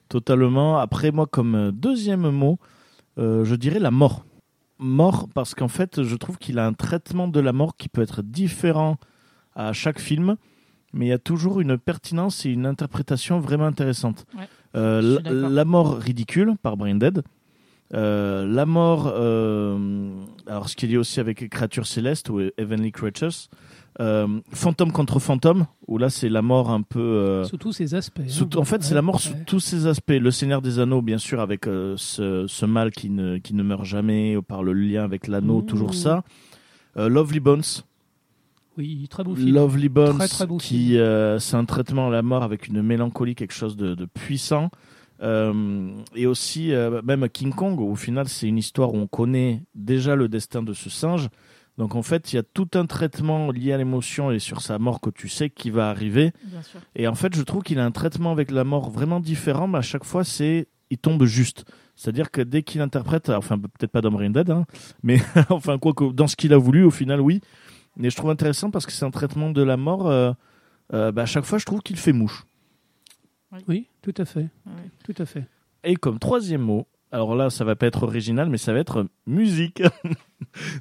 Totalement. 0.09 0.79
Après, 0.79 1.11
moi, 1.11 1.27
comme 1.27 1.55
euh, 1.55 1.71
deuxième 1.71 2.29
mot, 2.31 2.57
euh, 3.19 3.45
je 3.45 3.55
dirais 3.55 3.79
la 3.79 3.91
mort. 3.91 4.25
Mort, 4.79 5.29
parce 5.33 5.53
qu'en 5.53 5.67
fait, 5.67 6.03
je 6.03 6.15
trouve 6.15 6.37
qu'il 6.37 6.57
a 6.57 6.65
un 6.65 6.73
traitement 6.73 7.27
de 7.27 7.39
la 7.39 7.53
mort 7.53 7.77
qui 7.77 7.89
peut 7.89 8.01
être 8.01 8.23
différent 8.23 8.97
à 9.55 9.71
chaque 9.71 9.99
film, 9.99 10.35
mais 10.93 11.05
il 11.05 11.09
y 11.09 11.13
a 11.13 11.19
toujours 11.19 11.59
une 11.59 11.77
pertinence 11.77 12.45
et 12.45 12.49
une 12.49 12.65
interprétation 12.65 13.39
vraiment 13.39 13.65
intéressante. 13.65 14.25
Ouais, 14.37 14.47
Euh, 14.75 15.19
la, 15.25 15.65
mort 15.65 15.97
ridicule 15.97 16.53
par 16.61 16.77
Brain 16.77 16.95
Dead. 16.95 17.23
Euh, 17.95 18.45
la 18.45 18.67
mort, 18.67 19.07
alors 20.47 20.69
ce 20.69 20.75
qu'il 20.75 20.91
y 20.91 20.95
a 20.95 20.99
aussi 20.99 21.19
avec 21.19 21.49
Créatures 21.49 21.87
Célestes 21.87 22.29
ou 22.29 22.39
Heavenly 22.57 22.91
Creatures. 22.91 23.49
Euh, 23.99 24.39
fantôme 24.53 24.93
contre 24.93 25.19
fantôme, 25.19 25.65
où 25.87 25.97
là 25.97 26.09
c'est 26.09 26.29
la 26.29 26.41
mort 26.41 26.69
un 26.71 26.81
peu. 26.83 26.99
euh, 27.01 27.43
Sous 27.43 27.57
tous 27.57 27.73
ces 27.73 27.95
aspects. 27.95 28.21
sous- 28.27 28.45
hein. 28.45 28.57
en 28.57 28.63
fait, 28.63 28.81
c'est 28.81 28.95
la 28.95 29.01
mort 29.01 29.19
sous 29.19 29.33
Ouais. 29.33 29.43
tous 29.45 29.59
ses 29.59 29.87
aspects. 29.87 30.11
Le 30.17 30.31
Seigneur 30.31 30.61
des 30.61 30.79
Anneaux, 30.79 31.01
bien 31.01 31.17
sûr, 31.17 31.41
avec 31.41 31.67
euh, 31.67 31.95
ce, 31.97 32.47
ce 32.47 32.65
mal 32.65 32.91
qui 32.91 33.09
ne, 33.09 33.39
qui 33.39 33.53
ne 33.53 33.61
meurt 33.63 33.83
jamais, 33.83 34.37
par 34.47 34.63
le 34.63 34.71
lien 34.71 35.03
avec 35.03 35.27
l'anneau, 35.27 35.61
Mmh. 35.61 35.65
toujours 35.65 35.93
ça. 35.93 36.23
Lovely 36.95 37.39
Bones. 37.39 37.63
Oui, 38.77 39.07
très 39.09 39.23
beau 39.23 39.35
film. 39.35 39.53
Lovely 39.53 39.89
Bones, 39.89 40.17
Très, 40.17 40.27
très 40.29 40.47
beau 40.47 40.57
qui 40.57 40.97
euh, 40.97 41.37
c'est 41.39 41.55
un 41.57 41.65
traitement 41.65 42.07
à 42.07 42.11
la 42.11 42.21
mort 42.21 42.43
avec 42.43 42.67
une 42.67 42.81
mélancolie, 42.81 43.35
quelque 43.35 43.53
chose 43.53 43.75
de, 43.75 43.95
de 43.95 44.05
puissant. 44.05 44.69
Euh, 45.21 45.91
et 46.15 46.25
aussi, 46.25 46.71
euh, 46.73 47.01
même 47.03 47.27
King 47.27 47.51
Kong, 47.53 47.79
au 47.81 47.95
final, 47.95 48.29
c'est 48.29 48.47
une 48.47 48.57
histoire 48.57 48.93
où 48.93 48.97
on 48.97 49.07
connaît 49.07 49.63
déjà 49.75 50.15
le 50.15 50.29
destin 50.29 50.63
de 50.63 50.71
ce 50.73 50.89
singe. 50.89 51.27
Donc 51.79 51.95
en 51.95 52.03
fait, 52.03 52.33
il 52.33 52.35
y 52.35 52.39
a 52.39 52.43
tout 52.43 52.67
un 52.73 52.85
traitement 52.85 53.51
lié 53.51 53.71
à 53.71 53.77
l'émotion 53.77 54.31
et 54.31 54.39
sur 54.39 54.61
sa 54.61 54.77
mort 54.79 54.99
que 54.99 55.09
tu 55.09 55.29
sais 55.29 55.49
qui 55.49 55.69
va 55.71 55.89
arriver. 55.89 56.33
Bien 56.43 56.61
sûr. 56.61 56.81
Et 56.93 57.07
en 57.07 57.15
fait, 57.15 57.33
je 57.33 57.41
trouve 57.41 57.63
qu'il 57.63 57.79
a 57.79 57.85
un 57.85 57.91
traitement 57.91 58.33
avec 58.33 58.51
la 58.51 58.65
mort 58.65 58.89
vraiment 58.89 59.21
différent, 59.21 59.65
mais 59.65 59.77
à 59.77 59.81
chaque 59.81 60.03
fois, 60.03 60.25
c'est 60.25 60.67
il 60.89 60.97
tombe 60.97 61.23
juste. 61.23 61.63
C'est-à-dire 61.95 62.31
que 62.31 62.41
dès 62.41 62.63
qu'il 62.63 62.81
interprète, 62.81 63.29
enfin 63.29 63.57
peut-être 63.57 63.91
pas 63.91 64.01
dans 64.01 64.11
Brain 64.11 64.29
Dead, 64.29 64.49
hein, 64.49 64.65
mais 65.03 65.21
enfin 65.49 65.77
quoi 65.79 65.93
que 65.93 66.11
dans 66.11 66.27
ce 66.27 66.35
qu'il 66.35 66.51
a 66.53 66.57
voulu, 66.57 66.83
au 66.83 66.91
final, 66.91 67.21
oui. 67.21 67.39
Mais 67.95 68.09
je 68.09 68.17
trouve 68.17 68.29
intéressant 68.29 68.71
parce 68.71 68.85
que 68.85 68.91
c'est 68.91 69.05
un 69.05 69.11
traitement 69.11 69.49
de 69.51 69.63
la 69.63 69.77
mort. 69.77 70.07
euh, 70.07 70.33
euh, 70.93 71.13
bah, 71.13 71.21
à 71.21 71.25
chaque 71.25 71.45
fois, 71.45 71.59
je 71.59 71.65
trouve 71.65 71.81
qu'il 71.81 71.95
fait 71.97 72.13
mouche. 72.13 72.45
Oui, 73.69 73.87
tout 74.01 74.13
à 74.17 74.25
fait. 74.25 74.47
Tout 75.05 75.15
à 75.17 75.25
fait. 75.25 75.45
Et 75.85 75.95
comme 75.95 76.19
troisième 76.19 76.61
mot, 76.61 76.87
alors 77.11 77.35
là, 77.35 77.49
ça 77.49 77.63
va 77.63 77.77
pas 77.77 77.87
être 77.87 78.03
original, 78.03 78.49
mais 78.49 78.57
ça 78.57 78.73
va 78.73 78.79
être 78.79 79.07
musique. 79.25 79.81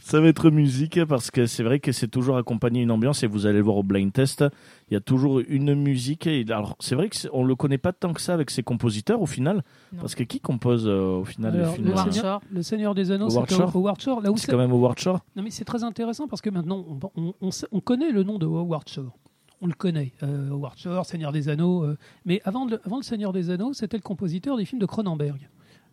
ça 0.00 0.20
va 0.20 0.28
être 0.28 0.50
musique 0.50 1.04
parce 1.04 1.31
que 1.31 1.46
c'est 1.46 1.62
vrai 1.62 1.78
que 1.81 1.92
c'est 1.92 2.09
toujours 2.09 2.37
accompagné 2.37 2.81
une 2.83 2.90
ambiance 2.90 3.22
et 3.22 3.26
vous 3.26 3.46
allez 3.46 3.59
le 3.59 3.64
voir 3.64 3.76
au 3.76 3.83
blind 3.83 4.12
test. 4.12 4.44
Il 4.90 4.94
y 4.94 4.96
a 4.96 5.00
toujours 5.00 5.40
une 5.48 5.74
musique. 5.74 6.26
Et 6.26 6.45
alors, 6.49 6.76
c'est 6.80 6.95
vrai 6.95 7.11
qu'on 7.11 7.45
le 7.45 7.55
connaît 7.55 7.78
pas 7.78 7.93
tant 7.93 8.12
que 8.12 8.20
ça 8.20 8.34
avec 8.34 8.51
ses 8.51 8.62
compositeurs 8.62 9.20
au 9.20 9.26
final. 9.26 9.62
Non. 9.93 10.01
Parce 10.01 10.14
que 10.14 10.22
qui 10.24 10.40
compose 10.40 10.86
euh, 10.86 11.18
au 11.20 11.24
final 11.24 11.55
Alors, 11.55 11.68
les 11.70 11.74
films 11.74 11.86
le, 11.88 11.93
euh, 11.99 12.11
Seigneur, 12.12 12.40
le 12.51 12.62
Seigneur 12.62 12.95
des 12.95 13.11
Anneaux, 13.11 13.30
Shore 13.30 13.76
Howard 13.76 14.01
Shore. 14.01 14.20
Là 14.20 14.30
où 14.32 14.36
C'est 14.36 14.47
c'est- 14.47 14.53
quand 14.53 14.59
même 14.59 14.72
Howard 14.72 14.99
Shore. 14.99 15.20
Non, 15.36 15.43
mais 15.43 15.51
c'est 15.51 15.64
très 15.64 15.84
intéressant 15.84 16.26
parce 16.28 16.40
que 16.43 16.51
maintenant, 16.51 16.84
on, 17.16 17.22
on- 17.22 17.34
on 17.40 17.51
sait- 17.51 17.66
on 17.72 17.80
connaît 17.80 18.11
le 18.12 18.22
nom 18.22 18.38
de 18.38 18.47
Howard 18.47 18.88
Shore. 18.88 19.16
On 19.61 19.66
le 19.66 19.74
connaît. 19.74 20.12
Euh, 20.22 20.51
Howard 20.51 20.78
Shore, 20.78 21.05
Seigneur 21.05 21.32
des 21.32 21.49
Anneaux. 21.49 21.82
euh, 21.84 21.97
mais 22.24 22.40
avant, 22.45 22.64
le- 22.64 22.80
avant 22.86 22.97
le 22.99 23.03
Seigneur 23.03 23.32
des 23.32 23.51
Anneaux, 23.51 23.72
c'était 23.72 23.97
le 23.97 24.03
compositeur 24.03 24.57
des 24.57 24.64
films 24.64 24.80
de 24.80 24.86
Cronenberg. 24.86 25.49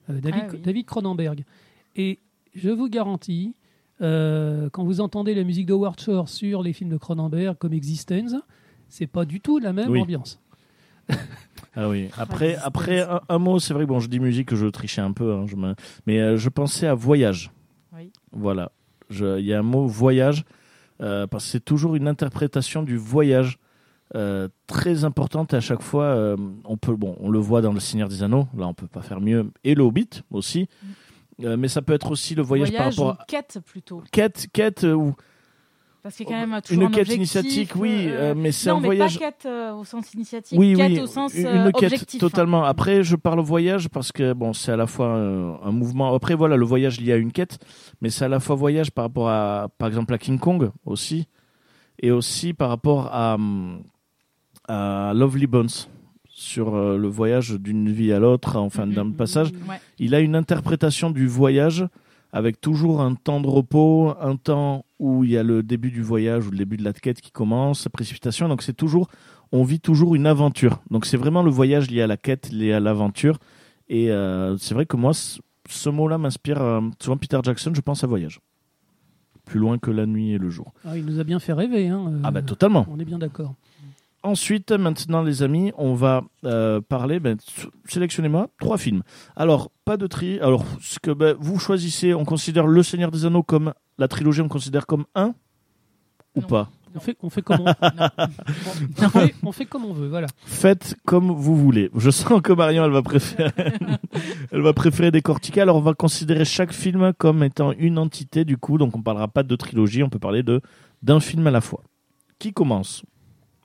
Euh, 0.09 0.21
David, 0.21 0.43
Ah 0.45 0.49
oui. 0.53 0.59
David 0.63 0.85
Cronenberg. 0.85 1.43
Et 1.95 2.19
je 2.53 2.69
vous 2.69 2.87
garantis, 2.89 3.55
Euh, 4.01 4.69
quand 4.71 4.83
vous 4.83 4.99
entendez 5.01 5.33
la 5.35 5.43
musique 5.43 5.65
de 5.67 5.75
Shore 5.97 6.27
sur 6.29 6.61
les 6.63 6.73
films 6.73 6.89
de 6.89 6.97
Cronenberg 6.97 7.57
comme 7.57 7.73
Existence, 7.73 8.35
c'est 8.89 9.07
pas 9.07 9.25
du 9.25 9.39
tout 9.41 9.59
la 9.59 9.73
même 9.73 9.89
Oui. 9.89 10.01
ambiance. 10.01 10.41
Ah 11.75 11.87
oui. 11.89 12.09
Après, 12.17 12.55
après 12.55 13.01
un, 13.01 13.21
un 13.29 13.37
mot, 13.37 13.59
c'est 13.59 13.73
vrai 13.73 13.83
que 13.83 13.89
bon, 13.89 13.99
je 13.99 14.07
dis 14.09 14.19
musique, 14.19 14.55
je 14.55 14.65
trichais 14.67 15.01
un 15.01 15.11
peu, 15.11 15.33
hein, 15.33 15.45
je 15.47 15.55
me... 15.55 15.75
mais 16.07 16.19
euh, 16.19 16.37
je 16.37 16.49
pensais 16.49 16.87
à 16.87 16.93
voyage. 16.95 17.51
Oui. 17.95 18.11
Voilà. 18.31 18.71
Je- 19.09 19.39
Il 19.39 19.45
y 19.45 19.53
a 19.53 19.59
un 19.59 19.63
mot 19.63 19.85
voyage, 19.85 20.45
euh, 21.01 21.27
parce 21.27 21.45
que 21.45 21.51
c'est 21.51 21.63
toujours 21.65 21.95
une 21.95 22.07
interprétation 22.07 22.81
du 22.83 22.97
voyage 22.97 23.59
euh, 24.15 24.47
très 24.67 25.03
importante 25.03 25.53
à 25.53 25.59
chaque 25.59 25.81
fois. 25.81 26.05
euh, 26.05 26.37
on, 26.63 26.77
peut, 26.77 26.95
bon, 26.95 27.15
on 27.19 27.29
le 27.29 27.39
voit 27.39 27.61
dans 27.61 27.73
Le 27.73 27.79
Seigneur 27.79 28.07
des 28.07 28.23
Anneaux, 28.23 28.47
là 28.57 28.67
on 28.67 28.73
peut 28.73 28.87
pas 28.87 29.01
faire 29.01 29.19
mieux, 29.21 29.51
et 29.63 29.75
Le 29.75 29.83
Hobbit 29.83 30.09
aussi. 30.31 30.67
Euh, 31.43 31.57
mais 31.57 31.67
ça 31.67 31.81
peut 31.81 31.93
être 31.93 32.11
aussi 32.11 32.33
le 32.35 32.41
voyage, 32.43 32.71
par 32.71 32.85
rapport 32.85 33.09
à 33.19 33.25
quête 33.27 33.59
plutôt. 33.65 34.01
quête, 34.11 34.47
quête 34.53 34.83
euh, 34.85 34.93
ou 34.93 35.13
Parce 36.01 36.15
qu'il 36.15 36.29
y 36.29 36.33
a 36.33 36.41
quand 36.41 36.47
même 36.47 36.61
toujours 36.61 36.81
une 36.83 36.87
un 36.87 36.91
quête 36.91 37.09
initiatique, 37.13 37.71
oui, 37.75 38.05
euh, 38.07 38.31
euh, 38.31 38.33
mais 38.37 38.51
c'est 38.53 38.69
un 38.69 38.79
mais 38.79 38.85
voyage. 38.87 39.19
pas 39.19 39.25
quête 39.31 39.45
euh, 39.45 39.73
au 39.73 39.83
sens 39.83 40.13
initiatique, 40.13 40.57
Oui, 40.57 40.75
quête 40.75 40.91
oui, 40.93 40.99
au 41.01 41.07
sens 41.07 41.33
une 41.33 41.45
euh, 41.45 41.71
quête 41.71 41.91
objectif. 41.91 42.19
totalement. 42.21 42.63
Après, 42.63 43.03
je 43.03 43.15
parle 43.17 43.41
voyage 43.41 43.89
parce 43.89 44.11
que 44.13 44.31
bon, 44.33 44.53
c'est 44.53 44.71
à 44.71 44.77
la 44.77 44.87
fois 44.87 45.07
euh, 45.07 45.55
un 45.63 45.71
mouvement. 45.71 46.13
Après, 46.15 46.35
voilà, 46.35 46.55
le 46.55 46.65
voyage 46.65 47.01
lié 47.01 47.11
à 47.11 47.17
une 47.17 47.31
quête, 47.33 47.57
mais 48.01 48.09
c'est 48.09 48.23
à 48.25 48.29
la 48.29 48.39
fois 48.39 48.55
voyage 48.55 48.91
par 48.91 49.03
rapport 49.05 49.27
à, 49.29 49.67
par 49.77 49.87
exemple, 49.89 50.13
à 50.13 50.17
King 50.17 50.39
Kong 50.39 50.71
aussi, 50.85 51.27
et 52.01 52.11
aussi 52.11 52.53
par 52.53 52.69
rapport 52.69 53.09
à, 53.13 53.33
hum, 53.35 53.83
à 54.69 55.11
Lovely 55.13 55.47
Bones 55.47 55.67
sur 56.37 56.75
euh, 56.75 56.97
le 56.97 57.07
voyage 57.07 57.51
d'une 57.53 57.89
vie 57.89 58.11
à 58.11 58.19
l'autre, 58.19 58.57
enfin 58.57 58.85
d'un 58.85 59.05
Mhm. 59.05 59.13
passage. 59.13 59.51
Ouais. 59.69 59.79
Il 59.99 60.13
a 60.13 60.19
une 60.19 60.35
interprétation 60.35 61.09
du 61.09 61.27
voyage 61.27 61.87
avec 62.33 62.59
toujours 62.59 62.99
un 62.99 63.15
temps 63.15 63.39
de 63.39 63.47
repos, 63.47 64.13
un 64.19 64.35
temps 64.35 64.83
où 64.99 65.23
il 65.23 65.31
y 65.31 65.37
a 65.37 65.43
le 65.43 65.63
début 65.63 65.91
du 65.91 66.01
voyage 66.01 66.45
ou 66.45 66.51
le 66.51 66.57
début 66.57 66.75
de 66.75 66.83
la 66.83 66.91
quête 66.91 67.21
qui 67.21 67.31
commence, 67.31 67.87
précipitation. 67.87 68.49
Donc 68.49 68.63
c'est 68.63 68.73
toujours, 68.73 69.07
on 69.53 69.63
vit 69.63 69.79
toujours 69.79 70.13
une 70.13 70.27
aventure. 70.27 70.81
Donc 70.91 71.05
c'est 71.05 71.15
vraiment 71.15 71.41
le 71.41 71.51
voyage 71.51 71.89
lié 71.89 72.01
à 72.01 72.07
la 72.07 72.17
quête, 72.17 72.51
lié 72.51 72.73
à 72.73 72.81
l'aventure. 72.81 73.37
Et 73.87 74.11
euh, 74.11 74.57
c'est 74.57 74.73
vrai 74.73 74.85
que 74.85 74.97
moi, 74.97 75.13
ce, 75.13 75.39
ce 75.69 75.87
mot-là 75.89 76.17
m'inspire 76.17 76.61
euh, 76.61 76.81
souvent 76.99 77.15
Peter 77.15 77.39
Jackson. 77.43 77.71
Je 77.73 77.79
pense 77.79 78.03
à 78.03 78.07
voyage, 78.07 78.41
plus 79.45 79.59
loin 79.61 79.77
que 79.77 79.89
la 79.91 80.05
nuit 80.05 80.31
et 80.33 80.37
le 80.37 80.49
jour. 80.49 80.73
Ah, 80.83 80.97
il 80.97 81.05
nous 81.05 81.17
a 81.21 81.23
bien 81.23 81.39
fait 81.39 81.53
rêver. 81.53 81.87
hein, 81.87 82.07
euh, 82.11 82.19
Ah 82.25 82.31
bah 82.31 82.41
totalement. 82.41 82.85
On 82.89 82.99
est 82.99 83.05
bien 83.05 83.19
d'accord. 83.19 83.53
Ensuite, 84.25 84.71
maintenant, 84.71 85.21
les 85.21 85.43
amis, 85.43 85.71
on 85.77 85.93
va 85.93 86.23
euh, 86.45 86.81
parler. 86.81 87.19
Ben, 87.19 87.37
Sélectionnez-moi 87.87 88.49
trois 88.59 88.79
films. 88.79 89.03
Alors, 89.35 89.69
pas 89.85 89.97
de 89.97 90.07
tri. 90.07 90.39
Alors, 90.39 90.65
ce 90.81 90.97
que 90.99 91.11
ben, 91.11 91.35
vous 91.39 91.59
choisissez, 91.59 92.15
on 92.15 92.25
considère 92.25 92.65
Le 92.65 92.81
Seigneur 92.81 93.11
des 93.11 93.25
Anneaux 93.27 93.43
comme 93.43 93.73
la 93.99 94.07
trilogie, 94.07 94.41
on 94.41 94.47
considère 94.47 94.87
comme 94.87 95.05
un 95.13 95.35
ou 96.35 96.41
Non. 96.41 96.47
pas? 96.47 96.69
On 96.95 96.99
fait, 96.99 97.17
on 97.21 97.29
fait 97.29 97.43
comme 97.43 97.59
on, 97.59 97.65
on 99.03 99.09
fait, 99.09 99.35
on 99.43 99.51
fait 99.51 99.65
comme 99.65 99.85
on 99.85 99.93
veut. 99.93 100.07
Voilà. 100.07 100.25
Faites 100.47 100.95
comme 101.05 101.29
vous 101.29 101.55
voulez. 101.55 101.91
Je 101.95 102.09
sens 102.09 102.41
que 102.41 102.53
Marion, 102.53 102.83
elle 102.85 102.91
va 102.91 103.03
préférer, 103.03 103.51
elle 104.51 104.61
va 104.61 104.73
préférer 104.73 105.11
décortiquer. 105.11 105.61
Alors, 105.61 105.75
on 105.75 105.81
va 105.81 105.93
considérer 105.93 106.45
chaque 106.45 106.73
film 106.73 107.13
comme 107.17 107.43
étant 107.43 107.73
une 107.73 107.99
entité, 107.99 108.43
du 108.43 108.57
coup. 108.57 108.79
Donc, 108.79 108.95
on 108.95 109.03
parlera 109.03 109.27
pas 109.27 109.43
de 109.43 109.55
trilogie, 109.55 110.01
on 110.01 110.09
peut 110.09 110.19
parler 110.19 110.41
de 110.41 110.61
d'un 111.03 111.19
film 111.19 111.45
à 111.45 111.51
la 111.51 111.61
fois. 111.61 111.83
Qui 112.39 112.53
commence? 112.53 113.03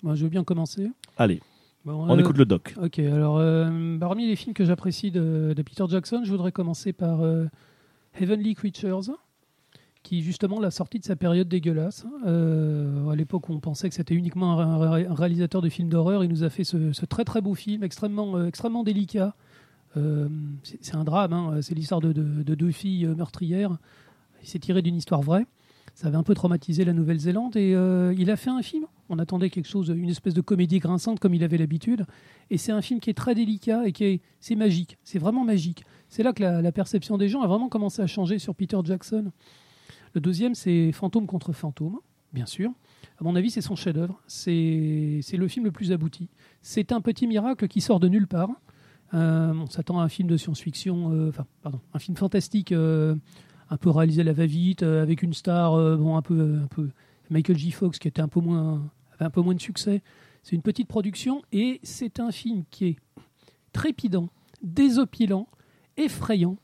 Moi, 0.03 0.14
je 0.14 0.24
veux 0.24 0.30
bien 0.30 0.44
commencer. 0.44 0.90
Allez, 1.16 1.40
Bon, 1.84 2.05
on 2.09 2.14
euh, 2.14 2.18
écoute 2.20 2.36
le 2.36 2.44
doc. 2.44 2.74
Ok, 2.82 2.98
alors 2.98 3.38
euh, 3.38 3.98
parmi 3.98 4.26
les 4.26 4.36
films 4.36 4.53
que 4.55 4.64
j'apprécie 4.66 5.11
de, 5.11 5.55
de 5.57 5.62
Peter 5.62 5.84
Jackson, 5.88 6.22
je 6.24 6.30
voudrais 6.30 6.53
commencer 6.53 6.92
par 6.92 7.22
euh, 7.22 7.46
Heavenly 8.20 8.55
Creatures, 8.55 9.11
qui 10.03 10.20
justement 10.22 10.61
la 10.61 10.70
sortie 10.70 10.98
de 10.98 11.05
sa 11.05 11.16
période 11.16 11.48
dégueulasse. 11.48 12.05
À 12.26 13.14
l'époque 13.14 13.48
où 13.48 13.53
on 13.55 13.61
pensait 13.61 13.88
que 13.88 13.94
c'était 13.94 14.14
uniquement 14.14 14.59
un, 14.61 14.76
ré- 14.90 15.07
un 15.07 15.14
réalisateur 15.14 15.62
de 15.62 15.68
films 15.70 15.88
d'horreur, 15.88 16.22
il 16.24 16.28
nous 16.30 16.44
a 16.44 16.51
fait 16.51 16.64
ce, 16.64 16.92
ce 16.92 17.07
très 17.07 17.24
très 17.24 17.40
beau 17.40 17.55
film, 17.55 17.82
extrêmement, 17.82 18.44
extrêmement 18.44 18.82
délicat. 18.84 19.34
C'est 20.62 20.94
un 20.94 21.05
drame, 21.05 21.32
hein, 21.32 21.62
c'est 21.62 21.74
l'histoire 21.74 22.01
de, 22.01 22.12
de- 22.12 22.42
de 22.42 22.55
deux 22.55 22.70
filles 22.70 23.07
meurtrières. 23.07 23.76
Il 24.42 24.48
s'est 24.48 24.59
tiré 24.59 24.82
d'une 24.82 24.96
histoire 24.96 25.20
vraie. 25.22 25.46
Ça 26.01 26.07
avait 26.07 26.16
un 26.16 26.22
peu 26.22 26.32
traumatisé 26.32 26.86
la 26.86 26.94
Nouvelle-Zélande 26.94 27.59
et 27.59 27.74
euh, 27.74 28.14
il 28.16 28.30
a 28.30 28.36
fait 28.36 28.48
un 28.48 28.62
film. 28.62 28.86
On 29.11 29.18
attendait 29.18 29.51
quelque 29.51 29.68
chose, 29.68 29.90
une 29.94 30.09
espèce 30.09 30.32
de 30.32 30.40
comédie 30.40 30.78
grinçante 30.78 31.20
comme 31.20 31.34
il 31.34 31.44
avait 31.44 31.59
l'habitude. 31.59 32.07
Et 32.48 32.57
c'est 32.57 32.72
un 32.72 32.80
film 32.80 33.01
qui 33.01 33.11
est 33.11 33.14
très 33.14 33.34
délicat 33.34 33.86
et 33.86 33.92
qui 33.92 34.05
est, 34.05 34.22
c'est 34.40 34.55
magique. 34.55 34.96
C'est 35.05 35.18
vraiment 35.18 35.44
magique. 35.44 35.84
C'est 36.09 36.22
là 36.22 36.32
que 36.32 36.42
la, 36.42 36.72
perception 36.72 37.18
des 37.18 37.28
gens 37.28 37.42
a 37.42 37.46
vraiment 37.46 37.68
commencé 37.68 38.01
à 38.01 38.07
changer 38.07 38.38
sur 38.38 38.55
Peter 38.55 38.78
Jackson. 38.82 39.30
Le 40.14 40.22
deuxième, 40.22 40.55
c'est 40.55 40.90
Fantôme 40.92 41.26
contre 41.26 41.53
Fantôme, 41.53 41.98
bien 42.32 42.46
sûr. 42.46 42.70
À 43.20 43.24
mon 43.24 43.36
avis, 43.36 43.51
c'est 43.51 43.61
son 43.61 43.76
chef-d'œuvre. 43.76 44.22
C'est 44.26 45.20
le 45.34 45.48
film 45.48 45.66
le 45.66 45.70
plus 45.70 45.92
abouti. 45.92 46.30
C'est 46.62 46.92
un 46.92 47.03
petit 47.03 47.26
miracle 47.26 47.68
qui 47.68 47.82
sort 47.82 48.01
de 48.01 48.09
nulle 48.09 48.26
part. 48.26 48.48
Euh, 49.12 49.53
on 49.53 49.66
s'attend 49.66 50.01
à 50.01 50.05
un 50.05 50.09
film 50.09 50.28
de 50.28 50.38
science-fiction, 50.38 51.12
euh, 51.12 51.28
enfin, 51.28 51.44
pardon, 51.61 51.80
un 51.92 51.98
film 51.98 52.16
fantastique, 52.16 52.72
un 53.71 53.77
peu 53.77 53.91
réalisé 53.91 54.21
à 54.21 54.25
la 54.25 54.33
va-vite, 54.33 54.83
euh, 54.83 55.03
avec 55.03 55.23
une 55.23 55.33
star, 55.33 55.75
euh, 55.75 55.97
un 56.14 56.23
peu, 56.23 56.59
un 56.62 56.66
peu 56.66 56.91
Michael 57.31 57.57
J. 57.57 57.71
Fox 57.71 57.99
qui 57.99 58.09
était 58.09 58.21
un 58.21 58.29
peu 58.29 58.41
moins, 58.41 58.83
avait 59.14 59.25
un 59.25 59.31
peu 59.31 59.41
moins 59.41 59.55
de 59.55 59.61
succès. 59.61 60.03
C'est 60.43 60.57
une 60.57 60.62
petite 60.62 60.89
production 60.89 61.43
et 61.53 61.81
c'est 61.83 62.18
un 62.21 62.33
film 62.33 62.64
qui 62.71 62.87
est 62.87 62.97
trépidant, 63.73 64.29
désopilant, 64.62 65.47
effrayant. 65.97 66.57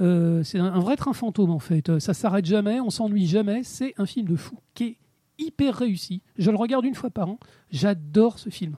Euh, 0.00 0.42
c'est 0.42 0.58
un, 0.58 0.66
un 0.66 0.80
vrai 0.80 0.96
train 0.96 1.12
fantôme 1.12 1.50
en 1.50 1.58
fait. 1.58 1.88
Euh, 1.88 2.00
Ça 2.00 2.14
s'arrête 2.14 2.44
jamais, 2.44 2.80
on 2.80 2.90
s'ennuie 2.90 3.26
jamais. 3.26 3.62
C'est 3.62 3.94
un 3.96 4.06
film 4.06 4.26
de 4.28 4.36
fou 4.36 4.58
qui 4.74 4.84
est 4.84 4.96
hyper 5.38 5.74
réussi. 5.76 6.22
Je 6.38 6.50
le 6.50 6.56
regarde 6.56 6.84
une 6.84 6.94
fois 6.94 7.10
par 7.10 7.28
an. 7.28 7.38
J'adore 7.70 8.38
ce 8.38 8.50
film. 8.50 8.76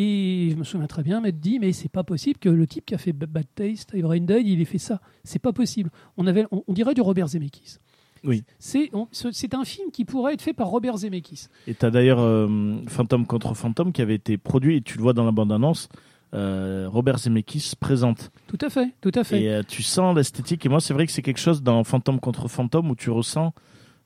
Et 0.00 0.50
je 0.52 0.56
me 0.56 0.62
souviens 0.62 0.86
très 0.86 1.02
bien 1.02 1.20
m'être 1.20 1.40
dit, 1.40 1.58
mais 1.58 1.72
c'est 1.72 1.88
pas 1.88 2.04
possible 2.04 2.38
que 2.38 2.48
le 2.48 2.68
type 2.68 2.86
qui 2.86 2.94
a 2.94 2.98
fait 2.98 3.12
Bad 3.12 3.46
Taste 3.56 3.92
et 3.94 4.00
Brain 4.00 4.20
Dead, 4.20 4.46
il 4.46 4.60
ait 4.60 4.64
fait 4.64 4.78
ça. 4.78 5.00
C'est 5.24 5.40
pas 5.40 5.52
possible. 5.52 5.90
On, 6.16 6.28
avait, 6.28 6.46
on, 6.52 6.62
on 6.68 6.72
dirait 6.72 6.94
du 6.94 7.00
Robert 7.00 7.26
Zemeckis. 7.26 7.78
Oui. 8.22 8.44
C'est 8.60 8.92
c'est 9.12 9.54
un 9.54 9.64
film 9.64 9.90
qui 9.90 10.04
pourrait 10.04 10.34
être 10.34 10.42
fait 10.42 10.52
par 10.52 10.68
Robert 10.68 10.98
Zemeckis. 10.98 11.48
Et 11.66 11.74
tu 11.74 11.84
as 11.84 11.90
d'ailleurs 11.90 12.20
euh, 12.20 12.76
Fantôme 12.86 13.26
contre 13.26 13.54
Fantôme 13.54 13.92
qui 13.92 14.00
avait 14.00 14.14
été 14.14 14.38
produit, 14.38 14.76
et 14.76 14.82
tu 14.82 14.98
le 14.98 15.02
vois 15.02 15.14
dans 15.14 15.24
la 15.24 15.32
bande-annonce, 15.32 15.88
euh, 16.32 16.86
Robert 16.88 17.18
Zemeckis 17.18 17.60
se 17.60 17.74
présente. 17.74 18.30
Tout 18.46 18.58
à 18.60 18.70
fait, 18.70 18.94
tout 19.00 19.12
à 19.16 19.24
fait. 19.24 19.42
Et 19.42 19.50
euh, 19.50 19.62
tu 19.66 19.82
sens 19.82 20.16
l'esthétique. 20.16 20.64
Et 20.64 20.68
moi, 20.68 20.80
c'est 20.80 20.94
vrai 20.94 21.06
que 21.06 21.12
c'est 21.12 21.22
quelque 21.22 21.40
chose 21.40 21.60
dans 21.60 21.82
Fantôme 21.82 22.20
contre 22.20 22.46
Fantôme 22.46 22.88
où 22.90 22.94
tu 22.94 23.10
ressens 23.10 23.52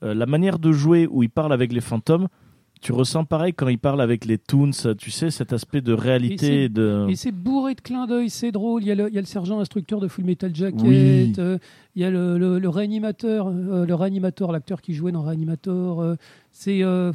euh, 0.02 0.14
la 0.14 0.24
manière 0.24 0.58
de 0.58 0.72
jouer, 0.72 1.06
où 1.06 1.22
il 1.22 1.30
parle 1.30 1.52
avec 1.52 1.70
les 1.70 1.82
fantômes. 1.82 2.28
Tu 2.82 2.90
ressens 2.92 3.24
pareil 3.24 3.54
quand 3.54 3.68
il 3.68 3.78
parle 3.78 4.00
avec 4.02 4.24
les 4.24 4.38
Toons, 4.38 4.72
tu 4.98 5.10
sais, 5.12 5.30
cet 5.30 5.52
aspect 5.52 5.80
de 5.80 5.92
réalité. 5.92 6.64
Et 6.64 6.68
de... 6.68 7.06
Et 7.08 7.14
c'est 7.14 7.30
bourré 7.30 7.74
de 7.76 7.80
clins 7.80 8.06
d'œil, 8.08 8.28
c'est 8.28 8.50
drôle. 8.50 8.82
Il 8.82 8.88
y, 8.88 8.90
a 8.90 8.96
le, 8.96 9.08
il 9.08 9.14
y 9.14 9.18
a 9.18 9.20
le 9.20 9.26
sergent 9.26 9.60
instructeur 9.60 10.00
de 10.00 10.08
Full 10.08 10.24
Metal 10.24 10.52
Jacket, 10.54 10.82
Oui. 10.82 11.32
euh, 11.38 11.58
il 11.94 12.02
y 12.02 12.04
a 12.04 12.10
le, 12.10 12.38
le- 12.38 12.58
le 12.58 12.68
réanimateur, 12.68 13.46
euh, 13.48 13.86
le 13.86 13.94
réanimateur, 13.94 14.50
l'acteur 14.50 14.82
qui 14.82 14.94
jouait 14.94 15.12
dans 15.12 15.22
Réanimator. 15.22 16.00
euh, 16.02 16.16
c'est 16.50 16.82
euh, 16.82 17.12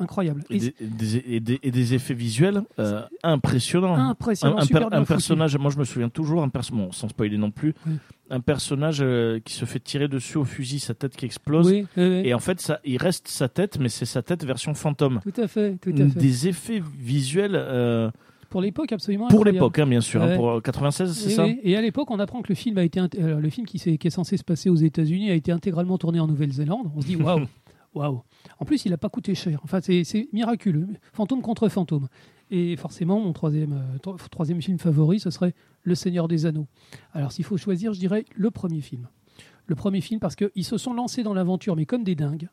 incroyable. 0.00 0.44
Et 0.50 0.56
Et 0.56 0.58
des, 0.58 0.66
et 0.66 0.72
des- 0.88 1.24
et 1.36 1.40
des- 1.40 1.58
et 1.62 1.70
des 1.70 1.94
effets 1.94 2.14
visuels 2.14 2.62
euh, 2.78 3.02
impressionnants. 3.22 3.94
impressionnant, 3.94 4.56
un, 4.58 4.66
per- 4.66 5.04
personnage, 5.06 5.56
moi 5.58 5.70
je 5.70 5.78
me 5.78 5.84
souviens 5.84 6.08
toujours, 6.08 6.42
un 6.42 6.48
bon, 6.72 6.92
sans 6.92 7.08
spoiler 7.08 7.38
non 7.38 7.50
plus, 7.50 7.74
Oui. 7.86 7.94
un 8.30 8.40
personnage 8.40 8.98
euh, 9.00 9.40
qui 9.44 9.54
se 9.54 9.64
fait 9.64 9.80
tirer 9.80 10.08
dessus 10.08 10.36
au 10.38 10.44
fusil, 10.44 10.78
sa 10.80 10.94
tête 10.94 11.16
qui 11.16 11.24
explose. 11.24 11.66
Oui, 11.66 11.86
oui, 11.96 12.02
oui. 12.08 12.22
Et 12.24 12.34
en 12.34 12.38
fait, 12.38 12.60
ça, 12.60 12.80
il 12.84 12.96
reste 12.98 13.28
sa 13.28 13.48
tête, 13.48 13.78
mais 13.78 13.88
c'est 13.88 14.04
sa 14.06 14.22
tête 14.22 14.44
version 14.44 14.74
fantôme. 14.74 15.20
tout 15.22 15.40
à 15.40 15.46
fait, 15.46 15.76
tout 15.76 15.90
à 15.90 16.08
fait. 16.08 16.18
Des 16.18 16.48
effets 16.48 16.82
visuels 16.98 17.54
euh, 17.54 18.10
Pour 18.50 18.60
l'époque, 18.62 18.92
absolument. 18.92 19.28
pour 19.28 19.44
l'époque, 19.44 19.78
hein, 19.78 19.86
bien 19.86 20.00
sûr. 20.00 20.22
hein, 20.22 20.34
pour 20.36 20.62
96, 20.62 21.12
c'est 21.12 21.30
ça. 21.30 21.46
Et 21.62 21.76
à 21.76 21.80
l'époque, 21.80 22.10
on 22.10 22.18
apprend 22.18 22.42
que 22.42 22.48
le 22.48 22.54
film 22.54 22.78
a 22.78 22.82
été 22.84 23.00
le 23.18 23.50
film 23.50 23.66
qui, 23.66 23.78
s'est- 23.78 23.98
qui 23.98 24.06
est 24.08 24.10
censé 24.10 24.36
se 24.36 24.44
passer 24.44 24.68
aux 24.70 24.76
États-Unis 24.76 25.30
a 25.30 25.34
été 25.34 25.52
intégralement 25.52 25.98
tourné 25.98 26.18
en 26.20 26.26
Nouvelle-Zélande. 26.26 26.90
On 26.96 27.00
se 27.00 27.06
dit 27.06 27.16
waouh, 27.16 27.42
waouh. 27.94 28.22
En 28.60 28.64
plus, 28.64 28.84
il 28.84 28.90
n'a 28.90 28.96
pas 28.98 29.08
coûté 29.08 29.34
cher. 29.34 29.60
Enfin, 29.62 29.80
c'est 29.80 30.28
miraculeux. 30.32 30.88
Fantôme 31.12 31.42
contre 31.42 31.68
fantôme. 31.68 32.08
Et 32.50 32.76
forcément, 32.76 33.20
mon 33.20 33.32
troisième, 33.32 33.72
euh, 33.72 33.98
tro- 33.98 34.16
troisième 34.30 34.62
film 34.62 34.78
favori, 34.78 35.20
ce 35.20 35.30
serait 35.30 35.54
Le 35.82 35.94
Seigneur 35.94 36.28
des 36.28 36.46
Anneaux. 36.46 36.66
Alors, 37.12 37.30
s'il 37.30 37.44
faut 37.44 37.56
choisir, 37.56 37.92
je 37.92 38.00
dirais 38.00 38.24
le 38.34 38.50
premier 38.50 38.80
film. 38.80 39.08
Le 39.66 39.74
premier 39.74 40.00
film 40.00 40.18
parce 40.18 40.34
qu'ils 40.34 40.64
se 40.64 40.78
sont 40.78 40.94
lancés 40.94 41.22
dans 41.22 41.34
l'aventure, 41.34 41.76
mais 41.76 41.84
comme 41.84 42.04
des 42.04 42.14
dingues. 42.14 42.48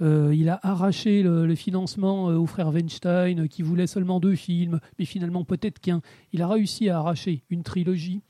Euh, 0.00 0.32
il 0.32 0.48
a 0.48 0.60
arraché 0.62 1.24
le, 1.24 1.52
financement 1.56 2.30
euh, 2.30 2.36
aux 2.36 2.46
frères 2.46 2.68
Weinstein, 2.72 3.48
qui 3.48 3.62
voulaient 3.62 3.88
seulement 3.88 4.20
deux 4.20 4.36
films, 4.36 4.78
mais 4.98 5.04
finalement 5.04 5.44
peut-être 5.44 5.80
qu'un. 5.80 6.00
Il 6.32 6.40
a 6.40 6.46
réussi 6.48 6.88
à 6.88 6.98
arracher 6.98 7.42
une 7.50 7.64
trilogie 7.64 8.20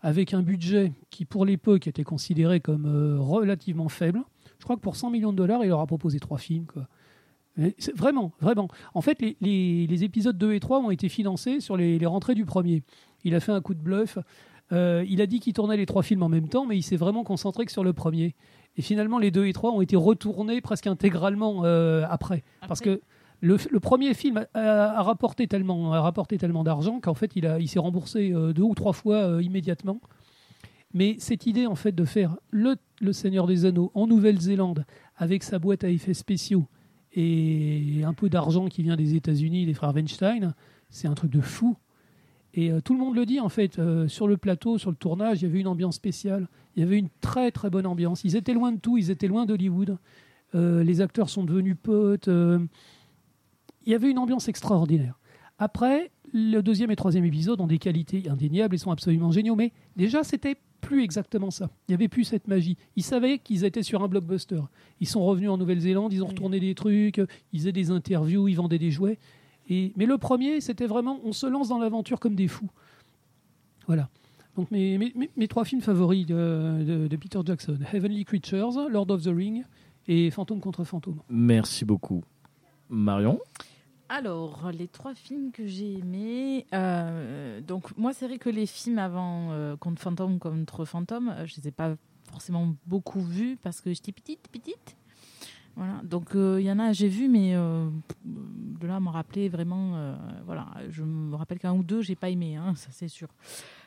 avec 0.00 0.32
un 0.32 0.42
budget 0.42 0.92
qui, 1.10 1.24
pour 1.24 1.44
l'époque, 1.44 1.88
était 1.88 2.04
considéré 2.04 2.60
comme 2.60 2.86
relativement 3.18 3.88
faible. 3.88 4.22
Je 4.68 4.74
crois 4.74 4.76
que 4.76 4.82
pour 4.82 4.96
100 4.96 5.08
millions 5.10 5.32
de 5.32 5.36
dollars, 5.38 5.64
il 5.64 5.68
leur 5.68 5.80
a 5.80 5.86
proposé 5.86 6.20
trois 6.20 6.36
films. 6.36 6.66
Quoi. 6.66 6.86
Vraiment, 7.96 8.32
vraiment. 8.38 8.68
En 8.92 9.00
fait, 9.00 9.18
les, 9.22 9.36
les- 9.40 9.86
les 9.86 10.04
épisodes 10.04 10.36
2 10.36 10.52
et 10.52 10.60
3 10.60 10.80
ont 10.80 10.90
été 10.90 11.08
financés 11.08 11.60
sur 11.60 11.74
les, 11.78 11.98
les 11.98 12.04
rentrées 12.06 12.34
du 12.34 12.44
premier. 12.44 12.82
Il 13.24 13.34
a 13.34 13.40
fait 13.40 13.50
un 13.50 13.62
coup 13.62 13.72
de 13.72 13.80
bluff. 13.80 14.18
Euh, 14.72 15.06
il 15.08 15.22
a 15.22 15.26
dit 15.26 15.40
qu'il 15.40 15.54
tournait 15.54 15.78
les 15.78 15.86
trois 15.86 16.02
films 16.02 16.22
en 16.22 16.28
même 16.28 16.48
temps, 16.50 16.66
mais 16.66 16.76
il 16.76 16.82
s'est 16.82 16.96
vraiment 16.98 17.24
concentré 17.24 17.64
que 17.64 17.72
sur 17.72 17.82
le 17.82 17.94
premier. 17.94 18.34
Et 18.76 18.82
finalement, 18.82 19.18
les 19.18 19.30
2 19.30 19.46
et 19.46 19.54
3 19.54 19.72
ont 19.72 19.80
été 19.80 19.96
retournés 19.96 20.60
presque 20.60 20.86
intégralement 20.86 21.62
euh, 21.64 22.04
après. 22.10 22.44
Parce 22.68 22.80
que 22.82 23.00
le, 23.40 23.56
le 23.70 23.80
premier 23.80 24.12
film 24.12 24.44
a, 24.52 24.60
a 24.98 25.02
rapporté 25.02 25.48
tellement, 25.48 25.94
a 25.94 26.00
rapporté 26.02 26.36
tellement 26.36 26.62
d'argent 26.62 27.00
qu'en 27.00 27.14
fait, 27.14 27.32
il, 27.36 27.46
a- 27.46 27.58
il 27.58 27.68
s'est 27.68 27.78
remboursé 27.78 28.32
euh, 28.34 28.52
deux 28.52 28.62
ou 28.62 28.74
trois 28.74 28.92
fois 28.92 29.16
euh, 29.16 29.42
immédiatement. 29.42 29.98
Mais 30.94 31.16
cette 31.18 31.46
idée, 31.46 31.66
en 31.66 31.74
fait, 31.74 31.92
de 31.92 32.04
faire 32.04 32.36
le, 32.50 32.76
Seigneur 33.12 33.46
des 33.46 33.64
Anneaux 33.66 33.90
en 33.94 34.06
Nouvelle-Zélande 34.06 34.84
avec 35.16 35.42
sa 35.42 35.58
boîte 35.58 35.84
à 35.84 35.90
effets 35.90 36.14
spéciaux 36.14 36.66
et 37.12 38.02
un 38.04 38.14
peu 38.14 38.28
d'argent 38.28 38.68
qui 38.68 38.82
vient 38.82 38.96
des 38.96 39.14
États-Unis, 39.14 39.66
des 39.66 39.74
frères 39.74 39.94
Weinstein, 39.94 40.54
c'est 40.90 41.08
un 41.08 41.14
truc 41.14 41.30
de 41.30 41.40
fou. 41.40 41.76
Et 42.54 42.70
euh, 42.70 42.80
tout 42.80 42.94
le 42.94 43.00
monde 43.00 43.14
le 43.16 43.26
dit, 43.26 43.40
en 43.40 43.48
fait, 43.48 43.78
euh, 43.78 44.08
sur 44.08 44.26
le 44.26 44.36
plateau, 44.36 44.78
sur 44.78 44.90
le 44.90 44.96
tournage, 44.96 45.42
il 45.42 45.46
y 45.46 45.48
avait 45.48 45.60
une 45.60 45.66
ambiance 45.66 45.96
spéciale. 45.96 46.48
Il 46.76 46.80
y 46.80 46.82
avait 46.82 46.98
une 46.98 47.08
très 47.20 47.50
très 47.50 47.70
bonne 47.70 47.86
ambiance. 47.86 48.24
Ils 48.24 48.36
étaient 48.36 48.54
loin 48.54 48.72
de 48.72 48.78
tout, 48.78 48.98
ils 48.98 49.10
étaient 49.10 49.28
loin 49.28 49.46
d'Hollywood. 49.46 49.98
Euh, 50.54 50.82
les 50.82 51.00
acteurs 51.00 51.28
sont 51.28 51.44
devenus 51.44 51.76
potes. 51.82 52.28
il 52.28 52.68
y 53.86 53.94
avait 53.94 54.10
une 54.10 54.18
ambiance 54.18 54.48
extraordinaire. 54.48 55.18
Après, 55.58 56.10
le 56.32 56.60
deuxième 56.60 56.90
et 56.90 56.96
troisième 56.96 57.24
épisode 57.24 57.60
ont 57.60 57.66
des 57.66 57.78
qualités 57.78 58.28
indéniables 58.28 58.74
et 58.74 58.78
sont 58.78 58.90
absolument 58.90 59.30
géniaux. 59.30 59.56
Mais 59.56 59.72
déjà, 59.96 60.22
c'était 60.24 60.56
plus 60.88 61.02
exactement 61.04 61.50
ça. 61.50 61.68
Il 61.86 61.90
n'y 61.90 61.94
avait 61.96 62.08
plus 62.08 62.24
cette 62.24 62.48
magie. 62.48 62.76
Ils 62.96 63.02
savaient 63.04 63.38
qu'ils 63.38 63.64
étaient 63.64 63.82
sur 63.82 64.02
un 64.02 64.08
blockbuster. 64.08 64.60
Ils 65.00 65.06
sont 65.06 65.22
revenus 65.24 65.50
en 65.50 65.58
Nouvelle-Zélande, 65.58 66.12
ils 66.14 66.22
ont 66.22 66.26
Oui. 66.26 66.30
retourné 66.32 66.60
des 66.60 66.74
trucs, 66.74 67.20
ils 67.52 67.58
faisaient 67.60 67.72
des 67.72 67.90
interviews, 67.90 68.48
ils 68.48 68.54
vendaient 68.54 68.78
des 68.78 68.90
jouets. 68.90 69.18
Et, 69.68 69.92
mais 69.96 70.06
le 70.06 70.16
premier, 70.16 70.62
c'était 70.62 70.86
vraiment, 70.86 71.20
on 71.24 71.32
se 71.32 71.46
lance 71.46 71.68
dans 71.68 71.78
l'aventure 71.78 72.20
comme 72.20 72.34
des 72.34 72.48
fous. 72.48 72.70
Voilà. 73.86 74.08
Donc 74.56 74.70
mes, 74.70 74.96
mes, 74.98 75.12
mes- 75.14 75.30
mes 75.36 75.46
trois 75.48 75.64
films 75.64 75.82
favoris 75.82 76.24
de, 76.26 76.82
de- 76.84 77.06
de 77.08 77.16
Peter 77.16 77.38
Jackson, 77.44 77.78
Heavenly 77.92 78.24
Creatures, 78.24 78.88
Lord 78.90 79.10
of 79.10 79.22
the 79.22 79.30
Ring 79.34 79.64
et 80.08 80.30
Fantôme 80.30 80.60
contre 80.60 80.84
Fantôme. 80.84 81.20
Merci 81.28 81.84
beaucoup. 81.84 82.24
Marion 82.88 83.38
Alors, 84.10 84.70
les 84.72 84.88
trois 84.88 85.14
films 85.14 85.52
que 85.52 85.66
j'ai 85.66 85.98
aimés. 85.98 86.66
euh, 86.72 87.60
donc, 87.60 87.96
moi, 87.98 88.14
c'est 88.14 88.26
vrai 88.26 88.38
que 88.38 88.48
les 88.48 88.64
films 88.66 88.98
avant 88.98 89.52
euh, 89.52 89.76
contre 89.76 90.00
Fantôme, 90.00 90.38
contre 90.38 90.84
Fantôme, 90.86 91.28
euh, 91.28 91.46
je 91.46 91.60
les 91.60 91.68
ai 91.68 91.70
pas 91.70 91.94
forcément 92.30 92.74
beaucoup 92.86 93.20
vus 93.20 93.58
parce 93.62 93.80
que 93.82 93.92
j'étais 93.92 94.12
petite, 94.12 94.48
petite. 94.48 94.96
Voilà. 95.76 96.00
Donc, 96.04 96.34
euh, 96.34 96.56
il 96.58 96.66
y 96.66 96.72
en 96.72 96.78
a, 96.78 96.92
j'ai 96.92 97.08
vu, 97.08 97.28
mais 97.28 97.54
euh, 97.54 97.88
de 98.24 98.86
là 98.86 98.96
à 98.96 99.00
m'en 99.00 99.10
rappeler 99.10 99.48
vraiment. 99.50 99.92
euh, 99.96 100.16
voilà. 100.46 100.68
Je 100.90 101.02
me 101.04 101.36
rappelle 101.36 101.58
qu'un 101.58 101.74
ou 101.74 101.82
deux, 101.82 102.00
j'ai 102.00 102.16
pas 102.16 102.30
aimé, 102.30 102.56
hein, 102.56 102.74
ça 102.76 102.88
c'est 102.90 103.08
sûr. 103.08 103.28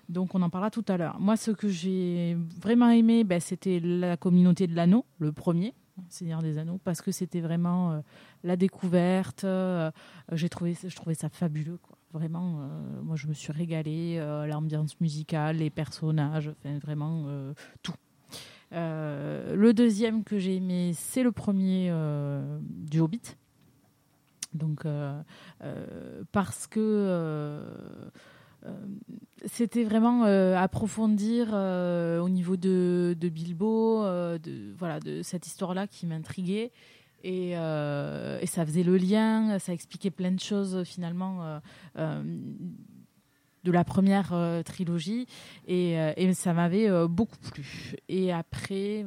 Donc, 0.07 0.35
on 0.35 0.41
en 0.41 0.49
parlera 0.49 0.69
tout 0.69 0.85
à 0.87 0.97
l'heure. 0.97 1.19
Moi, 1.19 1.35
ce 1.35 1.51
que 1.51 1.67
j'ai 1.67 2.37
vraiment 2.61 2.89
aimé, 2.89 3.23
ben, 3.23 3.39
c'était 3.39 3.79
la 3.79 4.17
communauté 4.17 4.67
de 4.67 4.75
l'anneau, 4.75 5.03
le 5.19 5.31
premier. 5.31 5.73
Seigneur 6.09 6.41
des 6.41 6.57
Anneaux, 6.57 6.79
parce 6.83 7.01
que 7.01 7.11
c'était 7.11 7.41
vraiment 7.41 7.91
euh, 7.91 8.01
la 8.43 8.55
découverte. 8.55 9.43
euh, 9.43 9.91
j'ai 10.31 10.49
trouvé, 10.49 10.75
je 10.83 10.95
trouvais 10.95 11.15
ça 11.15 11.29
fabuleux. 11.29 11.79
Vraiment, 12.13 12.61
euh, 12.61 13.01
moi 13.03 13.15
je 13.15 13.27
me 13.27 13.33
suis 13.33 13.51
régalée. 13.53 14.17
L'ambiance 14.47 14.99
musicale, 14.99 15.57
les 15.57 15.69
personnages, 15.69 16.51
vraiment 16.83 17.27
tout. 17.81 17.95
Le 18.71 19.71
deuxième 19.71 20.23
que 20.23 20.37
j'ai 20.37 20.57
aimé, 20.57 20.91
c'est 20.93 21.23
le 21.23 21.31
premier 21.31 21.91
du 22.61 22.99
Hobbit. 22.99 23.37
Donc, 24.53 24.85
parce 26.31 26.67
que 26.67 28.11
c'était 29.45 29.83
vraiment 29.83 30.25
euh, 30.25 30.55
approfondir 30.55 31.49
euh, 31.53 32.19
au 32.19 32.29
niveau 32.29 32.57
de, 32.57 33.15
de 33.19 33.29
Bilbo, 33.29 34.03
euh, 34.03 34.37
de, 34.37 34.73
voilà, 34.77 34.99
de 34.99 35.21
cette 35.23 35.47
histoire-là 35.47 35.87
qui 35.87 36.05
m'intriguait. 36.05 36.71
Et, 37.23 37.53
euh, 37.55 38.39
et 38.41 38.45
ça 38.47 38.65
faisait 38.65 38.83
le 38.83 38.97
lien, 38.97 39.59
ça 39.59 39.73
expliquait 39.73 40.11
plein 40.11 40.31
de 40.31 40.39
choses 40.39 40.83
finalement 40.83 41.43
euh, 41.43 41.59
euh, 41.97 42.23
de 43.63 43.71
la 43.71 43.83
première 43.83 44.33
euh, 44.33 44.63
trilogie. 44.63 45.27
Et, 45.67 45.99
euh, 45.99 46.13
et 46.17 46.33
ça 46.33 46.53
m'avait 46.53 46.89
euh, 46.89 47.07
beaucoup 47.07 47.37
plu. 47.37 47.95
Et 48.09 48.31
après, 48.31 49.05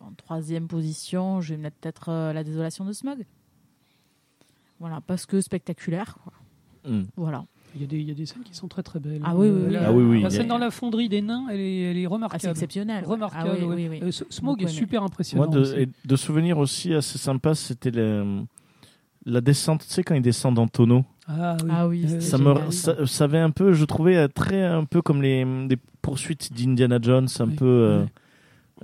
en 0.00 0.12
troisième 0.12 0.68
position, 0.68 1.40
je 1.40 1.54
vais 1.54 1.60
mettre 1.60 1.76
peut-être 1.76 2.08
euh, 2.10 2.32
La 2.32 2.42
Désolation 2.44 2.84
de 2.84 2.92
Smog. 2.92 3.26
Voilà, 4.80 5.00
parce 5.00 5.26
que 5.26 5.40
spectaculaire. 5.40 6.16
quoi. 6.22 6.32
Hmm. 6.90 7.04
Voilà. 7.16 7.46
Il 7.76 7.82
y, 7.82 7.84
a 7.84 7.88
des, 7.88 7.98
il 7.98 8.08
y 8.08 8.10
a 8.10 8.14
des 8.14 8.24
scènes 8.26 8.42
qui 8.42 8.54
sont 8.54 8.68
très 8.68 8.82
très 8.82 8.98
belles. 8.98 9.20
Ah 9.22 9.36
oui, 9.36 9.48
oui, 9.48 9.62
oui. 9.66 9.72
La, 9.72 9.88
Ah 9.88 9.92
oui, 9.92 10.02
oui, 10.02 10.22
la 10.22 10.30
scène 10.30 10.48
dans 10.48 10.56
la 10.58 10.70
fonderie 10.70 11.08
des 11.10 11.20
nains, 11.22 11.46
elle 11.50 11.60
est, 11.60 11.80
elle 11.90 11.96
est 11.98 12.06
Ah, 12.06 12.38
c'est 12.38 12.48
remarquable. 12.48 13.04
Remarquable. 13.06 13.50
Ah 13.52 13.54
oui, 13.58 13.64
ouais. 13.66 13.74
oui, 13.74 13.88
oui. 14.02 14.08
Euh, 14.08 14.10
Smog 14.30 14.62
est 14.62 14.68
super 14.68 15.02
impressionnant. 15.02 15.44
Moi, 15.44 15.54
de, 15.54 15.60
aussi. 15.60 15.74
et 15.80 15.88
de 16.04 16.16
souvenirs 16.16 16.58
aussi 16.58 16.94
assez 16.94 17.18
sympa, 17.18 17.54
c'était 17.54 17.90
la 19.24 19.40
descente. 19.40 19.82
Tu 19.86 19.92
sais, 19.92 20.02
quand 20.02 20.14
ils 20.14 20.22
descendent 20.22 20.58
en 20.58 20.68
tonneau, 20.68 21.04
Ah 21.28 21.56
oui. 21.62 21.68
Ah 21.70 21.88
oui, 21.88 22.02
Euh, 22.04 22.08
c'est 22.08 22.20
ça, 22.20 22.38
me, 22.38 22.70
ça, 22.70 23.06
ça 23.06 23.24
avait 23.24 23.38
un 23.38 23.50
peu, 23.50 23.72
je 23.72 23.84
trouvais, 23.84 24.28
très 24.28 24.62
un 24.64 24.84
peu 24.84 25.02
comme 25.02 25.20
les, 25.22 25.44
les 25.68 25.76
poursuites 26.00 26.52
d'Indiana 26.52 26.98
Jones, 27.02 27.28
un 27.40 27.44
Oui, 27.48 27.54
peu 27.56 27.64
euh, 27.66 28.02
ouais. 28.02 28.08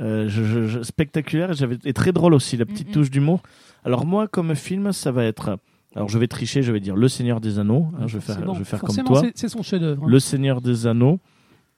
euh, 0.01 0.29
je- 0.29 0.43
je- 0.45 0.67
je- 0.67 0.83
spectaculaire. 0.83 1.53
et 1.53 1.55
J'avais, 1.55 1.79
et 1.85 1.93
très 1.93 2.13
drôle 2.13 2.35
aussi, 2.35 2.57
la 2.57 2.67
petite 2.67 2.89
Mhm. 2.89 2.95
touche 2.95 3.11
d'humour. 3.11 3.41
Alors, 3.85 4.05
moi, 4.07 4.27
comme 4.29 4.55
film, 4.55 4.93
ça 4.93 5.13
va 5.13 5.25
être. 5.25 5.59
Alors, 5.95 6.09
je 6.09 6.19
vais 6.19 6.27
tricher, 6.29 6.63
je 6.63 6.73
vais 6.73 6.81
dire 6.81 6.97
Le 6.97 7.09
Seigneur 7.09 7.41
des 7.41 7.59
Anneaux. 7.59 7.89
hein, 7.99 8.07
je 8.07 8.19
vais 8.19 8.21
faire, 8.25 8.55
je 8.55 8.59
vais 8.59 8.65
faire 8.65 8.81
comme 8.81 8.97
toi. 9.05 9.23
c'est- 9.35 9.49
son 9.49 9.63
chef-d'œuvre. 9.63 10.05
hein. 10.05 10.09
Le 10.09 10.19
Seigneur 10.21 10.61
des 10.61 10.87
Anneaux. 10.87 11.19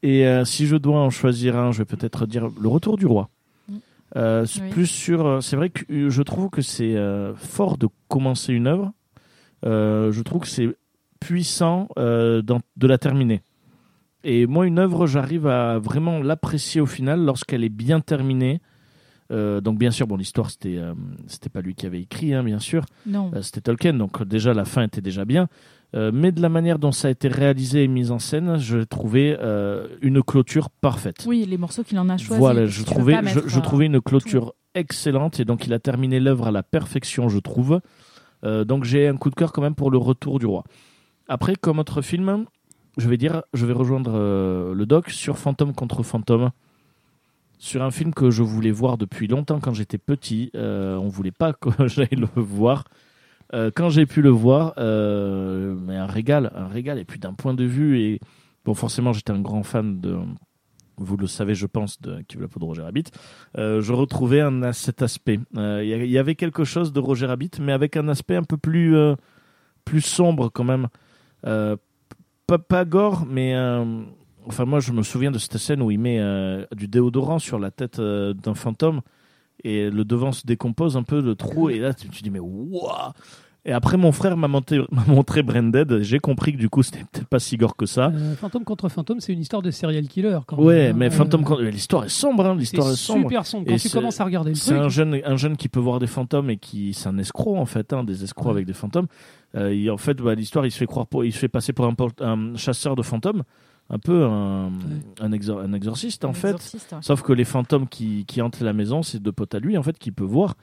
Et 0.02 0.26
euh, 0.26 0.44
si 0.44 0.66
je 0.66 0.76
dois 0.76 1.00
en 1.00 1.10
choisir 1.10 1.56
un, 1.56 1.72
je 1.72 1.78
vais 1.78 1.84
peut-être 1.86 2.26
dire 2.26 2.48
Le 2.60 2.68
Retour 2.68 2.96
du 2.98 3.06
Roi. 3.06 3.30
Mm. 3.68 3.74
Euh, 4.16 4.46
Oui. 4.62 4.70
Plus 4.70 4.86
sur. 4.86 5.26
euh, 5.26 5.40
C'est 5.40 5.56
vrai 5.56 5.70
que 5.70 6.10
je 6.10 6.22
trouve 6.22 6.50
que 6.50 6.62
c'est 6.62 6.94
euh, 6.94 7.34
fort 7.34 7.78
de 7.78 7.88
commencer 8.08 8.52
une 8.52 8.66
œuvre. 8.66 8.92
Je 9.64 10.22
trouve 10.22 10.42
que 10.42 10.48
c'est 10.48 10.68
puissant 11.20 11.88
dans- 11.96 12.60
de 12.76 12.86
la 12.86 12.98
terminer. 12.98 13.42
Et 14.22 14.46
moi, 14.46 14.66
une 14.66 14.78
œuvre, 14.78 15.06
j'arrive 15.06 15.46
à 15.46 15.78
vraiment 15.78 16.20
l'apprécier 16.22 16.80
au 16.80 16.86
final 16.86 17.24
lorsqu'elle 17.24 17.64
est 17.64 17.68
bien 17.70 18.00
terminée. 18.00 18.60
Euh, 19.34 19.60
donc 19.60 19.78
bien 19.78 19.90
sûr, 19.90 20.06
bon, 20.06 20.16
l'histoire 20.16 20.50
c'était 20.50 20.76
euh, 20.76 20.94
c'était 21.26 21.50
pas 21.50 21.60
lui 21.60 21.74
qui 21.74 21.86
avait 21.86 22.00
écrit, 22.00 22.32
hein, 22.34 22.44
bien 22.44 22.60
sûr. 22.60 22.84
Non. 23.06 23.30
Euh, 23.34 23.42
C'était 23.42 23.62
Tolkien, 23.62 23.94
donc 23.94 24.22
déjà 24.22 24.54
la 24.54 24.64
fin 24.64 24.82
était 24.82 25.00
déjà 25.00 25.24
bien. 25.24 25.48
Euh, 25.94 26.10
mais 26.12 26.32
de 26.32 26.40
la 26.40 26.48
manière 26.48 26.78
dont 26.78 26.92
ça 26.92 27.08
a 27.08 27.10
été 27.10 27.28
réalisé 27.28 27.84
et 27.84 27.88
mis 27.88 28.10
en 28.10 28.18
scène, 28.18 28.58
je 28.58 28.78
trouvais 28.78 29.38
une 30.02 30.22
clôture 30.22 30.70
parfaite. 30.70 31.24
Oui, 31.26 31.44
les 31.48 31.58
morceaux 31.58 31.84
qu'il 31.84 31.98
en 31.98 32.08
a 32.08 32.16
choisis. 32.16 32.38
voilà, 32.38 32.66
je 32.66 32.82
trouvais, 32.82 33.16
je, 33.46 33.60
trouvais 33.60 33.86
une 33.86 34.00
clôture 34.00 34.54
excellente 34.74 35.38
et 35.38 35.44
donc 35.44 35.66
il 35.66 35.72
a 35.72 35.78
terminé 35.78 36.18
l'œuvre 36.18 36.48
à 36.48 36.50
la 36.50 36.62
perfection, 36.62 37.28
je 37.28 37.38
trouve. 37.38 37.80
Donc 38.42 38.84
j'ai 38.84 39.08
un 39.08 39.16
coup 39.16 39.30
de 39.30 39.36
cœur 39.36 39.52
quand 39.52 39.62
même 39.62 39.76
pour 39.76 39.90
le 39.90 39.98
retour 39.98 40.38
du 40.38 40.46
roi. 40.46 40.64
Après, 41.28 41.54
comme 41.54 41.78
autre 41.78 42.02
film, 42.02 42.44
je 42.98 43.08
vais 43.08 43.16
dire, 43.16 43.42
je 43.54 43.64
vais 43.64 43.72
rejoindre 43.72 44.18
le 44.74 44.86
doc 44.86 45.10
sur 45.10 45.38
Fantôme 45.38 45.74
contre 45.74 46.02
Fantôme. 46.02 46.50
Sur 47.58 47.82
un 47.82 47.90
film 47.90 48.12
que 48.12 48.30
je 48.30 48.42
voulais 48.42 48.70
voir 48.70 48.98
depuis 48.98 49.26
longtemps 49.26 49.60
quand 49.60 49.74
j'étais 49.74 49.98
petit. 49.98 50.50
Euh, 50.54 50.96
on 50.96 51.08
voulait 51.08 51.30
pas 51.30 51.52
que 51.60 51.70
j'aille 51.88 52.08
le 52.16 52.28
voir. 52.36 52.84
Euh, 53.52 53.70
quand 53.74 53.88
j'ai 53.88 54.06
pu 54.06 54.22
le 54.22 54.30
voir, 54.30 54.74
euh, 54.78 55.76
mais 55.86 55.96
un 55.96 56.06
régal, 56.06 56.50
un 56.54 56.66
régal. 56.66 56.98
Et 56.98 57.04
puis 57.04 57.18
d'un 57.18 57.34
point 57.34 57.54
de 57.54 57.64
vue, 57.64 58.00
et 58.00 58.20
bon, 58.64 58.74
forcément, 58.74 59.12
j'étais 59.12 59.32
un 59.32 59.40
grand 59.40 59.62
fan 59.62 60.00
de, 60.00 60.18
vous 60.96 61.16
le 61.16 61.26
savez, 61.26 61.54
je 61.54 61.66
pense, 61.66 62.00
de 62.00 62.22
Qui 62.22 62.36
veut 62.36 62.42
la 62.42 62.48
peau 62.48 62.58
de 62.58 62.64
Roger 62.64 62.82
Rabbit. 62.82 63.04
Euh, 63.58 63.80
je 63.80 63.92
retrouvais 63.92 64.40
un, 64.40 64.72
cet 64.72 65.02
aspect. 65.02 65.38
Il 65.56 66.06
y 66.06 66.18
avait 66.18 66.34
quelque 66.34 66.64
chose 66.64 66.92
de 66.92 67.00
Roger 67.00 67.26
Rabbit, 67.26 67.50
mais 67.60 67.72
avec 67.72 67.96
un 67.96 68.08
aspect 68.08 68.36
un 68.36 68.44
peu 68.44 68.56
plus, 68.56 68.96
plus 69.84 70.00
sombre 70.00 70.48
quand 70.48 70.64
même. 70.64 70.88
Pas, 71.42 72.58
pas 72.58 72.84
gore, 72.84 73.24
mais 73.26 73.54
enfin 74.46 74.64
moi 74.64 74.80
je 74.80 74.92
me 74.92 75.02
souviens 75.02 75.30
de 75.30 75.38
cette 75.38 75.56
scène 75.58 75.82
où 75.82 75.90
il 75.90 75.98
met 75.98 76.18
euh, 76.18 76.64
du 76.76 76.88
déodorant 76.88 77.38
sur 77.38 77.58
la 77.58 77.70
tête 77.70 77.98
euh, 77.98 78.32
d'un 78.34 78.54
fantôme 78.54 79.00
et 79.62 79.90
le 79.90 80.04
devant 80.04 80.32
se 80.32 80.46
décompose 80.46 80.96
un 80.96 81.02
peu 81.02 81.20
le 81.20 81.34
trou 81.34 81.70
et 81.70 81.78
là 81.78 81.94
tu 81.94 82.08
te 82.08 82.22
dis 82.22 82.30
mais 82.30 82.40
waouh 82.40 83.12
et 83.66 83.72
après 83.72 83.96
mon 83.96 84.12
frère 84.12 84.36
m'a 84.36 84.46
monté- 84.48 84.84
montré 85.08 85.42
Branded 85.42 86.00
j'ai 86.02 86.18
compris 86.18 86.52
que 86.52 86.58
du 86.58 86.68
coup 86.68 86.82
c'était 86.82 87.04
peut-être 87.10 87.26
pas 87.28 87.38
si 87.38 87.56
gore 87.56 87.76
que 87.76 87.86
ça 87.86 88.12
Euh, 88.14 88.34
Fantôme 88.36 88.62
contre 88.64 88.90
Fantôme, 88.90 89.20
c'est 89.20 89.32
une 89.32 89.40
histoire 89.40 89.62
de 89.62 89.70
serial 89.70 90.06
killer. 90.06 90.38
Quand 90.46 90.58
ouais 90.58 90.74
même, 90.74 90.90
hein. 90.90 90.96
mais 90.98 91.06
Euh, 91.06 91.10
Fantôme 91.10 91.44
quand- 91.44 91.58
l'histoire 91.60 92.04
est 92.04 92.10
sombre 92.10 92.44
hein, 92.44 92.52
c'est 92.56 92.60
l'histoire 92.60 92.90
est 92.90 92.96
sombre 92.96 93.28
super 93.28 93.46
sombre. 93.46 93.64
Quand 93.68 93.72
Et 93.74 93.78
tu 93.78 93.88
c'est- 93.88 93.96
commences 93.96 94.20
à 94.20 94.24
regarder 94.26 94.50
le 94.50 94.56
c'est 94.56 94.72
truc, 94.72 94.82
un 94.84 94.88
jeune, 94.90 95.18
un 95.24 95.36
jeune 95.36 95.56
qui 95.56 95.68
peut 95.70 95.80
voir 95.80 95.98
des 95.98 96.06
fantômes 96.06 96.50
et 96.50 96.58
qui 96.58 96.92
c'est 96.92 97.08
un 97.08 97.16
escroc 97.16 97.56
en 97.56 97.64
fait, 97.64 97.94
hein, 97.94 98.04
des 98.04 98.22
escrocs 98.22 98.48
Ouais. 98.48 98.52
avec 98.52 98.66
des 98.66 98.74
fantômes. 98.74 99.06
Euh, 99.54 99.88
en 99.88 99.96
fait, 99.96 100.18
bah, 100.20 100.34
l'histoire, 100.34 100.66
il 100.66 100.70
se 100.72 100.76
fait 100.78 100.84
croire, 100.86 101.06
pour, 101.06 101.24
il 101.24 101.32
se 101.32 101.38
fait 101.38 101.48
passer 101.48 101.72
pour 101.72 101.86
un 101.86 102.56
chasseur 102.56 102.96
de 102.96 103.02
fantômes, 103.02 103.44
un 103.90 103.98
peu 103.98 104.24
un, 104.24 104.70
un, 105.20 105.30
exor- 105.32 105.60
un 105.62 105.72
exorciste 105.72 106.24
en 106.24 106.30
un 106.30 106.32
fait. 106.34 106.48
exorciste, 106.48 106.92
ouais. 106.92 106.98
Sauf 107.02 107.22
que 107.22 107.32
les 107.32 107.44
fantômes 107.44 107.86
qui, 107.88 108.24
qui 108.26 108.40
hantent 108.42 108.60
la 108.60 108.72
maison, 108.72 109.02
c'est 109.02 109.20
deux 109.22 109.32
potes 109.32 109.54
à 109.54 109.58
lui 109.58 109.76
en 109.76 109.82
fait 109.82 109.98
qui 109.98 110.10
peut 110.10 110.24
voir. 110.24 110.54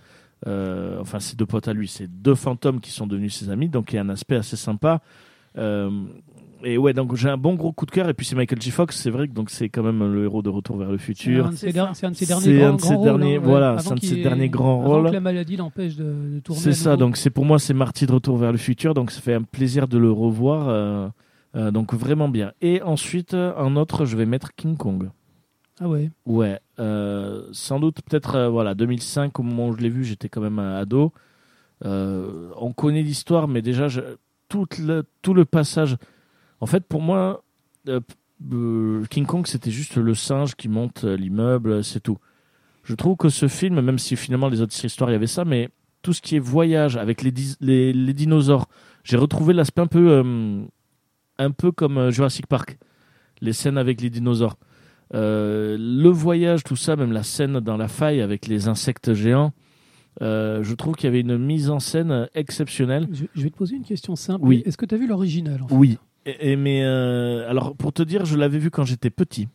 Euh, 0.48 0.98
enfin, 1.00 1.20
c'est 1.20 1.38
deux 1.38 1.46
potes 1.46 1.68
à 1.68 1.74
lui, 1.74 1.88
c'est 1.88 2.08
deux 2.08 2.34
fantômes 2.36 2.80
qui 2.80 2.90
sont 2.92 3.06
devenus 3.06 3.36
ses 3.36 3.50
amis, 3.52 3.70
donc 3.70 3.94
il 3.94 3.98
y 3.98 4.00
a 4.00 4.02
un 4.02 4.10
aspect 4.10 4.36
assez 4.38 4.56
sympa. 4.58 5.02
Euh, 5.58 5.92
et 6.64 6.78
ouais, 6.78 6.94
donc 6.94 7.16
j'ai 7.16 7.30
un 7.30 7.38
bon 7.38 7.56
gros 7.56 7.72
coup 7.72 7.86
de 7.86 7.92
cœur. 7.92 8.08
Et 8.10 8.14
puis 8.14 8.26
c'est 8.26 8.36
Michael 8.36 8.62
J. 8.62 8.72
Fox, 8.72 8.96
c'est 8.96 9.10
vrai 9.10 9.28
que 9.28 9.34
donc 9.34 9.50
c'est 9.50 9.70
quand 9.70 9.84
même 9.84 10.14
le 10.14 10.24
héros 10.24 10.42
de 10.42 10.50
Retour 10.50 10.78
vers 10.78 10.92
le 10.92 10.98
C'est 10.98 11.04
futur. 11.06 11.48
un 11.48 11.52
de 11.52 11.56
ses 11.56 11.72
C'est 11.72 12.06
un 12.06 12.12
de 12.12 12.16
ses 12.16 12.26
derniers 12.26 12.58
grands, 12.78 12.96
rôles, 12.98 13.04
derniers- 13.04 13.36
hein, 13.38 13.42
voilà, 13.44 13.80
c'est 13.80 13.92
un 13.92 13.96
de 13.96 14.00
ses 14.00 14.20
ait- 14.20 14.24
derniers 14.24 14.50
grands 14.50 14.80
avant 14.82 14.90
rôles. 14.94 15.08
que 15.10 15.14
la 15.14 15.20
maladie 15.20 15.58
l'empêche 15.58 15.96
de, 15.96 16.04
de 16.36 16.40
tourner. 16.40 16.62
C'est 16.62 16.74
ça, 16.74 16.98
donc 16.98 17.18
c'est 17.18 17.30
pour 17.32 17.46
moi 17.46 17.58
c'est 17.60 17.74
Marty 17.74 18.06
de 18.08 18.12
Retour 18.14 18.38
vers 18.38 18.52
le 18.52 18.58
futur, 18.58 18.94
donc 18.94 19.12
ça 19.12 19.22
fait 19.22 19.34
un 19.34 19.42
plaisir 19.44 19.88
de 19.88 19.98
le 19.98 20.12
revoir, 20.12 20.70
euh, 20.70 21.08
euh, 21.56 21.72
donc 21.72 21.94
vraiment 21.94 22.30
bien. 22.30 22.54
Et 22.62 22.82
ensuite 22.82 23.34
un 23.34 23.76
autre, 23.76 24.06
je 24.06 24.16
vais 24.18 24.26
mettre 24.26 24.54
King 24.56 24.78
Kong. 24.78 25.10
Ah 25.80 25.88
ouais. 25.90 26.12
Ouais, 26.26 26.60
euh, 26.80 27.48
sans 27.52 27.80
doute 27.80 28.02
peut-être 28.04 28.36
euh, 28.36 28.50
voilà 28.50 28.76
2005 28.76 29.40
au 29.40 29.44
moment 29.44 29.70
où 29.70 29.74
je 29.76 29.82
l'ai 29.82 29.90
vu, 29.90 30.04
j'étais 30.04 30.30
quand 30.30 30.42
même 30.42 30.60
un 30.60 30.76
ado. 30.76 31.12
On 31.84 32.74
connaît 32.76 33.02
l'histoire, 33.02 33.48
mais 33.48 33.62
déjà 33.62 33.88
je- 33.88 34.02
tout 34.50 34.66
le 34.80 35.04
tout 35.22 35.34
le 35.34 35.46
passage. 35.46 35.98
En 36.60 36.66
fait, 36.68 36.84
pour 36.86 37.02
moi, 37.02 37.44
King 39.10 39.26
Kong 39.26 39.46
c'était 39.48 39.72
juste 39.72 39.96
le 39.98 40.14
singe 40.14 40.56
qui 40.56 40.68
monte 40.70 41.04
l'immeuble, 41.04 41.84
c'est 41.84 42.00
tout. 42.02 42.18
Je 42.84 42.96
trouve 42.96 43.16
que 43.16 43.30
ce 43.30 43.48
film, 43.48 43.80
même 43.82 44.00
si 44.00 44.16
finalement 44.16 44.50
les 44.50 44.62
autres 44.62 44.86
histoires 44.86 45.10
il 45.10 45.14
y 45.14 45.16
avait 45.16 45.28
ça, 45.28 45.46
mais 45.46 45.70
tout 46.02 46.14
ce 46.14 46.22
qui 46.22 46.36
est 46.36 46.40
voyage 46.40 46.98
avec 46.98 47.22
les 47.22 47.34
les, 47.60 47.94
les 47.94 48.14
dinosaures, 48.14 48.68
j'ai 49.04 49.18
retrouvé 49.18 49.54
l'aspect 49.54 49.82
un 49.82 49.88
peu 49.88 50.20
un 51.38 51.52
peu 51.52 51.72
comme 51.72 51.98
euh, 51.98 52.12
Jurassic 52.12 52.48
Park, 52.48 52.78
les 53.42 53.54
scènes 53.54 53.78
avec 53.78 54.02
les 54.02 54.10
dinosaures. 54.10 54.58
Euh, 55.14 55.78
le 55.80 56.10
voyage, 56.10 56.64
tout 56.64 56.76
ça, 56.76 56.96
même 56.96 57.12
la 57.12 57.24
scène 57.24 57.60
dans 57.60 57.76
la 57.76 57.88
faille 57.88 58.22
avec 58.22 58.48
les 58.48 58.68
insectes 58.68 59.14
géants, 59.14 59.52
euh, 60.22 60.64
je 60.64 60.74
trouve 60.76 60.96
qu'il 60.96 61.06
y 61.06 61.08
avait 61.08 61.22
une 61.22 61.38
mise 61.38 61.70
en 61.70 61.80
scène 61.80 62.30
exceptionnelle. 62.34 63.08
Je, 63.12 63.26
je 63.36 63.42
vais 63.42 63.50
te 63.50 63.58
poser 63.58 63.76
une 63.76 63.84
question 63.84 64.16
simple. 64.16 64.46
Oui. 64.46 64.64
Est-ce 64.66 64.78
que 64.78 64.86
tu 64.86 64.96
as 64.96 64.98
vu 64.98 65.08
l'original 65.08 65.62
en 65.64 65.68
fait? 65.68 65.76
Oui. 65.76 65.98
Et, 66.26 66.52
et 66.52 66.56
mais 66.56 66.84
euh, 66.84 67.50
alors 67.50 67.76
pour 67.76 67.92
te 67.92 68.04
dire, 68.04 68.26
je 68.26 68.38
l'avais 68.38 68.60
vu 68.60 68.70
quand 68.72 68.86
j'étais 68.86 69.10
petit. 69.10 69.48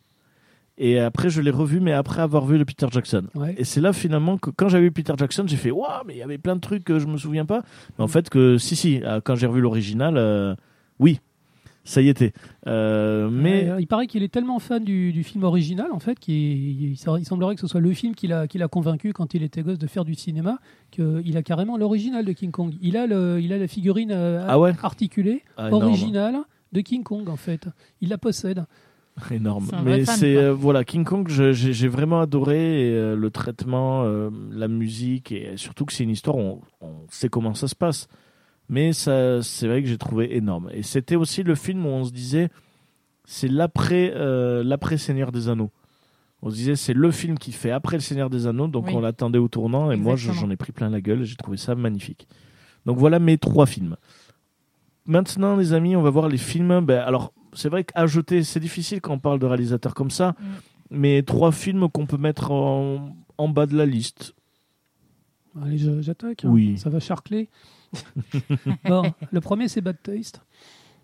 Et 0.77 0.99
après, 0.99 1.31
je 1.31 1.41
l'ai 1.41 1.49
revu, 1.49 1.79
mais 1.79 1.93
après 1.93 2.21
avoir 2.21 2.45
vu 2.45 2.59
le 2.59 2.65
Peter 2.65 2.85
Jackson. 2.91 3.23
Ouais. 3.33 3.55
Et 3.57 3.63
c'est 3.63 3.81
là 3.81 3.93
finalement 3.93 4.37
que 4.37 4.51
quand 4.51 4.69
j'avais 4.69 4.83
vu 4.83 4.91
Peter 4.91 5.13
Jackson, 5.17 5.45
j'ai 5.47 5.57
fait 5.57 5.71
waouh, 5.71 6.03
mais 6.05 6.13
il 6.13 6.19
y 6.19 6.21
avait 6.21 6.37
plein 6.37 6.55
de 6.55 6.61
trucs 6.61 6.83
que 6.83 6.99
je 6.99 7.07
me 7.07 7.17
souviens 7.17 7.45
pas. 7.45 7.63
Mais 7.97 8.03
en 8.03 8.07
fait, 8.07 8.29
que 8.29 8.59
si 8.59 8.75
si, 8.75 9.01
quand 9.23 9.35
j'ai 9.35 9.47
revu 9.47 9.61
l'original, 9.61 10.55
oui, 10.99 11.19
ça 11.87 12.01
y 12.01 12.09
était. 12.09 12.33
Euh, 12.67 13.29
mais 13.31 13.69
Euh, 13.69 13.79
il 13.79 13.87
paraît 13.87 14.07
qu'il 14.07 14.21
est 14.23 14.27
tellement 14.31 14.59
fan 14.59 14.83
du, 14.83 15.13
du 15.13 15.23
film 15.23 15.43
original, 15.43 15.87
en 15.91 15.99
fait, 15.99 16.19
qu'il 16.19 16.35
il, 16.35 16.91
il 16.91 17.25
semblerait 17.25 17.55
que 17.55 17.61
ce 17.61 17.67
soit 17.67 17.81
le 17.81 17.93
film 17.93 18.13
qui 18.13 18.27
l'a 18.27 18.47
qui 18.47 18.57
l'a 18.57 18.67
convaincu 18.67 19.13
quand 19.13 19.33
il 19.33 19.43
était 19.43 19.63
gosse 19.63 19.79
de 19.79 19.87
faire 19.87 20.05
du 20.05 20.15
cinéma, 20.15 20.59
qu'il 20.91 21.37
a 21.37 21.43
carrément 21.43 21.77
l'original 21.77 22.25
de 22.25 22.31
King 22.33 22.51
Kong. 22.51 22.75
Il 22.81 22.97
a, 22.97 23.07
le, 23.07 23.39
il 23.41 23.53
a 23.53 23.57
la 23.57 23.67
figurine 23.67 24.11
euh, 24.11 24.45
Ah 24.47 24.59
ouais 24.59 24.73
articulée, 24.83 25.43
Ah, 25.55 25.71
originale 25.71 26.37
de 26.73 26.81
King 26.81 27.03
Kong, 27.03 27.29
en 27.29 27.37
fait. 27.37 27.67
Il 28.01 28.09
la 28.09 28.17
possède. 28.17 28.65
énorme. 29.31 29.67
Mais 29.83 30.05
c'est 30.05 30.35
euh, 30.35 30.53
voilà, 30.53 30.83
King 30.83 31.03
Kong, 31.03 31.27
j'ai 31.29 31.53
j'ai 31.53 31.87
vraiment 31.87 32.19
adoré 32.19 32.89
et, 32.89 32.93
euh, 32.93 33.15
le 33.15 33.31
traitement, 33.31 34.03
euh, 34.03 34.29
la 34.51 34.67
musique 34.67 35.31
et 35.31 35.53
surtout 35.55 35.85
que 35.85 35.93
c'est 35.93 36.03
une 36.03 36.11
histoire, 36.11 36.35
on, 36.35 36.61
on 36.81 36.93
sait 37.09 37.29
comment 37.29 37.53
ça 37.53 37.67
se 37.67 37.75
passe. 37.75 38.07
Mais 38.69 38.91
ça, 38.93 39.41
c'est 39.41 39.67
vrai 39.67 39.81
que 39.81 39.87
j'ai 39.87 39.97
trouvé 39.97 40.35
énorme. 40.35 40.69
Et 40.73 40.83
c'était 40.83 41.15
aussi 41.15 41.43
le 41.43 41.55
film 41.55 41.85
où 41.85 41.89
on 41.89 42.03
se 42.03 42.11
disait, 42.11 42.49
c'est 43.23 43.47
l'après, 43.47 44.11
euh, 44.15 44.63
l'après 44.63 44.97
Seigneur 44.97 45.31
des 45.31 45.47
Anneaux. 45.49 45.71
On 46.41 46.49
se 46.49 46.55
disait, 46.55 46.75
c'est 46.75 46.93
le 46.93 47.09
film 47.11 47.39
qui 47.39 47.51
fait 47.51 47.71
après 47.71 47.95
le 47.97 48.01
Seigneur 48.01 48.29
des 48.29 48.45
Anneaux, 48.45 48.67
donc 48.67 48.87
Oui. 48.87 48.93
on 48.95 48.99
l'attendait 48.99 49.39
au 49.39 49.47
tournant. 49.47 49.91
Et 49.91 49.95
moi, 49.95 50.15
j'en 50.15 50.49
ai 50.51 50.55
pris 50.55 50.71
plein 50.71 50.89
la 50.89 51.01
gueule. 51.01 51.21
et 51.21 51.25
J'ai 51.25 51.35
trouvé 51.35 51.57
ça 51.57 51.75
magnifique. 51.75 52.27
Donc 52.85 52.97
voilà 52.97 53.19
mes 53.19 53.37
trois 53.37 53.65
films. 53.65 53.95
Maintenant, 55.05 55.55
les 55.55 55.73
amis, 55.73 55.95
on 55.95 56.01
va 56.01 56.09
voir 56.09 56.27
les 56.27 56.37
films. 56.37 56.81
Ben, 56.85 56.99
alors, 56.99 57.33
c'est 57.53 57.69
vrai 57.69 57.83
qu'à 57.85 58.05
jeter, 58.05 58.43
c'est 58.43 58.59
difficile 58.59 58.99
quand 59.01 59.13
on 59.13 59.19
parle 59.19 59.39
de 59.39 59.45
réalisateurs 59.45 59.93
comme 59.93 60.11
ça, 60.11 60.35
Mm. 60.39 60.45
mais 60.91 61.23
trois 61.23 61.51
films 61.51 61.89
qu'on 61.89 62.05
peut 62.05 62.17
mettre 62.17 62.51
en, 62.51 63.15
en 63.37 63.47
bas 63.49 63.65
de 63.65 63.75
la 63.77 63.85
liste. 63.85 64.33
Allez, 65.61 65.77
j'attaque. 66.01 66.45
hein. 66.45 66.49
Oui. 66.51 66.77
Ça 66.77 66.89
va 66.89 66.99
charcler. 66.99 67.49
Bon, 68.87 69.03
le 69.31 69.41
premier, 69.41 69.67
c'est 69.67 69.81
Bad 69.81 69.97
Taste. 70.01 70.41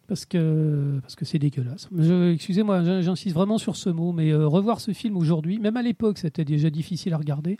Parce 0.08 0.26
que 0.26 1.00
parce 1.02 1.16
que 1.16 1.24
c'est 1.24 1.40
dégueulasse. 1.40 1.88
Excusez-moi, 2.34 2.84
j'in- 2.84 3.00
j'insiste 3.02 3.34
vraiment 3.34 3.58
sur 3.58 3.78
ce 3.78 3.90
mot, 3.90 4.12
mais 4.12 4.32
euh, 4.34 4.46
revoir 4.48 4.82
ce 4.82 4.92
film 4.92 5.16
aujourd'hui, 5.16 5.60
même 5.60 5.78
à 5.78 5.82
l'époque, 5.82 6.18
c'était 6.18 6.44
déjà 6.44 6.70
difficile 6.70 7.14
à 7.14 7.18
regarder. 7.18 7.58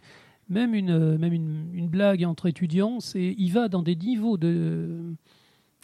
Même 0.50 0.76
une 0.76 0.90
euh, 0.92 1.18
même 1.18 1.32
une, 1.32 1.70
une 1.74 1.88
blague 1.88 2.26
entre 2.26 2.48
étudiants, 2.48 3.00
c'est 3.00 3.34
il 3.38 3.50
va 3.54 3.70
dans 3.70 3.82
des 3.82 3.96
niveaux 3.96 4.38
de 4.38 5.16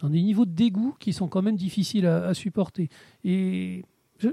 dans 0.02 0.10
des 0.10 0.22
niveaux 0.22 0.46
de 0.46 0.52
dégoût 0.52 0.94
qui 1.00 1.14
sont 1.14 1.30
quand 1.30 1.42
même 1.42 1.56
difficiles 1.56 2.06
à, 2.06 2.34
supporter. 2.34 2.90
Et 3.24 3.86
je- 4.18 4.28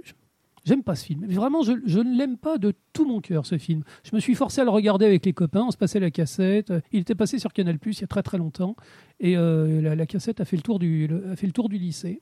J'aime 0.66 0.82
pas 0.82 0.96
ce 0.96 1.04
film. 1.04 1.24
Vraiment, 1.26 1.62
je, 1.62 1.72
ne 1.72 2.18
l'aime 2.18 2.36
pas 2.36 2.58
de 2.58 2.74
tout 2.92 3.06
mon 3.06 3.20
cœur, 3.20 3.46
ce 3.46 3.56
film. 3.56 3.84
Je 4.02 4.16
me 4.16 4.20
suis 4.20 4.34
forcé 4.34 4.60
à 4.60 4.64
le 4.64 4.70
regarder 4.70 5.06
avec 5.06 5.24
les 5.24 5.32
copains. 5.32 5.62
On 5.62 5.70
se 5.70 5.76
passait 5.76 6.00
la 6.00 6.10
cassette. 6.10 6.72
Il 6.90 7.00
était 7.00 7.14
passé 7.14 7.38
sur 7.38 7.52
Canal 7.52 7.78
Plus 7.78 7.98
il 7.98 8.00
y 8.00 8.04
a 8.04 8.08
très 8.08 8.24
très 8.24 8.36
longtemps. 8.36 8.74
Et 9.20 9.36
euh, 9.36 9.80
la, 9.94 10.06
cassette 10.06 10.40
a 10.40 10.44
fait, 10.44 10.56
le 10.56 10.62
tour 10.62 10.80
du, 10.80 11.08
a 11.30 11.36
fait 11.36 11.46
le 11.46 11.52
tour 11.52 11.68
du 11.68 11.78
lycée. 11.78 12.20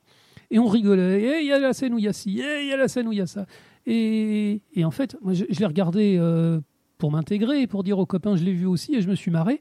Et 0.51 0.59
on 0.59 0.67
rigolait. 0.67 1.23
Et 1.23 1.41
il 1.41 1.47
y 1.47 1.53
a 1.53 1.57
la 1.57 1.73
scène 1.73 1.95
où 1.95 1.97
il 1.97 2.03
y 2.03 2.07
a 2.07 2.13
ci. 2.13 2.39
Et 2.39 2.61
il 2.61 2.67
y 2.67 2.71
a 2.71 2.77
la 2.77 2.87
scène 2.87 3.07
où 3.07 3.11
il 3.11 3.17
y 3.17 3.21
a 3.21 3.25
ça. 3.25 3.47
Et, 3.87 4.61
et 4.73 4.85
en 4.85 4.91
fait, 4.91 5.17
moi, 5.23 5.33
je, 5.33 5.45
l'ai 5.45 5.65
regardé 5.65 6.17
euh, 6.19 6.61
pour 6.99 7.11
m'intégrer, 7.11 7.65
pour 7.65 7.83
dire 7.83 7.97
aux 7.97 8.05
copains, 8.05 8.35
je 8.35 8.43
l'ai 8.43 8.53
vu 8.53 8.67
aussi. 8.67 8.93
Et 8.93 9.01
je 9.01 9.09
me 9.09 9.15
suis 9.15 9.31
marré. 9.31 9.59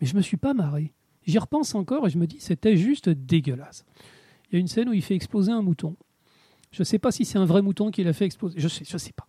Mais 0.00 0.06
je 0.06 0.16
me 0.16 0.22
suis 0.22 0.38
pas 0.38 0.54
marré. 0.54 0.94
J'y 1.26 1.38
repense 1.38 1.74
encore 1.74 2.06
et 2.06 2.10
je 2.10 2.16
me 2.16 2.26
dis, 2.26 2.40
c'était 2.40 2.78
juste 2.78 3.10
dégueulasse. 3.10 3.84
Il 4.50 4.54
y 4.54 4.56
a 4.56 4.60
une 4.60 4.68
scène 4.68 4.88
où 4.88 4.94
il 4.94 5.02
fait 5.02 5.14
exploser 5.14 5.52
un 5.52 5.60
mouton. 5.60 5.96
Je 6.72 6.80
ne 6.80 6.84
sais 6.84 6.98
pas 6.98 7.12
si 7.12 7.24
c'est 7.24 7.38
un 7.38 7.44
vrai 7.44 7.62
mouton 7.62 7.90
qui 7.90 8.02
l'a 8.02 8.12
fait 8.12 8.24
exploser. 8.24 8.58
Je 8.58 8.68
sais, 8.68 8.84
je 8.88 8.96
sais 8.96 9.12
pas. 9.12 9.26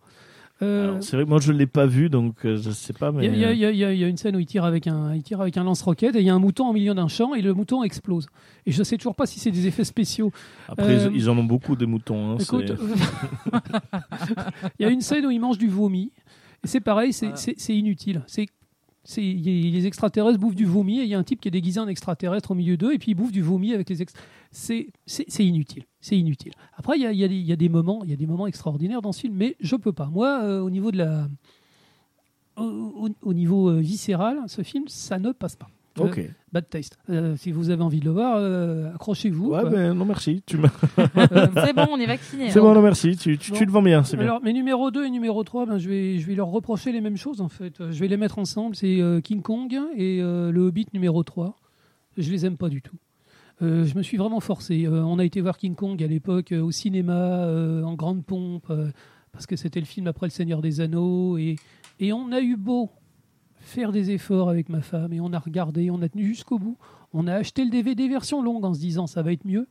Euh, 0.62 0.98
C'est 1.00 1.16
vrai 1.16 1.24
que 1.24 1.30
moi, 1.30 1.40
je 1.40 1.50
ne 1.52 1.58
l'ai 1.58 1.66
pas 1.66 1.84
vu, 1.84 2.08
donc 2.08 2.46
euh, 2.46 2.56
je 2.56 2.70
sais 2.70 2.92
pas. 2.92 3.10
il 3.20 3.30
Mais... 3.30 3.38
y, 3.38 3.44
a- 3.44 3.52
y 3.52 3.76
y 3.76 3.98
y 4.00 4.08
une 4.08 4.16
scène 4.16 4.36
où 4.36 4.38
il 4.38 4.46
tire 4.46 4.64
avec 4.64 4.86
un, 4.86 5.12
il 5.12 5.22
tire 5.24 5.40
avec 5.40 5.56
un 5.56 5.64
lance-roquette 5.64 6.14
et 6.14 6.20
il 6.20 6.26
y 6.26 6.30
a 6.30 6.34
un 6.34 6.38
mouton 6.38 6.68
au 6.68 6.72
milieu 6.72 6.94
d'un 6.94 7.08
champ 7.08 7.34
et 7.34 7.42
le 7.42 7.52
mouton 7.54 7.82
explose. 7.82 8.28
Et 8.64 8.70
je 8.72 8.78
ne 8.78 8.84
sais 8.84 8.96
toujours 8.96 9.16
pas 9.16 9.26
si 9.26 9.40
c'est 9.40 9.50
des 9.50 9.66
effets 9.66 9.82
spéciaux. 9.84 10.30
Après, 10.68 11.06
Euh, 11.06 11.10
ils- 11.12 11.16
ils 11.22 11.30
en 11.30 11.36
ont 11.36 11.44
beaucoup 11.44 11.74
des 11.74 11.86
moutons. 11.86 12.32
hein, 12.32 12.36
il 14.78 14.82
y 14.82 14.84
a 14.84 14.90
une 14.90 15.00
scène 15.00 15.26
où 15.26 15.30
il 15.30 15.40
mange 15.40 15.58
du 15.58 15.68
vomi. 15.68 16.12
Et 16.62 16.66
c'est 16.68 16.80
pareil, 16.80 17.12
c'est 17.12 17.32
Ah. 17.34 17.72
inutile. 17.72 18.22
C'est 18.26 18.46
les 19.20 19.86
extraterrestres 19.86 20.38
bouffent 20.38 20.54
du 20.54 20.64
vomi 20.64 21.00
et 21.00 21.02
il 21.02 21.08
y 21.08 21.14
a 21.14 21.18
un 21.18 21.24
type 21.24 21.40
qui 21.40 21.48
est 21.48 21.50
déguisé 21.50 21.78
en 21.78 21.88
extraterrestre 21.88 22.52
au 22.52 22.54
milieu 22.54 22.78
d'eux 22.78 22.94
et 22.94 22.98
puis 22.98 23.10
il 23.10 23.14
bouffe 23.14 23.32
du 23.32 23.42
vomi 23.42 23.74
avec 23.74 23.90
les 23.90 24.00
ex... 24.00 24.14
c'est 24.50 24.86
c'est- 25.04 25.26
c'est 25.28 25.44
inutile 25.44 25.82
c'est 26.06 26.18
inutile 26.18 26.52
après 26.80 26.96
il 26.98 27.02
y 27.02 27.06
a, 27.06 27.12
il 27.12 27.18
y 27.18 27.24
a 27.24 27.28
des- 27.28 27.34
il 27.44 27.46
y 27.46 27.52
a 27.52 27.56
des 27.56 27.68
moments 27.68 28.00
il 28.04 28.10
y 28.10 28.12
a 28.12 28.16
des 28.16 28.26
moments 28.26 28.46
extraordinaires 28.46 29.02
dans 29.02 29.12
ce 29.12 29.20
film 29.22 29.34
mais 29.36 29.56
je 29.60 29.76
peux 29.76 29.92
pas 29.92 30.08
moi 30.18 30.40
euh, 30.44 30.60
au 30.60 30.70
niveau 30.70 30.90
de 30.90 30.98
la 30.98 31.28
au, 32.56 32.62
au- 32.62 33.28
au 33.28 33.34
niveau 33.34 33.68
euh, 33.70 33.80
viscéral 33.80 34.38
ce 34.46 34.62
film 34.62 34.84
ça 34.88 35.18
ne 35.18 35.32
passe 35.32 35.56
pas 35.56 35.68
Euh, 36.00 36.04
Ok. 36.06 36.18
bad 36.52 36.68
taste 36.68 36.98
Euh, 37.08 37.36
si 37.36 37.52
vous 37.52 37.70
avez 37.70 37.82
envie 37.82 38.00
de 38.00 38.04
le 38.06 38.10
voir 38.10 38.34
euh, 38.38 38.92
accrochez-vous 38.96 39.50
Ouais, 39.54 39.70
ben 39.70 39.94
non, 39.94 40.04
merci. 40.04 40.42
Tu 40.44 40.56
C'est 41.64 41.72
bon, 41.72 41.86
on 41.94 41.98
est 42.00 42.06
vacciné. 42.06 42.50
C'est 42.50 42.58
hein. 42.58 42.62
bon, 42.62 42.74
non, 42.74 42.82
merci. 42.82 43.16
Tu, 43.16 43.38
tu, 43.38 43.64
le 43.64 43.70
vends 43.70 43.80
bien, 43.90 44.02
c'est 44.02 44.16
bien. 44.16 44.26
Alors, 44.26 44.42
mes 44.42 44.52
numéros 44.52 44.90
2 44.90 45.06
et 45.06 45.10
numéro 45.10 45.44
3, 45.44 45.66
ben, 45.66 45.78
je, 45.78 45.88
vais, 45.88 46.18
je 46.18 46.26
vais 46.26 46.34
leur 46.34 46.48
reprocher 46.48 46.90
les 46.90 47.00
mêmes 47.00 47.16
choses 47.16 47.40
en 47.40 47.48
fait. 47.48 47.74
Je 47.78 47.98
vais 48.00 48.08
les 48.08 48.16
mettre 48.16 48.38
ensemble. 48.40 48.74
C'est 48.74 49.00
euh, 49.00 49.20
King 49.20 49.40
Kong 49.40 49.72
et 49.96 50.18
euh, 50.20 50.50
le 50.50 50.62
Hobbit 50.62 50.88
numéro 50.94 51.22
3. 51.22 51.54
Je 52.18 52.28
les 52.28 52.44
aime 52.44 52.56
pas 52.56 52.68
du 52.68 52.82
tout. 52.82 52.96
Euh, 53.62 53.84
je 53.84 53.96
me 53.96 54.02
suis 54.02 54.16
vraiment 54.16 54.40
forcé. 54.40 54.84
Euh, 54.86 55.04
on 55.04 55.18
a 55.18 55.24
été 55.24 55.40
voir 55.40 55.56
King 55.58 55.74
Kong 55.74 56.02
à 56.02 56.06
l'époque 56.06 56.52
euh, 56.52 56.60
au 56.62 56.70
cinéma, 56.70 57.46
en 57.84 57.94
grande 57.94 58.24
pompe, 58.24 58.72
parce 59.32 59.46
que 59.46 59.56
c'était 59.56 59.80
le 59.80 59.86
film 59.86 60.06
après 60.06 60.26
Le 60.26 60.30
Seigneur 60.30 60.60
des 60.60 60.80
Anneaux. 60.80 61.38
Et, 61.38 61.56
et 62.00 62.12
on 62.12 62.32
a 62.32 62.40
eu 62.40 62.56
beau 62.56 62.90
faire 63.60 63.92
des 63.92 64.10
efforts 64.10 64.50
avec 64.50 64.68
ma 64.68 64.82
femme 64.82 65.12
et 65.14 65.20
on 65.20 65.32
a 65.32 65.38
regardé, 65.38 65.90
on 65.90 66.02
a 66.02 66.08
tenu 66.08 66.24
jusqu'au 66.26 66.58
bout. 66.58 66.76
On 67.14 67.26
a 67.26 67.34
acheté 67.34 67.64
le 67.64 67.70
DVD 67.70 68.08
version 68.08 68.42
longue 68.42 68.64
en 68.64 68.74
se 68.74 68.80
disant 68.80 69.06
ça 69.06 69.22
va 69.22 69.32
être 69.32 69.44
mieux. 69.46 69.66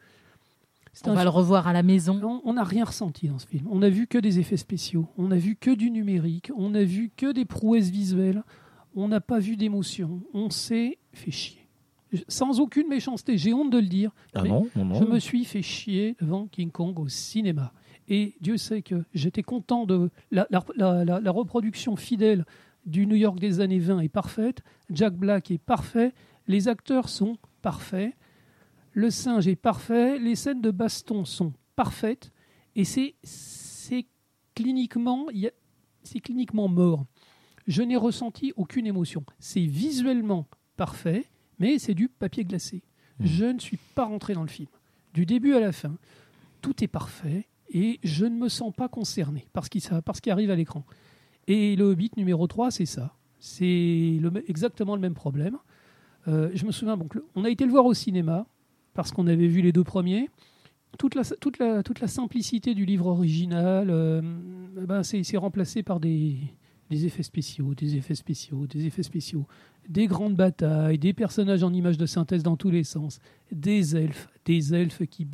On 1.06 1.12
un 1.12 1.14
va 1.16 1.24
le 1.24 1.30
revoir 1.30 1.68
à 1.68 1.74
la 1.74 1.84
maison. 1.84 2.20
on- 2.24 2.42
on 2.46 2.54
n'a 2.54 2.64
rien 2.64 2.86
ressenti 2.86 3.28
dans 3.28 3.38
ce 3.40 3.48
film. 3.48 3.68
On 3.70 3.80
n'a 3.80 3.90
vu 3.90 4.08
que 4.08 4.18
des 4.18 4.40
effets 4.40 4.58
spéciaux. 4.58 5.08
On 5.18 5.28
n'a 5.28 5.38
vu 5.38 5.56
que 5.56 5.72
du 5.72 5.92
numérique. 5.92 6.52
On 6.56 6.70
n'a 6.70 6.84
vu 6.84 7.12
que 7.16 7.32
des 7.34 7.46
prouesses 7.46 7.90
visuelles. 7.90 8.44
On 8.96 9.08
n'a 9.08 9.20
pas 9.22 9.40
vu 9.40 9.58
d'émotion. 9.58 10.22
On 10.34 10.50
s'est 10.50 10.98
fait 11.12 11.32
chier. 11.32 11.63
Sans 12.28 12.60
aucune 12.60 12.88
méchanceté, 12.88 13.38
j'ai 13.38 13.54
honte 13.54 13.72
de 13.72 13.78
le 13.80 13.88
dire. 13.88 14.12
Ah 14.34 14.44
mais 14.44 14.50
non. 14.50 14.68
Je 15.00 15.04
me 15.06 15.20
suis 15.20 15.46
fait 15.46 15.62
chier 15.62 16.16
devant 16.22 16.48
King 16.48 16.72
Kong 16.72 17.00
au 17.00 17.08
cinéma. 17.08 17.74
Et 18.08 18.36
Dieu 18.42 18.58
sait 18.58 18.82
que 18.82 19.04
j'étais 19.14 19.44
content 19.44 19.86
de. 19.86 20.10
La, 20.32 20.46
la- 20.50 20.64
la- 20.76 21.06
la- 21.06 21.20
la 21.20 21.32
reproduction 21.32 21.96
fidèle 21.96 22.46
du 22.86 23.08
New 23.08 23.16
York 23.16 23.40
des 23.40 23.62
années 23.62 23.80
20 23.80 24.02
est 24.02 24.10
parfaite. 24.10 24.62
Jack 24.90 25.14
Black 25.16 25.50
est 25.52 25.58
parfait. 25.58 26.14
Les 26.48 26.68
acteurs 26.68 27.08
sont 27.10 27.38
parfaits. 27.62 28.14
Le 28.92 29.10
singe 29.10 29.48
est 29.48 29.56
parfait. 29.56 30.20
Les 30.20 30.36
scènes 30.36 30.62
de 30.62 30.70
baston 30.72 31.24
sont 31.26 31.54
parfaites. 31.76 32.32
Et 32.76 32.84
c'est 32.84 33.16
cliniquement, 34.56 35.28
c'est 36.04 36.20
cliniquement 36.20 36.68
mort. 36.68 37.06
Je 37.68 37.82
n'ai 37.82 37.96
ressenti 37.96 38.52
aucune 38.58 38.86
émotion. 38.86 39.24
C'est 39.40 39.66
visuellement 39.66 40.48
parfait, 40.76 41.26
mais 41.60 41.80
c'est 41.80 41.94
du 41.94 42.08
papier 42.10 42.44
glacé. 42.46 42.82
Mmh. 43.20 43.26
Je 43.26 43.46
ne 43.46 43.60
suis 43.60 43.78
pas 43.96 44.06
rentré 44.06 44.34
dans 44.34 44.42
le 44.42 44.48
film. 44.50 44.70
Du 45.14 45.26
début 45.26 45.54
à 45.54 45.60
la 45.60 45.72
fin. 45.72 45.96
tout 46.62 46.84
est 46.84 46.88
parfait 46.88 47.48
et 47.74 48.00
je 48.04 48.26
ne 48.26 48.36
me 48.38 48.48
sens 48.50 48.74
pas 48.74 48.88
concerné 48.88 49.48
par 49.54 49.66
ce 49.66 49.70
qui, 49.70 49.80
ça- 49.82 50.02
par 50.02 50.16
ce 50.16 50.22
qui 50.22 50.32
arrive 50.32 50.50
à 50.50 50.56
l'écran. 50.56 50.86
Et 51.48 51.76
le 51.76 51.84
Hobbit 51.84 52.12
numéro 52.16 52.48
3, 52.48 52.72
c'est 52.72 52.86
ça. 52.86 53.14
C'est 53.38 54.20
exactement 54.48 54.96
le 54.96 55.02
même 55.02 55.14
problème. 55.14 55.58
Euh, 56.30 56.50
je 56.54 56.66
me 56.66 56.72
souviens, 56.72 56.96
donc, 56.96 57.18
on 57.36 57.44
a 57.44 57.50
été 57.50 57.66
le 57.66 57.72
voir 57.72 57.86
au 57.86 57.94
cinéma 57.94 58.46
parce 58.94 59.12
qu'on 59.12 59.28
avait 59.28 59.48
vu 59.48 59.62
les 59.62 59.74
deux 59.74 59.84
premiers. 59.84 60.30
Toute 60.98 61.16
la, 61.16 61.24
toute 61.26 61.58
la, 61.60 61.84
toute 61.84 62.00
la 62.00 62.08
simplicité 62.08 62.74
du 62.76 62.86
livre 62.86 63.08
original, 63.08 63.90
euh, 63.90 64.22
ben, 64.88 65.04
c'est 65.04 65.24
c'est 65.24 65.38
remplacé 65.38 65.84
par 65.84 66.00
des, 66.00 66.38
des 66.90 67.06
effets 67.06 67.24
spéciaux, 67.24 67.74
des 67.76 67.98
effets 67.98 68.16
spéciaux, 68.16 68.68
des 68.68 68.86
effets 68.86 69.04
spéciaux, 69.04 69.46
des 69.90 70.08
grandes 70.08 70.36
batailles, 70.36 70.98
des 70.98 71.14
personnages 71.14 71.64
en 71.64 71.74
images 71.74 71.98
de 71.98 72.06
synthèse 72.06 72.44
dans 72.44 72.56
tous 72.58 72.70
les 72.72 72.84
sens, 72.84 73.20
des 73.52 73.96
elfes, 73.96 74.30
des 74.46 74.74
elfes 74.74 75.04
qui, 75.10 75.28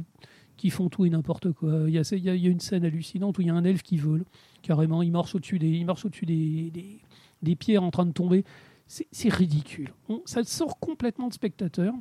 qui 0.58 0.70
font 0.70 0.90
tout 0.90 1.06
et 1.06 1.10
n'importe 1.10 1.52
quoi. 1.52 1.84
Il 1.88 1.94
y, 1.94 1.98
a, 2.00 2.04
il, 2.16 2.26
y 2.26 2.48
une 2.48 2.60
scène 2.60 2.84
hallucinante 2.86 3.38
où 3.38 3.42
il 3.42 3.48
y 3.48 3.50
a 3.50 3.54
un 3.56 3.64
elfe 3.64 3.84
qui 3.84 3.98
vole, 3.98 4.26
carrément, 4.62 5.02
il 5.02 5.12
marche 5.12 5.36
au-dessus 5.36 5.60
des, 5.60 5.70
il 5.70 5.86
marche 5.86 6.06
au-dessus 6.06 6.26
des, 6.26 6.72
des, 6.72 7.00
des 7.44 7.56
pierres 7.56 7.84
en 7.84 7.92
train 7.92 8.06
de 8.06 8.12
tomber. 8.12 8.44
C'est 8.88 9.30
ridicule. 9.32 9.90
On- 10.10 10.22
ça 10.26 10.44
sort 10.44 10.80
complètement 10.80 11.28
de 11.28 11.34
spectateur. 11.34 11.94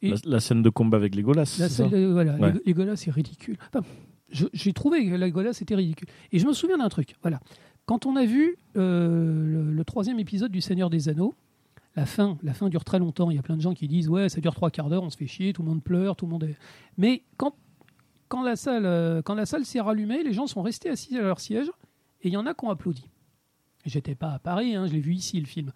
Et- 0.00 0.08
La, 0.10 0.16
la 0.24 0.40
scène 0.40 0.62
de 0.62 0.70
combat 0.70 0.96
avec 0.96 1.14
Legolas. 1.14 1.40
La 1.42 1.44
c'est 1.46 1.68
scène 1.68 1.90
ça 1.90 2.08
voilà, 2.12 2.36
Ouais. 2.36 2.52
les, 2.54 2.60
les 2.66 2.72
Golas, 2.72 2.96
c'est 2.96 3.10
ridicule. 3.10 3.58
Enfin, 3.72 3.86
J'ai 4.54 4.72
trouvé 4.72 5.06
que 5.06 5.14
la 5.14 5.30
Golas, 5.30 5.52
c'était 5.52 5.74
ridicule. 5.74 6.08
Et 6.32 6.38
je 6.38 6.46
me 6.46 6.52
souviens 6.54 6.78
d'un 6.78 6.88
truc. 6.88 7.14
Voilà. 7.22 7.40
Quand 7.86 8.06
on 8.06 8.16
a 8.16 8.24
vu 8.24 8.56
euh, 8.78 9.44
le, 9.46 9.72
le 9.74 9.84
troisième 9.84 10.18
épisode 10.18 10.50
du 10.50 10.62
Seigneur 10.62 10.88
des 10.88 11.10
Anneaux, 11.10 11.34
la 11.96 12.06
fin, 12.06 12.38
la 12.42 12.54
fin 12.54 12.68
dure 12.68 12.84
très 12.84 12.98
longtemps. 12.98 13.30
Il 13.30 13.36
y 13.36 13.38
a 13.38 13.42
plein 13.42 13.56
de 13.56 13.60
gens 13.60 13.74
qui 13.74 13.88
disent 13.88 14.08
Ouais, 14.08 14.28
ça 14.28 14.40
dure 14.40 14.54
trois 14.54 14.70
quarts 14.70 14.88
d'heure, 14.88 15.02
on 15.02 15.10
se 15.10 15.16
fait 15.16 15.26
chier, 15.26 15.52
tout 15.52 15.62
le 15.62 15.68
monde 15.68 15.82
pleure, 15.82 16.16
tout 16.16 16.26
le 16.26 16.32
monde 16.32 16.44
est. 16.44 16.56
Mais 16.96 17.22
quand, 17.36 17.54
quand 18.28 18.42
la 18.42 18.56
salle, 18.56 18.86
euh, 18.86 19.22
la 19.26 19.46
salle 19.46 19.64
s'est 19.64 19.80
rallumée, 19.80 20.22
les 20.22 20.32
gens 20.32 20.46
sont 20.46 20.62
restés 20.62 20.90
assis 20.90 21.16
à 21.16 21.22
leur 21.22 21.40
siège 21.40 21.70
et 22.22 22.28
il 22.28 22.32
y 22.32 22.36
en 22.36 22.46
a 22.46 22.54
qui 22.54 22.64
ont 22.64 22.70
applaudi. 22.70 23.08
J'étais 23.84 24.14
pas 24.14 24.32
à 24.32 24.38
Paris, 24.38 24.74
hein, 24.74 24.86
je 24.86 24.92
l'ai 24.92 25.00
vu 25.00 25.14
ici 25.14 25.38
le 25.38 25.46
film. 25.46 25.72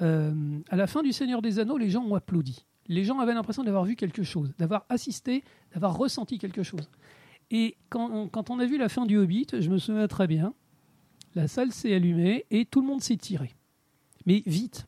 Euh, 0.00 0.58
à 0.70 0.76
la 0.76 0.86
fin 0.86 1.02
du 1.02 1.12
Seigneur 1.12 1.42
des 1.42 1.58
Anneaux, 1.58 1.76
les 1.76 1.90
gens 1.90 2.02
ont 2.02 2.14
applaudi. 2.14 2.64
Les 2.88 3.04
gens 3.04 3.18
avaient 3.20 3.34
l'impression 3.34 3.62
d'avoir 3.62 3.84
vu 3.84 3.96
quelque 3.96 4.22
chose, 4.22 4.52
d'avoir 4.58 4.86
assisté, 4.88 5.44
d'avoir 5.72 5.96
ressenti 5.96 6.38
quelque 6.38 6.62
chose. 6.62 6.90
Et 7.50 7.76
quand 7.90 8.28
quand 8.28 8.50
on 8.50 8.58
a 8.58 8.66
vu 8.66 8.78
la 8.78 8.88
fin 8.88 9.06
du 9.06 9.18
Hobbit, 9.18 9.48
je 9.58 9.68
me 9.68 9.78
souviens 9.78 10.08
très 10.08 10.26
bien, 10.26 10.54
la 11.34 11.46
salle 11.46 11.70
s'est 11.70 11.94
allumée 11.94 12.46
et 12.50 12.64
tout 12.64 12.80
le 12.80 12.86
monde 12.86 13.02
s'est 13.02 13.16
tiré. 13.16 13.54
Mais 14.26 14.42
vite. 14.46 14.86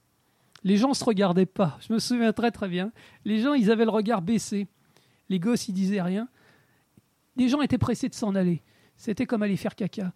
Les 0.65 0.77
gens 0.77 0.95
se 0.95 1.05
regardaient 1.05 1.47
pas. 1.47 1.79
Je 1.87 1.93
me 1.93 1.99
souviens 1.99 2.33
très 2.33 2.51
très 2.51 2.69
bien. 2.69 2.93
Les 3.25 3.41
gens, 3.41 3.55
ils 3.55 3.71
avaient 3.71 3.85
le 3.85 3.91
regard 3.91 4.23
baissé. 4.23 4.67
Les 5.29 5.39
gosses, 5.39 5.69
ils 5.69 5.73
disaient 5.73 6.03
rien. 6.03 6.29
Les 7.37 7.49
gens 7.49 7.63
étaient 7.63 7.79
pressés 7.79 8.09
de 8.09 8.15
s'en 8.15 8.35
aller. 8.35 8.63
C'était 8.97 9.27
comme 9.27 9.43
aller 9.43 9.57
faire 9.57 9.75
caca. 9.75 10.13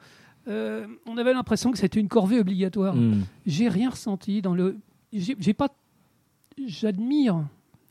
Euh, 0.49 0.87
on 1.07 1.17
avait 1.17 1.33
l'impression 1.33 1.73
que 1.73 1.79
c'était 1.79 1.99
une 1.99 2.09
corvée 2.09 2.39
obligatoire. 2.39 2.95
Hmm. 2.95 3.25
J'ai 3.47 3.69
rien 3.69 3.91
ressenti 3.91 4.43
dans 4.43 4.55
le. 4.55 4.77
J'ai 5.13 5.55
pas. 5.55 5.69
J'admire, 6.67 7.45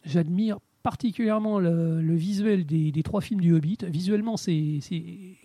j'admire 0.06 0.58
particulièrement 0.82 1.60
le, 1.60 2.02
le 2.02 2.16
visuel 2.16 2.66
des, 2.66 2.92
des 2.92 3.04
trois 3.04 3.22
films 3.22 3.42
du 3.42 3.54
Hobbit. 3.54 3.78
Visuellement, 3.88 4.38
c'est 4.38 4.80
c'est 4.82 5.36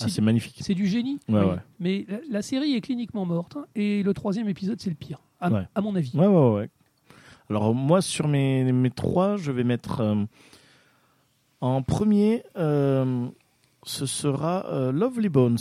Ah, 0.00 0.06
magnifique. 0.22 0.56
c'est 0.60 0.74
du 0.74 0.86
génie. 0.86 1.20
Ouais, 1.28 1.42
ouais. 1.44 1.56
Mais 1.80 2.04
la, 2.08 2.18
la 2.28 2.42
série 2.42 2.74
est 2.74 2.80
cliniquement 2.80 3.24
morte 3.24 3.56
hein, 3.56 3.66
et 3.74 4.02
le 4.02 4.12
troisième 4.14 4.48
épisode, 4.48 4.80
c'est 4.80 4.90
le 4.90 4.96
pire, 4.96 5.20
à, 5.40 5.50
Ouais. 5.50 5.66
à 5.74 5.80
mon 5.80 5.94
avis. 5.96 6.10
Ouais, 6.14 6.26
ouais, 6.26 6.50
ouais. 6.54 6.70
Alors, 7.50 7.74
moi, 7.74 8.02
sur 8.02 8.28
mes, 8.28 8.70
mes 8.72 8.90
trois, 8.90 9.36
je 9.36 9.50
vais 9.52 9.64
mettre. 9.64 10.00
euh, 10.00 10.24
en 11.60 11.82
premier, 11.82 12.44
euh, 12.56 13.26
ce 13.82 14.06
sera 14.06 14.66
euh, 14.66 14.92
Lovely 14.92 15.28
Bones. 15.28 15.58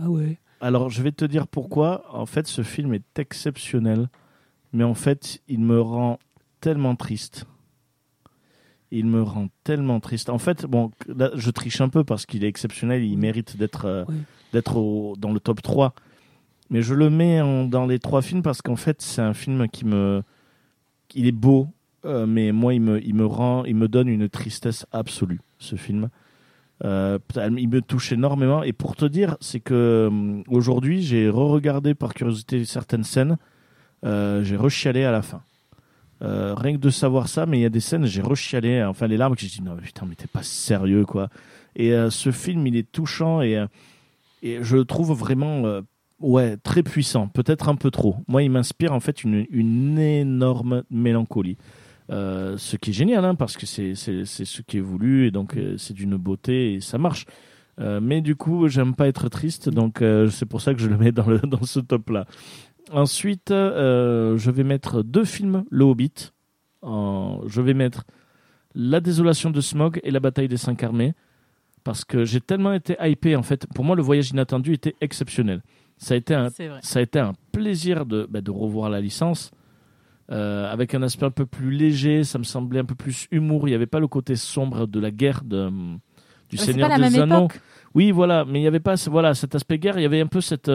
Ah 0.00 0.08
ouais. 0.08 0.38
Alors, 0.60 0.88
je 0.90 1.02
vais 1.02 1.12
te 1.12 1.24
dire 1.24 1.46
pourquoi. 1.48 2.04
En 2.14 2.26
fait, 2.26 2.46
ce 2.46 2.62
film 2.62 2.94
est 2.94 3.18
exceptionnel. 3.18 4.08
Mais 4.72 4.84
en 4.84 4.94
fait, 4.94 5.40
il 5.48 5.60
me 5.60 5.80
rend 5.80 6.18
tellement 6.60 6.96
triste. 6.96 7.46
Il 8.90 9.06
me 9.06 9.22
rend 9.22 9.48
tellement 9.64 9.98
triste. 10.00 10.30
En 10.30 10.38
fait, 10.38 10.66
bon, 10.66 10.90
là, 11.08 11.30
je 11.34 11.50
triche 11.50 11.80
un 11.80 11.88
peu 11.88 12.04
parce 12.04 12.26
qu'il 12.26 12.44
est 12.44 12.48
exceptionnel. 12.48 13.02
Il 13.04 13.18
mérite 13.18 13.56
d'être 13.56 13.86
euh, 13.86 14.04
d'être 14.52 15.14
dans 15.18 15.32
le 15.32 15.40
top 15.40 15.62
3. 15.62 15.94
Mais 16.70 16.82
je 16.82 16.94
le 16.94 17.10
mets 17.10 17.38
dans 17.68 17.86
les 17.86 17.98
trois 17.98 18.22
films 18.22 18.42
parce 18.42 18.62
qu'en 18.62 18.76
fait, 18.76 19.02
c'est 19.02 19.22
un 19.22 19.34
film 19.34 19.68
qui 19.68 19.84
me. 19.84 20.22
Il 21.14 21.26
est 21.26 21.32
beau, 21.32 21.68
euh, 22.04 22.26
mais 22.26 22.50
moi, 22.52 22.74
il 22.74 22.80
me, 22.80 23.04
il 23.04 23.14
me 23.14 23.26
rend. 23.26 23.64
Il 23.64 23.76
me 23.76 23.88
donne 23.88 24.08
une 24.08 24.28
tristesse 24.28 24.86
absolue, 24.92 25.40
ce 25.58 25.76
film. 25.76 26.08
Euh, 26.84 27.18
il 27.56 27.68
me 27.68 27.80
touche 27.80 28.12
énormément. 28.12 28.62
Et 28.62 28.72
pour 28.72 28.96
te 28.96 29.04
dire, 29.04 29.36
c'est 29.40 29.60
que 29.60 30.06
hum, 30.08 30.42
aujourd'hui, 30.48 31.02
j'ai 31.02 31.28
re-regardé 31.28 31.94
par 31.94 32.14
curiosité 32.14 32.64
certaines 32.64 33.04
scènes. 33.04 33.36
Euh, 34.04 34.42
j'ai 34.42 34.56
rechialé 34.56 35.04
à 35.04 35.12
la 35.12 35.22
fin. 35.22 35.42
Euh, 36.22 36.54
rien 36.56 36.72
que 36.72 36.80
de 36.80 36.90
savoir 36.90 37.28
ça, 37.28 37.44
mais 37.46 37.58
il 37.58 37.62
y 37.62 37.66
a 37.66 37.70
des 37.70 37.80
scènes, 37.80 38.06
j'ai 38.06 38.22
rechialé, 38.22 38.82
enfin 38.84 39.06
les 39.06 39.16
larmes, 39.16 39.34
que 39.34 39.40
j'ai 39.40 39.48
dit 39.48 39.62
non, 39.62 39.74
mais 39.74 39.82
putain, 39.82 40.06
mais 40.08 40.14
t'es 40.14 40.26
pas 40.26 40.42
sérieux, 40.42 41.04
quoi. 41.04 41.28
Et 41.76 41.92
euh, 41.92 42.10
ce 42.10 42.30
film, 42.30 42.66
il 42.66 42.76
est 42.76 42.90
touchant 42.90 43.42
et, 43.42 43.56
euh, 43.56 43.66
je 44.42 44.76
le 44.76 44.84
trouve 44.84 45.12
vraiment, 45.12 45.64
euh, 45.64 45.82
ouais, 46.20 46.56
très 46.56 46.82
puissant, 46.82 47.28
peut-être 47.28 47.68
un 47.68 47.76
peu 47.76 47.90
trop. 47.90 48.16
Moi, 48.28 48.42
il 48.42 48.50
m'inspire 48.50 48.92
en 48.92 49.00
fait 49.00 49.24
une, 49.24 49.98
énorme 49.98 50.84
mélancolie. 50.90 51.56
Euh, 52.10 52.56
ce 52.58 52.76
qui 52.76 52.90
est 52.90 52.92
génial, 52.92 53.24
hein, 53.24 53.34
parce 53.34 53.56
que 53.56 53.66
c'est 53.66 53.94
ce 53.94 54.62
qui 54.62 54.76
est 54.76 54.82
voulu 54.82 55.26
et 55.26 55.30
donc 55.30 55.56
euh, 55.56 55.78
c'est 55.78 55.94
d'une 55.94 56.16
beauté 56.16 56.74
et 56.74 56.80
ça 56.80 56.98
marche. 56.98 57.24
Euh, 57.80 57.98
mais 58.00 58.20
du 58.20 58.36
coup, 58.36 58.68
j'aime 58.68 58.94
pas 58.94 59.08
être 59.08 59.28
triste, 59.28 59.68
donc 59.68 60.02
c'est 60.30 60.46
pour 60.46 60.60
ça 60.60 60.74
que 60.74 60.80
je 60.80 60.88
le 60.88 60.96
mets 60.96 61.12
dans, 61.12 61.26
ce 61.62 61.80
top-là. 61.80 62.26
Ensuite, 62.92 63.48
je 63.50 64.50
vais 64.50 64.64
mettre 64.64 65.02
deux 65.02 65.24
films, 65.24 65.64
Le 65.70 65.84
Hobbit. 65.84 66.32
Je 66.82 67.60
vais 67.60 67.74
mettre 67.74 68.04
La 68.74 69.00
désolation 69.00 69.50
de 69.50 69.60
Smog 69.60 70.00
et 70.04 70.10
La 70.10 70.20
bataille 70.20 70.48
des 70.48 70.58
cinq 70.58 70.82
armées. 70.82 71.14
Parce 71.82 72.04
que 72.06 72.24
j'ai 72.24 72.40
tellement 72.40 72.72
été 72.72 72.96
hypé, 73.00 73.36
en 73.36 73.42
fait. 73.42 73.66
Pour 73.74 73.84
moi, 73.84 73.94
le 73.94 74.02
voyage 74.02 74.30
inattendu 74.30 74.72
était 74.72 74.94
exceptionnel. 75.02 75.62
Ça 75.96 76.14
a 76.14 76.16
été 76.16 76.34
un, 76.34 76.48
ça 76.82 76.98
a 76.98 77.02
été 77.02 77.18
un 77.18 77.32
plaisir 77.52 78.04
de, 78.06 78.26
bah, 78.30 78.40
de 78.40 78.50
revoir 78.50 78.90
la 78.90 79.00
licence. 79.00 79.50
euh, 80.30 80.70
avec 80.72 80.94
un 80.94 81.02
aspect 81.02 81.26
un 81.26 81.30
peu 81.30 81.46
plus 81.46 81.70
léger, 81.70 82.24
ça 82.24 82.38
me 82.38 82.44
semblait 82.44 82.80
un 82.80 82.84
peu 82.84 82.94
plus 82.94 83.26
humour. 83.30 83.68
Il 83.68 83.72
n'y 83.72 83.74
avait 83.74 83.86
pas 83.86 84.00
le 84.00 84.08
côté 84.08 84.36
sombre 84.36 84.86
de 84.86 84.98
la 85.00 85.10
guerre 85.10 85.42
de, 85.44 85.68
du 86.50 86.56
Ouais, 86.58 86.64
C'est 86.64 86.72
Seigneur 86.72 86.88
pas 86.88 86.98
la 86.98 87.08
des 87.10 87.18
même 87.18 87.22
Anneaux. 87.32 87.44
époque? 87.46 87.60
Oui, 87.94 88.10
voilà, 88.10 88.44
mais 88.44 88.58
il 88.58 88.62
n'y 88.62 88.68
avait 88.68 88.80
pas 88.80 88.94
voilà, 89.08 89.34
cet 89.34 89.54
aspect 89.54 89.78
guerre, 89.78 89.98
il 89.98 90.02
y 90.02 90.06
avait 90.06 90.20
un 90.20 90.26
peu 90.26 90.40
cette. 90.40 90.70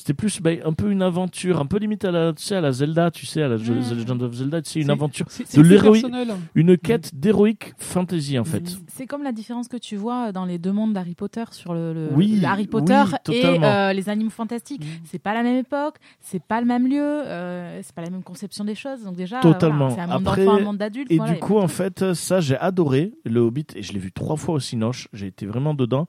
Euh, 0.00 0.02
C'était 0.02 0.14
plus 0.14 0.40
bah, 0.40 0.50
un 0.64 0.72
peu 0.72 0.90
une 0.90 1.02
aventure, 1.02 1.60
un 1.60 1.66
peu 1.66 1.78
limite 1.78 2.04
à 2.04 2.10
la, 2.10 2.32
tu 2.32 2.42
sais, 2.42 2.56
à 2.56 2.60
la 2.60 2.72
Zelda, 2.72 3.10
tu 3.10 3.26
sais, 3.26 3.42
à 3.42 3.48
la 3.48 3.58
The 3.58 3.68
Mm. 3.68 3.98
Legend 3.98 4.22
of 4.22 4.32
Zelda, 4.34 4.62
tu 4.62 4.70
sais, 4.70 4.80
une 4.80 4.90
aventure, 4.90 5.26
de 5.26 5.30
c'est 5.30 5.60
plus 5.60 5.68
l'héroï- 5.68 6.00
personnel. 6.02 6.28
une 6.54 6.78
quête 6.78 7.14
d'héroïque 7.14 7.74
fantasy 7.78 8.38
en 8.38 8.44
fait. 8.44 8.62
C'est 8.88 9.06
comme 9.06 9.22
la 9.22 9.32
différence 9.32 9.68
que 9.68 9.76
tu 9.76 9.96
vois 9.96 10.32
dans 10.32 10.44
les 10.44 10.58
deux 10.58 10.72
mondes 10.72 10.92
d'Harry 10.92 11.14
Potter 11.14 11.44
sur 11.52 11.74
le, 11.74 11.92
le- 11.92 12.08
Oui, 12.12 12.42
Harry 12.44 12.66
Potter 12.66 13.02
oui, 13.28 13.34
et 13.36 13.44
euh, 13.62 13.92
les 13.92 14.08
animaux 14.08 14.30
fantastiques. 14.30 14.84
Mm. 14.84 15.04
C'est 15.04 15.18
pas 15.18 15.34
la 15.34 15.42
même 15.42 15.56
époque, 15.58 15.96
c'est 16.20 16.42
pas 16.42 16.60
le 16.60 16.66
même 16.66 16.86
lieu, 16.88 17.00
euh, 17.02 17.80
c'est 17.82 17.94
pas 17.94 18.02
la 18.02 18.10
même 18.10 18.22
conception 18.22 18.64
des 18.64 18.74
choses. 18.74 19.02
Donc 19.04 19.16
déjà, 19.16 19.40
Totalement. 19.40 19.88
voilà, 19.88 19.94
c'est 20.06 20.12
un 20.12 20.18
monde 20.18 20.60
un 20.60 20.64
monde 20.64 20.78
d'adultes. 20.78 21.10
Et 21.12 21.16
voilà, 21.16 21.32
du 21.34 21.38
coup, 21.38 21.56
en 21.58 21.66
trucs. 21.66 21.72
fait, 21.76 22.14
ça, 22.14 22.40
j'ai 22.40 22.56
adoré 22.56 23.12
le 23.24 23.40
Hobbit 23.40 23.66
et 23.74 23.82
je 23.82 23.92
l'ai 23.92 23.98
vu 23.98 24.12
trois 24.12 24.36
fois 24.36 24.54
au 24.54 24.60
Cinoche. 24.60 25.08
J'ai 25.12 25.26
été 25.26 25.46
vraiment 25.46 25.74
dedans 25.74 26.06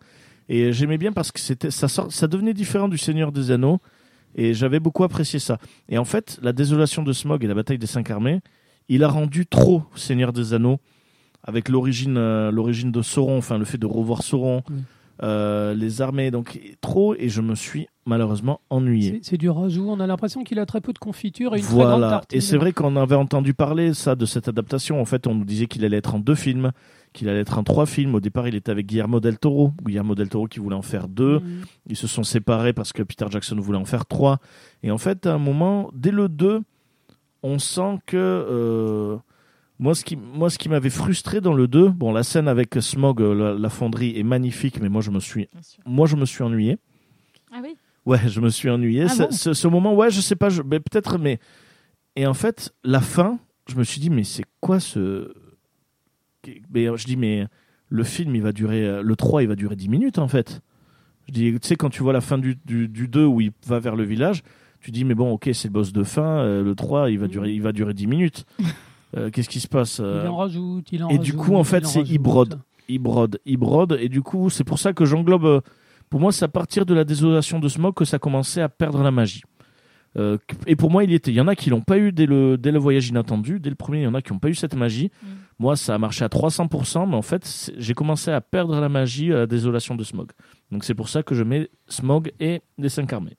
et 0.54 0.74
j'aimais 0.74 0.98
bien 0.98 1.12
parce 1.14 1.32
que 1.32 1.40
c'était, 1.40 1.72
ça, 1.72 1.88
sort- 1.88 2.12
ça 2.12 2.28
devenait 2.28 2.54
différent 2.54 2.90
du 2.90 2.98
Seigneur 2.98 3.32
des 3.32 3.52
Anneaux 3.52 3.80
et 4.36 4.54
j'avais 4.54 4.80
beaucoup 4.80 5.04
apprécié 5.04 5.40
ça. 5.40 5.58
Et 5.90 5.98
en 5.98 6.06
fait, 6.06 6.40
la 6.42 6.52
désolation 6.54 7.04
de 7.04 7.14
Smog 7.14 7.44
et 7.44 7.48
la 7.48 7.54
bataille 7.54 7.78
des 7.78 7.88
cinq 7.88 8.12
armées, 8.12 8.42
il 8.90 9.04
a 9.04 9.08
rendu 9.08 9.46
trop 9.46 9.84
Seigneur 9.96 10.34
des 10.34 10.54
Anneaux 10.54 10.80
avec 11.44 11.70
l'origine, 11.70 12.18
euh, 12.18 12.52
l'origine 12.52 12.92
de 12.92 13.02
Sauron, 13.02 13.38
enfin 13.38 13.58
le 13.58 13.66
fait 13.66 13.78
de 13.78 13.86
revoir 13.86 14.24
Sauron, 14.24 14.62
Oui. 14.70 14.76
euh, 15.24 15.74
les 15.74 16.02
armées, 16.02 16.32
donc 16.32 16.60
trop 16.82 17.16
et 17.16 17.30
je 17.30 17.42
me 17.42 17.56
suis 17.56 17.88
malheureusement 18.06 18.60
ennuyé. 18.70 19.20
C'est- 19.24 19.38
du 19.38 19.50
rajout. 19.50 19.88
On 19.90 20.00
a 20.00 20.08
l'impression 20.08 20.44
qu'il 20.44 20.60
a 20.60 20.66
très 20.66 20.82
peu 20.82 20.92
de 20.94 21.00
confiture 21.00 21.56
et 21.56 21.60
une 21.60 21.64
très 21.64 21.74
grande 21.76 21.88
Voilà. 22.00 22.10
tartine. 22.10 22.38
Et 22.38 22.42
c'est 22.42 22.58
vrai 22.58 22.74
qu'on 22.74 22.96
avait 22.96 23.16
entendu 23.16 23.54
parler 23.54 23.94
ça 23.94 24.16
de 24.16 24.26
cette 24.26 24.48
adaptation. 24.48 25.00
En 25.02 25.06
fait, 25.06 25.28
on 25.28 25.36
nous 25.36 25.46
disait 25.46 25.68
qu'il 25.68 25.86
allait 25.86 25.98
être 25.98 26.16
en 26.16 26.20
deux 26.20 26.36
films, 26.36 26.72
qu'il 27.14 27.28
allait 27.30 27.40
être 27.42 27.58
en 27.58 27.64
trois 27.64 27.86
films. 27.86 28.16
Au 28.16 28.20
départ, 28.20 28.48
il 28.48 28.56
était 28.56 28.72
avec 28.72 28.86
Guillermo 28.88 29.20
del 29.20 29.38
Toro. 29.38 29.74
Guillermo 29.86 30.16
del 30.16 30.30
Toro 30.30 30.48
qui 30.48 30.60
voulait 30.60 30.76
en 30.76 30.82
faire 30.82 31.08
deux. 31.08 31.40
Mm. 31.40 31.62
Ils 31.90 31.96
se 31.98 32.08
sont 32.08 32.24
séparés 32.24 32.74
parce 32.74 32.94
que 32.94 33.04
Peter 33.04 33.26
Jackson 33.30 33.56
voulait 33.60 33.78
en 33.78 33.86
faire 33.86 34.06
trois. 34.06 34.40
Et 34.84 34.92
en 34.92 34.98
fait, 34.98 35.26
à 35.26 35.34
un 35.34 35.38
moment, 35.38 35.90
dès 35.94 36.12
le 36.12 36.30
2, 36.30 36.62
on 37.44 37.60
sent 37.60 38.00
que 38.06 38.18
euh, 38.18 39.18
moi, 39.80 39.96
ce 39.96 40.04
qui, 40.06 40.16
moi, 40.16 40.50
ce 40.50 40.58
qui 40.58 40.70
m'avait 40.70 40.90
frustré 40.90 41.42
dans 41.42 41.54
le 41.54 41.68
2, 41.68 41.90
bon, 41.90 42.12
la 42.14 42.24
scène 42.24 42.48
avec 42.48 42.76
Smog, 42.80 43.22
euh, 43.22 43.34
la, 43.34 43.54
la 43.60 43.70
fonderie 43.70 44.18
est 44.18 44.24
magnifique, 44.24 44.80
mais 44.82 44.90
moi, 44.90 45.02
je 45.02 45.12
me 45.12 45.20
suis, 45.20 45.50
moi, 45.86 46.08
je 46.08 46.16
me 46.16 46.26
suis 46.26 46.44
ennuyé. 46.44 46.78
Ah 47.52 47.60
oui. 47.64 47.76
Ouais, 48.06 48.20
je 48.28 48.40
me 48.42 48.50
suis 48.50 48.70
ennuyé. 48.70 49.04
Ah 49.04 49.10
ce, 49.10 49.24
bon 49.24 49.32
ce- 49.32 49.54
ce 49.54 49.68
moment, 49.68 49.94
ouais, 49.96 50.10
je 50.12 50.22
sais 50.22 50.36
pas, 50.36 50.50
je, 50.50 50.62
mais 50.62 50.80
peut-être, 50.80 51.18
mais. 51.18 51.40
Et 52.16 52.26
en 52.26 52.34
fait, 52.34 52.74
la 52.84 53.00
fin, 53.02 53.40
je 53.68 53.76
me 53.76 53.84
suis 53.84 54.00
dit, 54.02 54.10
mais 54.10 54.24
c'est 54.24 54.46
quoi 54.60 54.80
ce. 54.80 55.34
Mais 56.74 56.86
je 56.98 57.06
dis, 57.06 57.18
mais 57.18 57.46
le 57.90 58.04
film, 58.04 58.36
il 58.36 58.42
va 58.42 58.52
durer, 58.52 58.86
euh, 58.86 59.02
le 59.04 59.16
3, 59.16 59.44
il 59.44 59.48
va 59.50 59.56
durer 59.56 59.76
10 59.76 59.90
minutes 59.90 60.20
en 60.20 60.28
fait. 60.28 60.62
Je 61.28 61.34
dis, 61.34 61.52
tu 61.54 61.68
sais, 61.68 61.76
quand 61.76 61.90
tu 61.90 62.04
vois 62.04 62.14
la 62.14 62.22
fin 62.22 62.38
du, 62.38 62.58
du, 62.66 62.88
du 62.88 63.08
2 63.08 63.26
où 63.26 63.42
il 63.42 63.52
va 63.68 63.80
vers 63.80 63.96
le 63.96 64.04
village, 64.04 64.42
tu 64.80 64.92
dis, 64.92 65.06
mais 65.06 65.14
bon, 65.14 65.32
ok, 65.32 65.50
c'est 65.54 65.68
le 65.68 65.74
boss 65.74 65.94
de 65.94 66.04
fin, 66.04 66.24
euh, 66.40 66.64
le 66.64 66.74
3, 66.76 67.12
il 67.12 67.20
va, 67.20 67.28
durer, 67.28 67.52
il 67.54 67.62
va 67.62 67.72
durer 67.72 67.94
10 67.94 68.08
minutes. 68.08 68.46
Euh, 69.18 69.30
Qu'est-ce 69.30 69.50
qui 69.50 69.60
se 69.60 69.68
passe 69.68 70.00
euh, 70.02 70.22
Il 70.24 70.30
en 70.30 70.38
rajoute, 70.38 70.88
il 70.94 71.04
en 71.04 71.10
et 71.10 71.18
du 71.18 71.34
coup, 71.34 71.56
en 71.56 71.66
fait, 71.66 71.86
c'est 71.86 72.00
il 72.04 72.18
brode. 72.18 72.62
il 72.88 72.98
brode, 73.00 73.40
il 73.46 73.58
brode, 73.58 73.98
et 74.00 74.08
du 74.08 74.22
coup, 74.22 74.50
c'est 74.50 74.64
pour 74.64 74.80
ça 74.80 74.94
que 74.94 75.04
j'englobe. 75.04 75.44
euh, 75.44 75.60
Pour 76.10 76.22
moi, 76.22 76.32
c'est 76.32 76.46
à 76.46 76.48
partir 76.48 76.86
de 76.86 76.94
la 76.94 77.04
désolation 77.04 77.60
de 77.60 77.68
Smog 77.68 77.94
que 77.94 78.06
ça 78.06 78.20
commençait 78.20 78.62
à 78.62 78.70
perdre 78.70 79.04
la 79.04 79.12
magie. 79.12 79.42
Euh, 80.18 80.38
et 80.68 80.76
pour 80.76 80.92
moi, 80.92 81.04
il 81.04 81.12
y 81.12 81.14
était. 81.14 81.32
Il 81.32 81.36
y 81.36 81.42
en 81.42 81.48
a 81.48 81.56
qui 81.56 81.70
l'ont 81.70 81.82
pas 81.82 81.98
eu 81.98 82.12
dès 82.12 82.26
le, 82.26 82.58
dès 82.58 82.72
le 82.72 82.80
voyage 82.80 83.08
inattendu. 83.08 83.60
Dès 83.60 83.70
le 83.70 83.76
premier, 83.76 84.00
il 84.00 84.04
y 84.04 84.08
en 84.08 84.14
a 84.14 84.22
qui 84.22 84.34
n'ont 84.34 84.40
pas 84.40 84.50
eu 84.50 84.56
cette 84.56 84.76
magie. 84.76 85.10
Mm. 85.24 85.28
Moi, 85.60 85.76
ça 85.76 85.96
a 85.96 85.98
marché 85.98 86.26
à 86.26 86.28
300%, 86.28 87.08
mais 87.10 87.16
en 87.16 87.22
fait, 87.22 87.72
j'ai 87.78 87.94
commencé 87.94 88.32
à 88.32 88.42
perdre 88.42 88.80
la 88.80 88.90
magie 88.90 89.32
à 89.32 89.38
la 89.38 89.48
désolation 89.48 89.96
de 89.96 90.04
Smog. 90.04 90.32
Donc 90.72 90.84
c'est 90.84 90.96
pour 90.96 91.08
ça 91.08 91.24
que 91.24 91.36
je 91.36 91.44
mets 91.44 91.70
Smog 91.88 92.32
et 92.40 92.62
les 92.78 92.90
cinq 92.90 93.14
armées. 93.14 93.38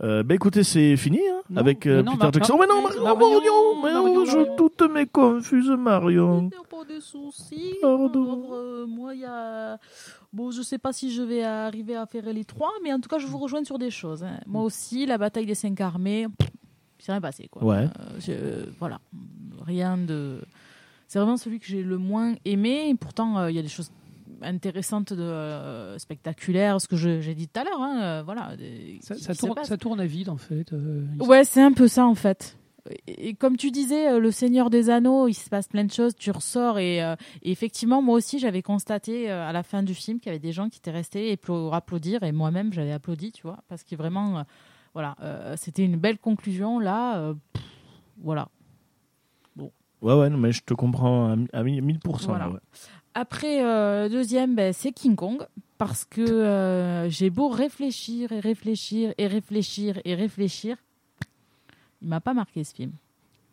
Euh, 0.00 0.22
bah 0.22 0.36
écoutez, 0.36 0.62
c'est 0.62 0.96
fini 0.96 1.18
hein, 1.18 1.42
Non, 1.50 1.60
avec 1.60 1.84
euh, 1.84 2.04
non, 2.04 2.12
Peter 2.12 2.22
Mar- 2.24 2.32
Jackson. 2.32 2.56
Mar- 2.56 2.68
mais 2.68 2.72
non, 2.72 3.02
Marion, 3.02 3.82
mais 3.82 3.92
Marion, 3.92 4.14
oh, 4.18 4.24
je 4.24 4.56
toutes 4.56 4.82
mes 4.82 5.06
confuses, 5.06 5.70
Marion. 5.70 6.50
Pas 6.70 6.84
de 6.94 7.00
soucis. 7.00 7.74
Pardon. 7.82 8.46
Euh, 8.52 8.86
moi, 8.86 9.12
il 9.14 9.22
y 9.22 9.24
a. 9.24 9.76
Bon, 10.32 10.50
je 10.50 10.60
sais 10.62 10.78
pas 10.78 10.92
si 10.92 11.12
je 11.12 11.22
vais 11.22 11.42
arriver 11.42 11.96
à 11.96 12.04
faire 12.06 12.30
les 12.32 12.44
trois, 12.44 12.70
mais 12.82 12.92
en 12.92 13.00
tout 13.00 13.08
cas, 13.08 13.18
je 13.18 13.26
vous 13.26 13.38
rejoins 13.38 13.64
sur 13.64 13.78
des 13.78 13.90
choses. 13.90 14.22
hein. 14.24 14.38
Moi 14.46 14.62
aussi, 14.62 15.06
la 15.06 15.16
bataille 15.18 15.46
des 15.46 15.54
cinq 15.54 15.80
armées, 15.80 16.26
c'est 16.98 17.12
rien 17.12 17.20
passé, 17.20 17.48
quoi. 17.50 17.64
Ouais. 17.64 17.84
Euh, 17.98 18.20
je- 18.20 18.68
voilà. 18.78 19.00
Rien 19.64 19.96
de. 19.96 20.42
C'est 21.06 21.18
vraiment 21.18 21.38
celui 21.38 21.58
que 21.60 21.66
j'ai 21.66 21.82
le 21.82 21.96
moins 21.96 22.34
aimé. 22.44 22.90
Et 22.90 22.94
pourtant, 22.94 23.38
euh, 23.38 23.50
il 23.50 23.56
y 23.56 23.58
a 23.58 23.62
des 23.62 23.68
choses 23.68 23.90
intéressantes, 24.42 25.14
de, 25.14 25.22
euh, 25.22 25.98
spectaculaires, 25.98 26.78
ce 26.80 26.86
que 26.88 26.96
j'ai 26.96 27.34
dit 27.34 27.48
tout 27.48 27.60
à 27.60 27.64
l'heure. 27.64 27.80
hein, 27.80 28.00
euh, 28.02 28.22
voilà. 28.22 28.54
des- 28.56 28.98
Ça, 29.00 29.14
qui- 29.14 29.22
ça 29.22 29.32
qui 29.32 29.38
se 29.38 29.46
tourne, 29.46 29.64
ça 29.64 29.76
tourne 29.78 30.00
à 30.00 30.06
vide 30.06 30.28
en 30.28 30.36
fait. 30.36 30.72
euh, 30.74 31.06
Ouais, 31.20 31.44
c'est 31.44 31.62
un 31.62 31.72
peu 31.72 31.88
ça 31.88 32.04
en 32.06 32.14
fait. 32.14 32.57
Et, 33.06 33.34
comme 33.34 33.56
tu 33.56 33.70
disais, 33.70 34.08
euh, 34.12 34.18
le 34.18 34.30
Seigneur 34.30 34.70
des 34.70 34.90
Anneaux, 34.90 35.28
il 35.28 35.34
se 35.34 35.48
passe 35.48 35.68
plein 35.68 35.84
de 35.84 35.90
choses, 35.92 36.14
tu 36.16 36.30
ressors 36.30 36.78
et, 36.78 37.02
euh, 37.02 37.16
et 37.42 37.50
effectivement, 37.50 38.02
moi 38.02 38.16
aussi, 38.16 38.38
j'avais 38.38 38.62
constaté 38.62 39.30
euh, 39.30 39.46
à 39.48 39.52
la 39.52 39.62
fin 39.62 39.82
du 39.82 39.94
film 39.94 40.20
qu'il 40.20 40.26
y 40.26 40.30
avait 40.30 40.38
des 40.38 40.52
gens 40.52 40.68
qui 40.68 40.78
étaient 40.78 40.90
restés 40.90 41.36
pour 41.36 41.74
applaudir 41.74 42.22
et 42.22 42.32
moi-même, 42.32 42.72
j'avais 42.72 42.92
applaudi, 42.92 43.32
tu 43.32 43.42
vois, 43.42 43.58
parce 43.68 43.84
que 43.84 43.96
vraiment, 43.96 44.38
euh, 44.38 44.42
voilà, 44.94 45.16
c'était 45.56 45.84
une 45.84 45.96
belle 45.96 46.18
conclusion 46.18 46.78
là. 46.78 47.32
pff, 47.52 47.62
voilà. 48.22 48.48
Ouais, 50.00 50.14
ouais, 50.14 50.30
non, 50.30 50.38
mais 50.38 50.52
je 50.52 50.62
te 50.62 50.74
comprends 50.74 51.32
à, 51.32 51.36
à 51.58 51.62
mi- 51.64 51.80
1000%. 51.80 52.26
Voilà. 52.26 52.44
là, 52.46 52.50
ouais. 52.52 52.60
Après, 53.14 53.64
euh, 53.64 54.08
deuxième, 54.08 54.54
ben, 54.54 54.72
c'est 54.72 54.92
King 54.92 55.16
Kong. 55.16 55.44
Parce 55.76 56.04
que 56.04 56.20
euh, 56.20 57.08
j'ai 57.08 57.30
beau 57.30 57.48
réfléchir 57.48 58.32
et 58.32 58.40
réfléchir 58.40 59.12
et 59.16 59.26
réfléchir 59.28 60.00
et 60.04 60.14
réfléchir, 60.16 60.76
il 62.02 62.08
m'a 62.08 62.20
pas 62.20 62.34
marqué 62.34 62.64
ce 62.64 62.74
film. 62.74 62.92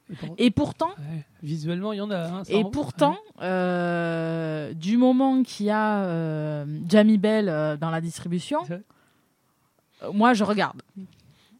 et 0.09 0.15
pour- 0.15 0.35
Et 0.37 0.51
pourtant, 0.51 0.89
ouais, 0.99 1.25
visuellement, 1.41 1.93
il 1.93 1.97
y 1.97 2.01
en 2.01 2.11
a. 2.11 2.27
hein, 2.27 2.43
Et 2.49 2.63
pourtant, 2.63 3.17
euh, 3.41 4.73
du 4.73 4.97
moment 4.97 5.41
qu'il 5.43 5.65
y 5.67 5.71
a 5.71 6.03
euh, 6.05 6.65
Jamie 6.87 7.17
Bell 7.17 7.49
euh, 7.49 7.75
dans 7.77 7.89
la 7.89 8.01
distribution, 8.01 8.59
moi 10.13 10.33
je 10.33 10.43
regarde. 10.43 10.81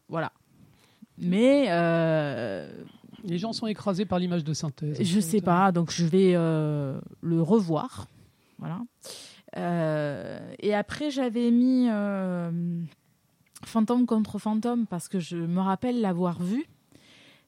Voilà. 0.08 0.30
Mais 1.18 1.64
Les 3.24 3.38
gens 3.38 3.52
sont 3.52 3.66
écrasés 3.66 4.04
par 4.04 4.18
l'image 4.20 4.44
de 4.44 4.52
synthèse. 4.54 5.02
je 5.02 5.20
sais 5.20 5.40
pas, 5.40 5.72
donc 5.72 5.90
je 5.90 6.04
vais 6.04 6.32
le 6.34 7.42
revoir. 7.42 8.06
Voilà. 8.58 8.80
Et 10.60 10.74
après, 10.74 11.10
j'avais 11.10 11.50
mis 11.50 11.88
Fantôme 13.64 14.06
contre 14.06 14.38
Fantôme 14.38 14.86
parce 14.86 15.08
que 15.08 15.18
je 15.18 15.36
me 15.36 15.60
rappelle 15.60 16.00
l'avoir 16.00 16.40
vu. 16.40 16.64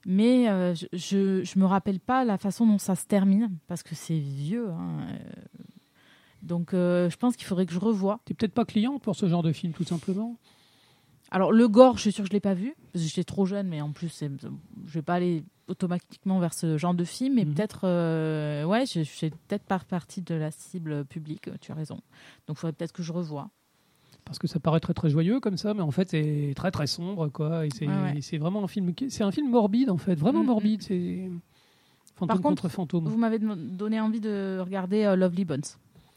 Mais 0.05 0.49
euh, 0.49 0.73
je, 0.93 1.43
je, 1.43 1.59
me 1.59 1.65
rappelle 1.65 1.99
pas 1.99 2.23
la 2.23 2.37
façon 2.37 2.65
dont 2.65 2.77
ça 2.77 2.95
se 2.95 3.05
termine 3.05 3.51
parce 3.67 3.83
que 3.83 3.95
c'est 3.95 4.17
vieux. 4.19 4.69
hein, 4.69 5.07
euh. 5.11 5.17
Donc 6.41 6.73
euh, 6.73 7.09
je 7.09 7.17
pense 7.17 7.35
qu'il 7.35 7.45
faudrait 7.45 7.65
que 7.65 7.73
je 7.73 7.79
revoie. 7.79 8.21
T'es 8.25 8.33
peut-être 8.33 8.53
pas 8.53 8.65
client 8.65 8.97
pour 8.99 9.15
ce 9.15 9.27
genre 9.27 9.43
de 9.43 9.51
film, 9.51 9.73
tout 9.73 9.83
simplement? 9.83 10.37
Alors 11.31 11.51
le 11.51 11.67
gore, 11.67 11.97
je 11.97 12.01
suis 12.03 12.11
sûre 12.11 12.23
que 12.23 12.29
je 12.29 12.33
l'ai 12.33 12.39
pas 12.39 12.53
vu 12.53 12.73
parce 12.93 13.03
que 13.03 13.09
j'étais 13.09 13.23
trop 13.25 13.45
jeune, 13.45 13.67
mais 13.67 13.81
en 13.81 13.91
plus 13.91 14.23
je 14.85 14.93
vais 14.93 15.01
pas 15.01 15.15
aller 15.15 15.43
automatiquement 15.67 16.39
vers 16.39 16.53
ce 16.53 16.77
genre 16.77 16.93
de 16.95 17.03
film. 17.03 17.35
Mais 17.35 17.45
Mhm. 17.45 17.53
peut-être, 17.53 17.81
euh, 17.83 18.63
ouais, 18.63 18.85
je, 18.85 19.03
je 19.03 19.09
fais 19.09 19.29
peut-être 19.29 19.65
par 19.65 19.85
partie 19.85 20.21
de 20.21 20.33
la 20.33 20.49
cible 20.49 21.05
publique. 21.05 21.49
Tu 21.61 21.71
as 21.71 21.75
raison. 21.75 21.95
Donc 22.47 22.55
il 22.57 22.59
faudrait 22.61 22.73
peut-être 22.73 22.93
que 22.93 23.03
je 23.03 23.11
revoie. 23.13 23.49
Parce 24.29 24.37
que 24.37 24.47
ça 24.47 24.59
paraît 24.59 24.79
très 24.79 24.93
très 24.93 25.09
joyeux 25.09 25.39
comme 25.39 25.57
ça, 25.57 25.73
mais 25.73 25.81
en 25.81 25.89
fait 25.89 26.07
c'est 26.11 26.53
très 26.55 26.69
très 26.69 26.85
sombre, 26.85 27.29
quoi. 27.29 27.65
Et 27.65 27.69
c'est 27.75 27.87
ouais. 27.87 28.19
c'est 28.21 28.37
vraiment 28.37 28.63
un 28.63 28.67
film, 28.67 28.93
qui- 28.93 29.09
c'est 29.09 29.23
un 29.23 29.31
film 29.31 29.49
morbide 29.49 29.89
en 29.89 29.97
fait, 29.97 30.13
vraiment 30.13 30.41
Mhm. 30.41 30.45
morbide. 30.45 30.81
C'est 30.83 31.29
fantôme 32.15 32.27
Par 32.27 32.35
contre, 32.37 32.61
contre 32.61 32.69
fantôme. 32.69 33.07
Vous 33.07 33.17
m'avez 33.17 33.39
don- 33.39 33.57
donné 33.57 33.99
envie 33.99 34.19
de 34.19 34.59
regarder 34.63 35.03
euh, 35.05 35.15
Lovely 35.15 35.45
Bones. 35.45 35.61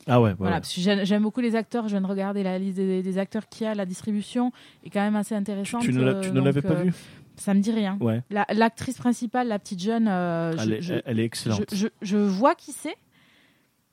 Ah 0.06 0.20
ouais, 0.20 0.28
ouais, 0.30 0.34
Voilà, 0.36 0.56
ouais. 0.56 0.60
parce 0.60 0.74
que 0.74 0.80
j'aime 1.04 1.22
beaucoup 1.22 1.40
les 1.40 1.56
acteurs. 1.56 1.84
Je 1.84 1.92
viens 1.94 2.00
de 2.02 2.06
regarder 2.06 2.42
la 2.42 2.58
liste 2.58 2.76
des, 2.76 3.02
des 3.02 3.18
acteurs 3.18 3.48
qu'il 3.48 3.64
y 3.64 3.70
a. 3.70 3.74
La 3.74 3.86
distribution 3.86 4.52
est 4.84 4.90
quand 4.90 5.00
même 5.00 5.16
assez 5.16 5.34
intéressante. 5.34 5.80
tu 5.82 5.92
ne 5.92 6.02
euh, 6.02 6.30
ne 6.32 6.40
l'avais 6.40 6.60
pas 6.60 6.72
euh, 6.74 6.82
vu 6.82 6.92
Ça 7.36 7.54
me 7.54 7.60
dit 7.60 7.70
rien. 7.72 7.96
Ouais, 8.00 8.22
La- 8.28 8.44
L'actrice 8.52 8.98
principale, 8.98 9.48
la 9.48 9.58
petite 9.58 9.80
jeune, 9.80 10.06
euh, 10.08 10.52
elle, 10.58 10.68
je, 10.68 10.72
est, 10.74 10.82
je- 10.82 10.94
elle 11.06 11.18
est 11.18 11.24
excellente. 11.24 11.64
je, 11.72 11.86
je- 11.86 11.88
je 12.02 12.16
vois 12.18 12.54
qui 12.54 12.72
c'est, 12.72 12.94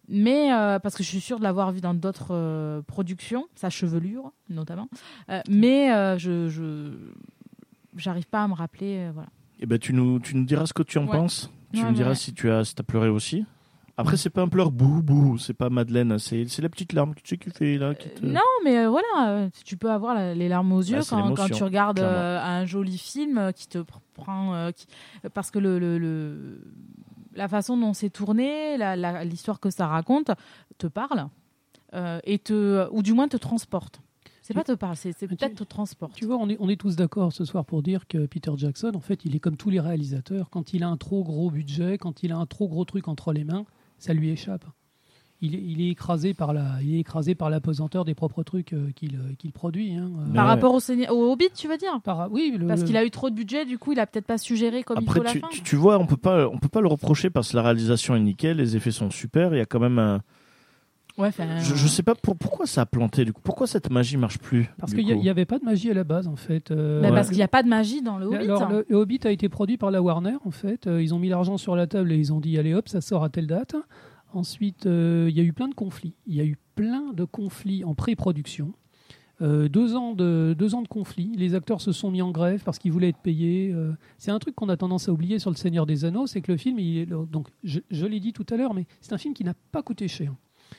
mais 0.09 0.51
euh, 0.53 0.79
parce 0.79 0.95
que 0.95 1.03
je 1.03 1.07
suis 1.09 1.21
sûre 1.21 1.37
de 1.39 1.43
l'avoir 1.43 1.71
vu 1.71 1.79
dans 1.81 1.93
d'autres 1.93 2.31
euh, 2.33 2.81
productions, 2.81 3.47
sa 3.55 3.69
chevelure 3.69 4.31
notamment. 4.49 4.89
Euh, 5.29 5.39
mais 5.49 5.89
je, 6.19 6.91
j'arrive 7.95 8.27
pas 8.27 8.43
à 8.43 8.47
me 8.47 8.53
rappeler. 8.53 9.09
voilà. 9.13 9.29
Eh 9.59 9.65
ben, 9.65 9.77
tu, 9.77 9.93
nous, 9.93 10.19
tu 10.19 10.35
nous 10.37 10.45
diras 10.45 10.65
ce 10.65 10.73
que 10.73 10.83
tu 10.83 10.97
en 10.97 11.05
Ouais. 11.05 11.11
penses. 11.17 11.49
Tu 11.73 11.83
Ouais, 11.83 11.89
me 11.89 11.95
diras 11.95 12.09
ouais. 12.09 12.15
si 12.15 12.33
tu 12.33 12.49
as, 12.49 12.65
si 12.65 12.73
as 12.79 12.83
pleuré 12.83 13.09
aussi. 13.09 13.45
Après, 13.97 14.15
c'est 14.15 14.29
pas 14.29 14.41
un 14.41 14.47
pleur 14.47 14.71
bouh 14.71 15.01
bouh, 15.03 15.37
c'est 15.37 15.53
pas 15.53 15.69
Madeleine, 15.69 16.17
c'est 16.19 16.45
la 16.61 16.69
petite 16.69 16.93
larme 16.93 17.13
que 17.13 17.19
tu 17.21 17.27
sais 17.27 17.37
qui 17.37 17.49
fait 17.49 17.77
là. 17.77 17.93
Qui 17.93 18.07
te... 18.09 18.25
Non, 18.25 18.39
mais 18.63 18.87
voilà, 18.87 19.49
tu 19.65 19.75
peux 19.75 19.91
avoir 19.91 20.15
la- 20.15 20.33
les 20.33 20.47
larmes 20.47 20.71
aux 20.71 20.79
yeux 20.81 20.95
Bah, 20.99 21.01
c'est 21.01 21.15
quand, 21.35 21.49
tu 21.51 21.63
regardes 21.65 21.99
un 21.99 22.65
joli 22.65 22.97
film 22.97 23.51
qui 23.53 23.67
te 23.67 23.79
pr- 23.79 23.99
prend, 24.13 24.71
qui- 24.71 24.87
parce 25.33 25.51
que 25.51 25.59
le, 25.59 25.79
le- 25.79 25.97
le- 25.97 26.61
la 27.33 27.47
façon 27.47 27.77
dont 27.77 27.93
c'est 27.93 28.09
tourné, 28.09 28.77
l'histoire 29.25 29.59
que 29.59 29.69
ça 29.69 29.87
raconte, 29.87 30.31
te 30.77 30.87
parle 30.87 31.27
euh, 31.93 32.19
et 32.23 32.39
te, 32.39 32.87
ou 32.91 33.03
du 33.03 33.13
moins 33.13 33.27
te 33.27 33.37
transporte. 33.37 34.01
C'est 34.41 34.53
pas 34.55 34.63
te 34.63 34.71
parle, 34.71 34.95
c'est 34.95 35.13
peut-être 35.13 35.55
te 35.55 35.63
transporte. 35.63 36.15
Tu 36.15 36.25
vois, 36.25 36.37
on 36.37 36.49
est, 36.49 36.57
on 36.59 36.69
est 36.69 36.79
tous 36.79 36.95
d'accord 36.95 37.31
ce 37.31 37.45
soir 37.45 37.65
pour 37.65 37.83
dire 37.83 38.07
que 38.07 38.25
Peter 38.25 38.51
Jackson, 38.55 38.93
en 38.95 38.99
fait, 38.99 39.23
il 39.23 39.35
est 39.35 39.39
comme 39.39 39.57
tous 39.57 39.69
les 39.69 39.79
réalisateurs. 39.79 40.49
Quand 40.49 40.73
il 40.73 40.81
a 40.81 40.87
un 40.87 40.97
trop 40.97 41.23
gros 41.23 41.51
budget, 41.51 41.99
quand 41.99 42.23
il 42.23 42.31
a 42.31 42.37
un 42.37 42.47
trop 42.47 42.67
gros 42.67 42.83
truc 42.83 43.07
entre 43.07 43.31
les 43.31 43.43
mains, 43.43 43.65
ça 43.99 44.13
lui 44.13 44.29
échappe. 44.29 44.65
Il 45.41 45.55
est, 45.55 45.61
il 45.65 45.81
est 45.81 45.89
écrasé 45.91 46.33
par 46.33 46.51
la, 46.51 46.65
il 46.83 46.95
est 46.95 46.99
écrasé 46.99 47.33
par 47.33 47.49
la 47.49 47.61
pesanteur 47.61 48.03
des 48.03 48.13
propres 48.13 48.43
trucs 48.43 48.73
euh, 48.73 48.89
qu'il 48.93 49.15
euh, 49.15 49.33
qu'il 49.37 49.53
produit. 49.53 49.93
hein. 49.95 50.09
Euh, 50.19 50.33
Par 50.33 50.43
Ouais. 50.45 50.49
rapport 50.51 50.73
au, 50.73 50.81
Seigneur- 50.81 51.15
au 51.15 51.31
Hobbit, 51.31 51.47
tu 51.55 51.69
veux 51.69 51.77
dire 51.77 52.01
par- 52.03 52.29
oui, 52.29 52.53
le- 52.59 52.67
Parce 52.67 52.83
qu'il 52.83 52.97
a 52.97 53.05
eu 53.05 53.09
trop 53.09 53.29
de 53.29 53.35
budget, 53.35 53.63
du 53.65 53.77
coup, 53.77 53.93
il 53.93 53.99
a 54.01 54.05
peut-être 54.05 54.25
pas 54.25 54.37
suggéré 54.37 54.83
comme 54.83 54.97
il 55.01 55.09
faut 55.09 55.23
la 55.23 55.31
tu, 55.31 55.39
fin. 55.39 55.47
tu, 55.49 55.61
tu 55.63 55.75
vois, 55.77 55.97
on 55.97 56.05
peut 56.05 56.17
pas, 56.17 56.49
on 56.49 56.57
peut 56.57 56.67
pas 56.67 56.81
le 56.81 56.87
reprocher 56.87 57.29
parce 57.29 57.51
que 57.51 57.55
la 57.55 57.63
réalisation 57.63 58.17
est 58.17 58.19
nickel, 58.19 58.57
les 58.57 58.75
effets 58.75 58.91
sont 58.91 59.09
super. 59.11 59.53
Il 59.53 59.57
y 59.59 59.61
a 59.61 59.65
quand 59.65 59.79
même 59.79 59.97
un. 59.97 60.21
Ouais, 61.17 61.31
Je, 61.37 61.75
je 61.75 61.87
sais 61.87 62.03
pas 62.03 62.15
pour- 62.15 62.37
pourquoi 62.37 62.65
ça 62.65 62.81
a 62.81 62.85
planté 62.85 63.25
du 63.25 63.33
coup. 63.33 63.41
Pourquoi 63.43 63.67
cette 63.67 63.89
magie 63.89 64.15
marche 64.15 64.39
plus 64.39 64.69
Parce 64.79 64.93
qu'il 64.93 65.05
n'y 65.05 65.29
avait 65.29 65.43
pas 65.45 65.59
de 65.59 65.65
magie 65.65 65.89
à 65.91 65.93
la 65.93 66.05
base, 66.05 66.27
en 66.27 66.37
fait. 66.37 66.71
Euh, 66.71 67.01
bah, 67.01 67.09
Ouais. 67.09 67.13
parce 67.15 67.27
qu'il 67.27 67.35
n'y 67.37 67.43
a 67.43 67.49
pas 67.49 67.61
de 67.63 67.67
magie 67.67 68.01
dans 68.01 68.17
le 68.17 68.25
Hobbit. 68.27 68.35
Alors, 68.37 68.63
hein. 68.63 68.83
le, 68.89 68.95
Hobbit 68.95 69.19
a 69.25 69.31
été 69.31 69.49
produit 69.49 69.75
par 69.77 69.91
la 69.91 70.01
Warner, 70.01 70.35
en 70.45 70.51
fait. 70.51 70.87
Ils 70.87 71.13
ont 71.13 71.19
mis 71.19 71.27
l'argent 71.27 71.57
sur 71.57 71.75
la 71.75 71.87
table 71.87 72.11
et 72.13 72.17
ils 72.17 72.31
ont 72.33 72.39
dit 72.39 72.57
allez 72.57 72.73
hop, 72.73 72.87
ça 72.87 73.01
sort 73.01 73.23
à 73.25 73.29
telle 73.29 73.47
date. 73.47 73.75
Ensuite, 74.33 74.85
euh, 74.85 75.27
il 75.29 75.35
y 75.35 75.39
a 75.39 75.43
eu 75.43 75.53
plein 75.53 75.67
de 75.67 75.73
conflits. 75.73 76.13
Il 76.27 76.35
y 76.35 76.41
a 76.41 76.45
eu 76.45 76.57
plein 76.75 77.13
de 77.13 77.25
conflits 77.25 77.83
en 77.83 77.95
pré-production. 77.95 78.73
Euh, 79.41 79.69
deux, 79.69 79.95
ans 79.95 80.13
de, 80.13 80.55
deux. 80.57 80.67
Les 81.35 81.55
acteurs 81.55 81.81
se 81.81 81.91
sont 81.91 82.11
mis 82.11 82.21
en 82.21 82.31
grève 82.31 82.61
parce 82.63 82.77
qu'ils 82.77 82.91
voulaient 82.91 83.09
être 83.09 83.19
payés. 83.19 83.71
Euh, 83.73 83.93
c'est 84.17 84.31
un 84.31 84.39
truc 84.39 84.55
qu'on 84.55 84.69
a 84.69 84.77
tendance 84.77 85.07
à 85.09 85.13
oublier 85.13 85.39
sur 85.39 85.49
Le 85.49 85.55
Seigneur 85.55 85.85
des 85.85 86.05
Anneaux, 86.05 86.27
c'est 86.27 86.41
que 86.41 86.51
le 86.51 86.57
film, 86.57 86.77
il 86.79 86.97
est, 86.97 87.05
donc, 87.05 87.47
je, 87.63 88.05
l'ai 88.05 88.19
dit 88.19 88.33
tout 88.33 88.45
à 88.49 88.57
l'heure, 88.57 88.73
mais 88.73 88.85
c'est 89.01 89.13
un 89.13 89.17
film 89.17 89.33
qui 89.33 89.43
n'a 89.43 89.53
pas 89.71 89.81
coûté 89.81 90.07
cher. 90.07 90.33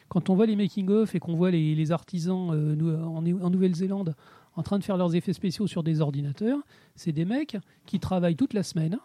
Quand 0.08 0.30
on 0.30 0.34
voit 0.34 0.46
les 0.46 0.56
making-of 0.56 1.14
et 1.14 1.20
qu'on 1.20 1.34
voit 1.34 1.50
les, 1.50 1.90
artisans 1.90 2.50
en, 2.50 3.16
en 3.16 3.50
Nouvelle-Zélande 3.50 4.14
en 4.54 4.62
train 4.62 4.78
de 4.78 4.84
faire 4.84 4.96
leurs 4.96 5.14
effets 5.14 5.32
spéciaux 5.32 5.66
sur 5.66 5.82
des 5.82 6.00
ordinateurs, 6.00 6.58
c'est 6.94 7.12
des 7.12 7.24
mecs 7.24 7.56
qui 7.86 7.98
travaillent 7.98 8.36
toute 8.36 8.52
la 8.52 8.62
semaine, 8.62 8.98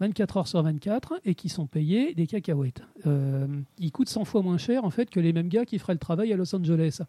24 0.00 0.36
heures 0.38 0.48
sur 0.48 0.62
24, 0.62 1.20
et 1.24 1.34
qui 1.34 1.48
sont 1.48 1.66
payés 1.66 2.14
des 2.14 2.26
cacahuètes. 2.26 2.82
Euh, 3.06 3.46
ils 3.78 3.92
coûtent 3.92 4.08
100 4.08 4.24
fois 4.24 4.42
moins 4.42 4.58
cher 4.58 4.84
en 4.84 4.90
fait 4.90 5.08
que 5.10 5.20
les 5.20 5.32
mêmes 5.32 5.48
gars 5.48 5.64
qui 5.66 5.78
feraient 5.78 5.92
le 5.92 5.98
travail 5.98 6.32
à 6.32 6.36
Los 6.36 6.54
Angeles. 6.54 7.00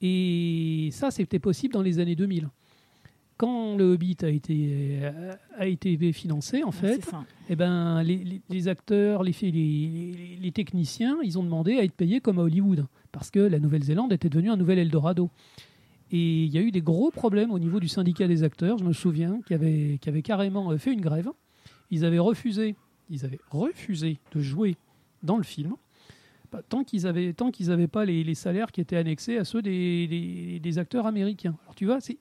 Et 0.00 0.88
ça, 0.92 1.10
c'était 1.10 1.38
possible 1.38 1.74
dans 1.74 1.82
les 1.82 1.98
années 1.98 2.16
2000. 2.16 2.48
quand 3.36 3.76
le 3.76 3.92
Hobbit 3.92 4.16
a 4.22 4.28
été, 4.30 4.98
euh, 5.02 5.32
a 5.56 5.66
été 5.68 6.12
financé, 6.12 6.64
en 6.64 6.72
fait, 6.72 6.96
C'est 7.04 7.10
ça. 7.10 7.24
eh 7.48 7.54
ben, 7.54 8.02
les, 8.02 8.16
les- 8.16 8.40
les 8.50 8.66
acteurs, 8.66 9.22
les, 9.22 9.32
techniciens, 10.52 11.16
ils 11.22 11.38
ont 11.38 11.44
demandé 11.44 11.74
à 11.78 11.84
être 11.84 11.92
payés 11.92 12.20
comme 12.20 12.40
à 12.40 12.42
Hollywood, 12.42 12.86
parce 13.12 13.30
que 13.30 13.38
la 13.38 13.60
Nouvelle-Zélande 13.60 14.12
était 14.12 14.28
devenue 14.28 14.50
un 14.50 14.56
nouvel 14.56 14.80
Eldorado. 14.80 15.30
Et 16.10 16.44
il 16.46 16.52
y 16.52 16.58
a 16.58 16.62
eu 16.62 16.72
des 16.72 16.80
gros 16.80 17.12
problèmes 17.12 17.52
au 17.52 17.60
niveau 17.60 17.78
du 17.78 17.86
syndicat 17.86 18.26
des 18.26 18.42
acteurs, 18.42 18.76
je 18.78 18.82
me 18.84 18.92
souviens, 18.92 19.40
qui 19.46 19.54
avait, 19.54 19.98
qui 20.00 20.08
avait 20.08 20.22
carrément 20.22 20.72
euh, 20.72 20.76
fait 20.78 20.92
une 20.92 21.00
grève. 21.00 21.30
Ils 21.90 22.04
avaient 22.04 22.18
refusé, 22.18 22.76
ils 23.10 23.24
avaient 23.24 23.40
refusé 23.50 24.18
de 24.32 24.40
jouer 24.40 24.76
dans 25.22 25.36
le 25.36 25.42
film, 25.42 25.74
bah, 26.52 26.62
tant 26.68 26.84
qu'ils 26.84 27.06
avaient, 27.06 27.32
tant 27.32 27.50
qu'ils 27.50 27.68
n'avaient 27.68 27.88
pas 27.88 28.04
les, 28.04 28.24
les 28.24 28.34
salaires 28.34 28.70
qui 28.72 28.80
étaient 28.80 28.96
annexés 28.96 29.36
à 29.38 29.44
ceux 29.44 29.62
des, 29.62 30.06
des- 30.06 30.60
des 30.60 30.78
acteurs 30.78 31.06
américains. 31.06 31.56
Alors 31.64 31.74
tu 31.74 31.84
vois, 31.86 32.00
c'est 32.00 32.18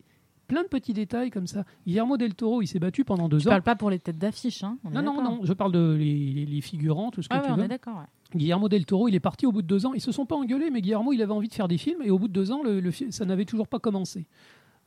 plein 0.48 0.64
de 0.64 0.68
petits 0.70 0.94
détails 0.94 1.30
comme 1.30 1.48
ça. 1.48 1.66
Guillermo 1.86 2.16
del 2.18 2.34
Toro, 2.34 2.62
il 2.62 2.68
s'est 2.68 2.80
battu 2.80 3.04
pendant 3.04 3.28
deux 3.28 3.40
Je 3.40 3.48
ans. 3.48 3.52
parle 3.52 3.62
pas 3.64 3.76
pour 3.76 3.90
les 3.90 4.00
têtes 4.00 4.18
d'affiche. 4.18 4.64
Hein. 4.64 4.78
on 4.86 4.90
Non, 4.92 5.02
non, 5.02 5.22
non, 5.22 5.40
je 5.44 5.52
parle 5.54 5.72
de 5.74 5.94
les, 5.98 6.16
les- 6.34 6.46
les 6.46 6.62
figurants, 6.62 7.12
tout 7.12 7.22
ce 7.22 7.28
que 7.30 7.36
Ah 7.36 7.40
tu 7.40 7.48
ouais, 7.48 7.52
on 7.54 7.58
veux. 7.58 7.64
est 7.66 7.68
d'accord. 7.68 7.98
ouais. 7.98 8.06
Guillermo 8.36 8.68
del 8.68 8.86
Toro, 8.86 9.08
il 9.08 9.16
est 9.16 9.20
parti 9.22 9.46
au 9.46 9.52
bout 9.54 9.62
de 9.62 9.68
deux 9.68 9.86
ans. 9.86 9.94
Ils 9.94 10.02
se 10.02 10.12
sont 10.12 10.26
pas 10.26 10.36
engueulés, 10.36 10.70
mais 10.70 10.82
Guillermo, 10.82 11.14
il 11.14 11.22
avait 11.22 11.32
envie 11.32 11.48
de 11.48 11.54
faire 11.54 11.68
des 11.70 11.78
films, 11.78 12.02
et 12.04 12.10
au 12.12 12.20
bout 12.20 12.28
de 12.28 12.34
deux 12.34 12.52
ans, 12.52 12.62
le, 12.64 12.80
le 12.82 12.92
fi- 12.92 13.12
ça 13.12 13.24
n'avait 13.26 13.46
toujours 13.46 13.68
pas 13.70 13.80
commencé. 13.80 14.26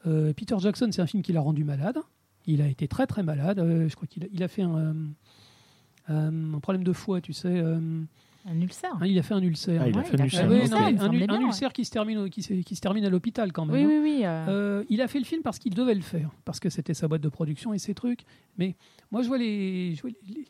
Euh, 0.06 0.32
Peter 0.34 0.56
Jackson, 0.58 0.88
c'est 0.92 1.00
un 1.02 1.06
film 1.06 1.22
qui 1.22 1.32
l'a 1.32 1.40
rendu 1.40 1.64
malade. 1.64 1.98
Il 2.46 2.62
a 2.62 2.66
été 2.68 2.88
très 2.88 3.06
très 3.06 3.22
malade. 3.22 3.58
Euh, 3.58 3.88
je 3.88 3.94
crois 3.96 4.08
qu'il 4.08 4.24
a, 4.24 4.26
il 4.32 4.42
a 4.42 4.48
fait 4.48 4.62
un, 4.62 4.76
euh, 4.76 4.92
euh, 6.10 6.54
un 6.54 6.60
problème 6.60 6.84
de 6.84 6.92
foie, 6.92 7.20
tu 7.20 7.32
sais. 7.32 7.48
euh, 7.48 7.78
Un 8.46 8.60
ulcère. 8.60 8.94
hein, 9.00 9.06
il 9.06 9.18
a 9.18 9.22
fait 9.22 9.34
un 9.34 9.42
ulcère. 9.42 9.82
Ah, 9.82 9.88
il 9.88 9.94
a 9.94 9.98
Ouais, 9.98 10.04
fait 10.04 10.16
il 10.16 10.20
Ah 10.20 10.24
un 10.44 10.48
oui, 10.48 10.56
ulcère. 10.60 10.78
non, 10.80 11.12
mais 11.12 11.26
me 11.26 11.32
un, 11.32 11.40
ulcère 11.40 11.72
qui 11.72 11.84
se 11.84 11.90
termine, 11.90 12.30
qui, 12.30 12.42
se- 12.42 12.54
qui 12.54 12.74
se 12.74 12.80
termine 12.80 13.04
à 13.04 13.10
l'hôpital 13.10 13.52
quand 13.52 13.66
même. 13.66 13.76
Oui, 13.76 13.82
hein. 13.82 14.00
oui, 14.02 14.16
oui. 14.18 14.22
euh, 14.24 14.46
Euh, 14.48 14.84
il 14.88 15.02
a 15.02 15.08
fait 15.08 15.18
le 15.18 15.24
film 15.26 15.42
parce 15.42 15.58
qu'il 15.58 15.74
devait 15.74 15.94
le 15.94 16.00
faire, 16.00 16.30
parce 16.44 16.58
que 16.58 16.70
c'était 16.70 16.94
sa 16.94 17.06
boîte 17.06 17.20
de 17.20 17.28
production 17.28 17.74
et 17.74 17.78
ses 17.78 17.94
trucs. 17.94 18.24
Mais 18.56 18.74
moi, 19.10 19.22
je 19.22 19.28
vois 19.28 19.38
les, 19.38 19.94
je 19.94 20.00
vois 20.02 20.10
les, 20.10 20.34
les- 20.34 20.44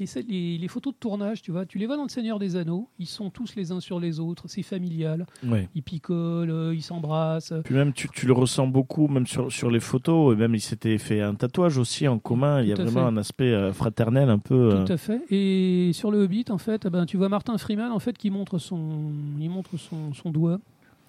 les- 0.00 0.22
les- 0.22 0.58
les 0.58 0.68
photos 0.68 0.92
de 0.94 0.98
tournage, 0.98 1.42
tu 1.42 1.50
vois, 1.52 1.66
tu 1.66 1.78
les 1.78 1.86
vois 1.86 1.96
dans 1.96 2.02
Le 2.04 2.08
Seigneur 2.08 2.38
des 2.38 2.56
Anneaux, 2.56 2.88
ils 2.98 3.06
sont 3.06 3.30
tous 3.30 3.54
les 3.54 3.70
uns 3.72 3.80
sur 3.80 4.00
les 4.00 4.18
autres, 4.20 4.44
c'est 4.48 4.62
familial, 4.62 5.26
Ouais. 5.46 5.68
ils 5.74 5.82
picolent, 5.82 6.50
euh, 6.50 6.74
ils 6.74 6.82
s'embrassent. 6.82 7.52
Puis 7.64 7.74
même, 7.74 7.92
tu, 7.92 8.08
tu 8.08 8.26
le 8.26 8.32
ressens 8.32 8.66
beaucoup, 8.66 9.08
même 9.08 9.26
sur, 9.26 9.52
sur 9.52 9.70
les 9.70 9.80
photos, 9.80 10.34
et 10.34 10.36
même 10.36 10.54
il 10.54 10.60
s'était 10.60 10.98
fait 10.98 11.20
un 11.20 11.34
tatouage 11.34 11.78
aussi 11.78 12.08
en 12.08 12.18
commun. 12.18 12.62
Il 12.62 12.68
y 12.68 12.72
a 12.72 12.74
vraiment 12.74 12.90
fait. 12.92 12.98
un 13.00 13.16
aspect 13.16 13.52
euh, 13.52 13.72
fraternel 13.72 14.28
un 14.30 14.38
peu. 14.38 14.72
euh, 14.74 14.84
Tout 14.84 14.92
à 14.92 14.96
fait. 14.96 15.22
Et 15.30 15.92
sur 15.92 16.10
le 16.10 16.22
Hobbit, 16.22 16.46
en 16.50 16.58
fait, 16.58 16.84
eh 16.86 16.90
ben, 16.90 17.06
tu 17.06 17.16
vois 17.16 17.28
Martin 17.28 17.56
Freeman 17.58 17.92
en 17.92 17.98
fait 17.98 18.16
qui 18.18 18.30
montre 18.30 18.58
son, 18.58 19.12
il 19.40 19.50
montre 19.50 19.76
son, 19.76 20.12
son 20.14 20.30
doigt, 20.30 20.60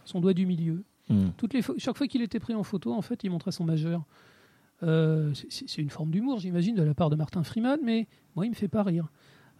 son 0.05 0.19
doigt 0.21 0.33
du 0.33 0.45
milieu. 0.45 0.83
hmm. 1.09 1.29
Toutes 1.37 1.53
les 1.53 1.61
chaque 1.77 1.97
fois 1.97 2.07
qu'il 2.07 2.21
était 2.21 2.39
pris 2.39 2.53
en 2.53 2.63
photo, 2.63 2.93
en 2.93 3.01
fait, 3.01 3.23
il 3.23 3.29
montrait 3.31 3.51
son 3.51 3.63
majeur. 3.63 4.01
Euh, 4.83 5.31
c'est- 5.49 5.77
une 5.77 5.89
forme 5.89 6.11
d'humour, 6.11 6.39
j'imagine, 6.39 6.75
de 6.75 6.83
la 6.83 6.93
part 6.93 7.09
de 7.09 7.15
Martin 7.15 7.43
Freeman, 7.43 7.79
mais 7.83 8.07
moi, 8.35 8.45
il 8.45 8.49
me 8.49 8.55
fait 8.55 8.67
pas 8.67 8.83
rire. 8.83 9.07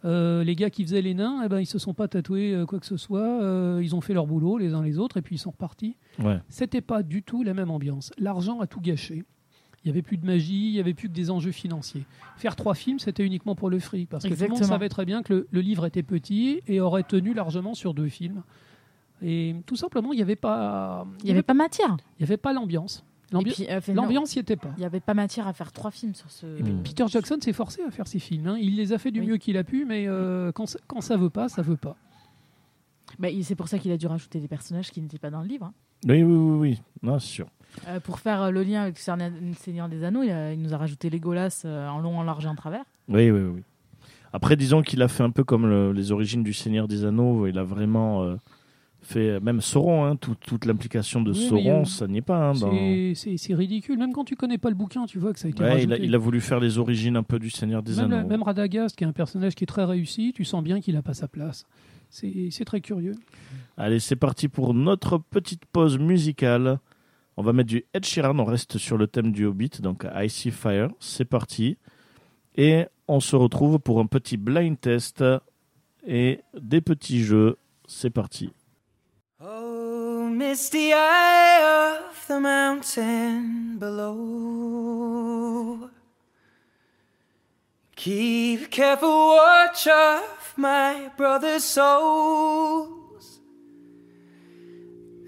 Euh, 0.04 0.42
les 0.42 0.56
gars 0.56 0.68
qui 0.68 0.82
faisaient 0.82 1.00
les 1.02 1.14
nains, 1.14 1.42
eh 1.44 1.48
ben, 1.48 1.60
ils 1.60 1.66
se 1.66 1.78
sont 1.78 1.94
pas 1.94 2.08
tatoués 2.08 2.52
euh, 2.54 2.66
quoi 2.66 2.80
que 2.80 2.86
ce 2.86 2.96
soit. 2.96 3.40
euh, 3.42 3.80
ils 3.84 3.94
ont 3.94 4.00
fait 4.00 4.14
leur 4.14 4.26
boulot 4.26 4.58
les 4.58 4.74
uns 4.74 4.82
les 4.82 4.98
autres 4.98 5.16
et 5.18 5.22
puis 5.22 5.36
ils 5.36 5.38
sont 5.38 5.52
repartis. 5.52 5.96
Ouais. 6.18 6.40
C'était 6.48 6.80
pas 6.80 7.04
du 7.04 7.22
tout 7.22 7.44
la 7.44 7.54
même 7.54 7.70
ambiance. 7.70 8.10
L'argent 8.18 8.58
a 8.60 8.66
tout 8.66 8.80
gâché. 8.80 9.22
Il 9.84 9.88
y 9.88 9.90
avait 9.90 10.02
plus 10.02 10.16
de 10.16 10.26
magie, 10.26 10.68
il 10.70 10.74
y 10.74 10.80
avait 10.80 10.94
plus 10.94 11.08
que 11.08 11.12
des 11.12 11.30
enjeux 11.30 11.52
financiers. 11.52 12.04
Faire 12.36 12.56
trois 12.56 12.74
films, 12.74 12.98
c'était 12.98 13.24
uniquement 13.24 13.54
pour 13.54 13.70
le 13.70 13.78
fric, 13.78 14.08
parce 14.08 14.24
que 14.24 14.28
tout 14.34 14.34
le 14.34 14.48
monde 14.50 14.58
savait 14.72 14.88
très 14.88 15.04
bien 15.04 15.22
que 15.22 15.34
le, 15.34 15.48
le 15.52 15.60
livre 15.60 15.86
était 15.86 16.02
petit 16.04 16.60
et 16.66 16.80
aurait 16.80 17.02
tenu 17.04 17.32
largement 17.34 17.74
sur 17.74 17.94
deux 17.94 18.08
films. 18.08 18.42
Et 19.22 19.54
tout 19.66 19.76
simplement, 19.76 20.12
il 20.12 20.16
n'y 20.16 20.22
avait 20.22 20.34
pas, 20.36 21.06
Il 21.20 21.26
n'y 21.26 21.30
avait 21.30 21.42
pas 21.42 21.54
matière. 21.54 21.96
il 22.18 22.22
y 22.22 22.24
avait 22.24 22.36
pas 22.36 22.52
l'ambiance. 22.52 23.04
Euh, 23.34 23.80
L'ambiance 23.94 24.34
n'y 24.36 24.40
était 24.40 24.56
pas. 24.56 24.70
Il 24.76 24.80
n'y 24.80 24.86
avait 24.86 25.00
pas 25.00 25.14
matière 25.14 25.46
à 25.46 25.52
faire 25.52 25.72
trois 25.72 25.90
films 25.90 26.14
sur 26.14 26.30
ce. 26.30 26.46
Et 26.58 26.62
puis. 26.62 26.72
Peter 26.84 27.04
Jackson 27.08 27.36
s'est 27.40 27.52
forcé 27.52 27.82
à 27.82 27.90
faire 27.90 28.06
ses 28.06 28.18
films. 28.18 28.46
hein. 28.48 28.56
Il 28.60 28.76
les 28.76 28.92
a 28.92 28.98
fait 28.98 29.10
du 29.10 29.20
Oui. 29.20 29.26
mieux 29.26 29.36
qu'il 29.38 29.56
a 29.56 29.64
pu, 29.64 29.84
mais 29.84 30.06
euh, 30.06 30.52
quand, 30.52 30.66
ça- 30.66 30.78
quand 30.86 31.00
ça 31.00 31.16
veut 31.16 31.30
pas, 31.30 31.48
ça 31.48 31.62
veut 31.62 31.76
pas. 31.76 31.96
Bah, 33.18 33.28
c'est 33.42 33.54
pour 33.54 33.68
ça 33.68 33.78
qu'il 33.78 33.92
a 33.92 33.96
dû 33.96 34.06
rajouter 34.06 34.40
des 34.40 34.48
personnages 34.48 34.90
qui 34.90 35.00
n'étaient 35.00 35.18
pas 35.18 35.30
dans 35.30 35.42
le 35.42 35.48
livre. 35.48 35.66
hein. 35.66 35.74
Oui, 36.08 36.22
oui, 36.22 36.34
oui, 36.34 36.58
oui. 36.58 36.80
Non, 37.02 37.18
sûr. 37.18 37.46
Euh, 37.88 38.00
pour 38.00 38.18
faire 38.18 38.50
le 38.50 38.62
lien 38.62 38.82
avec 38.82 38.98
Seigneur 38.98 39.30
Seigneur 39.58 39.88
des 39.88 40.02
Anneaux, 40.04 40.22
il, 40.22 40.30
a- 40.30 40.52
il 40.52 40.60
nous 40.60 40.74
a 40.74 40.76
rajouté 40.78 41.10
Legolas 41.10 41.62
en 41.64 41.98
long, 42.00 42.18
en 42.18 42.22
large 42.22 42.44
et 42.44 42.48
en 42.48 42.54
travers. 42.54 42.84
Oui, 43.08 43.30
oui, 43.30 43.40
oui. 43.40 43.62
Après, 44.34 44.56
disons 44.56 44.82
qu'il 44.82 45.02
a 45.02 45.08
fait 45.08 45.22
un 45.22 45.30
peu 45.30 45.44
comme 45.44 45.66
le- 45.66 45.92
les 45.92 46.10
origines 46.10 46.42
du 46.42 46.52
Seigneur 46.54 46.88
des 46.88 47.04
Anneaux. 47.04 47.46
Il 47.46 47.58
a 47.58 47.64
vraiment 47.64 48.22
euh, 48.24 48.36
fait, 49.02 49.40
même 49.40 49.60
Sauron, 49.60 50.04
hein, 50.04 50.16
tout- 50.16 50.34
toute 50.36 50.64
l'implication 50.64 51.20
de 51.22 51.32
Oui, 51.32 51.48
Sauron, 51.48 51.82
euh, 51.82 51.84
ça 51.84 52.06
n'y 52.06 52.18
est 52.18 52.22
pas. 52.22 52.50
hein, 52.50 52.52
dans- 52.52 52.72
C'est- 53.14 53.54
ridicule. 53.54 53.98
Même 53.98 54.12
quand 54.12 54.24
tu 54.24 54.36
connais 54.36 54.58
pas 54.58 54.68
le 54.70 54.74
bouquin, 54.76 55.06
tu 55.06 55.18
vois 55.18 55.32
que 55.32 55.38
ça 55.38 55.48
a 55.48 55.50
été 55.50 55.62
Ouais, 55.62 55.82
il, 55.84 55.92
a, 55.92 55.98
il 55.98 56.14
a 56.14 56.18
voulu 56.18 56.40
faire 56.40 56.60
les 56.60 56.78
origines 56.78 57.16
un 57.16 57.22
peu 57.22 57.38
du 57.38 57.50
Seigneur 57.50 57.82
des 57.82 57.96
même, 57.96 58.10
la- 58.10 58.18
Anneaux. 58.20 58.28
même 58.28 58.42
Radagast, 58.42 58.96
qui 58.96 59.04
est 59.04 59.06
un 59.06 59.12
personnage 59.12 59.54
qui 59.54 59.64
est 59.64 59.66
très 59.66 59.84
réussi, 59.84 60.32
tu 60.34 60.44
sens 60.44 60.62
bien 60.62 60.80
qu'il 60.80 60.94
n'a 60.94 61.02
pas 61.02 61.14
sa 61.14 61.28
place. 61.28 61.64
C'est 62.10 62.48
c'est 62.50 62.64
très 62.64 62.80
curieux. 62.80 63.14
Allez, 63.76 63.98
c'est 63.98 64.16
parti 64.16 64.48
pour 64.48 64.74
notre 64.74 65.18
petite 65.18 65.64
pause 65.66 65.98
musicale. 65.98 66.78
On 67.38 67.42
va 67.42 67.52
mettre 67.54 67.70
du 67.70 67.84
Ed 67.94 68.04
Sheeran, 68.04 68.38
on 68.38 68.44
reste 68.44 68.76
sur 68.76 68.98
le 68.98 69.06
thème 69.06 69.32
du 69.32 69.46
Hobbit, 69.46 69.80
donc 69.82 70.06
I 70.14 70.28
See 70.28 70.50
Fire, 70.50 70.90
c'est 71.00 71.24
parti. 71.24 71.78
Et 72.56 72.84
on 73.08 73.20
se 73.20 73.34
retrouve 73.34 73.78
pour 73.78 73.98
un 74.00 74.06
petit 74.06 74.36
blind 74.36 74.78
test 74.78 75.24
et 76.06 76.40
des 76.60 76.82
petits 76.82 77.20
jeux, 77.22 77.56
c'est 77.86 78.10
parti. 78.10 78.50
Oh, 79.44 80.28
misty 80.28 80.92
eye 80.92 81.98
of 81.98 82.26
the 82.28 82.38
mountain 82.38 83.76
below. 83.76 85.00
Keep 87.96 88.70
careful 88.70 89.08
watch 89.08 89.88
of 89.88 90.54
my 90.56 91.10
brother's 91.16 91.64
souls. 91.64 93.40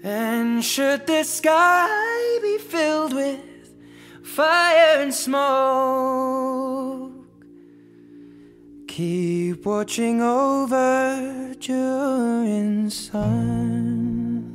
And 0.01 0.63
should 0.63 1.05
the 1.07 1.23
sky 1.23 2.39
be 2.41 2.57
filled 2.57 3.13
with 3.13 3.41
fire 4.23 5.01
and 5.01 5.13
smoke, 5.13 7.11
keep 8.95 9.65
watching 9.65 10.21
over 10.21 11.53
during 11.59 12.89
suns. 12.89 14.45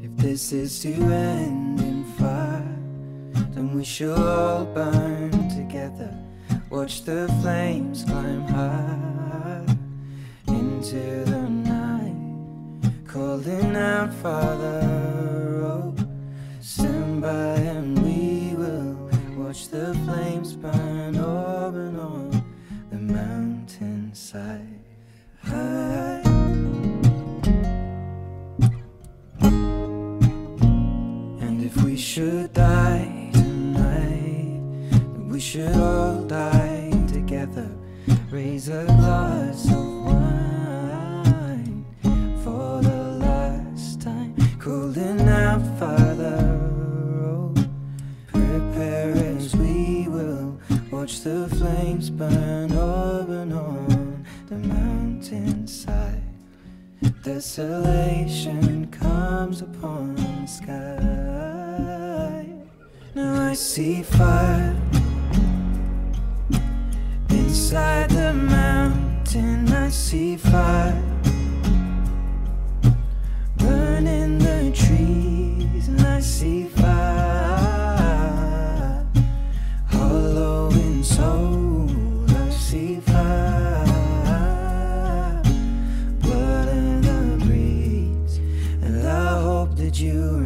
If 0.00 0.16
this 0.18 0.52
is 0.52 0.78
to 0.82 0.92
end 0.92 1.80
in 1.80 2.04
fire, 2.16 2.78
then 3.50 3.74
we 3.74 3.82
shall 3.82 4.14
all 4.14 4.64
burn 4.66 5.32
together. 5.48 6.16
Watch 6.70 7.02
the 7.02 7.26
flames 7.42 8.04
climb 8.04 8.46
high 8.46 9.73
into 10.84 11.24
the 11.30 11.48
night, 11.48 12.14
calling 13.06 13.74
out, 13.74 14.12
Father, 14.12 14.82
oh, 15.64 15.94
stand 16.60 17.22
by 17.22 17.54
and 17.56 17.98
we 18.02 18.54
will 18.54 19.10
watch 19.34 19.68
the 19.68 19.94
flames 20.04 20.52
burn 20.54 21.16
over 21.16 21.86
and 21.86 21.98
on 21.98 22.44
the 22.90 22.98
mountainside. 22.98 24.78
High. 25.42 26.20
And 31.40 31.64
if 31.64 31.82
we 31.82 31.96
should 31.96 32.52
die 32.52 33.30
tonight, 33.32 34.60
we 35.30 35.40
should 35.40 35.74
all 35.76 36.22
die 36.24 36.90
together. 37.08 37.70
Raise 38.30 38.68
a 38.68 38.84
glass 38.84 39.83
watch 51.04 51.20
the 51.20 51.46
flames 51.58 52.08
burn 52.08 52.72
over 52.72 53.42
and 53.42 53.52
on 53.52 54.24
the 54.48 54.54
mountainside. 54.54 56.22
Desolation 57.22 58.86
comes 58.86 59.60
upon 59.60 60.14
the 60.14 60.46
sky. 60.46 62.46
Now 63.14 63.50
I 63.50 63.52
see 63.52 64.02
fire 64.02 64.74
inside 67.28 68.08
the 68.08 68.32
mountain. 68.32 69.70
I 69.70 69.90
see 69.90 70.38
fire 70.38 71.02
burning 73.58 74.38
the 74.38 74.72
trees, 74.74 75.88
and 75.88 76.00
I 76.00 76.20
see 76.20 76.64
fire 76.64 77.63
you 90.00 90.43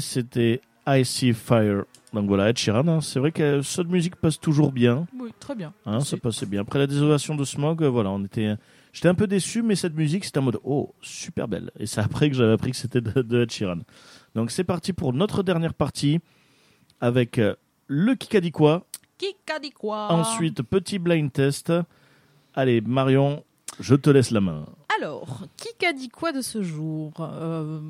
C'était 0.00 0.60
I 0.86 1.04
See 1.04 1.32
Fire. 1.32 1.84
Donc 2.12 2.28
voilà, 2.28 2.48
Ed 2.48 2.56
Sheeran, 2.56 2.86
hein, 2.88 3.00
c'est 3.00 3.18
vrai 3.18 3.32
que 3.32 3.60
cette 3.62 3.88
musique 3.88 4.16
passe 4.16 4.40
toujours 4.40 4.72
bien. 4.72 5.06
Oui, 5.18 5.32
très 5.38 5.54
bien. 5.54 5.74
Hein, 5.84 6.00
ça 6.00 6.16
passait 6.16 6.46
bien. 6.46 6.62
Après 6.62 6.78
la 6.78 6.86
désolation 6.86 7.34
de 7.34 7.44
Smog, 7.44 7.82
euh, 7.82 7.88
voilà, 7.88 8.10
on 8.10 8.24
était. 8.24 8.54
J'étais 8.92 9.08
un 9.08 9.14
peu 9.14 9.26
déçu, 9.26 9.62
mais 9.62 9.74
cette 9.74 9.94
musique, 9.94 10.24
c'était 10.24 10.38
en 10.38 10.42
mode 10.42 10.58
oh, 10.64 10.94
super 11.02 11.48
belle. 11.48 11.70
Et 11.78 11.84
c'est 11.86 12.00
après 12.00 12.30
que 12.30 12.36
j'avais 12.36 12.52
appris 12.52 12.70
que 12.70 12.76
c'était 12.78 13.02
de, 13.02 13.20
de 13.20 13.42
Ed 13.42 13.50
Sheeran. 13.50 13.80
Donc 14.34 14.50
c'est 14.50 14.64
parti 14.64 14.92
pour 14.94 15.12
notre 15.12 15.42
dernière 15.42 15.74
partie 15.74 16.20
avec 17.00 17.38
euh, 17.38 17.54
le 17.88 18.14
Kikadi 18.14 18.52
quoi? 18.52 18.86
Qui 19.18 19.34
a 19.54 19.58
dit 19.58 19.70
quoi? 19.70 20.12
Ensuite, 20.12 20.62
petit 20.62 20.98
blind 20.98 21.32
test. 21.32 21.72
Allez, 22.54 22.80
Marion, 22.80 23.44
je 23.80 23.94
te 23.94 24.08
laisse 24.08 24.30
la 24.30 24.40
main. 24.40 24.66
Alors, 24.98 25.42
qui 25.56 25.84
a 25.84 25.92
dit 25.92 26.08
quoi 26.08 26.32
de 26.32 26.40
ce 26.40 26.62
jour? 26.62 27.12
Euh, 27.20 27.80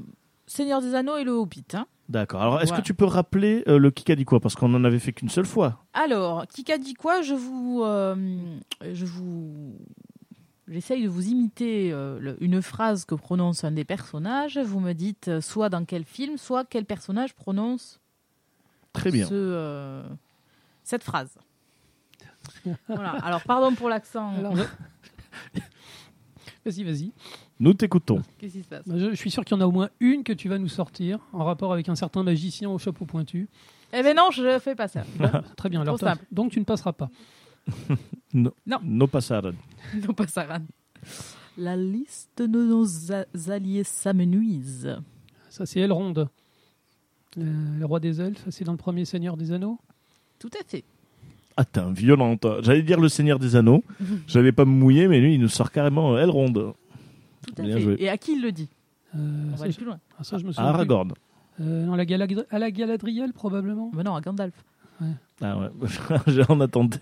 Seigneur 0.46 0.80
des 0.80 0.94
Anneaux 0.94 1.16
et 1.16 1.24
le 1.24 1.32
Hobbit. 1.32 1.64
hein. 1.74 1.86
D'accord. 2.08 2.40
Alors, 2.40 2.60
est-ce 2.60 2.68
Voilà. 2.68 2.82
que 2.82 2.86
tu 2.86 2.94
peux 2.94 3.04
rappeler 3.04 3.64
euh, 3.66 3.78
le 3.78 3.90
Kikadi 3.90 4.24
quoi 4.24 4.38
Parce 4.40 4.54
qu'on 4.54 4.72
en 4.74 4.84
avait 4.84 5.00
fait 5.00 5.12
qu'une 5.12 5.28
seule 5.28 5.44
fois. 5.46 5.84
Alors, 5.92 6.46
qui 6.46 6.70
a 6.70 6.78
dit 6.78 6.94
quoi 6.94 7.20
Je 7.22 7.34
vous, 7.34 7.82
euh, 7.82 8.14
je 8.92 9.04
vous, 9.04 9.74
j'essaye 10.68 11.02
de 11.02 11.08
vous 11.08 11.26
imiter 11.28 11.90
euh, 11.92 12.18
le- 12.20 12.36
une 12.42 12.62
phrase 12.62 13.04
que 13.04 13.16
prononce 13.16 13.64
un 13.64 13.72
des 13.72 13.84
personnages. 13.84 14.56
Vous 14.58 14.78
me 14.78 14.92
dites 14.92 15.26
euh, 15.28 15.40
soit 15.40 15.68
dans 15.68 15.84
quel 15.84 16.04
film, 16.04 16.38
soit 16.38 16.64
quel 16.64 16.84
personnage 16.84 17.34
prononce 17.34 18.00
Très 18.92 19.10
bien. 19.10 19.26
ce, 19.26 19.34
euh, 19.34 20.04
cette 20.84 21.02
phrase. 21.02 21.36
voilà. 22.88 23.10
Alors, 23.24 23.42
pardon 23.42 23.74
pour 23.74 23.88
l'accent. 23.88 24.32
Alors, 24.36 24.54
vas-y, 26.64 26.84
vas-y. 26.84 27.12
Nous 27.58 27.72
t'écoutons. 27.74 28.20
Qu'est-ce 28.38 28.52
qui 28.54 28.62
se 28.62 28.68
passe? 28.68 28.86
Bah, 28.86 28.94
Je, 28.98 29.10
je 29.10 29.14
suis 29.14 29.30
sûr 29.30 29.44
qu'il 29.44 29.56
y 29.56 29.58
en 29.58 29.62
a 29.62 29.66
au 29.66 29.72
moins 29.72 29.88
une 30.00 30.24
que 30.24 30.32
tu 30.32 30.48
vas 30.48 30.58
nous 30.58 30.68
sortir 30.68 31.18
en 31.32 31.44
rapport 31.44 31.72
avec 31.72 31.88
un 31.88 31.94
certain 31.94 32.22
magicien 32.22 32.68
au 32.68 32.78
chapeau 32.78 33.04
pointu. 33.06 33.48
Eh 33.94 34.02
ben 34.02 34.14
non, 34.16 34.30
je 34.30 34.58
fais 34.58 34.74
pas 34.74 34.88
ça. 34.88 35.04
Bon, 35.18 35.30
très 35.56 35.68
bien. 35.70 35.80
Alors, 35.80 35.98
donc 36.32 36.52
tu 36.52 36.58
ne 36.60 36.64
passeras 36.64 36.92
pas. 36.92 37.08
No 38.34 38.52
passaran. 39.06 39.52
non, 40.06 40.12
pas 40.14 40.26
Saran. 40.26 40.58
La 41.58 41.76
liste 41.76 42.42
de 42.42 42.46
nos 42.46 42.84
alliés 43.50 43.84
s'amenuise. 43.84 44.94
Ça, 45.48 45.64
c'est 45.64 45.80
Elrond, 45.80 46.12
le, 47.36 47.44
le 47.78 47.84
roi 47.86 47.98
des 47.98 48.20
elfes. 48.20 48.44
C'est 48.50 48.64
dans 48.64 48.72
le 48.72 48.78
premier 48.78 49.06
Seigneur 49.06 49.38
des 49.38 49.52
Anneaux? 49.52 49.78
Tout 50.38 50.50
à 50.60 50.62
fait. 50.66 50.84
Attends, 51.56 51.90
violente. 51.92 52.46
J'allais 52.60 52.82
dire 52.82 53.00
le 53.00 53.08
Seigneur 53.08 53.38
des 53.38 53.56
Anneaux. 53.56 53.82
J'allais 54.26 54.52
pas 54.52 54.66
me 54.66 54.70
mouiller, 54.70 55.08
mais 55.08 55.18
lui, 55.20 55.34
il 55.36 55.40
nous 55.40 55.48
sort 55.48 55.70
carrément 55.70 56.14
euh, 56.14 56.18
Elrond. 56.22 56.74
Tout 57.46 57.54
à 57.58 57.62
Bien 57.62 57.76
fait. 57.76 57.80
joué. 57.82 57.96
Et 57.98 58.08
à 58.08 58.16
qui 58.18 58.32
il 58.32 58.42
le 58.42 58.52
dit 58.52 58.68
Euh, 59.14 59.18
On 59.18 59.50
va 59.52 59.56
ça, 59.56 59.62
aller 59.64 59.72
je- 59.72 59.76
plus 59.76 59.86
loin. 59.86 59.98
ah, 60.18 60.24
ça, 60.24 60.38
je 60.38 60.44
me 60.44 60.52
souviens. 60.52 60.70
plus. 60.70 60.74
Aragorn. 60.74 61.12
Euh, 61.60 61.84
non, 61.86 61.94
la 61.94 62.04
à 62.50 62.58
la 62.58 62.70
Galadriel, 62.70 63.32
probablement. 63.32 63.90
Mais 63.94 64.02
non, 64.02 64.14
à 64.14 64.20
Gandalf. 64.20 64.54
Ah 65.42 65.58
ouais, 65.58 65.68
j'en 66.26 66.60
attendais. 66.60 66.98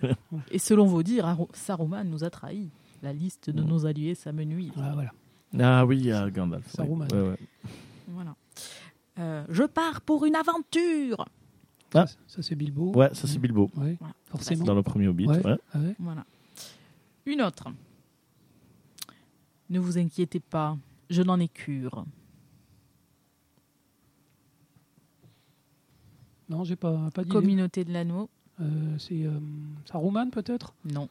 Et 0.50 0.58
selon 0.58 0.86
vos 0.86 1.02
dires, 1.02 1.26
Aro- 1.26 1.48
Saruman 1.52 2.04
nous 2.04 2.24
a 2.24 2.30
trahis. 2.30 2.70
La 3.02 3.12
liste 3.12 3.50
de 3.50 3.62
nos 3.62 3.86
alliés 3.86 4.14
s'amenuise. 4.14 4.72
Ah, 4.76 4.92
voilà. 4.94 5.12
Ah 5.60 5.86
oui, 5.86 6.10
à 6.10 6.28
Gandalf. 6.30 6.66
Saruman. 6.70 7.06
Ouais, 7.12 7.20
ouais. 7.30 7.36
Voilà. 8.08 8.34
Euh, 9.20 9.44
je 9.48 9.62
pars 9.64 10.00
pour 10.00 10.24
une 10.24 10.34
aventure. 10.34 11.24
Ah. 11.94 12.06
Ça, 12.06 12.16
ça, 12.26 12.42
c'est 12.42 12.56
Bilbo. 12.56 12.92
Ouais, 12.96 13.10
ça 13.14 13.28
c'est 13.28 13.38
Bilbo. 13.38 13.70
Ouais, 13.76 13.96
Voilà. 14.00 14.14
forcément. 14.26 14.64
Dans 14.64 14.74
le 14.74 14.82
premier 14.82 15.06
Hobbit. 15.06 15.26
Ouais. 15.28 15.44
ouais. 15.46 15.56
Ah 15.72 15.78
ouais. 15.78 15.94
Voilà. 16.00 16.24
Une 17.26 17.40
autre. 17.42 17.68
Ne 19.70 19.78
vous 19.78 19.98
inquiétez 19.98 20.40
pas, 20.40 20.76
je 21.10 21.22
n'en 21.22 21.38
ai 21.40 21.48
cure. 21.48 22.04
Non, 26.48 26.64
j'ai 26.64 26.76
pas, 26.76 27.10
pas 27.14 27.22
d'idée. 27.22 27.32
Communauté 27.32 27.84
de 27.84 27.92
l'anneau, 27.92 28.28
Euh, 28.60 28.64
c'est 28.98 29.24
euh, 29.24 29.32
Saruman, 29.90 30.30
peut-être? 30.30 30.74
Non. 30.84 31.08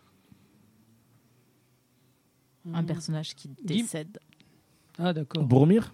Un 2.74 2.84
Hmm. 2.84 2.86
personnage 2.86 3.36
qui 3.36 3.50
décède. 3.66 4.18
Ah, 4.98 5.12
d'accord. 5.12 5.44
Boromir? 5.44 5.94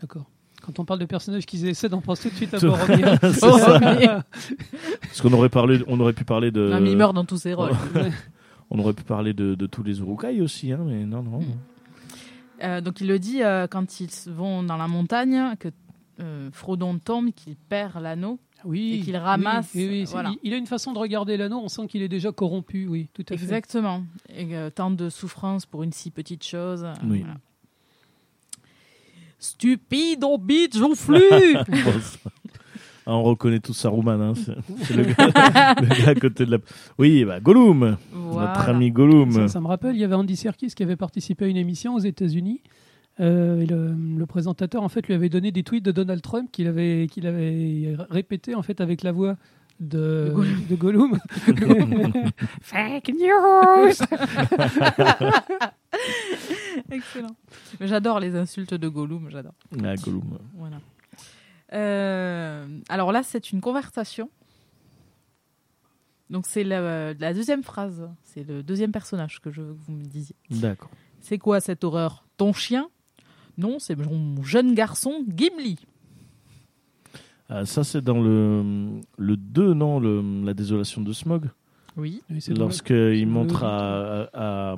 D'accord. 0.00 0.24
Quand 0.60 0.80
on 0.80 0.84
parle 0.84 0.98
de 0.98 1.04
personnages 1.04 1.46
qu'ils 1.46 1.64
essaient, 1.68 1.92
on 1.94 2.00
pense 2.00 2.20
tout 2.22 2.30
de 2.30 2.34
suite 2.34 2.52
à 2.54 2.58
Boromir. 2.60 3.16
C'est 3.22 3.38
ça. 3.38 3.78
Parce 5.02 5.20
qu'on 5.20 5.32
aurait 5.34 5.50
parlé, 5.50 5.84
on 5.86 6.00
aurait 6.00 6.14
pu 6.14 6.24
parler 6.24 6.50
de. 6.50 6.68
Non, 6.68 6.80
mais 6.80 6.90
il 6.90 6.96
meurt 6.96 7.14
dans 7.14 7.24
tous 7.24 7.38
ses 7.38 7.54
rôles. 7.54 7.70
On 8.70 8.78
aurait 8.80 8.92
pu 8.92 9.02
parler 9.04 9.32
de, 9.32 9.54
de 9.54 9.66
tous 9.66 9.82
les 9.82 9.98
Urukai 10.00 10.42
aussi, 10.42 10.72
hein, 10.72 10.80
mais 10.84 11.06
non, 11.06 11.22
non. 11.22 11.40
Euh, 12.62 12.80
donc 12.80 13.00
il 13.00 13.06
le 13.08 13.18
dit 13.18 13.42
euh, 13.42 13.66
quand 13.68 14.00
ils 14.00 14.10
vont 14.26 14.62
dans 14.62 14.76
la 14.76 14.88
montagne 14.88 15.54
que 15.58 15.68
euh, 16.20 16.50
Frodon 16.52 16.98
tombe, 16.98 17.30
qu'il 17.32 17.54
perd 17.56 18.00
l'anneau. 18.02 18.38
Oui. 18.64 18.94
Et 18.94 19.00
qu'il 19.04 19.16
ramasse, 19.16 19.70
oui, 19.76 19.86
oui, 19.88 20.06
c'est- 20.06 20.12
voilà. 20.12 20.30
il, 20.42 20.48
il 20.48 20.52
a 20.52 20.56
une 20.56 20.66
façon 20.66 20.92
de 20.92 20.98
regarder 20.98 21.36
l'anneau, 21.36 21.60
on 21.62 21.68
sent 21.68 21.86
qu'il 21.86 22.02
est 22.02 22.08
déjà 22.08 22.32
corrompu, 22.32 22.88
oui, 22.88 23.08
tout 23.14 23.22
à 23.28 23.36
fait. 23.36 23.44
Exactement. 23.44 24.02
Euh, 24.36 24.68
tant 24.70 24.90
de 24.90 25.08
souffrance 25.10 25.64
pour 25.64 25.84
une 25.84 25.92
si 25.92 26.10
petite 26.10 26.42
chose. 26.44 26.84
Oui. 27.04 27.20
voilà. 27.20 27.36
Stupide, 29.38 30.24
on 30.24 30.36
bite, 30.38 30.76
Ah, 33.10 33.14
on 33.16 33.22
reconnaît 33.22 33.58
tous 33.60 33.72
Saruman, 33.72 34.20
hein, 34.20 34.34
c'est 34.82 34.94
le, 34.94 35.04
gars- 35.04 35.74
le 35.80 35.86
gars 36.04 36.10
à 36.10 36.14
côté 36.14 36.44
de 36.44 36.50
la. 36.50 36.58
Oui, 36.98 37.24
bah, 37.24 37.40
Gollum, 37.40 37.96
Voilà. 38.12 38.48
notre 38.48 38.68
ami 38.68 38.90
Gollum. 38.90 39.30
Ça, 39.32 39.48
ça 39.48 39.60
me 39.62 39.66
rappelle, 39.66 39.94
il 39.94 40.00
y 40.00 40.04
avait 40.04 40.14
Andy 40.14 40.36
Serkis 40.36 40.72
qui 40.76 40.82
avait 40.82 40.96
participé 40.96 41.46
à 41.46 41.48
une 41.48 41.56
émission 41.56 41.94
aux 41.94 42.00
États-Unis. 42.00 42.60
Euh, 43.20 43.62
et 43.62 43.66
le, 43.66 43.94
le 44.16 44.26
présentateur 44.26 44.82
en 44.82 44.88
fait 44.90 45.06
lui 45.08 45.14
avait 45.14 45.28
donné 45.30 45.50
des 45.52 45.62
tweets 45.64 45.84
de 45.84 45.90
Donald 45.90 46.20
Trump 46.22 46.50
qu'il 46.52 46.68
avait 46.68 47.08
qu'il 47.10 47.26
avait 47.26 47.96
répété 48.10 48.54
en 48.54 48.62
fait 48.62 48.80
avec 48.80 49.02
la 49.02 49.10
voix 49.10 49.36
de, 49.80 50.32
De 50.68 50.76
Gollum. 50.76 51.18
de 51.48 51.52
Gollum. 51.52 52.12
Fake 52.60 53.08
news. 53.08 53.90
Excellent. 56.90 57.34
J'adore 57.80 58.20
les 58.20 58.36
insultes 58.36 58.74
de 58.74 58.88
Gollum, 58.88 59.28
j'adore. 59.30 59.54
Ah, 59.82 59.94
Gollum. 59.96 60.38
Voilà. 60.56 60.76
Euh, 61.72 62.66
alors 62.88 63.12
là, 63.12 63.22
c'est 63.22 63.52
une 63.52 63.60
conversation. 63.60 64.30
Donc 66.30 66.46
c'est 66.46 66.64
la, 66.64 67.14
la 67.14 67.34
deuxième 67.34 67.62
phrase. 67.62 68.08
C'est 68.22 68.46
le 68.46 68.62
deuxième 68.62 68.92
personnage 68.92 69.40
que 69.40 69.50
je 69.50 69.62
veux 69.62 69.74
que 69.74 69.80
vous 69.86 69.92
me 69.92 70.04
disiez. 70.04 70.36
D'accord. 70.50 70.90
C'est 71.20 71.38
quoi 71.38 71.60
cette 71.60 71.84
horreur? 71.84 72.24
Ton 72.36 72.52
chien? 72.52 72.88
Non, 73.56 73.78
c'est 73.78 73.96
mon 73.96 74.42
jeune 74.42 74.74
garçon 74.74 75.24
Gimli. 75.28 75.78
Ah, 77.48 77.64
ça, 77.64 77.82
c'est 77.82 78.02
dans 78.02 78.20
le, 78.20 79.00
le 79.16 79.36
2, 79.36 79.72
non 79.74 79.98
le, 80.00 80.44
La 80.44 80.54
désolation 80.54 81.00
de 81.00 81.12
Smog? 81.12 81.48
Oui. 81.96 82.22
Oui. 82.30 82.44
Lorsqu'il 82.56 83.26
montre 83.26 83.64
à, 83.64 84.28
à, 84.34 84.76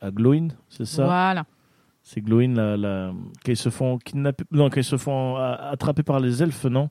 à 0.00 0.10
Glowin, 0.10 0.48
c'est 0.68 0.84
ça? 0.84 1.04
Voilà. 1.04 1.46
C'est 2.10 2.22
Glowin, 2.22 2.54
la, 2.54 2.78
la... 2.78 3.12
quand 3.44 3.52
ils 3.52 3.56
se 3.56 3.68
font 3.68 3.98
kidnapper. 3.98 4.44
Non, 4.50 4.70
se 4.80 4.96
font 4.96 5.36
attraper 5.36 6.02
par 6.02 6.20
les 6.20 6.42
elfes, 6.42 6.64
non? 6.64 6.88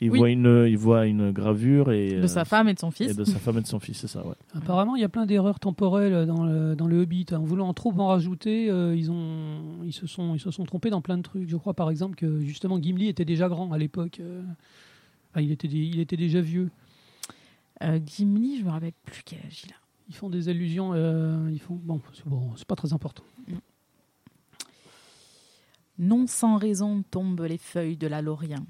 Il, 0.00 0.10
Oui. 0.10 0.18
voit 0.18 0.30
une, 0.30 0.64
il 0.66 0.78
voit 0.78 1.04
une 1.06 1.30
gravure 1.30 1.92
et, 1.92 2.08
De 2.14 2.22
euh, 2.22 2.26
sa 2.26 2.46
femme 2.46 2.66
et 2.70 2.72
de 2.74 2.78
son 2.78 2.90
fils. 2.90 3.10
et 3.10 3.14
de 3.14 3.24
sa 3.24 3.38
femme 3.38 3.58
et 3.58 3.60
de 3.60 3.66
son 3.66 3.80
fils, 3.80 3.98
c'est 3.98 4.08
ça, 4.08 4.26
ouais. 4.26 4.34
Apparemment, 4.54 4.96
il 4.96 5.02
y 5.02 5.04
a 5.04 5.10
plein 5.10 5.26
d'erreurs 5.26 5.60
temporelles 5.60 6.24
dans 6.26 6.42
le, 6.42 6.74
dans 6.74 6.86
le 6.86 7.02
Hobbit. 7.02 7.26
En 7.32 7.42
voulant 7.44 7.72
trop 7.74 7.92
en 7.98 8.06
rajouter, 8.06 8.70
euh, 8.70 8.96
ils, 8.96 9.10
ont, 9.10 9.82
ils, 9.84 9.92
se 9.92 10.06
sont, 10.06 10.34
ils 10.34 10.40
se 10.40 10.50
sont 10.50 10.64
trompés 10.64 10.88
dans 10.88 11.02
plein 11.02 11.18
de 11.18 11.22
trucs. 11.22 11.46
Je 11.50 11.56
crois 11.58 11.74
par 11.74 11.90
exemple 11.90 12.16
que 12.16 12.40
justement 12.40 12.80
Gimli 12.80 13.08
était 13.08 13.26
déjà 13.26 13.48
grand 13.50 13.72
à 13.72 13.78
l'époque. 13.78 14.20
euh. 14.20 14.40
Enfin, 15.32 15.42
il, 15.42 15.52
était, 15.52 15.68
il 15.68 16.00
était 16.00 16.16
déjà 16.16 16.40
vieux. 16.40 16.70
Euh, 17.82 17.98
Gimli, 18.04 18.58
je 18.60 18.64
me 18.64 18.70
rappelle 18.70 18.92
plus 19.04 19.22
quel 19.22 19.40
âge 19.40 19.64
il 19.66 19.70
a. 19.72 19.76
Ils 20.08 20.14
font 20.14 20.30
des 20.30 20.48
allusions. 20.48 20.92
euh, 20.94 21.50
ils 21.52 21.60
font, 21.60 21.74
bon, 21.82 22.00
c'est 22.14 22.26
bon, 22.26 22.50
c'est 22.56 22.66
pas 22.66 22.76
très 22.76 22.92
important. 22.94 23.22
Non 25.98 26.26
sans 26.26 26.56
raison 26.56 27.02
tombent 27.10 27.42
les 27.42 27.58
feuilles 27.58 27.96
de 27.96 28.06
la 28.06 28.20
Lorient. 28.22 28.64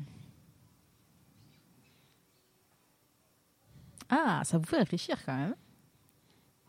Ah, 4.11 4.43
ça 4.45 4.59
vous 4.59 4.65
fait 4.65 4.79
réfléchir 4.79 5.17
quand 5.25 5.37
même. 5.37 5.55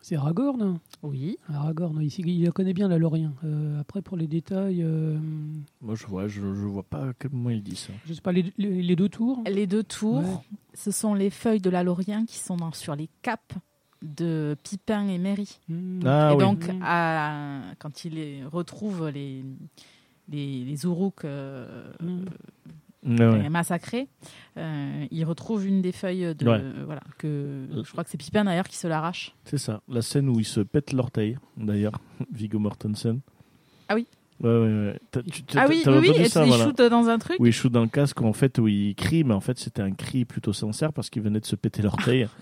C'est 0.02 0.16
Aragorn 0.16 0.80
Oui. 1.02 1.38
Aragorn, 1.52 2.00
ici, 2.02 2.22
il 2.26 2.44
la 2.44 2.52
connaît 2.52 2.74
bien 2.74 2.88
la 2.88 3.00
Lorient. 3.00 3.34
Euh, 3.44 3.80
après, 3.82 4.04
pour 4.04 4.18
les 4.18 4.28
détails, 4.28 4.84
euh, 4.84 5.18
Moi, 5.82 5.96
je 5.96 6.06
vois, 6.06 6.28
je, 6.28 6.42
je 6.42 6.66
vois 6.66 6.84
pas 6.84 7.10
à 7.10 7.14
quel 7.18 7.32
moment 7.32 7.50
il 7.50 7.64
dit 7.64 7.76
ça. 7.76 7.92
je 8.06 8.14
sais 8.14 8.22
pas, 8.22 8.32
les, 8.32 8.54
les- 8.58 8.84
les 8.84 8.96
deux 8.96 9.10
tours? 9.10 9.42
Les 9.48 9.66
deux 9.66 9.84
tours, 9.84 10.18
Ouais. 10.20 10.58
ce 10.76 10.92
sont 10.92 11.16
les 11.16 11.32
feuilles 11.32 11.60
de 11.62 11.72
la 11.72 11.84
Lorient 11.84 12.24
qui 12.26 12.38
sont 12.38 12.56
dans- 12.56 12.72
sur 12.72 12.96
les 12.96 13.10
capes 13.24 13.54
de 14.04 14.56
Pipin 14.62 15.08
et 15.08 15.18
Merry. 15.18 15.60
Hmm. 15.68 16.02
Ah 16.06 16.30
et 16.32 16.36
oui. 16.36 16.40
donc, 16.44 16.68
Mm. 16.68 16.80
à- 16.84 17.62
quand 17.80 18.06
il 18.06 18.46
retrouve 18.46 19.10
les, 19.10 19.44
les, 20.30 20.64
les 20.66 20.84
Uruks 20.86 21.26
euh, 21.26 21.92
Hmm. 22.02 22.26
Ouais, 23.08 23.24
ouais. 23.28 23.50
massacrés, 23.50 24.08
euh, 24.58 25.06
il 25.12 25.24
retrouve 25.26 25.68
une 25.68 25.84
des 25.84 25.92
feuilles 25.92 26.34
de. 26.34 26.50
Ouais. 26.50 26.60
voilà, 26.86 27.02
que, 27.20 27.68
je 27.72 27.92
crois 27.92 28.04
que 28.04 28.10
c'est 28.10 28.18
Pipin 28.18 28.46
d'ailleurs 28.46 28.68
qui 28.68 28.78
se 28.78 28.88
l'arrache. 28.88 29.36
C'est 29.44 29.60
ça. 29.60 29.82
La 29.88 30.02
scène 30.02 30.28
où 30.28 30.40
il 30.40 30.44
se 30.46 30.60
pète 30.62 30.92
l'orteil, 30.92 31.38
d'ailleurs, 31.56 32.00
Viggo 32.34 32.58
Mortensen. 32.58 33.20
Ah 33.90 33.94
oui. 33.94 34.08
Ouais, 34.42 34.50
ouais, 34.50 34.58
ouais. 34.88 35.00
T'as- 35.12 35.22
tu- 35.22 35.44
t'as- 35.44 35.62
Ah 35.62 35.66
oui, 35.70 35.84
oui, 35.86 36.12
oui, 36.18 36.28
ça, 36.30 36.44
il 36.44 36.48
voilà. 36.48 36.64
shoot 36.66 36.82
dans 36.82 37.08
un 37.08 37.20
truc. 37.20 37.40
Où 37.40 37.46
il 37.46 37.54
shoot 37.54 37.72
dans 37.72 37.84
le 37.84 37.88
casque, 37.90 38.20
en 38.24 38.34
fait, 38.34 38.58
où 38.58 38.68
il 38.68 38.96
crie, 38.96 39.24
mais 39.24 39.36
en 39.36 39.40
fait, 39.40 39.60
c'était 39.60 39.84
un 39.84 39.92
cri 39.92 40.26
plutôt 40.26 40.52
sincère 40.52 40.92
parce 40.92 41.12
qu'il 41.12 41.22
venait 41.22 41.40
de 41.40 41.46
se 41.46 41.56
péter 41.56 41.84
l'orteil. 41.84 42.28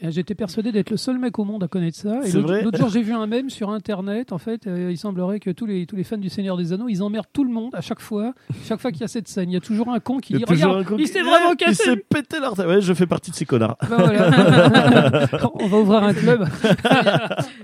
J'étais 0.00 0.34
persuadé 0.34 0.72
d'être 0.72 0.90
le 0.90 0.96
seul 0.96 1.18
mec 1.18 1.38
au 1.38 1.44
monde 1.44 1.64
à 1.64 1.68
connaître 1.68 1.96
ça. 1.96 2.20
Et 2.24 2.32
l'autre 2.32 2.46
vrai 2.48 2.62
l'autre 2.62 2.78
jour, 2.78 2.88
j'ai 2.90 3.02
vu 3.02 3.12
un 3.12 3.26
mème 3.26 3.48
sur 3.50 3.70
Internet. 3.70 4.32
En 4.32 4.38
fait, 4.38 4.66
euh, 4.66 4.90
il 4.90 4.98
semblerait 4.98 5.40
que 5.40 5.50
tous 5.50 5.64
les, 5.66 5.86
tous 5.86 5.96
les 5.96 6.04
fans 6.04 6.18
du 6.18 6.28
Seigneur 6.28 6.56
des 6.56 6.72
Anneaux, 6.72 6.88
ils 6.88 7.02
emmerdent 7.02 7.26
tout 7.32 7.44
le 7.44 7.50
monde 7.50 7.74
à 7.74 7.80
chaque 7.80 8.00
fois. 8.00 8.34
Chaque 8.66 8.80
fois 8.80 8.90
qu'il 8.92 9.00
y 9.00 9.04
a 9.04 9.08
cette 9.08 9.28
scène, 9.28 9.50
il 9.50 9.54
y 9.54 9.56
a 9.56 9.60
toujours 9.60 9.88
un 9.88 10.00
con 10.00 10.18
qui 10.18 10.34
Il 10.34 10.38
dit 10.38 10.44
Regarde, 10.44 10.84
il 10.98 11.04
qui- 11.06 11.06
s'est 11.06 11.22
vraiment 11.22 11.52
Il 11.52 11.56
cassé. 11.56 11.82
s'est 11.84 11.96
pété 11.96 12.40
l'orteil. 12.40 12.66
Ouais, 12.66 12.80
je 12.80 12.92
fais 12.92 13.06
partie 13.06 13.30
de 13.30 13.36
ces 13.36 13.46
connards. 13.46 13.76
Ben 13.88 13.96
voilà. 13.96 15.26
On 15.54 15.66
va 15.68 15.78
ouvrir 15.78 16.02
un 16.02 16.14
club. 16.14 16.46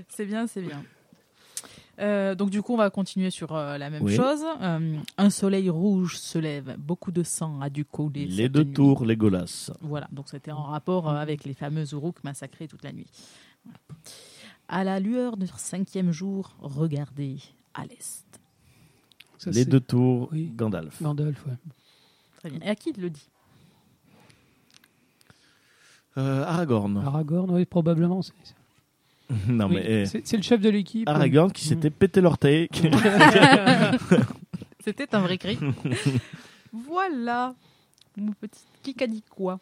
C'est 0.09 0.25
bien, 0.25 0.47
c'est 0.47 0.61
bien. 0.61 0.81
Euh, 2.01 2.33
donc 2.35 2.49
du 2.49 2.61
coup, 2.63 2.73
on 2.73 2.77
va 2.77 2.89
continuer 2.89 3.29
sur 3.29 3.55
euh, 3.55 3.77
la 3.77 3.89
même 3.91 4.01
Oui. 4.03 4.15
chose. 4.15 4.43
Euh, 4.61 4.97
un 5.17 5.29
soleil 5.29 5.69
rouge 5.69 6.17
se 6.17 6.39
lève, 6.39 6.75
beaucoup 6.79 7.11
de 7.11 7.21
sang 7.23 7.61
a 7.61 7.69
dû 7.69 7.85
couler. 7.85 8.25
Les 8.25 8.43
cette 8.43 8.51
deux 8.53 8.63
nuit. 8.63 8.73
tours, 8.73 9.05
les 9.05 9.15
golasses. 9.15 9.71
Voilà, 9.81 10.07
donc 10.11 10.27
c'était 10.29 10.51
en 10.51 10.63
rapport 10.63 11.07
euh, 11.09 11.15
avec 11.15 11.43
les 11.45 11.53
fameux 11.53 11.85
Uruks 11.93 12.23
massacrés 12.23 12.67
toute 12.67 12.83
la 12.83 12.91
nuit. 12.91 13.07
Voilà. 13.65 13.79
À 14.67 14.83
la 14.83 14.99
lueur 14.99 15.37
du 15.37 15.45
cinquième 15.57 16.11
jour, 16.11 16.55
regardez 16.59 17.37
à 17.73 17.85
l'est. 17.85 18.25
Ça, 19.37 19.51
Les 19.51 19.63
c'est 19.63 19.69
deux 19.69 19.79
tours, 19.79 20.29
Oui. 20.31 20.51
Gandalf. 20.55 21.01
Gandalf, 21.01 21.45
ouais. 21.45 21.53
Très 22.39 22.49
bien. 22.49 22.59
Et 22.61 22.69
à 22.69 22.75
qui 22.75 22.91
il 22.95 23.01
le 23.01 23.09
dit 23.09 23.27
Euh, 26.17 26.43
Aragorn. 26.43 26.97
Aragorn, 26.97 27.49
oui, 27.51 27.65
probablement. 27.65 28.21
c'est- 28.21 28.33
c'est- 28.43 28.55
non, 29.47 29.67
oui, 29.67 29.75
mais 29.75 30.01
eh, 30.01 30.05
c'est 30.23 30.37
le 30.37 30.43
chef 30.43 30.59
de 30.61 30.69
l'équipe. 30.69 31.07
Aragorn 31.07 31.51
qui 31.51 31.65
Mm. 31.65 31.69
s'était 31.69 31.89
pété 31.89 32.21
l'orteil. 32.21 32.67
C'était 34.83 35.13
un 35.15 35.19
vrai 35.21 35.37
cri. 35.37 35.57
voilà, 36.73 37.53
mon 38.17 38.33
petit 38.33 38.93
qui 38.95 39.03
a 39.03 39.07
dit 39.07 39.23
quoi 39.29 39.59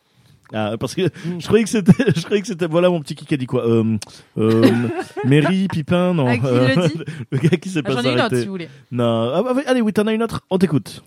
Ah, 0.54 0.76
parce 0.80 0.96
que 0.96 1.02
je 1.40 1.46
croyais 1.46 1.64
que 1.64 1.70
c'était, 1.70 2.12
je 2.16 2.22
croyais 2.24 2.42
que 2.42 2.48
c'était, 2.48 2.68
voilà 2.68 2.90
mon 2.90 3.02
petit 3.02 3.16
qui 3.16 3.34
a 3.34 3.38
dit 3.38 3.46
quoi. 3.46 3.66
Euh, 3.68 3.98
euh, 4.38 4.88
Mary, 5.26 5.68
Pipin, 5.68 6.14
non. 6.14 6.38
Qui 6.40 6.46
euh, 6.46 6.76
le 6.76 6.88
dit 6.88 7.00
le 7.32 7.38
gars 7.38 7.58
qui 7.58 7.70
s'est 7.70 7.82
Ah, 7.84 7.88
pas 7.90 8.02
J'en 8.02 8.10
ai 8.10 8.14
une 8.14 8.14
autre 8.14 8.20
arrêté. 8.22 8.40
si 8.40 8.46
vous 8.46 8.52
voulez. 8.54 8.70
Non, 8.92 9.32
ah, 9.34 9.44
bah, 9.44 9.62
allez, 9.68 9.82
oui, 9.82 9.92
t'en 9.94 10.08
as 10.08 10.14
une 10.14 10.24
autre. 10.24 10.42
On 10.50 10.58
t'écoute. 10.58 11.04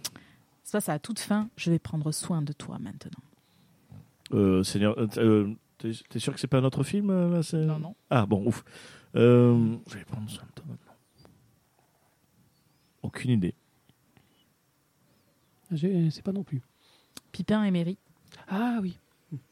Ça, 0.64 0.80
c'est 0.80 0.92
à 0.92 0.98
toute 0.98 1.18
fin. 1.18 1.48
Je 1.56 1.70
vais 1.70 1.78
prendre 1.78 2.12
soin 2.12 2.42
de 2.42 2.52
toi 2.52 2.78
maintenant. 2.80 3.10
Euh, 4.34 4.62
Seigneur, 4.62 4.94
euh, 5.18 5.48
t'es, 6.08 6.18
sûr 6.18 6.32
que 6.34 6.40
c'est 6.40 6.46
pas 6.46 6.58
un 6.58 6.64
autre 6.64 6.82
film 6.84 7.10
euh, 7.10 7.40
là. 7.52 7.58
Non, 7.66 7.78
non. 7.78 7.94
Ah 8.10 8.26
bon, 8.26 8.46
ouf. 8.46 8.64
Euh, 9.16 9.76
je 9.90 9.98
vais 9.98 10.04
prendre 10.04 10.28
soin 10.30 10.44
de 10.44 10.52
toi 10.54 10.64
maintenant. 10.68 10.92
Aucune 13.02 13.30
idée. 13.32 13.54
J'ai- 15.70 16.10
C'est 16.10 16.22
pas 16.22 16.32
non 16.32 16.42
plus. 16.44 16.60
Pipin 17.32 17.64
et 17.64 17.70
Mary. 17.70 17.96
Ah 18.48 18.78
oui, 18.82 18.98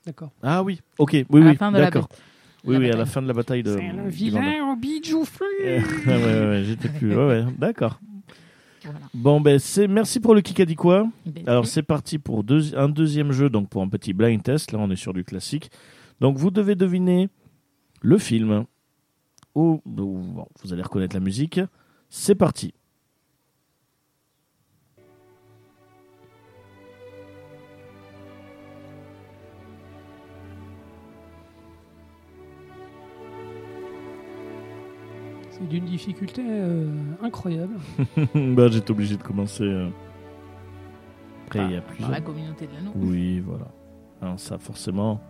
d'accord. 0.05 0.31
Ah 0.43 0.63
oui, 0.63 0.81
ok, 0.99 1.11
oui, 1.13 1.23
à 1.23 1.27
oui, 1.35 1.41
la 1.45 1.55
fin 1.55 1.73
de 1.73 1.79
la 1.79 1.85
d'accord. 1.85 2.03
bataille. 2.09 2.19
Oui, 2.65 2.75
la 2.75 2.79
oui, 2.81 2.85
à 2.87 2.89
la 2.91 2.97
bataille. 2.99 3.13
fin 3.13 3.23
de 3.23 3.27
la 3.27 3.33
bataille 3.33 3.63
de. 3.63 3.77
C'est 3.77 3.93
le 3.93 4.03
du 4.05 4.09
vilain 4.11 4.71
au 4.73 4.77
bijou 4.77 5.25
Euh, 5.63 5.81
ouais, 5.81 6.07
ouais, 6.07 6.49
ouais, 6.49 6.65
j'étais 6.65 6.89
plus. 6.91 7.17
Ouais, 7.17 7.27
ouais, 7.27 7.45
d'accord. 7.59 7.99
Voilà. 8.83 8.99
Bon, 9.15 9.41
ben, 9.41 9.59
c'est 9.59 9.89
merci 9.89 10.21
pour 10.21 10.35
le 10.35 10.41
Kikadi 10.41 10.75
quoi. 10.75 11.07
Ben, 11.27 11.47
Alors 11.49 11.67
c'est 11.67 11.83
parti 11.83 12.19
pour 12.19 12.45
deux- 12.45 12.75
un 12.77 12.89
deuxième 12.89 13.31
jeu, 13.33 13.49
donc 13.51 13.69
pour 13.69 13.83
un 13.83 13.89
petit 13.89 14.13
blind 14.15 14.43
test. 14.43 14.73
Là, 14.73 14.79
on 14.79 14.91
est 14.91 14.97
sur 14.97 15.13
du 15.15 15.25
classique. 15.25 15.71
Donc 16.21 16.37
vous 16.37 16.51
devez 16.51 16.75
deviner 16.75 17.29
le 18.03 18.19
film. 18.19 18.65
Ou 19.55 19.81
bon, 19.85 20.47
vous 20.63 20.73
allez 20.73 20.83
reconnaître 20.83 21.17
la 21.17 21.21
musique. 21.21 21.61
C'est 22.09 22.35
parti. 22.35 22.73
C'est 35.51 35.69
d'une 35.69 35.85
difficulté 35.85 36.43
euh, 36.47 36.87
incroyable. 37.23 37.75
bah, 38.35 38.69
j'étais 38.69 38.91
obligé 38.91 39.17
de 39.17 39.23
commencer. 39.23 39.65
euh. 39.65 39.89
Après, 41.47 41.65
il 41.65 41.73
y 41.73 41.77
a 41.77 41.81
Dans 41.81 41.87
plusieurs. 41.87 42.11
la 42.11 42.21
communauté 42.21 42.67
de 42.67 42.73
l'anneau. 42.75 42.93
Oui, 42.95 43.41
voilà. 43.41 43.67
Ça, 44.37 44.59
forcément. 44.59 45.21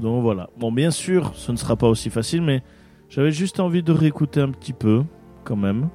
Donc 0.00 0.22
voilà. 0.22 0.48
Bon, 0.58 0.70
bien 0.72 0.90
sûr, 0.90 1.32
ce 1.34 1.50
ne 1.52 1.56
sera 1.56 1.76
pas 1.76 1.88
aussi 1.88 2.10
facile, 2.10 2.42
mais 2.42 2.62
j'avais 3.08 3.32
juste 3.32 3.58
envie 3.60 3.82
de 3.82 3.92
réécouter 3.92 4.40
un 4.40 4.50
petit 4.50 4.72
peu, 4.72 5.02
quand 5.44 5.56
même. 5.56 5.88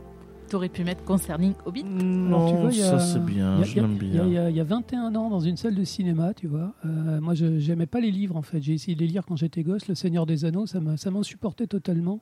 T'aurais 0.49 0.69
pu 0.69 0.83
mettre 0.83 1.03
Concerning 1.03 1.53
Hobbit. 1.65 1.83
Non, 1.83 2.47
tu 2.51 2.55
vois, 2.57 2.71
il 2.71 2.77
y 2.77 2.81
a- 2.83 2.85
ça 2.85 2.99
c'est 2.99 3.23
bien, 3.25 3.55
il 3.55 3.59
y 3.59 3.63
a- 3.63 3.65
je 3.65 3.75
l'aime 3.75 3.95
bien. 3.97 4.25
il 4.27 4.33
y 4.33 4.37
a- 4.37 4.49
il 4.51 4.55
y 4.55 4.59
a 4.59 4.63
21 4.63 5.15
ans, 5.15 5.29
dans 5.29 5.39
une 5.39 5.57
salle 5.57 5.73
de 5.73 5.83
cinéma, 5.83 6.33
tu 6.33 6.47
vois. 6.47 6.73
euh, 6.85 7.19
moi, 7.21 7.33
je 7.33 7.57
j'aimais 7.59 7.87
pas 7.87 7.99
les 8.01 8.11
livres, 8.11 8.35
en 8.35 8.41
fait. 8.43 8.61
J'ai 8.61 8.73
essayé 8.73 8.93
de 8.93 8.99
les 9.01 9.07
lire 9.07 9.23
quand 9.25 9.35
j'étais 9.35 9.63
gosse. 9.63 9.87
Le 9.87 9.95
Seigneur 9.95 10.25
des 10.25 10.45
Anneaux, 10.45 10.65
ça 10.67 10.79
m'a 10.79 10.95
ça 10.97 11.09
m'insupportait 11.09 11.65
totalement. 11.67 12.19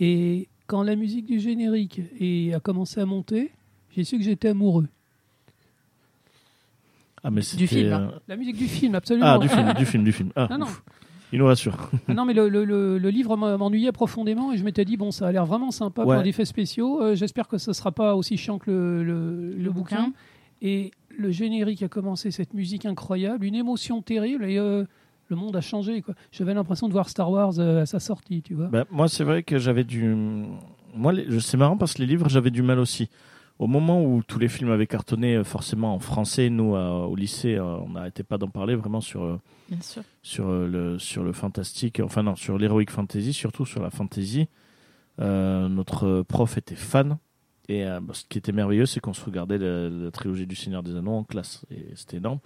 Et 0.00 0.48
quand 0.66 0.82
la 0.82 0.96
musique 0.96 1.26
du 1.26 1.38
générique 1.38 2.00
a 2.54 2.58
commencé 2.60 3.00
à 3.00 3.06
monter, 3.06 3.52
j'ai 3.90 4.02
su 4.04 4.16
que 4.18 4.24
j'étais 4.24 4.48
amoureux. 4.48 4.88
Ah, 7.24 7.30
mais 7.30 7.40
Du 7.40 7.46
c'était, 7.46 7.66
film, 7.66 7.92
euh, 7.92 7.96
hein. 7.96 8.12
La 8.28 8.36
musique 8.36 8.56
du 8.56 8.66
film, 8.66 8.94
absolument. 8.94 9.26
Ah, 9.26 9.38
du 9.38 9.48
film, 9.48 9.72
du 9.74 9.86
film, 9.86 10.04
du 10.04 10.12
film. 10.12 10.30
Ah, 10.36 10.48
Non. 10.58 10.66
Il 11.32 11.38
nous 11.38 11.46
rassure. 11.46 11.88
Ah 12.08 12.12
non, 12.14 12.26
mais 12.26 12.34
le, 12.34 12.48
le- 12.50 12.64
le- 12.66 12.98
le 12.98 13.08
livre 13.08 13.38
m'a- 13.38 13.56
m'ennuyait 13.56 13.90
profondément 13.92 14.52
et 14.52 14.58
je 14.58 14.64
m'étais 14.64 14.84
dit, 14.84 14.98
bon, 14.98 15.10
ça 15.10 15.28
a 15.28 15.32
l'air 15.32 15.46
vraiment 15.46 15.70
sympa 15.70 16.02
Ouais. 16.04 16.16
pour 16.16 16.22
des 16.22 16.28
effets 16.28 16.44
spéciaux. 16.44 17.00
Euh, 17.00 17.14
J'espère 17.14 17.48
que 17.48 17.56
ce 17.56 17.72
sera 17.72 17.90
pas 17.90 18.14
aussi 18.16 18.36
chiant 18.36 18.58
que 18.58 18.70
le, 18.70 19.02
le- 19.02 19.52
le 19.52 19.56
Le 19.62 19.70
bouquin. 19.70 19.96
bouquin. 20.06 20.12
Et 20.60 20.90
le 21.16 21.30
générique 21.30 21.82
a 21.82 21.88
commencé, 21.88 22.30
cette 22.30 22.52
musique 22.54 22.84
incroyable, 22.84 23.46
une 23.46 23.54
émotion 23.54 24.02
terrible 24.02 24.44
et 24.44 24.58
euh, 24.58 24.84
le 25.28 25.36
monde 25.36 25.56
a 25.56 25.62
changé. 25.62 26.02
quoi. 26.02 26.14
J'avais 26.32 26.52
l'impression 26.52 26.86
de 26.88 26.92
voir 26.92 27.08
Star 27.08 27.30
Wars 27.30 27.54
euh, 27.58 27.80
à 27.82 27.86
sa 27.86 27.98
sortie, 27.98 28.42
tu 28.42 28.52
vois. 28.54 28.66
Ben, 28.66 28.84
moi, 28.90 29.08
c'est 29.08 29.24
vrai 29.24 29.42
que 29.42 29.58
j'avais 29.58 29.84
du. 29.84 30.14
Moi, 30.94 31.14
les- 31.14 31.40
c'est 31.40 31.56
marrant 31.56 31.78
parce 31.78 31.94
que 31.94 32.00
les 32.02 32.06
livres, 32.06 32.28
j'avais 32.28 32.50
du 32.50 32.60
mal 32.62 32.78
aussi. 32.78 33.08
Au 33.62 33.68
moment 33.68 34.04
où 34.04 34.24
tous 34.24 34.40
les 34.40 34.48
films 34.48 34.70
avaient 34.72 34.88
cartonné, 34.88 35.36
euh, 35.36 35.44
forcément 35.44 35.94
en 35.94 36.00
français, 36.00 36.50
nous, 36.50 36.74
euh, 36.74 37.04
au 37.04 37.14
lycée, 37.14 37.54
euh, 37.54 37.76
on 37.76 37.90
n'arrêtait 37.90 38.24
pas 38.24 38.36
d'en 38.36 38.48
parler 38.48 38.74
vraiment 38.74 39.00
sur, 39.00 39.22
euh, 39.22 39.36
Bien 39.68 39.80
sûr. 39.80 40.02
sur, 40.22 40.48
euh, 40.48 40.66
le, 40.66 40.98
sur 40.98 41.22
le 41.22 41.32
fantastique, 41.32 42.00
enfin 42.00 42.24
non, 42.24 42.34
sur 42.34 42.58
l'heroic 42.58 42.86
fantasy, 42.90 43.32
surtout 43.32 43.64
sur 43.64 43.80
la 43.80 43.90
fantasy. 43.90 44.48
Notre 45.18 46.22
prof 46.22 46.56
était 46.58 46.74
fan. 46.74 47.18
Et 47.68 47.84
bah, 47.84 48.12
ce 48.14 48.24
qui 48.28 48.38
était 48.38 48.50
merveilleux, 48.50 48.86
c'est 48.86 48.98
qu'on 48.98 49.12
se 49.12 49.24
regardait 49.24 49.58
la, 49.58 49.88
la 49.88 50.10
trilogie 50.10 50.46
du 50.48 50.56
Seigneur 50.56 50.82
des 50.82 50.96
Anneaux 50.96 51.12
en 51.12 51.22
classe. 51.24 51.64
Et 51.70 51.86
c'était 51.94 52.16
énorme. 52.16 52.40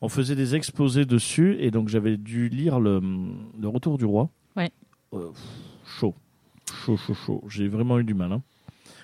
On 0.00 0.08
faisait 0.08 0.34
des 0.34 0.56
exposés 0.56 1.04
dessus. 1.04 1.56
Et 1.60 1.70
donc, 1.70 1.88
j'avais 1.88 2.16
dû 2.16 2.48
lire 2.48 2.80
le, 2.80 3.00
le 3.60 3.68
Retour 3.68 3.96
du 3.98 4.04
Roi. 4.04 4.28
Ouais. 4.56 4.70
Pff, 5.12 5.20
chaud. 5.86 6.14
Chaud, 6.74 6.96
chaud, 6.96 7.14
chaud. 7.14 7.44
J'ai 7.48 7.68
vraiment 7.68 7.98
eu 8.00 8.04
du 8.04 8.14
mal. 8.14 8.32
hein. 8.32 8.42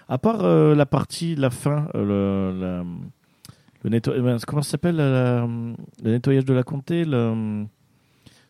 À 0.09 0.19
part 0.19 0.45
euh, 0.45 0.75
la 0.75 0.87
partie, 0.87 1.35
la 1.37 1.51
fin, 1.51 1.89
euh, 1.95 2.53
le, 2.53 2.61
la- 2.61 2.85
le 3.85 3.91
nettoyage. 3.91 4.45
Comment 4.47 4.63
ça 4.63 4.71
s'appelle 4.73 4.97
Le 4.97 5.75
nettoyage 6.05 6.45
de 6.45 6.55
la 6.55 6.63
comté 6.63 7.05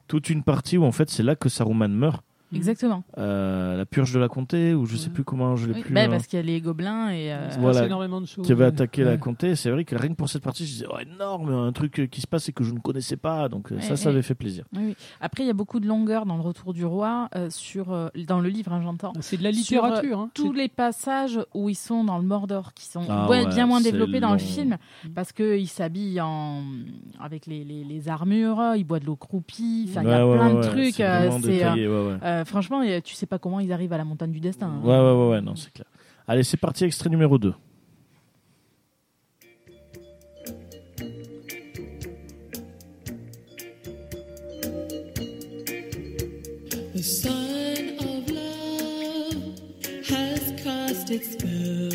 Toute 0.08 0.28
une 0.30 0.42
partie 0.42 0.76
où 0.76 0.84
en 0.84 0.92
fait 0.92 1.08
c'est 1.08 1.22
là 1.22 1.36
que 1.36 1.48
Saruman 1.48 1.88
meurt. 1.88 2.22
Exactement. 2.56 3.02
Euh, 3.18 3.76
la 3.76 3.86
purge 3.86 4.12
de 4.12 4.18
la 4.18 4.28
comté, 4.28 4.74
ou 4.74 4.86
je 4.86 4.96
sais 4.96 5.06
Ouais. 5.08 5.12
plus 5.14 5.24
comment, 5.24 5.56
je 5.56 5.66
l'ai 5.66 5.74
Oui, 5.74 5.80
plus. 5.82 5.94
bah, 5.94 6.08
parce 6.08 6.26
qu'il 6.26 6.38
y 6.38 6.42
a 6.42 6.44
les 6.44 6.60
gobelins 6.60 7.10
et. 7.10 7.32
euh, 7.32 7.48
voilà. 7.58 7.78
passe 7.80 7.86
énormément 7.86 8.20
de 8.20 8.26
choses. 8.26 8.44
qui 8.46 8.52
avait 8.52 8.62
ouais. 8.64 8.68
attaqué 8.68 9.04
la 9.04 9.16
comté. 9.16 9.56
C'est 9.56 9.70
vrai 9.70 9.84
que 9.84 9.96
rien 9.96 10.10
que 10.10 10.14
pour 10.16 10.28
cette 10.28 10.42
partie, 10.42 10.66
je 10.66 10.72
disais, 10.72 10.86
oh, 10.90 10.98
énorme, 10.98 11.52
un 11.52 11.72
truc 11.72 12.00
euh, 12.00 12.06
qui 12.06 12.20
se 12.20 12.26
passe 12.26 12.48
et 12.48 12.52
que 12.52 12.64
je 12.64 12.72
ne 12.72 12.78
connaissais 12.78 13.16
pas. 13.16 13.48
Donc 13.48 13.68
ça, 13.68 13.74
Ouais, 13.74 13.96
ça 13.96 14.04
ouais. 14.08 14.12
avait 14.14 14.22
fait 14.22 14.34
plaisir. 14.34 14.64
oui, 14.74 14.82
oui. 14.88 14.96
Après, 15.20 15.44
il 15.44 15.46
y 15.46 15.50
a 15.50 15.54
beaucoup 15.54 15.80
de 15.80 15.86
longueur 15.86 16.26
dans 16.26 16.36
le 16.36 16.42
Retour 16.42 16.72
du 16.72 16.84
Roi, 16.84 17.28
euh, 17.36 17.48
sur, 17.50 17.92
euh, 17.92 18.08
dans 18.26 18.40
le 18.40 18.48
livre, 18.48 18.72
hein, 18.72 18.80
j'entends. 18.82 19.12
C'est 19.20 19.36
de 19.36 19.42
la 19.44 19.52
Sur, 19.52 19.84
euh, 19.84 19.88
littérature. 19.88 20.18
hein. 20.20 20.30
Tous 20.34 20.52
les 20.52 20.68
passages 20.68 21.40
où 21.54 21.68
ils 21.68 21.74
sont 21.74 22.04
dans 22.04 22.18
le 22.18 22.24
Mordor, 22.24 22.72
qui 22.74 22.86
sont 22.86 23.02
Ah 23.08 23.28
bien 23.48 23.66
moins 23.66 23.80
développés 23.80 24.20
dans 24.20 24.32
le 24.32 24.38
film, 24.38 24.76
parce 25.14 25.32
qu'ils 25.32 25.68
s'habillent 25.68 26.20
en... 26.20 26.62
avec 27.20 27.46
les, 27.46 27.64
les, 27.64 27.84
les 27.84 28.08
armures, 28.08 28.60
ils 28.76 28.84
boivent 28.84 29.00
de 29.00 29.06
l'eau 29.06 29.16
croupie, 29.16 29.84
il 29.88 29.92
y 29.94 29.98
a 29.98 30.02
plein 30.02 30.26
ouais, 30.26 30.54
de 30.54 30.68
trucs. 30.68 30.94
C'est 30.96 32.41
euh, 32.42 32.44
franchement, 32.44 32.82
tu 33.02 33.14
sais 33.14 33.26
pas 33.26 33.38
comment 33.38 33.60
ils 33.60 33.72
arrivent 33.72 33.92
à 33.92 33.98
la 33.98 34.04
montagne 34.04 34.32
du 34.32 34.40
destin. 34.40 34.66
hein. 34.66 34.80
Ouais, 34.82 34.98
ouais, 34.98 35.12
ouais, 35.24 35.30
ouais, 35.30 35.40
non, 35.40 35.56
c'est 35.56 35.72
clair. 35.72 35.86
Allez, 36.28 36.42
c'est 36.42 36.56
parti, 36.56 36.84
extrait 36.84 37.08
numéro 37.10 37.38
2. 37.38 37.54
The 46.94 47.02
sun 47.02 47.96
of 48.00 48.30
love 48.30 49.58
has 50.08 50.52
cast 50.62 51.10
its 51.10 51.32
spell. 51.32 51.88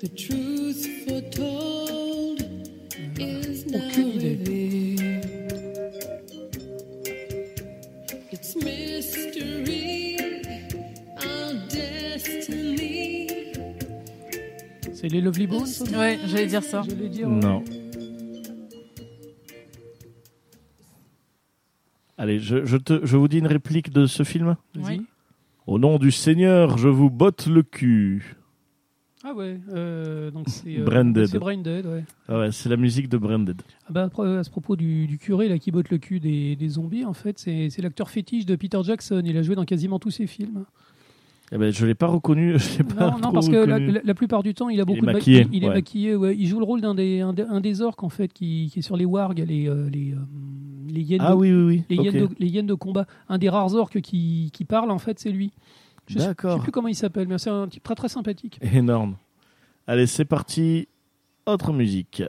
The 0.00 0.08
truth 0.16 0.47
C'est 15.08 15.14
les 15.14 15.20
Lovely 15.22 15.46
Bones 15.46 15.64
Ouais, 15.96 16.18
j'allais 16.26 16.48
dire 16.48 16.62
ça. 16.62 16.82
J'allais 16.86 17.08
dire. 17.08 17.28
ouais. 17.28 17.40
Non. 17.40 17.64
Allez, 22.18 22.40
je, 22.40 22.66
je, 22.66 22.76
te, 22.76 23.06
je 23.06 23.16
vous 23.16 23.26
dis 23.26 23.38
une 23.38 23.46
réplique 23.46 23.90
de 23.90 24.04
ce 24.04 24.22
film. 24.22 24.56
Oui. 24.76 25.00
Au 25.66 25.78
nom 25.78 25.98
du 25.98 26.10
Seigneur, 26.10 26.76
je 26.76 26.88
vous 26.88 27.08
botte 27.08 27.46
le 27.46 27.62
cul. 27.62 28.36
Ah 29.24 29.32
ouais, 29.32 29.58
euh, 29.70 30.30
donc 30.30 30.48
c'est 30.48 30.78
euh. 30.78 31.26
C'est 31.26 31.38
ouais. 31.38 32.04
Ah 32.28 32.38
ouais, 32.40 32.52
c'est 32.52 32.68
la 32.68 32.76
musique 32.76 33.08
de 33.08 33.16
Branded. 33.16 33.62
Ah 33.86 33.92
bah, 33.92 34.10
à 34.14 34.44
ce 34.44 34.50
propos 34.50 34.76
du, 34.76 35.06
du 35.06 35.16
curé 35.16 35.48
là, 35.48 35.58
qui 35.58 35.70
botte 35.70 35.88
le 35.88 35.96
cul 35.98 36.20
des, 36.20 36.54
des 36.54 36.68
zombies, 36.68 37.06
en 37.06 37.14
fait, 37.14 37.38
c'est 37.38 37.70
c'est 37.70 37.80
l'acteur 37.80 38.10
fétiche 38.10 38.44
de 38.44 38.56
Peter 38.56 38.78
Jackson. 38.84 39.22
Il 39.24 39.36
a 39.38 39.42
joué 39.42 39.54
dans 39.54 39.64
quasiment 39.64 39.98
tous 39.98 40.10
ses 40.10 40.26
films. 40.26 40.66
Eh 41.50 41.56
ben, 41.56 41.72
je 41.72 41.86
l'ai 41.86 41.94
pas 41.94 42.06
reconnu. 42.08 42.58
Je 42.58 42.78
l'ai 42.78 42.84
pas 42.84 43.16
Non, 43.22 43.32
parce 43.32 43.48
que 43.48 43.54
la, 43.56 43.74
reconnu. 43.76 43.92
la- 43.92 44.00
la 44.04 44.14
plupart 44.14 44.42
du 44.42 44.52
temps, 44.54 44.68
il 44.68 44.80
a 44.80 44.84
beaucoup 44.84 44.98
est 44.98 45.00
de 45.00 45.06
ma- 45.06 45.12
maquillé, 45.14 45.46
Il, 45.52 45.64
est 45.64 45.68
maquillé, 45.68 46.14
ouais. 46.14 46.36
Il 46.36 46.46
joue 46.46 46.58
le 46.58 46.64
rôle 46.66 46.80
d'un 46.82 46.94
des, 46.94 47.20
un 47.20 47.32
des, 47.32 47.42
un 47.42 47.60
des 47.60 47.80
orques, 47.80 48.02
en 48.02 48.10
fait, 48.10 48.32
qui, 48.32 48.68
qui 48.72 48.80
est 48.80 48.82
sur 48.82 48.96
les 48.98 49.06
wargs, 49.06 49.38
les, 49.38 49.66
euh, 49.68 49.88
les, 49.88 50.12
euh, 50.12 50.18
les 50.88 51.00
hyènes 51.00 51.22
Ah 51.24 51.30
de, 51.30 51.36
oui, 51.36 51.50
oui, 51.52 51.62
oui. 51.64 51.82
les, 51.88 51.98
Ok. 51.98 52.04
hyènes 52.04 52.26
de, 52.26 52.28
les 52.38 52.48
hyènes 52.48 52.66
de 52.66 52.74
combat. 52.74 53.06
Un 53.30 53.38
des 53.38 53.48
rares 53.48 53.74
orques 53.74 54.00
qui, 54.02 54.50
qui 54.52 54.64
parle, 54.66 54.90
en 54.90 54.98
fait, 54.98 55.18
c'est 55.18 55.30
lui. 55.30 55.52
Je 56.06 56.18
sais, 56.18 56.32
je 56.42 56.48
sais 56.54 56.58
plus 56.60 56.72
comment 56.72 56.88
il 56.88 56.94
s'appelle, 56.94 57.28
mais 57.28 57.38
c'est 57.38 57.50
un 57.50 57.66
type 57.68 57.82
très 57.82 57.94
très 57.94 58.08
sympathique. 58.08 58.58
Énorme. 58.62 59.16
Allez, 59.86 60.06
c'est 60.06 60.24
parti. 60.26 60.86
Autre 61.46 61.72
musique. 61.72 62.22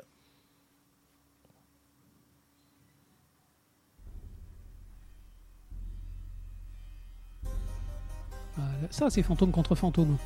Ça, 8.90 9.10
c'est 9.10 9.24
fantôme 9.24 9.52
contre 9.52 9.76
fantôme. 9.76 10.18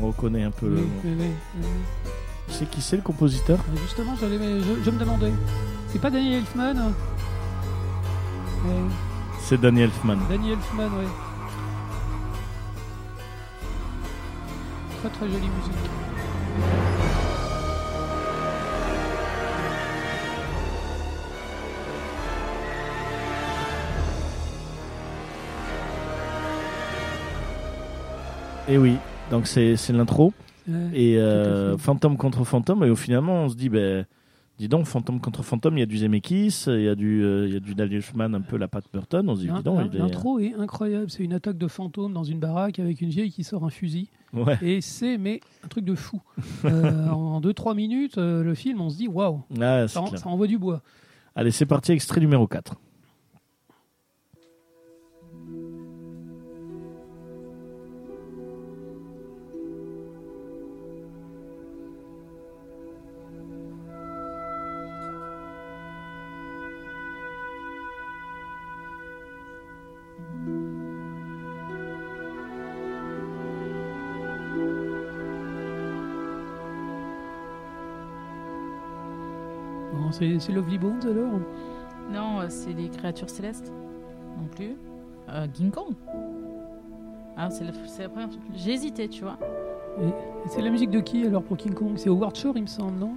On 0.00 0.06
reconnaît 0.08 0.44
un 0.44 0.50
peu 0.50 0.68
le. 0.68 0.76
Oui, 0.76 0.82
oui, 1.04 1.12
oui, 1.18 1.26
oui. 1.62 2.10
Tu 2.48 2.54
sais 2.54 2.66
qui 2.66 2.80
c'est 2.80 2.96
le 2.96 3.02
compositeur 3.02 3.58
Euh, 3.72 3.76
Justement, 3.82 4.14
je, 4.16 4.26
je 4.84 4.90
me 4.90 4.98
demandais. 4.98 5.32
C'est 5.88 5.98
pas 6.00 6.10
Danny 6.10 6.34
Elfman 6.34 6.76
hein 6.76 6.92
Ouais, 8.64 8.72
C'est 9.40 9.60
Daniel 9.60 9.86
Elfman. 9.90 10.16
Danny 10.28 10.52
Elfman, 10.52 10.84
ouais. 10.84 11.06
Très 15.00 15.08
très 15.10 15.26
jolie 15.28 15.48
musique. 15.48 15.90
Et 28.70 28.74
Eh 28.74 28.78
oui, 28.78 28.94
donc 29.32 29.46
c'est 29.48 29.76
c'est 29.76 29.92
l'intro. 29.92 30.32
Ouais. 30.68 30.74
Et 30.94 31.18
euh, 31.18 31.76
fantôme 31.76 32.16
contre 32.16 32.44
fantôme. 32.44 32.84
Et 32.84 32.90
au 32.90 32.94
finalement, 32.96 33.44
on 33.44 33.48
se 33.48 33.56
dit, 33.56 33.68
ben, 33.68 34.06
dis 34.58 34.68
donc, 34.68 34.86
fantôme 34.86 35.20
contre 35.20 35.42
fantôme, 35.42 35.76
il 35.76 35.80
y 35.80 35.82
a 35.82 35.86
du 35.86 35.98
Zemeckis, 35.98 36.64
il 36.68 36.82
y 36.82 36.88
a 36.88 36.94
du, 36.94 37.24
euh, 37.24 37.48
il 37.48 37.54
y 37.54 37.56
a 37.56 37.60
du 37.60 37.74
Daniel 37.74 38.02
un 38.18 38.40
peu 38.40 38.56
la 38.56 38.68
Pat 38.68 38.84
Burton. 38.92 39.28
On 39.28 39.34
se 39.34 39.40
dit, 39.40 39.48
dis 39.48 39.62
donc, 39.64 39.92
est- 39.92 39.98
L'intro 39.98 40.38
est 40.38 40.54
incroyable. 40.54 41.10
C'est 41.10 41.24
une 41.24 41.32
attaque 41.32 41.58
de 41.58 41.66
fantôme 41.66 42.12
dans 42.12 42.22
une 42.22 42.38
baraque 42.38 42.78
avec 42.78 43.00
une 43.00 43.10
vieille 43.10 43.32
qui 43.32 43.42
sort 43.42 43.64
un 43.64 43.70
fusil. 43.70 44.08
Ouais. 44.32 44.56
Et 44.62 44.80
c'est 44.80 45.18
mais 45.18 45.40
un 45.64 45.68
truc 45.68 45.84
de 45.84 45.96
fou. 45.96 46.20
Euh, 46.64 47.08
en 47.08 47.40
2-3 47.40 47.74
minutes, 47.74 48.18
euh, 48.18 48.44
le 48.44 48.54
film, 48.54 48.80
on 48.80 48.90
se 48.90 48.96
dit 48.98 49.08
waouh, 49.08 49.40
Ah, 49.60 49.88
c'est 49.88 49.94
ça, 49.98 50.04
ça 50.16 50.28
envoie 50.28 50.46
du 50.46 50.58
bois. 50.58 50.82
Allez, 51.34 51.50
c'est 51.50 51.66
parti, 51.66 51.90
extrait 51.92 52.20
numéro 52.20 52.46
4. 52.46 52.74
C'est 80.20 80.38
c'est 80.38 80.52
Lovely 80.52 80.78
Bones 80.78 81.00
alors 81.04 81.40
Non, 82.12 82.40
euh, 82.40 82.46
c'est 82.48 82.72
les 82.72 82.88
créatures 82.88 83.30
célestes. 83.30 83.72
Non 84.38 84.46
plus. 84.54 84.76
Euh, 85.30 85.46
King 85.52 85.70
Kong. 85.70 85.94
Ah, 87.36 87.48
c'est 87.50 87.64
la, 87.64 87.70
c'est 87.86 88.02
la 88.02 88.08
première. 88.10 88.28
J'ai 88.54 88.72
hésité, 88.72 89.08
tu 89.08 89.22
vois. 89.24 89.38
Et, 90.00 90.06
et 90.08 90.48
c'est 90.48 90.60
la 90.62 90.70
musique 90.70 90.90
de 90.90 91.00
qui 91.00 91.26
alors 91.26 91.42
pour 91.42 91.56
King 91.56 91.72
Kong? 91.74 91.92
C'est 91.96 92.08
Howard 92.10 92.36
Shore, 92.36 92.52
il 92.56 92.62
me 92.62 92.66
semble, 92.66 92.98
non? 92.98 93.12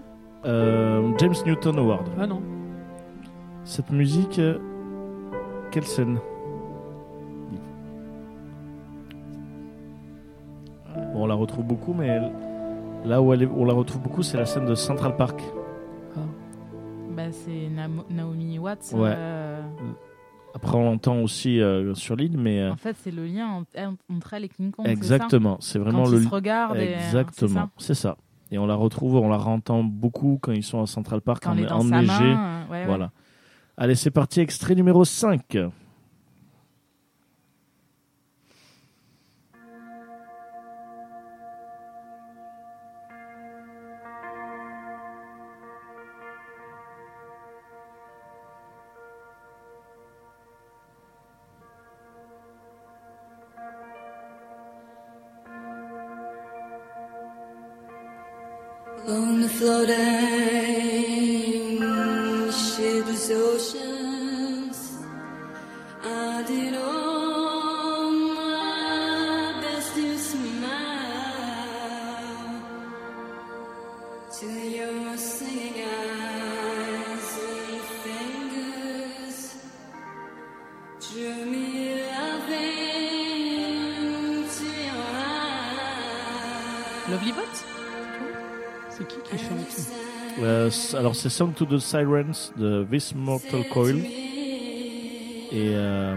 Euh, 0.46 1.12
James 1.20 1.34
Newton 1.46 1.78
Howard. 1.80 2.08
Ah 2.20 2.26
non. 2.28 2.42
Cette 3.66 3.92
musique, 3.92 4.40
euh, 4.40 4.58
quelle 5.72 5.86
scène? 5.86 6.20
Bon, 11.14 11.24
on 11.24 11.28
la 11.28 11.36
retrouve 11.36 11.64
beaucoup, 11.66 11.94
mais 11.94 12.08
elle- 12.08 12.32
là 13.06 13.22
où 13.22 13.34
elle 13.34 13.44
est- 13.44 13.50
on 13.56 13.66
la 13.66 13.74
retrouve 13.74 14.02
beaucoup, 14.02 14.24
c'est 14.24 14.38
la 14.38 14.46
scène 14.46 14.66
de 14.66 14.76
Central 14.76 15.16
Park. 15.16 15.42
C'est 17.34 17.70
Naomi 18.10 18.60
Watts. 18.60 18.92
Ouais. 18.94 19.12
euh, 19.16 19.62
Après, 20.54 20.78
on 20.78 20.84
l'entend 20.84 21.18
aussi 21.22 21.60
euh, 21.60 21.94
sur 21.96 22.16
l'île, 22.16 22.38
mais 22.38 22.62
euh, 22.62 22.72
En 22.72 22.76
fait, 22.78 22.96
c'est 23.04 23.12
le 23.12 23.26
lien 23.26 23.48
en- 23.48 24.16
entre 24.16 24.34
elle 24.34 24.46
et 24.46 24.50
King 24.50 24.72
Kong. 24.72 24.88
exactement, 24.88 25.58
c'est 25.60 25.80
vraiment 25.80 26.04
Quand 26.04 26.10
le 26.12 26.18
ils 26.20 26.24
se 26.26 26.30
regardent. 26.30 26.78
c'est 26.78 26.94
exactement, 26.94 27.54
ça 27.54 27.70
c'est 27.78 27.96
ça. 27.96 28.18
Et 28.52 28.58
on 28.60 28.68
la 28.68 28.76
retrouve, 28.76 29.16
on 29.16 29.30
la 29.30 29.38
entend 29.40 29.84
beaucoup 29.84 30.38
quand 30.42 30.52
ils 30.52 30.64
sont 30.64 30.82
à 30.82 30.86
Central 30.86 31.22
Park 31.22 31.42
Quand 31.44 31.52
en, 31.52 31.58
elle 31.58 31.64
est 31.64 31.68
dans 31.68 31.80
enneigé. 31.80 32.08
sa 32.08 32.20
main. 32.22 32.64
euh, 32.68 32.72
ouais, 32.72 32.78
ouais. 32.82 32.86
Voilà. 32.86 33.12
Allez, 33.78 33.96
c'est 33.96 34.12
parti, 34.12 34.40
extrait 34.42 34.76
numéro 34.76 35.04
5. 35.04 35.58
Alors, 91.04 91.16
c'est 91.16 91.30
Song 91.30 91.54
to 91.54 91.66
the 91.66 91.80
Sirens 91.80 92.54
de 92.56 92.86
This 92.90 93.14
Mortal 93.14 93.68
Coil. 93.72 93.98
Et 95.52 95.72
euh, 95.76 96.16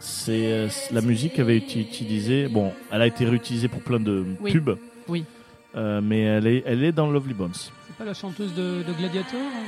c'est 0.00 0.52
euh, 0.52 0.68
la 0.90 1.00
musique 1.00 1.38
avait 1.38 1.56
été 1.56 1.80
utilisée. 1.80 2.48
Bon, 2.48 2.72
elle 2.90 3.02
a 3.02 3.06
été 3.06 3.24
réutilisée 3.24 3.68
pour 3.68 3.80
plein 3.82 4.00
de 4.00 4.26
Oui. 4.40 4.52
pubs. 4.52 4.76
Oui. 5.08 5.24
Euh, 5.76 6.00
mais 6.02 6.22
elle 6.22 6.46
est, 6.48 6.62
elle 6.66 6.82
est 6.82 6.90
dans 6.92 7.08
Lovely 7.10 7.34
Bones. 7.34 7.54
C'est 7.54 7.96
pas 7.96 8.04
la 8.04 8.12
chanteuse 8.14 8.52
de, 8.54 8.82
de 8.82 8.92
Gladiator 8.98 9.38
hein? 9.40 9.62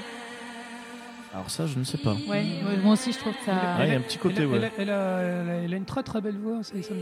Alors 1.35 1.49
ça, 1.49 1.67
je 1.67 1.79
ne 1.79 1.85
sais 1.85 1.97
pas. 1.99 2.13
Ouais, 2.29 2.43
ouais, 2.67 2.77
moi 2.83 2.95
aussi, 2.95 3.13
je 3.13 3.19
trouve 3.19 3.33
que 3.33 3.45
ça. 3.47 3.53
Ah, 3.55 3.87
il 3.87 3.93
y 3.93 3.95
a 3.95 3.99
un 3.99 4.03
petit 4.03 4.19
côté, 4.19 4.43
elle, 4.43 4.49
ouais. 4.49 4.57
elle 4.57 4.65
a, 4.65 4.71
elle 4.79 4.91
a- 4.91 5.21
elle 5.23 5.49
a- 5.51 5.55
elle 5.65 5.73
a 5.75 5.77
une 5.79 5.85
très 5.87 6.03
très 6.03 6.21
belle 6.21 6.37
voix, 6.37 6.59
c'est 6.63 6.83
ça 6.83 6.93
me- 6.93 7.01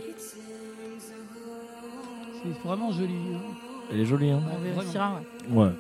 C'est 2.43 2.69
vraiment 2.69 2.93
joli. 2.93 3.13
hein. 3.35 3.41
Elle 3.93 4.01
est 4.01 4.05
jolie, 4.05 4.31
hein 4.31 4.41
ouais. 5.51 5.65
Ouais. 5.65 5.71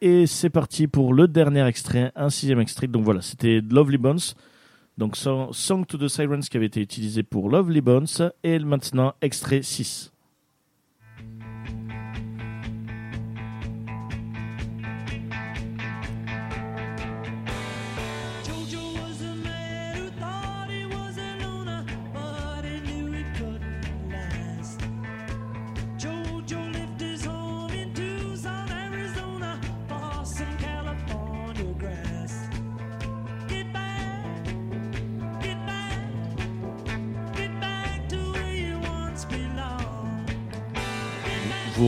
Et 0.00 0.26
c'est 0.26 0.50
parti 0.50 0.86
pour 0.86 1.14
le 1.14 1.28
dernier 1.28 1.66
extrait, 1.66 2.12
un 2.14 2.30
sixième 2.30 2.60
extrait. 2.60 2.86
Donc 2.86 3.04
voilà, 3.04 3.22
c'était 3.22 3.60
Lovely 3.60 3.98
Bones. 3.98 4.20
Donc 4.96 5.16
Song 5.16 5.86
to 5.86 5.98
the 5.98 6.08
Sirens 6.08 6.48
qui 6.48 6.56
avait 6.56 6.66
été 6.66 6.80
utilisé 6.80 7.22
pour 7.22 7.50
Lovely 7.50 7.80
Bones. 7.80 8.06
Et 8.42 8.58
maintenant, 8.58 9.14
extrait 9.22 9.62
6. 9.62 10.13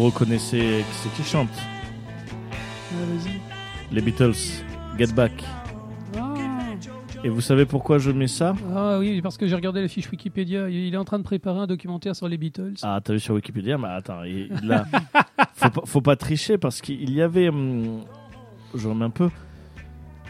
Vous 0.06 0.12
reconnaissez 0.12 0.84
c'est 0.92 1.12
qui 1.14 1.28
chante 1.28 1.48
Ah. 2.92 2.94
Les 3.90 4.00
Beatles. 4.00 4.34
Get 4.96 5.08
Back. 5.08 5.32
Ah. 6.16 6.32
Et 7.24 7.28
vous 7.28 7.40
savez 7.40 7.66
pourquoi 7.66 7.98
je 7.98 8.12
mets 8.12 8.28
ça? 8.28 8.54
Ah 8.72 8.98
oui, 9.00 9.20
parce 9.20 9.36
que 9.36 9.48
j'ai 9.48 9.56
regardé 9.56 9.82
la 9.82 9.88
fiche 9.88 10.08
Wikipédia. 10.08 10.68
Il 10.70 10.94
est 10.94 10.96
en 10.96 11.04
train 11.04 11.18
de 11.18 11.24
préparer 11.24 11.58
un 11.58 11.66
documentaire 11.66 12.14
sur 12.14 12.28
les 12.28 12.36
Beatles. 12.36 12.74
Ah, 12.82 13.00
t'as 13.02 13.14
vu 13.14 13.18
sur 13.18 13.34
Wikipédia? 13.34 13.78
Mais 13.78 13.88
attends, 13.88 14.22
il, 14.22 14.48
il 14.62 14.70
a- 14.70 14.84
faut, 15.54 15.70
pas, 15.70 15.82
faut 15.84 16.00
pas 16.00 16.14
tricher 16.14 16.56
parce 16.56 16.80
qu'il 16.80 17.12
y 17.12 17.20
avait. 17.20 17.48
hum, 17.48 18.02
je 18.76 18.86
remets 18.88 19.06
un 19.06 19.10
peu. 19.10 19.28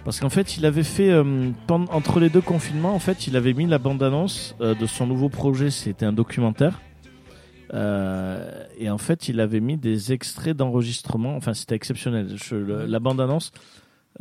Parce 0.06 0.20
qu'en 0.20 0.30
fait, 0.30 0.56
il 0.56 0.64
avait 0.64 0.84
fait. 0.84 1.12
hum, 1.12 1.52
pendant- 1.66 1.92
entre 1.92 2.18
les 2.18 2.30
deux 2.30 2.40
confinements, 2.40 2.94
en 2.94 2.98
fait, 2.98 3.26
il 3.26 3.36
avait 3.36 3.52
mis 3.52 3.66
la 3.66 3.76
bande-annonce 3.78 4.56
euh, 4.62 4.74
de 4.74 4.86
son 4.86 5.06
nouveau 5.06 5.28
projet. 5.28 5.68
C'était 5.68 6.06
un 6.06 6.14
documentaire. 6.14 6.80
Euh, 7.74 8.64
et 8.78 8.88
en 8.90 8.98
fait, 8.98 9.28
il 9.28 9.40
avait 9.40 9.60
mis 9.60 9.76
des 9.76 10.12
extraits 10.12 10.56
d'enregistrement. 10.56 11.36
Enfin, 11.36 11.54
c'était 11.54 11.74
exceptionnel. 11.74 12.28
Je- 12.36 12.54
le- 12.56 12.86
la 12.86 12.98
bande-annonce. 13.00 13.52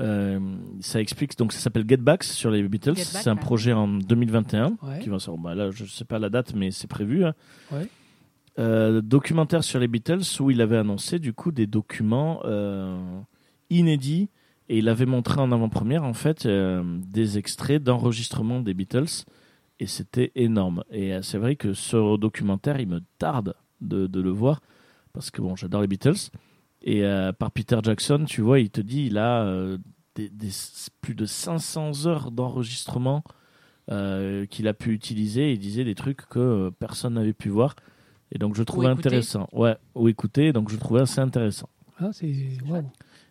euh, 0.02 0.40
ça 0.82 1.00
explique 1.00 1.38
donc 1.38 1.54
ça 1.54 1.60
s'appelle 1.60 1.86
Get 1.88 1.98
Back 1.98 2.24
sur 2.26 2.52
les 2.52 2.62
Beatles. 2.68 2.98
C'est 2.98 3.30
un 3.30 3.38
projet 3.38 3.72
en 3.72 3.88
2021 3.88 4.76
Ouais. 4.84 5.00
qui 5.00 5.08
va 5.10 5.20
sortir. 5.20 5.42
Bah 5.42 5.56
là, 5.56 5.72
je 5.72 5.86
sais 5.86 6.04
pas 6.04 6.20
la 6.20 6.30
date, 6.30 6.54
mais 6.54 6.70
c'est 6.72 6.88
prévu. 6.88 7.24
hein. 7.24 7.34
Ouais. 7.72 7.88
Euh, 8.60 9.02
documentaire 9.02 9.64
sur 9.64 9.80
les 9.80 9.88
Beatles 9.88 10.22
où 10.42 10.50
il 10.52 10.60
avait 10.62 10.78
annoncé 10.78 11.18
du 11.20 11.32
coup 11.34 11.52
des 11.52 11.66
documents 11.68 12.42
euh, 12.46 12.98
inédits 13.70 14.30
et 14.70 14.78
il 14.80 14.90
avait 14.90 15.06
montré 15.06 15.40
en 15.42 15.52
avant-première 15.52 16.04
en 16.04 16.14
fait 16.14 16.46
euh, 16.46 16.82
des 17.08 17.38
extraits 17.38 17.82
d'enregistrement 17.84 18.60
des 18.62 18.74
Beatles 18.74 19.24
et 19.80 19.88
c'était 19.88 20.32
énorme. 20.36 20.84
Et 20.92 21.14
euh, 21.14 21.22
c'est 21.22 21.38
vrai 21.38 21.56
que 21.56 21.74
ce 21.74 22.18
documentaire, 22.18 22.80
il 22.80 22.88
me 22.88 23.02
tarde 23.18 23.56
de, 23.82 24.08
de 24.08 24.22
le 24.22 24.30
voir 24.30 24.62
parce 25.14 25.32
que 25.32 25.42
bon, 25.42 25.56
j'adore 25.56 25.82
les 25.82 25.88
Beatles. 25.88 26.30
Et 26.82 27.04
euh, 27.04 27.32
par 27.34 27.52
Peter 27.52 27.78
Jackson, 27.84 28.26
tu 28.28 28.42
vois, 28.42 28.60
il 28.60 28.70
te 28.70 28.82
dit 28.82 29.06
il 29.08 29.18
a 29.18 29.44
euh, 29.44 29.78
des, 30.16 30.30
des- 30.30 30.50
plus 31.02 31.16
de 31.16 31.26
500 31.26 32.06
heures 32.06 32.32
d'enregistrement 32.32 33.24
euh, 33.92 34.46
qu'il 34.46 34.68
a 34.68 34.74
pu 34.74 34.92
utiliser. 34.94 35.52
Il 35.54 35.60
disait 35.60 35.84
des 35.84 35.96
trucs 35.96 36.28
que 36.28 36.40
euh, 36.40 36.72
personne 36.72 37.14
n'avait 37.16 37.34
pu 37.34 37.50
voir. 37.50 37.76
Et 38.32 38.38
donc 38.40 38.56
je 38.56 38.64
trouvais 38.64 38.88
intéressant. 39.08 39.48
Ouais, 39.52 39.78
ou 39.96 40.08
écouter. 40.10 40.52
Donc 40.54 40.70
je 40.70 40.78
trouvais 40.78 41.02
assez 41.02 41.20
intéressant. 41.22 41.70
Ah, 42.00 42.10
c'est. 42.12 42.34
waouh. 42.68 42.84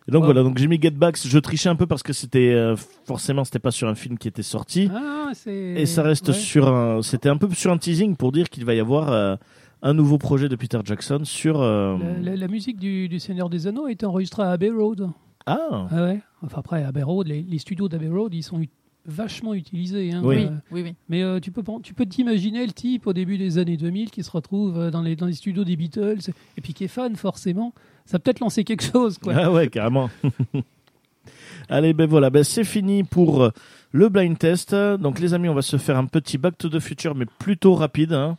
Et 0.07 0.11
donc 0.11 0.21
Ouais. 0.21 0.25
voilà, 0.27 0.43
donc 0.43 0.57
j'ai 0.57 0.67
mis 0.67 0.79
Get 0.79 0.91
Back. 0.91 1.17
Je 1.23 1.39
trichais 1.39 1.69
un 1.69 1.75
peu 1.75 1.87
parce 1.87 2.03
que 2.03 2.13
c'était 2.13 2.53
euh, 2.53 2.75
forcément 3.05 3.43
c'était 3.43 3.59
pas 3.59 3.71
sur 3.71 3.87
un 3.87 3.95
film 3.95 4.17
qui 4.17 4.27
était 4.27 4.43
sorti. 4.43 4.89
Ah, 4.93 5.31
c'est. 5.33 5.51
Et 5.53 5.85
ça 5.87 6.03
reste 6.03 6.27
ouais. 6.27 6.33
sur 6.33 6.67
un. 6.67 7.01
C'était 7.01 7.29
un 7.29 7.37
peu 7.37 7.49
sur 7.51 7.71
un 7.71 7.77
teasing 7.77 8.15
pour 8.15 8.31
dire 8.31 8.49
qu'il 8.49 8.65
va 8.65 8.73
y 8.75 8.79
avoir 8.79 9.11
euh, 9.11 9.35
un 9.81 9.93
nouveau 9.93 10.17
projet 10.17 10.47
de 10.47 10.55
Peter 10.55 10.79
Jackson 10.83 11.21
sur. 11.23 11.59
euh, 11.61 11.97
La, 12.21 12.31
la- 12.31 12.35
la 12.35 12.47
musique 12.47 12.77
du, 12.79 13.09
du 13.09 13.19
Seigneur 13.19 13.49
des 13.49 13.65
Anneaux 13.67 13.85
a 13.85 13.91
été 13.91 14.05
enregistrée 14.05 14.43
à 14.43 14.51
Abbey 14.51 14.69
Road. 14.69 15.09
Ah 15.47 15.87
Ah 15.91 16.03
ouais. 16.03 16.21
Enfin 16.43 16.59
après, 16.59 16.83
Abbey 16.83 17.01
Road, 17.03 17.27
les, 17.27 17.41
les 17.41 17.57
studios 17.59 17.87
d'Abbey 17.89 18.09
Road, 18.09 18.33
ils 18.33 18.43
sont 18.43 18.59
vachement 19.05 19.53
utilisés. 19.53 20.11
hein. 20.13 20.21
Oui. 20.23 20.35
Oui, 20.35 20.45
Euh, 20.45 20.49
oui, 20.71 20.81
oui. 20.83 20.95
mais 21.09 21.21
euh, 21.23 21.39
tu 21.39 21.51
peux 21.51 21.63
tu 21.83 21.93
peux 21.93 22.05
t'imaginer 22.05 22.65
le 22.65 22.71
type 22.73 23.07
au 23.07 23.13
début 23.13 23.37
des 23.37 23.57
années 23.57 23.77
2000 23.77 24.09
qui 24.11 24.23
se 24.23 24.31
retrouve 24.31 24.77
euh, 24.79 24.91
dans 24.91 25.01
les 25.01 25.15
dans 25.15 25.25
les 25.27 25.33
studios 25.33 25.63
des 25.63 25.75
Beatles 25.75 26.19
et 26.57 26.61
puis 26.61 26.73
qui 26.73 26.83
est 26.85 26.87
fan 26.89 27.15
forcément. 27.15 27.73
Ça 28.05 28.17
a 28.17 28.19
peut-être 28.19 28.39
lancé 28.39 28.63
quelque 28.63 28.83
chose 28.83 29.17
quoi. 29.17 29.33
Ah 29.35 29.51
ouais, 29.51 29.67
carrément. 29.67 30.09
Allez, 31.69 31.93
ben 31.93 32.07
voilà, 32.07 32.29
ben 32.29 32.43
c'est 32.43 32.63
fini 32.63 33.03
pour 33.03 33.49
le 33.91 34.09
blind 34.09 34.37
test. 34.37 34.75
Donc 34.75 35.19
les 35.19 35.33
amis, 35.33 35.49
on 35.49 35.55
va 35.55 35.61
se 35.63 35.77
faire 35.77 35.97
un 35.97 36.05
petit 36.05 36.37
Back 36.37 36.57
to 36.57 36.69
the 36.69 36.79
Future, 36.79 37.15
mais 37.15 37.25
plutôt 37.39 37.73
rapide. 37.73 38.13
hein. 38.13 38.37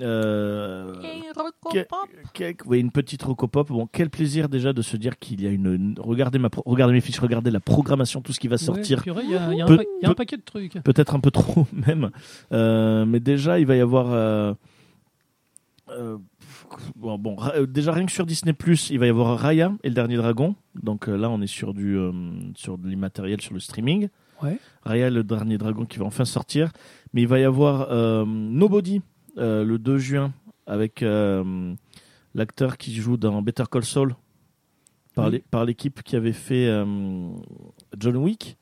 Euh, 0.00 0.94
que- 2.34 2.52
que- 2.52 2.64
oui, 2.68 2.80
une 2.80 2.90
petite 2.90 3.22
rocopop. 3.22 3.68
Bon, 3.68 3.86
quel 3.90 4.10
plaisir 4.10 4.48
déjà 4.48 4.72
de 4.72 4.82
se 4.82 4.96
dire 4.96 5.18
qu'il 5.18 5.40
y 5.42 5.46
a 5.46 5.50
une. 5.50 5.94
Regardez, 5.98 6.38
ma 6.38 6.48
regardez 6.64 6.92
mes 6.92 7.00
fiches, 7.00 7.20
regardez 7.20 7.50
la 7.50 7.60
programmation, 7.60 8.20
tout 8.20 8.32
ce 8.32 8.40
qui 8.40 8.48
va 8.48 8.58
sortir. 8.58 9.02
Ouais, 9.06 9.22
Il 9.24 9.30
y 9.30 9.36
a, 9.36 9.54
y 9.54 9.62
un 9.62 9.66
y 10.02 10.06
a 10.06 10.14
paquet 10.14 10.36
de 10.36 10.42
trucs. 10.42 10.72
Peut-être 10.82 11.14
un 11.14 11.20
peu 11.20 11.30
trop 11.30 11.66
même. 11.86 12.10
Euh, 12.52 13.04
mais 13.06 13.20
déjà, 13.20 13.58
il 13.60 13.66
va 13.66 13.76
y 13.76 13.80
avoir. 13.80 14.08
euh, 14.10 14.54
euh, 15.90 16.18
bon, 16.96 17.36
déjà 17.68 17.92
rien 17.92 18.06
que 18.06 18.12
sur 18.12 18.26
Disney 18.26 18.54
il 18.90 18.98
va 18.98 19.06
y 19.06 19.10
avoir 19.10 19.38
Raya 19.38 19.72
et 19.84 19.88
le 19.88 19.94
dernier 19.94 20.16
dragon. 20.16 20.56
Donc 20.74 21.08
euh, 21.08 21.16
là, 21.16 21.30
on 21.30 21.40
est 21.40 21.46
sur 21.46 21.74
du 21.74 21.96
euh, 21.96 22.10
sur 22.56 22.76
de 22.76 22.88
l'immatériel, 22.88 23.40
sur 23.40 23.54
le 23.54 23.60
streaming. 23.60 24.08
Ouais. 24.42 24.58
Raya, 24.82 25.10
le 25.10 25.22
dernier 25.22 25.58
dragon 25.58 25.84
qui 25.86 25.98
va 25.98 26.04
enfin 26.06 26.24
sortir. 26.24 26.72
Mais 27.12 27.22
il 27.22 27.28
va 27.28 27.38
y 27.38 27.44
avoir 27.44 27.86
euh, 27.92 28.24
Nobody 28.26 29.00
euh, 29.38 29.64
le 29.64 29.78
2 29.78 29.98
juin 29.98 30.32
avec 30.66 31.02
euh, 31.02 31.74
l'acteur 32.34 32.76
qui 32.76 32.94
joue 32.94 33.16
dans 33.16 33.42
Better 33.42 33.64
Call 33.70 33.84
Saul 33.84 34.14
par 35.50 35.64
l'équipe 35.64 36.02
qui 36.02 36.14
avait 36.14 36.32
fait 36.32 36.66
euh, 36.66 36.84
John 37.98 38.16
Wick. 38.16 38.56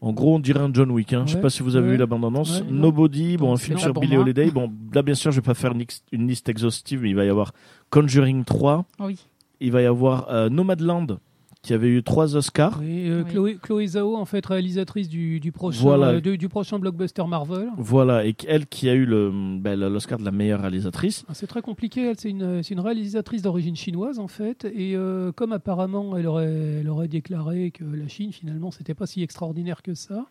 En 0.00 0.12
gros, 0.12 0.34
on 0.34 0.38
dirait 0.40 0.60
un 0.60 0.72
John 0.72 0.90
Wick. 0.90 1.12
Hein. 1.12 1.24
Je 1.26 1.32
sais 1.32 1.36
Ouais. 1.36 1.42
pas 1.42 1.50
si 1.50 1.62
vous 1.62 1.76
avez 1.76 1.86
Ouais. 1.86 1.92
vu 1.92 1.98
la 1.98 2.06
bande-annonce. 2.06 2.60
Ouais. 2.62 2.66
Nobody, 2.70 3.36
bon, 3.36 3.52
un 3.52 3.56
film 3.56 3.78
sur 3.78 3.94
moi. 3.94 4.02
Holiday. 4.04 4.50
Bon, 4.50 4.72
là, 4.92 5.02
bien 5.02 5.14
sûr, 5.14 5.30
je 5.30 5.36
vais 5.40 5.44
pas 5.44 5.54
faire 5.54 5.72
une, 6.10 6.26
liste 6.26 6.48
exhaustive, 6.48 7.02
mais 7.02 7.10
il 7.10 7.14
va 7.16 7.24
y 7.24 7.28
avoir 7.28 7.52
Conjuring 7.90 8.44
3. 8.44 8.86
Oui. 8.98 9.18
Il 9.60 9.70
va 9.72 9.82
y 9.82 9.86
avoir 9.86 10.50
Nomadland, 10.50 11.18
qui 11.62 11.74
avait 11.74 11.88
eu 11.88 12.02
trois 12.02 12.36
Oscars. 12.36 12.78
Oui, 12.80 13.08
euh, 13.10 13.22
Oui. 13.22 13.30
Chloé, 13.30 13.58
Chloé 13.60 13.86
Zhao, 13.88 14.16
en 14.16 14.24
fait, 14.24 14.44
réalisatrice 14.46 15.08
du, 15.10 15.40
du 15.40 15.52
prochain, 15.52 15.82
Voilà. 15.82 16.06
euh, 16.12 16.20
du, 16.20 16.38
du 16.38 16.48
prochain 16.48 16.78
blockbuster 16.78 17.22
Marvel. 17.28 17.68
Voilà, 17.76 18.24
et 18.26 18.34
elle 18.48 18.66
qui 18.66 18.88
a 18.88 18.94
eu 18.94 19.04
le, 19.04 19.30
ben, 19.58 19.78
l'Oscar 19.78 20.18
de 20.18 20.24
la 20.24 20.30
meilleure 20.30 20.60
réalisatrice. 20.62 21.24
Ah, 21.28 21.34
C'est 21.34 21.46
très 21.46 21.60
compliqué. 21.60 22.06
Elle, 22.06 22.18
c'est 22.18 22.30
une, 22.30 22.62
c'est 22.62 22.72
une 22.74 22.80
réalisatrice 22.80 23.42
d'origine 23.42 23.76
chinoise, 23.76 24.18
en 24.18 24.28
fait. 24.28 24.64
Et 24.64 24.96
euh, 24.96 25.32
comme 25.32 25.52
apparemment, 25.52 26.16
elle 26.16 26.26
aurait, 26.26 26.78
elle 26.80 26.88
aurait 26.88 27.08
déclaré 27.08 27.70
que 27.72 27.84
la 27.84 28.08
Chine, 28.08 28.32
finalement, 28.32 28.70
c'était 28.70 28.94
pas 28.94 29.06
si 29.06 29.22
extraordinaire 29.22 29.82
que 29.82 29.92
ça. 29.94 30.26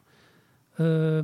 euh, 0.80 1.22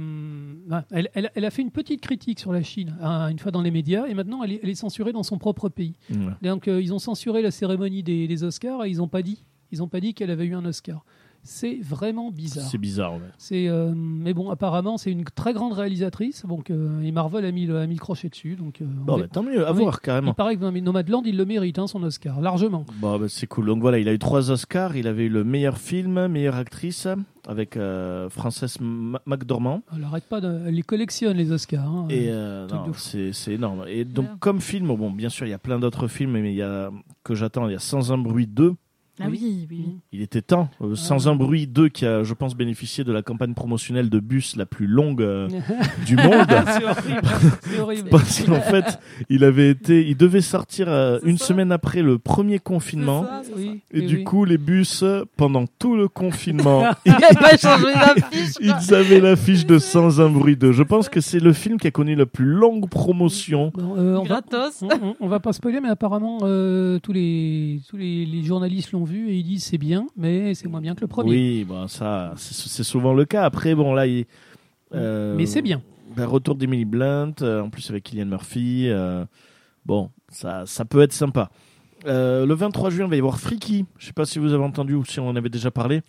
bah, 0.67 0.85
elle, 0.91 1.09
elle- 1.13 1.31
elle 1.33 1.45
a 1.45 1.49
fait 1.49 1.61
une 1.61 1.71
petite 1.71 2.01
critique 2.01 2.39
sur 2.39 2.51
la 2.51 2.61
Chine 2.61 2.95
hein, 3.01 3.29
une 3.29 3.39
fois 3.39 3.51
dans 3.51 3.61
les 3.61 3.71
médias 3.71 4.05
et 4.05 4.13
maintenant 4.13 4.43
elle 4.43 4.51
est, 4.51 4.59
elle 4.61 4.69
est 4.69 4.75
censurée 4.75 5.13
dans 5.13 5.23
son 5.23 5.37
propre 5.37 5.69
pays. 5.69 5.93
Ouais. 6.11 6.17
Donc 6.41 6.67
euh, 6.67 6.81
ils 6.81 6.93
ont 6.93 6.99
censuré 6.99 7.41
la 7.41 7.51
cérémonie 7.51 8.03
des, 8.03 8.27
des 8.27 8.43
Oscars 8.43 8.83
et 8.83 8.89
ils 8.89 8.97
n'ont 8.97 9.07
pas 9.07 9.21
dit, 9.21 9.45
ils 9.71 9.81
ont 9.83 9.87
pas 9.87 9.99
dit 9.99 10.13
qu'elle 10.13 10.31
avait 10.31 10.45
eu 10.45 10.55
un 10.55 10.65
Oscar. 10.65 11.03
C'est 11.47 11.77
vraiment 11.79 12.31
bizarre. 12.31 12.65
C'est 12.65 12.79
bizarre, 12.79 13.13
ouais. 13.13 13.19
C'est, 13.37 13.67
euh, 13.67 13.93
mais 13.95 14.33
bon, 14.33 14.49
apparemment, 14.49 14.97
c'est 14.97 15.11
une 15.11 15.23
très 15.25 15.53
grande 15.53 15.73
réalisatrice. 15.73 16.43
Donc, 16.47 16.71
euh, 16.71 16.99
et 17.03 17.11
Marvel 17.11 17.45
a 17.45 17.51
mis 17.51 17.67
le, 17.67 17.77
a 17.77 17.85
mis 17.85 17.93
le 17.93 17.99
crochet 17.99 18.29
dessus. 18.29 18.55
Donc, 18.55 18.81
euh, 18.81 18.85
Bon, 18.87 19.19
bah, 19.19 19.27
tant 19.31 19.43
mieux, 19.43 19.63
à 19.67 19.71
voir 19.71 20.01
carrément. 20.01 20.31
il 20.31 20.33
paraît 20.33 20.57
que 20.57 20.79
Nomadland, 20.79 21.21
il 21.23 21.37
le 21.37 21.45
mérite, 21.45 21.77
hein, 21.77 21.85
son 21.85 22.01
Oscar, 22.01 22.41
largement. 22.41 22.83
Bon, 22.99 23.19
bah, 23.19 23.27
c'est 23.29 23.45
cool. 23.45 23.67
Donc 23.67 23.79
voilà, 23.81 23.99
il 23.99 24.09
a 24.09 24.13
eu 24.13 24.17
trois 24.17 24.49
Oscars. 24.49 24.95
Il 24.97 25.05
avait 25.07 25.25
eu 25.25 25.29
le 25.29 25.43
meilleur 25.43 25.77
film, 25.77 26.25
meilleure 26.25 26.55
actrice 26.55 27.07
avec 27.47 27.77
euh, 27.77 28.27
Frances 28.31 28.79
McDormand. 29.27 29.83
Elle 29.95 30.03
arrête 30.03 30.25
pas, 30.25 30.41
de, 30.41 30.63
elle 30.65 30.73
les 30.73 30.81
collectionne 30.81 31.37
les 31.37 31.51
Oscars. 31.51 31.87
hein. 31.87 32.07
Et 32.09 32.29
euh, 32.29 32.67
non, 32.67 32.91
c'est 32.93 33.33
c'est 33.33 33.53
énorme. 33.53 33.85
Et 33.87 34.03
donc, 34.03 34.25
Ouais. 34.25 34.31
comme 34.39 34.61
film, 34.61 34.87
bon, 34.87 35.11
bien 35.11 35.29
sûr, 35.29 35.45
il 35.45 35.51
y 35.51 35.53
a 35.53 35.59
plein 35.59 35.77
d'autres 35.77 36.07
films, 36.07 36.31
mais 36.31 36.51
il 36.53 36.57
y 36.57 36.63
a 36.63 36.89
que 37.23 37.35
j'attends. 37.35 37.67
Il 37.69 37.73
y 37.73 37.75
a 37.75 37.79
Sans 37.79 38.11
un 38.11 38.17
bruit 38.17 38.47
2. 38.47 38.73
Ah 39.19 39.27
oui, 39.29 39.39
oui, 39.41 39.67
oui. 39.69 39.85
Il 40.11 40.21
était 40.21 40.41
temps. 40.41 40.69
Euh, 40.81 40.95
Sans 40.95 41.27
Ah. 41.27 41.31
un 41.31 41.35
bruit 41.35 41.67
2 41.67 41.87
qui 41.89 42.05
a, 42.05 42.23
je 42.23 42.33
pense, 42.33 42.55
bénéficié 42.55 43.03
de 43.03 43.11
la 43.13 43.21
campagne 43.21 43.53
promotionnelle 43.53 44.09
de 44.09 44.19
bus 44.19 44.55
la 44.57 44.65
plus 44.65 44.87
longue 44.87 45.21
euh, 45.21 45.47
du 46.05 46.15
monde. 46.17 46.45
c'est 47.61 47.79
horrible. 47.79 48.09
Parce 48.09 48.41
qu'en 48.41 48.59
fait, 48.61 48.99
il 49.29 49.43
avait 49.43 49.69
été, 49.69 50.05
il 50.07 50.17
devait 50.17 50.41
sortir 50.41 50.87
euh, 50.89 51.19
une 51.23 51.37
ça. 51.37 51.45
semaine 51.45 51.71
après 51.71 52.01
le 52.01 52.17
premier 52.17 52.59
confinement. 52.59 53.23
Ça, 53.23 53.41
Oui, 53.55 53.81
Et 53.91 54.01
oui, 54.01 54.05
du 54.07 54.15
oui. 54.17 54.23
coup, 54.23 54.43
les 54.45 54.57
bus, 54.57 55.03
pendant 55.37 55.65
tout 55.79 55.95
le 55.95 56.07
confinement, 56.07 56.81
pas 57.05 57.57
changé 57.57 57.85
ils 58.61 58.93
avaient 58.93 59.21
l'affiche 59.21 59.65
de 59.65 59.79
Sans 59.79 60.19
un 60.21 60.29
bruit 60.29 60.55
2. 60.57 60.71
Je 60.71 60.83
pense 60.83 61.09
que 61.09 61.21
c'est 61.21 61.39
le 61.39 61.53
film 61.53 61.77
qui 61.79 61.87
a 61.87 61.91
connu 61.91 62.15
la 62.15 62.25
plus 62.25 62.45
longue 62.45 62.89
promotion. 62.89 63.71
Bon, 63.75 63.95
euh, 63.97 64.15
on, 64.17 64.23
va, 64.23 64.41
Gratos. 64.41 64.81
on, 64.81 64.87
on- 65.01 65.15
on 65.21 65.27
va 65.27 65.39
pas 65.39 65.53
spoiler, 65.53 65.79
mais 65.81 65.89
apparemment, 65.89 66.39
euh, 66.43 66.99
tous, 66.99 67.13
les, 67.13 67.79
tous 67.89 67.97
les, 67.97 68.25
les 68.25 68.43
journalistes 68.43 68.91
l'ont 68.91 69.04
vu 69.05 69.29
et 69.29 69.35
ils 69.35 69.43
disent 69.43 69.63
c'est 69.63 69.77
bien, 69.77 70.07
mais 70.17 70.53
c'est 70.53 70.67
moins 70.67 70.81
bien 70.81 70.95
que 70.95 71.01
le 71.01 71.07
premier. 71.07 71.29
Oui, 71.29 71.63
bon, 71.63 71.87
ça, 71.87 72.33
c'est 72.37 72.83
souvent 72.83 73.13
le 73.13 73.25
cas. 73.25 73.43
Après, 73.43 73.73
bon, 73.75 73.93
là, 73.93 74.05
il, 74.05 74.25
euh, 74.93 75.35
Mais 75.35 75.45
c'est 75.45 75.61
bien. 75.61 75.81
ben, 76.15 76.25
retour 76.25 76.55
d'Emily 76.55 76.85
Blunt, 76.85 77.33
euh, 77.41 77.61
en 77.61 77.69
plus 77.69 77.89
avec 77.89 78.03
Killian 78.03 78.25
Murphy. 78.25 78.87
euh, 78.89 79.25
bon, 79.85 80.09
ça, 80.29 80.63
ça 80.65 80.85
peut 80.85 81.01
être 81.01 81.13
sympa. 81.13 81.49
Le 82.05 82.53
23 82.53 82.91
juin, 82.91 83.05
il 83.05 83.09
va 83.09 83.15
y 83.15 83.19
avoir 83.19 83.39
Freaky. 83.39 83.85
Je 83.97 84.07
sais 84.07 84.13
pas 84.13 84.25
si 84.25 84.37
vous 84.37 84.53
avez 84.53 84.63
entendu 84.63 84.93
ou 84.93 85.03
si 85.03 85.19
on 85.19 85.27
en 85.27 85.35
avait 85.35 85.49
déjà 85.49 85.71
parlé. 85.71 86.01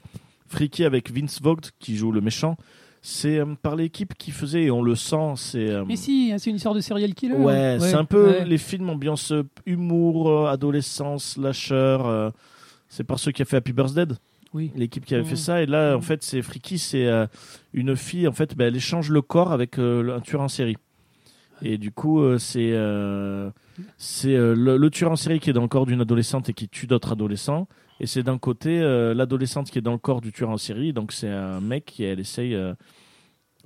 Freaky 0.47 0.85
avec 0.85 1.11
Vince 1.11 1.41
Vogt 1.41 1.71
qui 1.79 1.97
joue 1.97 2.13
le 2.13 2.21
méchant. 2.21 2.57
C'est 3.01 3.41
par 3.63 3.77
l'équipe 3.77 4.15
qui 4.15 4.31
faisait, 4.33 4.65
et 4.65 4.71
on 4.71 4.83
le 4.83 4.97
sent, 4.97 5.35
c'est. 5.37 5.85
Mais 5.87 5.97
si, 5.97 6.35
c'est 6.39 6.51
une 6.51 6.57
histoire 6.57 6.75
de 6.75 6.81
serial 6.81 7.15
killer. 7.15 7.35
Ouais, 7.35 7.79
c'est 7.81 7.95
un 7.95 8.05
peu 8.05 8.31
ouais. 8.31 8.45
les 8.45 8.59
films 8.59 8.91
ambiance 8.91 9.33
humour, 9.65 10.49
adolescence, 10.49 11.35
slasher. 11.35 12.31
C'est 12.97 13.05
par 13.05 13.19
ceux 13.19 13.31
qui 13.33 13.43
a 13.43 13.45
fait 13.45 13.59
Happy 13.59 13.73
Birthday, 13.75 14.07
Oui. 14.55 14.71
l'équipe 14.75 15.05
qui 15.05 15.15
avait 15.15 15.25
fait 15.25 15.37
ça. 15.37 15.63
Et 15.63 15.67
là, 15.67 15.93
en 15.95 15.97
Mhm. 15.97 16.03
fait, 16.03 16.23
c'est 16.23 16.41
Freaky, 16.41 16.79
c'est 16.79 17.07
euh, 17.07 17.27
une 17.75 17.95
fille, 17.95 18.27
en 18.27 18.33
fait, 18.33 18.57
ben, 18.57 18.69
elle 18.69 18.77
échange 18.77 19.11
le 19.11 19.21
corps 19.21 19.53
avec 19.53 19.79
euh, 19.79 20.17
un 20.17 20.21
tueur 20.21 20.41
en 20.41 20.49
série. 20.49 20.77
Et 21.63 21.77
du 21.79 21.91
coup, 21.91 22.21
euh, 22.21 22.39
c'est 22.39 22.73
c'est 23.99 24.37
le, 24.37 24.77
le 24.77 24.91
tueur 24.91 25.11
en 25.13 25.17
série 25.17 25.41
qui 25.41 25.51
est 25.51 25.53
dans 25.53 25.63
le 25.63 25.69
corps 25.69 25.87
d'une 25.87 26.01
adolescente 26.01 26.49
et 26.49 26.53
qui 26.55 26.69
tue 26.69 26.87
d'autres 26.87 27.13
adolescents. 27.13 27.69
Et 28.01 28.07
c'est 28.07 28.23
d'un 28.23 28.37
côté 28.39 28.81
l'adolescente 29.15 29.71
qui 29.71 29.79
est 29.79 29.83
dans 29.83 29.93
le 29.93 29.99
corps 29.99 30.21
du 30.21 30.33
tueur 30.33 30.51
en 30.51 30.59
série. 30.59 30.93
Donc 30.93 31.13
c'est 31.13 31.29
un 31.31 31.61
mec 31.61 31.85
qui 31.87 32.05
elle 32.05 32.21
essaye. 32.21 32.55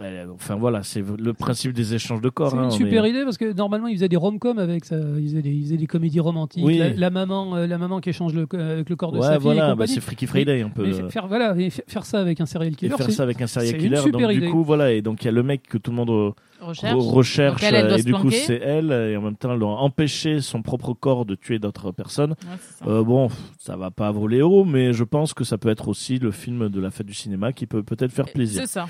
Euh, 0.00 0.26
enfin 0.34 0.56
voilà, 0.56 0.82
c'est 0.82 1.02
le 1.18 1.32
principe 1.34 1.72
des 1.72 1.94
échanges 1.94 2.20
de 2.20 2.28
corps. 2.28 2.50
C'est 2.52 2.56
hein, 2.56 2.62
une 2.62 2.66
on 2.68 2.70
super 2.70 3.06
idée 3.06 3.22
parce 3.24 3.36
que 3.38 3.52
normalement 3.52 3.86
ils 3.86 3.96
faisaient 3.96 4.08
des 4.08 4.16
rom-coms 4.16 4.58
avec 4.58 4.84
ça, 4.84 4.96
ils 4.96 5.24
faisaient 5.28 5.42
des, 5.42 5.50
ils 5.50 5.62
faisaient 5.64 5.76
des 5.76 5.86
comédies 5.86 6.20
romantiques. 6.20 6.64
Oui. 6.64 6.78
La, 6.78 6.90
la 6.94 7.10
maman, 7.10 7.56
euh, 7.56 7.66
la 7.66 7.76
maman 7.78 8.00
qui 8.00 8.10
échange 8.10 8.32
le, 8.34 8.46
avec 8.52 8.88
le 8.88 8.96
corps 8.96 9.12
de 9.12 9.18
Ouais, 9.18 9.24
sa 9.24 9.32
fille 9.40 9.50
et 9.50 9.54
voilà, 9.54 9.74
bah, 9.74 9.86
c'est 9.86 10.00
Freaky 10.00 10.26
Friday 10.26 10.62
un 10.62 10.70
peu. 10.70 10.86
Mais 10.86 10.92
fa- 10.94 11.08
faire 11.10 11.26
voilà, 11.28 11.54
et 11.58 11.70
fa- 11.70 11.82
faire 11.86 12.06
ça 12.06 12.20
avec 12.20 12.40
un 12.40 12.46
serial 12.46 12.72
et 12.72 12.76
killer, 12.76 12.96
faire 12.96 13.06
c'est- 13.06 13.12
ça 13.12 13.22
avec 13.24 13.40
un 13.42 13.46
serial 13.46 13.74
une 13.74 13.80
killer. 13.82 14.10
Donc 14.10 14.30
du 14.32 14.48
coup, 14.50 14.64
voilà, 14.64 14.92
et 14.92 15.02
donc 15.02 15.22
il 15.22 15.26
y 15.26 15.28
a 15.28 15.32
le 15.32 15.42
mec 15.42 15.62
que 15.68 15.76
tout 15.78 15.90
le 15.90 15.96
monde 15.98 16.10
euh, 16.10 16.30
Recherche. 16.62 17.62
elle, 17.62 17.74
euh, 17.74 17.96
et 17.96 18.02
du 18.02 18.12
coup 18.12 18.30
c'est 18.30 18.60
elle, 18.62 18.92
et 18.92 19.16
en 19.16 19.22
même 19.22 19.36
temps 19.36 19.52
elle 19.52 19.58
doit 19.58 19.78
empêcher 19.80 20.40
son 20.40 20.62
propre 20.62 20.92
corps 20.94 21.24
de 21.24 21.34
tuer 21.34 21.58
d'autres 21.58 21.90
personnes. 21.92 22.30
Ouais, 22.32 22.56
ça. 22.78 22.86
Euh, 22.86 23.02
bon, 23.02 23.28
ça 23.58 23.76
va 23.76 23.90
pas 23.90 24.10
voler 24.10 24.42
haut, 24.42 24.64
mais 24.64 24.92
je 24.92 25.04
pense 25.04 25.34
que 25.34 25.44
ça 25.44 25.58
peut 25.58 25.68
être 25.70 25.88
aussi 25.88 26.18
le 26.18 26.30
film 26.30 26.68
de 26.68 26.80
la 26.80 26.90
fête 26.90 27.06
du 27.06 27.14
cinéma 27.14 27.52
qui 27.52 27.66
peut 27.66 27.82
peut-être 27.82 28.12
faire 28.12 28.26
plaisir. 28.28 28.62
C'est 28.62 28.68
ça. 28.68 28.86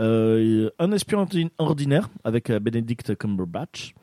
Euh, 0.00 0.70
un 0.78 0.90
espion 0.92 1.24
ordi- 1.24 1.50
ordinaire 1.58 2.08
avec 2.24 2.50
euh, 2.50 2.58
Benedict 2.58 3.16
Cumberbatch. 3.16 3.94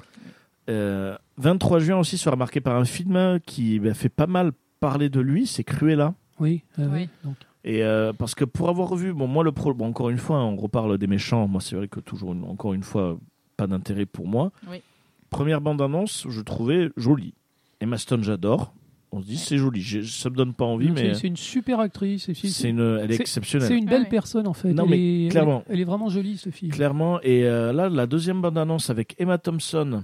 Euh, 0.69 1.17
23 1.37 1.79
juin 1.79 1.97
aussi 1.97 2.17
sera 2.17 2.35
marqué 2.35 2.61
par 2.61 2.75
un 2.77 2.85
film 2.85 3.39
qui 3.45 3.79
bah, 3.79 3.93
fait 3.93 4.09
pas 4.09 4.27
mal 4.27 4.51
parler 4.79 5.09
de 5.09 5.19
lui, 5.19 5.47
c'est 5.47 5.63
Cruella. 5.63 6.13
Oui, 6.39 6.63
euh, 6.79 6.87
Oui. 6.91 7.09
donc, 7.23 7.35
Et 7.63 7.83
euh, 7.83 8.13
parce 8.13 8.35
que 8.35 8.45
pour 8.45 8.69
avoir 8.69 8.95
vu, 8.95 9.13
bon, 9.13 9.27
moi 9.27 9.43
le 9.43 9.51
pro, 9.51 9.73
bon, 9.73 9.87
encore 9.87 10.09
une 10.09 10.17
fois, 10.17 10.37
hein, 10.37 10.45
on 10.45 10.55
reparle 10.55 10.97
des 10.97 11.07
méchants. 11.07 11.47
Moi, 11.47 11.61
c'est 11.61 11.75
vrai 11.75 11.87
que 11.87 11.99
toujours, 11.99 12.33
une- 12.33 12.45
encore 12.45 12.73
une 12.73 12.83
fois, 12.83 13.17
pas 13.57 13.67
d'intérêt 13.67 14.05
pour 14.05 14.27
moi. 14.27 14.51
Oui. 14.69 14.81
Première 15.29 15.61
bande 15.61 15.81
annonce, 15.81 16.25
je 16.29 16.41
trouvais 16.41 16.89
jolie. 16.97 17.33
Emma 17.79 17.97
Stone, 17.97 18.23
j'adore. 18.23 18.73
On 19.13 19.21
se 19.21 19.25
dit 19.27 19.37
c'est 19.37 19.57
joli. 19.57 19.81
J'ai- 19.81 20.03
Ça 20.05 20.29
me 20.29 20.35
donne 20.35 20.53
pas 20.53 20.63
envie, 20.65 20.87
c'est- 20.87 20.93
mais 21.03 21.13
c'est 21.15 21.27
une 21.27 21.35
super 21.35 21.79
actrice. 21.81 22.31
c'est- 22.33 22.69
une, 22.69 22.99
elle 23.03 23.11
est, 23.11 23.19
exceptionnelle. 23.19 23.67
c'est 23.67 23.77
une 23.77 23.85
belle 23.85 23.95
Ah 24.01 24.03
ouais. 24.03 24.09
personne 24.09 24.47
en 24.47 24.53
fait. 24.53 24.71
Non, 24.73 24.83
elle, 24.85 24.89
mais 24.91 25.25
est, 25.25 25.29
clairement. 25.29 25.63
elle 25.67 25.71
est- 25.71 25.73
elle 25.75 25.81
est 25.81 25.85
vraiment 25.85 26.07
jolie 26.09 26.37
ce 26.37 26.49
film. 26.49 26.71
Clairement. 26.71 27.19
Et 27.21 27.43
euh, 27.43 27.73
là, 27.73 27.89
la 27.89 28.07
deuxième 28.07 28.41
bande 28.41 28.57
annonce 28.57 28.89
avec 28.89 29.15
Emma 29.19 29.37
Thompson. 29.37 30.03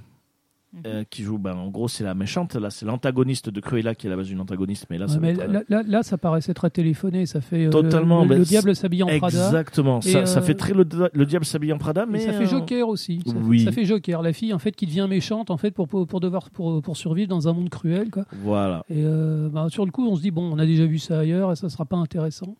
Mhm. 0.74 0.82
euh, 0.86 1.04
qui 1.10 1.24
joue, 1.24 1.38
ben, 1.38 1.56
en 1.56 1.70
gros, 1.70 1.88
c'est 1.88 2.04
la 2.04 2.14
méchante. 2.14 2.56
Là, 2.56 2.70
c'est 2.70 2.86
l'antagoniste 2.86 3.50
de 3.50 3.62
Cruella 3.62 3.96
qui 3.96 4.06
est 4.06 4.10
à 4.10 4.12
la 4.12 4.18
base 4.18 4.30
une 4.30 4.42
antagoniste, 4.42 4.88
mais 4.90 4.98
là, 4.98 5.08
ça 5.08 5.18
mais 5.18 5.30
être, 5.32 5.48
là, 5.48 5.62
là, 5.70 5.82
là, 5.88 6.04
ça 6.04 6.18
paraissait 6.18 6.54
très 6.54 6.70
téléphoné. 6.70 7.26
Ça 7.26 7.40
fait 7.40 7.68
euh, 7.68 7.70
Totalement, 7.70 8.26
Le, 8.26 8.40
le 8.40 8.44
diable 8.44 8.76
s'habille 8.76 9.02
en 9.04 9.08
Prada. 9.18 9.46
Exactement. 9.46 10.02
Ça, 10.02 10.26
ça 10.26 10.40
euh, 10.40 10.42
fait 10.42 10.56
très 10.56 10.74
le, 10.74 10.86
le 11.14 11.26
diable 11.26 11.46
s'habille 11.46 11.72
en 11.72 11.78
Prada, 11.78 12.06
mais 12.06 12.20
ça 12.20 12.34
fait 12.34 12.48
Joker 12.48 12.90
aussi. 12.90 13.22
Ça, 13.26 13.34
oui. 13.34 13.64
ça 13.64 13.72
fait 13.72 13.86
Joker, 13.86 14.22
la 14.22 14.34
fille 14.34 14.54
en 14.54 14.60
fait 14.60 14.74
qui 14.74 14.86
devient 14.86 15.08
méchante 15.10 15.52
en 15.52 15.58
fait 15.58 15.72
pour 15.72 15.88
pour, 15.88 16.06
pour 16.06 16.20
devoir 16.20 16.50
pour, 16.50 16.82
pour 16.82 16.98
survivre 16.98 17.30
dans 17.30 17.48
un 17.48 17.54
monde 17.54 17.70
cruel 17.70 18.10
quoi. 18.10 18.26
Voilà. 18.44 18.84
Et 18.90 19.04
bah, 19.50 19.68
sur 19.70 19.86
le 19.86 19.92
coup, 19.92 20.06
on 20.06 20.18
se 20.18 20.22
dit 20.22 20.32
bon, 20.32 20.52
on 20.54 20.60
a 20.60 20.66
déjà 20.66 20.86
vu 20.86 21.00
ça 21.00 21.20
ailleurs 21.20 21.54
et 21.54 21.56
ça 21.56 21.70
sera 21.70 21.86
pas 21.86 21.98
intéressant. 21.98 22.56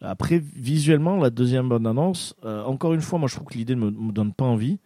Après, 0.00 0.38
visuellement, 0.56 1.16
la 1.16 1.28
deuxième 1.28 1.68
bande 1.68 1.86
annonce, 1.86 2.34
encore 2.64 2.94
une 2.94 3.02
fois, 3.02 3.18
moi 3.18 3.28
je 3.28 3.34
trouve 3.34 3.48
que 3.48 3.58
l'idée 3.58 3.74
ne 3.74 3.80
me, 3.82 3.90
me 3.90 4.12
donne 4.12 4.32
pas 4.32 4.46
envie. 4.46 4.78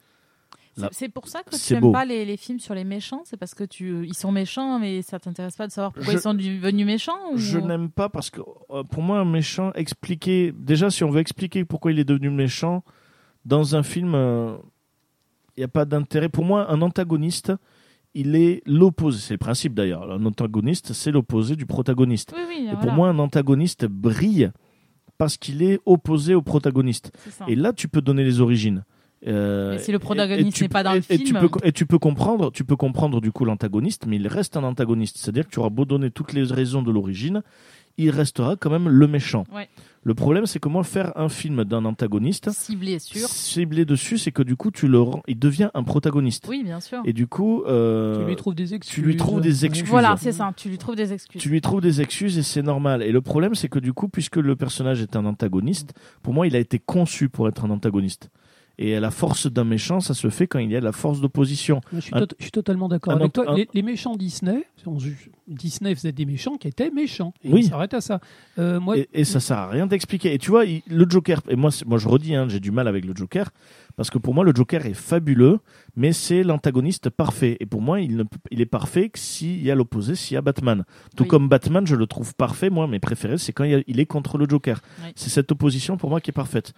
C'est- 0.93 1.09
pour 1.09 1.29
ça 1.29 1.43
que 1.43 1.57
tu 1.57 1.73
n'aimes 1.75 1.93
pas 1.93 2.05
les, 2.05 2.25
les 2.25 2.37
films 2.37 2.59
sur 2.59 2.75
les 2.75 2.85
méchants 2.85 3.23
C'est 3.25 3.37
parce 3.37 3.55
que 3.55 3.65
tu, 3.65 4.07
ils 4.07 4.15
sont 4.15 4.33
méchants, 4.33 4.79
mais 4.79 5.03
ça 5.03 5.19
t'intéresse 5.21 5.57
pas 5.57 5.67
de 5.67 5.73
savoir 5.73 5.93
pourquoi 5.93 6.13
Je- 6.13 6.19
ils 6.19 6.23
sont 6.23 6.35
devenus 6.35 6.85
méchants 6.87 7.17
ou- 7.33 7.37
Je 7.39 7.59
n'aime 7.59 7.91
pas 7.91 8.09
parce 8.09 8.31
que 8.31 8.41
euh, 8.71 8.83
pour 8.83 9.03
moi, 9.03 9.19
un 9.21 9.25
méchant, 9.25 9.73
expliquer. 9.75 10.53
Déjà, 10.57 10.91
si 10.91 11.05
on 11.05 11.11
veut 11.11 11.21
expliquer 11.21 11.65
pourquoi 11.65 11.93
il 11.93 11.99
est 11.99 12.05
devenu 12.05 12.31
méchant, 12.31 12.83
dans 13.45 13.77
un 13.77 13.83
film, 13.83 14.15
euh, 14.15 14.57
il 15.57 15.61
n'y 15.61 15.65
a 15.65 15.69
pas 15.69 15.85
d'intérêt. 15.85 16.29
Pour 16.29 16.45
moi, 16.45 16.71
un 16.71 16.83
antagoniste, 16.83 17.53
il 18.15 18.35
est 18.37 18.63
l'opposé. 18.67 19.21
C'est 19.21 19.35
le 19.35 19.39
principe 19.39 19.75
d'ailleurs. 19.75 20.11
Un 20.11 20.25
antagoniste, 20.27 20.93
c'est 20.93 21.11
l'opposé 21.13 21.55
du 21.57 21.67
protagoniste. 21.67 22.33
Oui, 22.37 22.43
oui, 22.49 22.55
Et 22.63 22.65
voilà. 22.67 22.79
pour 22.81 22.93
moi, 22.93 23.09
un 23.09 23.19
antagoniste 23.19 23.87
brille 23.87 24.51
parce 25.19 25.37
qu'il 25.37 25.63
est 25.63 25.79
opposé 25.87 26.35
au 26.35 26.43
protagoniste. 26.43 27.13
Et 27.47 27.55
là, 27.55 27.73
tu 27.73 27.87
peux 27.87 28.01
donner 28.01 28.25
les 28.25 28.41
origines. 28.41 28.85
Euh, 29.27 29.75
Et 29.75 29.79
si 29.79 29.91
le 29.93 29.99
protagoniste 29.99 30.49
et 30.49 30.53
tu 30.53 30.63
n'est 30.65 30.69
pas 30.69 30.81
peux- 30.81 30.85
dans 30.85 30.93
le 30.95 30.99
et- 31.09 31.15
et 31.15 31.19
tu 31.19 31.27
film- 31.27 31.41
peux, 31.41 31.49
et 31.67 31.73
tu 31.73 31.87
peux 31.87 31.99
comprendre, 31.99 32.51
tu 32.53 32.65
peux 32.65 32.77
comprendre 32.77 33.21
du 33.21 33.33
coup 33.33 33.45
l'antagoniste, 33.45 34.05
mais 34.07 34.17
il 34.17 34.29
reste 34.29 34.57
un 34.57 34.65
antagoniste. 34.65 35.17
C'est-à-dire 35.19 35.47
que 35.47 35.51
tu 35.51 35.59
auras 35.61 35.71
beau 35.71 35.85
donner 35.85 36.11
toutes 36.11 36.33
les 36.35 36.43
raisons 36.45 36.83
de 36.83 36.91
l'origine, 36.93 37.43
il 37.97 38.11
restera 38.11 38.57
quand 38.57 38.71
même 38.71 38.89
le 38.89 39.07
méchant. 39.07 39.45
Ouais. 39.55 39.69
Le 40.03 40.13
problème, 40.15 40.45
c'est 40.45 40.59
comment 40.59 40.83
faire 40.83 41.17
un 41.17 41.31
film 41.31 41.65
d'un 41.65 41.87
antagoniste 41.87 42.51
Ciblé 42.51 42.99
sur. 42.99 43.27
ciblé 43.29 43.87
dessus, 43.87 44.19
c'est 44.19 44.33
que 44.33 44.43
du 44.43 44.57
coup, 44.57 44.71
tu 44.71 44.87
le 44.89 45.01
rends, 45.01 45.23
il 45.27 45.39
devient 45.39 45.71
un 45.73 45.83
protagoniste. 45.85 46.47
Oui, 46.49 46.63
bien 46.63 46.81
sûr. 46.81 47.01
Et 47.07 47.15
du 47.15 47.27
coup, 47.27 47.63
euh, 47.65 48.19
Tu 48.21 48.27
lui 48.27 48.37
trouves 48.37 48.55
des 48.55 48.75
excuses. 48.75 48.95
tu 48.95 49.01
lui 49.01 49.17
trouves 49.17 49.41
des 49.41 49.65
excuses. 49.65 49.89
Voilà, 49.89 50.17
c'est 50.19 50.33
ça. 50.33 50.53
Tu 50.57 50.69
lui 50.69 50.77
trouves 50.77 50.97
des 50.97 51.13
excuses. 51.15 51.41
tu 51.41 51.49
lui 51.49 51.63
trouves 51.63 51.81
des 51.81 52.03
excuses 52.03 52.37
et 52.37 52.43
c'est 52.43 52.61
normal. 52.63 53.03
Et 53.03 53.13
le 53.13 53.21
problème, 53.23 53.55
c'est 53.55 53.69
que 53.71 53.79
du 53.79 53.95
coup, 53.95 54.09
puisque 54.09 54.37
le 54.37 54.55
personnage 54.57 55.01
est 55.01 55.17
un 55.17 55.25
antagoniste, 55.25 55.95
pour 56.23 56.35
moi, 56.35 56.47
il 56.47 56.55
a 56.57 56.59
été 56.59 56.79
conçu 56.79 57.31
pour 57.31 57.49
être 57.49 57.65
un 57.65 57.71
antagoniste. 57.71 58.29
Et 58.77 58.99
la 58.99 59.11
force 59.13 59.47
d'un 59.47 59.63
méchant, 59.63 60.01
ça 60.01 60.15
se 60.15 60.29
fait 60.31 60.49
quand 60.49 60.59
il 60.59 60.71
y 60.71 60.77
a 60.77 60.81
de 60.81 60.85
la 60.85 60.91
force 60.93 61.21
d'opposition. 61.21 61.81
Je 61.93 62.01
suis, 62.01 62.15
Un- 62.15 62.21
tot- 62.27 62.35
je 62.39 62.43
suis 62.45 62.51
totalement 62.51 62.89
d'accord 62.89 63.15
avec 63.15 63.33
toi. 63.33 63.45
un- 63.51 63.55
Les, 63.55 63.69
les 63.73 63.83
méchants 63.83 64.17
Disney, 64.17 64.67
on 64.85 64.99
Disney 65.47 65.95
faisait 65.95 66.11
des 66.13 66.25
méchants 66.25 66.57
qui 66.57 66.67
étaient 66.69 66.91
méchants. 66.91 67.33
Et 67.45 67.53
Oui. 67.53 67.65
s'arrête 67.65 67.95
à 67.95 68.01
ça. 68.01 68.21
Euh, 68.59 68.81
moi, 68.81 68.99
Et, 68.99 69.09
et 69.13 69.25
ça 69.25 69.39
sert 69.39 69.59
à 69.59 69.69
rien 69.69 69.87
d'expliquer. 69.87 70.35
Et 70.35 70.39
tu 70.39 70.51
vois, 70.51 70.65
il- 70.65 70.83
le 70.89 71.07
Joker, 71.09 71.41
et 71.49 71.55
moi, 71.57 71.71
moi 71.87 71.99
je 71.99 72.09
redis, 72.09 72.35
hein, 72.35 72.47
j'ai 72.49 72.59
du 72.61 72.73
mal 72.73 72.89
avec 72.89 73.05
le 73.05 73.15
Joker, 73.15 73.51
parce 73.97 74.11
que 74.11 74.19
pour 74.19 74.35
moi, 74.35 74.43
le 74.43 74.53
Joker 74.55 74.85
est 74.87 74.95
fabuleux, 74.95 75.61
mais 75.95 76.13
c'est 76.13 76.43
l'antagoniste 76.43 77.11
parfait. 77.11 77.57
Et 77.61 77.67
pour 77.67 77.81
moi, 77.81 78.01
il, 78.01 78.17
ne 78.17 78.25
il 78.51 78.61
est 78.61 78.67
parfait 78.67 79.09
que 79.09 79.19
s'il 79.21 79.63
y 79.63 79.71
a 79.71 79.77
l'opposé, 79.77 80.17
s'il 80.17 80.35
y 80.35 80.39
a 80.39 80.43
Batman. 80.43 80.85
Tout 81.17 81.23
Oui. 81.25 81.29
comme 81.29 81.49
Batman, 81.49 81.87
je 81.87 81.95
le 81.95 82.07
trouve 82.09 82.35
parfait. 82.35 82.71
Moi, 82.71 82.89
mes 82.89 82.99
préférés, 82.99 83.39
c'est 83.39 83.53
quand 83.53 83.63
il, 83.65 83.71
y 83.71 83.75
a- 83.77 83.83
il 83.87 84.01
est 84.01 84.07
contre 84.07 84.37
le 84.37 84.49
Joker. 84.49 84.81
Oui. 85.05 85.13
C'est 85.15 85.31
cette 85.31 85.53
opposition 85.53 85.97
pour 85.97 86.11
moi 86.11 86.21
qui 86.21 86.31
est 86.31 86.33
parfaite. 86.33 86.73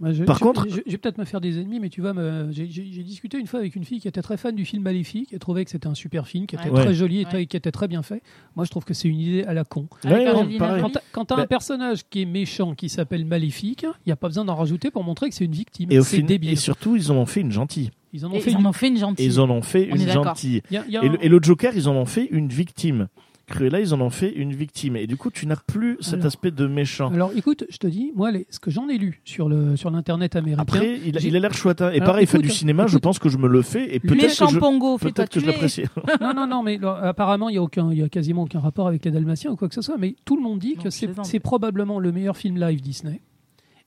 Moi, 0.00 0.12
je- 0.12 0.24
Par 0.24 0.38
je- 0.38 0.44
contre- 0.44 0.66
je, 0.68 0.76
je 0.86 0.90
vais 0.92 0.98
peut-être 0.98 1.18
me 1.18 1.24
faire 1.24 1.40
des 1.40 1.58
ennemis, 1.60 1.80
mais 1.80 1.88
tu 1.88 2.00
vois, 2.00 2.14
j'ai 2.50 2.66
discuté 2.66 3.38
une 3.38 3.46
fois 3.46 3.60
avec 3.60 3.74
une 3.76 3.84
fille 3.84 4.00
qui 4.00 4.08
était 4.08 4.22
très 4.22 4.36
fan 4.36 4.54
du 4.54 4.64
film 4.64 4.82
Maléfique, 4.82 5.32
et 5.32 5.38
trouvait 5.38 5.64
que 5.64 5.70
c'était 5.70 5.86
un 5.88 5.94
super 5.94 6.26
film, 6.26 6.46
qui 6.46 6.54
était 6.56 6.70
Ouais. 6.70 6.82
très 6.84 6.94
joli 6.94 7.16
et 7.16 7.24
Ouais. 7.24 7.30
très- 7.30 7.46
qui 7.46 7.56
était 7.56 7.72
très 7.72 7.88
bien 7.88 8.02
fait. 8.02 8.22
Moi, 8.56 8.64
je 8.64 8.70
trouve 8.70 8.84
que 8.84 8.94
c'est 8.94 9.08
une 9.08 9.20
idée 9.20 9.44
à 9.44 9.54
la 9.54 9.64
con. 9.64 9.88
Avec 10.04 10.26
Ouais. 10.34 10.82
Quand 11.12 11.24
tu 11.24 11.34
as 11.34 11.38
un 11.38 11.46
personnage 11.46 12.00
qui 12.08 12.22
est 12.22 12.26
méchant, 12.26 12.74
qui 12.74 12.88
s'appelle 12.88 13.24
Maléfique, 13.24 13.82
il 13.82 14.08
n'y 14.08 14.12
a 14.12 14.16
pas 14.16 14.28
besoin 14.28 14.44
d'en 14.44 14.54
rajouter 14.54 14.90
pour 14.90 15.04
montrer 15.04 15.28
que 15.28 15.34
c'est 15.34 15.44
une 15.44 15.52
victime. 15.52 15.90
Et, 15.90 15.98
au 15.98 16.02
C'est 16.02 16.18
fin- 16.20 16.26
débile. 16.26 16.50
et 16.50 16.56
surtout, 16.56 16.96
ils 16.96 17.10
en 17.10 17.16
ont 17.16 17.26
fait 17.26 17.40
une 17.40 17.52
gentille. 17.52 17.90
Ils 18.12 18.24
en 18.24 18.30
ont 18.30 18.40
fait 18.40 18.50
ils 18.52 18.58
une. 18.58 18.66
en 18.66 18.70
ont 18.70 18.72
fait 18.72 18.88
une 18.88 18.96
Et 18.96 19.00
gentille. 19.00 19.26
ils 19.26 19.40
en 19.40 19.50
ont 19.50 19.60
fait 19.62 19.88
On 19.92 19.96
une 19.96 20.08
gentille. 20.08 20.62
il 20.70 20.74
y 20.74 20.76
a- 20.78 20.84
il 20.86 20.92
y 20.92 20.96
a 20.96 21.04
Et 21.04 21.08
un- 21.08 21.12
le, 21.12 21.24
et 21.24 21.28
le 21.28 21.38
Joker, 21.42 21.72
ils 21.76 21.88
en 21.88 21.94
ont 21.94 22.06
fait 22.06 22.26
une 22.30 22.48
victime. 22.48 23.08
Cruella, 23.48 23.80
ils 23.80 23.92
en 23.94 24.00
ont 24.00 24.10
fait 24.10 24.30
une 24.32 24.52
victime. 24.52 24.96
Et 24.96 25.06
du 25.06 25.16
coup, 25.16 25.30
tu 25.30 25.46
n'as 25.46 25.56
plus 25.56 25.96
cet 26.00 26.14
Alors- 26.14 26.26
aspect 26.26 26.50
de 26.50 26.66
méchant. 26.66 27.10
Alors 27.12 27.32
écoute, 27.36 27.64
je 27.68 27.78
te 27.78 27.86
dis, 27.86 28.12
moi, 28.14 28.30
les- 28.30 28.46
ce 28.50 28.60
que 28.60 28.70
j'en 28.70 28.88
ai 28.88 28.98
lu 28.98 29.20
sur 29.24 29.48
le 29.48 29.76
sur 29.76 29.90
l'internet 29.90 30.36
américain. 30.36 30.62
Après, 30.62 30.98
il, 31.04 31.16
il 31.24 31.36
a 31.36 31.40
l'air 31.40 31.54
chouette. 31.54 31.82
hein. 31.82 31.90
Et 31.90 31.96
Alors, 31.96 32.06
pareil, 32.08 32.24
il 32.24 32.26
fait 32.26 32.38
du 32.38 32.44
écoute, 32.46 32.56
cinéma, 32.58 32.86
je 32.86 32.98
pense 32.98 33.18
que 33.18 33.28
je 33.28 33.38
me 33.38 33.48
le 33.48 33.62
fais. 33.62 33.94
Et 33.94 34.00
peut-être 34.00 34.22
Méchant 34.22 34.46
que 34.46 34.52
je, 34.54 34.58
Pongo, 34.58 34.98
fais-toi 34.98 35.12
peut-être 35.12 35.30
que 35.32 35.40
je 35.40 35.44
tuer. 35.44 35.52
l'apprécie. 35.52 35.82
non, 36.20 36.34
non, 36.34 36.46
non, 36.46 36.62
mais 36.62 36.78
là, 36.78 36.94
apparemment, 37.02 37.48
il 37.48 37.54
y 37.56 37.58
a 37.58 37.62
aucun, 37.62 37.90
il 37.90 37.98
y 37.98 38.02
a 38.02 38.08
quasiment 38.08 38.42
aucun 38.42 38.60
rapport 38.60 38.86
avec 38.86 39.04
les 39.04 39.10
Dalmatiens 39.10 39.50
ou 39.50 39.56
quoi 39.56 39.68
que 39.68 39.74
ce 39.74 39.82
soit. 39.82 39.96
Mais 39.98 40.14
tout 40.24 40.36
le 40.36 40.42
monde 40.42 40.58
dit 40.58 40.74
Non, 40.76 40.82
que 40.84 40.90
c'est 40.90 41.40
probablement 41.40 41.98
le 41.98 42.12
meilleur 42.12 42.36
film 42.36 42.58
live 42.60 42.80
Disney. 42.80 43.20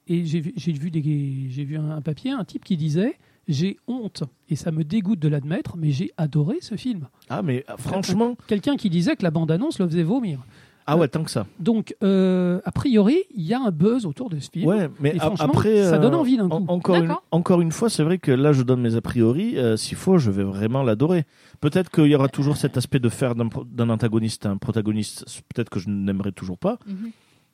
Et 0.07 0.25
j'ai 0.25 0.39
vu, 0.41 0.51
j'ai 0.57 0.71
vu, 0.73 0.89
des, 0.91 1.01
j'ai 1.49 1.63
vu 1.63 1.77
un, 1.77 1.91
un 1.91 2.01
papier, 2.01 2.31
un 2.31 2.43
type 2.43 2.65
qui 2.65 2.75
disait 2.75 3.15
j'ai 3.47 3.77
honte 3.87 4.23
et 4.49 4.55
ça 4.55 4.71
me 4.71 4.83
dégoûte 4.83 5.19
de 5.19 5.27
l'admettre, 5.27 5.75
mais 5.77 5.91
j'ai 5.91 6.11
adoré 6.17 6.57
ce 6.61 6.75
film. 6.75 7.07
Ah, 7.29 7.41
mais 7.41 7.65
euh, 7.69 7.73
franchement, 7.77 8.35
Quelqu'un 8.47 8.75
qui 8.77 8.89
disait 8.89 9.15
que 9.15 9.23
la 9.23 9.31
bande-annonce 9.31 9.79
le 9.79 9.87
faisait 9.87 10.03
vomir. 10.03 10.39
ah 10.87 10.97
ouais, 10.97 11.07
tant 11.07 11.23
que 11.23 11.31
ça. 11.31 11.45
Donc, 11.59 11.95
euh, 12.03 12.59
a 12.65 12.71
priori, 12.71 13.19
il 13.35 13.43
y 13.43 13.53
a 13.53 13.59
un 13.61 13.71
buzz 13.71 14.05
autour 14.05 14.29
de 14.29 14.39
ce 14.39 14.49
film. 14.51 14.65
Ouais, 14.67 14.89
mais 14.99 15.15
Et 15.15 15.19
franchement, 15.19 15.45
après. 15.53 15.83
ça 15.83 15.95
euh, 15.95 15.99
donne 15.99 16.15
envie 16.15 16.37
d'un 16.37 16.49
en- 16.49 16.61
coup. 16.65 16.71
encore, 16.73 16.95
une, 16.95 17.01
D'accord. 17.07 17.23
encore 17.31 17.61
une 17.61 17.71
fois, 17.71 17.89
c'est 17.89 18.03
vrai 18.03 18.17
que 18.17 18.31
là, 18.31 18.51
je 18.53 18.63
donne 18.63 18.81
mes 18.81 18.95
a 18.95 19.01
priori. 19.01 19.57
euh, 19.57 19.77
S'il 19.77 19.97
faut, 19.97 20.17
je 20.17 20.31
vais 20.31 20.43
vraiment 20.43 20.83
l'adorer. 20.83 21.25
Peut-être 21.61 21.89
qu'il 21.91 22.07
y 22.07 22.15
aura 22.15 22.27
toujours 22.29 22.57
cet 22.57 22.77
aspect 22.77 22.99
de 22.99 23.09
faire 23.09 23.35
d'un 23.35 23.89
antagoniste 23.89 24.45
un 24.45 24.57
protagoniste. 24.57 25.25
Peut-être 25.53 25.69
que 25.69 25.79
je 25.79 25.89
n'aimerais 25.89 26.31
toujours 26.31 26.57
pas. 26.57 26.77
Mhm. 26.87 27.11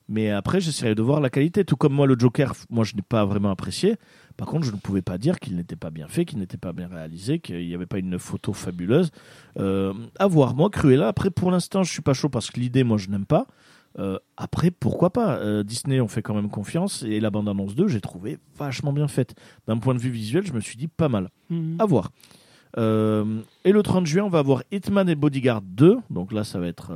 Mais 0.09 0.29
après, 0.29 0.61
j'essaierai 0.61 0.95
de 0.95 1.01
voir 1.01 1.19
la 1.19 1.29
qualité. 1.29 1.65
Tout 1.65 1.75
comme 1.75 1.93
moi, 1.93 2.07
le 2.07 2.15
Joker, 2.17 2.53
moi, 2.69 2.85
je 2.85 2.95
n'ai 2.95 3.01
pas 3.01 3.25
vraiment 3.25 3.51
apprécié. 3.51 3.95
Par 4.38 4.47
contre, 4.47 4.65
je 4.65 4.71
ne 4.71 4.77
pouvais 4.77 5.01
pas 5.01 5.17
dire 5.17 5.39
qu'il 5.39 5.55
n'était 5.57 5.75
pas 5.75 5.89
bien 5.89 6.07
fait, 6.07 6.23
qu'il 6.23 6.39
n'était 6.39 6.57
pas 6.57 6.71
bien 6.71 6.88
réalisé, 6.88 7.39
qu'il 7.39 7.67
n'y 7.67 7.73
avait 7.73 7.88
pas 7.88 7.97
une 7.97 8.17
photo 8.17 8.53
fabuleuse. 8.53 9.11
Euh, 9.59 9.93
à 10.17 10.27
voir. 10.27 10.55
Moi, 10.55 10.69
Cruella, 10.69 11.07
après, 11.07 11.29
pour 11.29 11.51
l'instant, 11.51 11.84
je 11.84 11.91
suis 11.91 12.01
pas 12.01 12.13
chaud 12.13 12.29
parce 12.29 12.51
que 12.51 12.59
l'idée, 12.59 12.84
moi, 12.84 12.97
je 12.97 13.09
n'aime 13.09 13.25
pas. 13.25 13.47
Euh, 13.99 14.19
après, 14.38 14.71
pourquoi 14.71 15.09
pas? 15.11 15.38
Euh, 15.38 15.63
Disney, 15.63 15.99
on 15.99 16.07
fait 16.07 16.21
quand 16.21 16.35
même 16.35 16.49
confiance. 16.49 17.03
Et 17.03 17.19
la 17.19 17.29
bande-annonce 17.29 17.75
2, 17.75 17.88
j'ai 17.88 18.01
trouvé 18.01 18.38
vachement 18.57 18.93
bien 18.93 19.07
faite. 19.07 19.35
D'un 19.67 19.77
point 19.77 19.95
de 19.95 19.99
vue 19.99 20.11
visuel, 20.11 20.45
je 20.45 20.53
me 20.53 20.59
suis 20.59 20.77
dit 20.77 20.88
pas 20.88 21.09
mal. 21.09 21.29
Mhm. 21.49 21.77
À 21.79 21.85
voir. 21.85 22.11
Euh, 22.77 23.41
et 23.65 23.71
le 23.71 23.81
30 23.81 24.05
juin, 24.05 24.23
on 24.23 24.29
va 24.29 24.39
avoir 24.39 24.63
Hitman 24.71 25.09
et 25.09 25.15
Bodyguard 25.15 25.61
2. 25.61 25.97
Donc 26.09 26.31
là, 26.31 26.43
ça 26.43 26.59
va 26.59 26.67
être. 26.67 26.91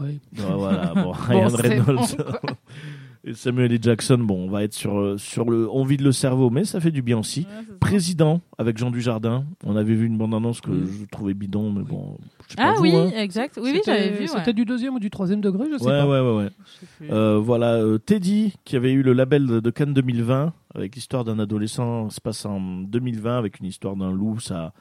Ouais. 0.00 0.06
Ouais, 0.06 0.18
voilà, 0.56 0.92
bon, 0.94 1.12
Ryan 1.12 1.48
Reynolds 1.48 2.16
et 3.24 3.32
Samuel 3.32 3.72
L. 3.72 3.78
Jackson, 3.80 4.18
bon, 4.18 4.44
on 4.46 4.50
va 4.50 4.64
être 4.64 4.74
sur, 4.74 4.98
euh, 4.98 5.16
sur 5.18 5.48
le. 5.48 5.68
On 5.70 5.84
vide 5.84 6.02
le 6.02 6.12
cerveau, 6.12 6.50
mais 6.50 6.64
ça 6.64 6.80
fait 6.80 6.90
du 6.90 7.00
bien 7.00 7.18
aussi. 7.18 7.40
Ouais, 7.40 7.46
c'est 7.60 7.66
ça. 7.72 7.78
Président 7.80 8.40
avec 8.58 8.76
Jean 8.76 8.90
Dujardin. 8.90 9.44
On 9.64 9.76
avait 9.76 9.94
vu 9.94 10.06
une 10.06 10.18
bande-annonce 10.18 10.60
que 10.60 10.70
Oui. 10.70 10.82
je 11.00 11.04
trouvais 11.06 11.32
bidon, 11.32 11.70
mais 11.72 11.80
Oui. 11.80 11.86
bon. 11.88 12.18
je 12.46 12.50
sais 12.50 12.56
pas 12.56 12.70
Ah 12.70 12.74
vous, 12.76 12.82
oui, 12.82 12.94
hein. 12.94 13.10
exact. 13.16 13.58
Oui, 13.62 13.70
oui, 13.72 13.80
C'était- 13.84 13.96
j'avais 14.04 14.10
vu. 14.10 14.20
ouais. 14.22 14.26
C'était 14.28 14.52
du 14.52 14.64
deuxième 14.64 14.94
ou 14.94 14.98
du 15.00 15.10
troisième 15.10 15.40
degré, 15.40 15.64
je 15.72 15.78
sais 15.78 15.84
Ouais, 15.86 15.90
pas. 16.00 16.06
ouais, 16.06 16.20
ouais, 16.20 16.36
ouais. 16.44 17.10
Euh, 17.10 17.38
voilà, 17.38 17.74
euh, 17.76 17.98
Teddy, 17.98 18.54
qui 18.64 18.76
avait 18.76 18.92
eu 18.92 19.02
le 19.02 19.12
label 19.12 19.46
de, 19.46 19.60
de 19.60 19.70
Cannes 19.70 19.94
2020, 19.94 20.52
avec 20.74 20.94
l'histoire 20.94 21.24
d'un 21.24 21.38
adolescent, 21.38 22.10
se 22.10 22.20
passe 22.20 22.44
en 22.44 22.60
2020, 22.60 23.38
avec 23.38 23.60
une 23.60 23.66
histoire 23.66 23.96
d'un 23.96 24.12
loup. 24.12 24.38
Ça, 24.40 24.72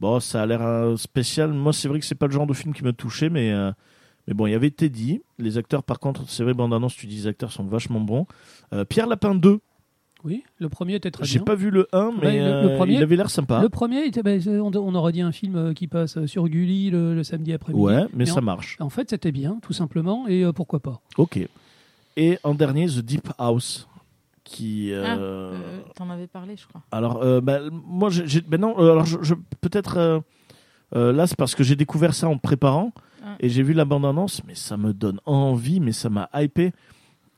bon, 0.00 0.18
ça 0.20 0.42
a 0.42 0.46
l'air 0.46 0.98
spécial. 0.98 1.52
Moi, 1.52 1.72
c'est 1.74 1.88
vrai 1.88 1.98
que 2.00 2.06
c'est 2.06 2.14
pas 2.14 2.26
le 2.26 2.32
genre 2.32 2.46
de 2.46 2.54
film 2.54 2.72
qui 2.72 2.84
me 2.84 2.92
touchait, 2.94 3.28
mais, 3.28 3.50
euh, 3.52 3.70
mais 4.28 4.34
bon, 4.34 4.46
il 4.46 4.52
y 4.52 4.54
avait 4.54 4.70
Teddy. 4.70 5.22
Les 5.38 5.58
acteurs, 5.58 5.82
par 5.82 5.98
contre, 5.98 6.28
c'est 6.28 6.44
vrai, 6.44 6.54
bande 6.54 6.72
annonce, 6.74 6.94
tu 6.94 7.06
dis, 7.06 7.16
les 7.16 7.26
acteurs 7.26 7.52
sont 7.52 7.64
vachement 7.64 8.00
bons. 8.00 8.26
Euh, 8.72 8.84
Pierre 8.84 9.06
Lapin 9.06 9.34
2, 9.34 9.60
Oui, 10.24 10.44
le 10.58 10.68
premier 10.68 10.94
était 10.94 11.10
très 11.10 11.24
j'ai 11.24 11.38
bien. 11.40 11.44
pas 11.44 11.54
vu 11.56 11.70
le 11.70 11.88
1, 11.92 12.12
mais 12.20 12.26
Ouais, 12.26 12.38
le- 12.38 12.44
le 12.62 12.70
euh, 12.70 12.76
premier- 12.76 12.94
il 12.94 13.02
avait 13.02 13.16
l'air 13.16 13.28
sympa. 13.30 13.60
Le 13.60 13.68
premier, 13.68 14.04
était- 14.06 14.22
ben, 14.22 14.40
on, 14.60 14.70
on 14.76 14.94
aurait 14.94 15.10
dit 15.12 15.20
un 15.22 15.32
film 15.32 15.56
euh, 15.56 15.72
qui 15.74 15.88
passe 15.88 16.24
sur 16.26 16.48
Gulli 16.48 16.90
le, 16.90 17.14
le 17.14 17.24
samedi 17.24 17.52
après-midi. 17.52 17.82
Ouais, 17.82 18.02
mais, 18.02 18.08
Mais 18.18 18.26
ça 18.26 18.38
en- 18.38 18.42
marche. 18.42 18.76
En 18.78 18.88
fait, 18.90 19.10
c'était 19.10 19.32
bien, 19.32 19.58
tout 19.62 19.72
simplement, 19.72 20.28
et 20.28 20.44
euh, 20.44 20.52
pourquoi 20.52 20.78
pas. 20.80 21.00
Ok. 21.18 21.40
Et 22.16 22.38
en 22.44 22.54
dernier, 22.54 22.86
The 22.86 22.98
Deep 23.00 23.28
House, 23.38 23.88
qui. 24.44 24.92
euh, 24.92 25.02
Ah, 25.04 25.16
euh, 25.18 25.80
T'en 25.96 26.08
avais 26.10 26.26
parlé, 26.28 26.56
je 26.56 26.66
crois. 26.68 26.82
Alors, 26.92 27.22
euh, 27.22 27.40
bah, 27.40 27.58
moi, 27.70 28.08
j'ai, 28.10 28.26
j'ai- 28.28 28.40
ben 28.42 28.60
non, 28.60 28.76
alors 28.78 29.04
je, 29.06 29.18
je- 29.22 29.34
peut-être 29.60 29.96
euh, 29.96 30.20
euh, 30.94 31.12
là, 31.12 31.26
c'est 31.26 31.36
parce 31.36 31.54
que 31.56 31.64
j'ai 31.64 31.74
découvert 31.74 32.14
ça 32.14 32.28
en 32.28 32.38
préparant 32.38 32.92
Et 33.40 33.48
j'ai 33.48 33.62
vu 33.62 33.72
la 33.72 33.84
bande-annonce, 33.84 34.42
mais 34.46 34.54
ça 34.54 34.76
me 34.76 34.92
donne 34.92 35.20
envie, 35.26 35.80
mais 35.80 35.92
ça 35.92 36.08
m'a 36.10 36.28
hypé. 36.34 36.72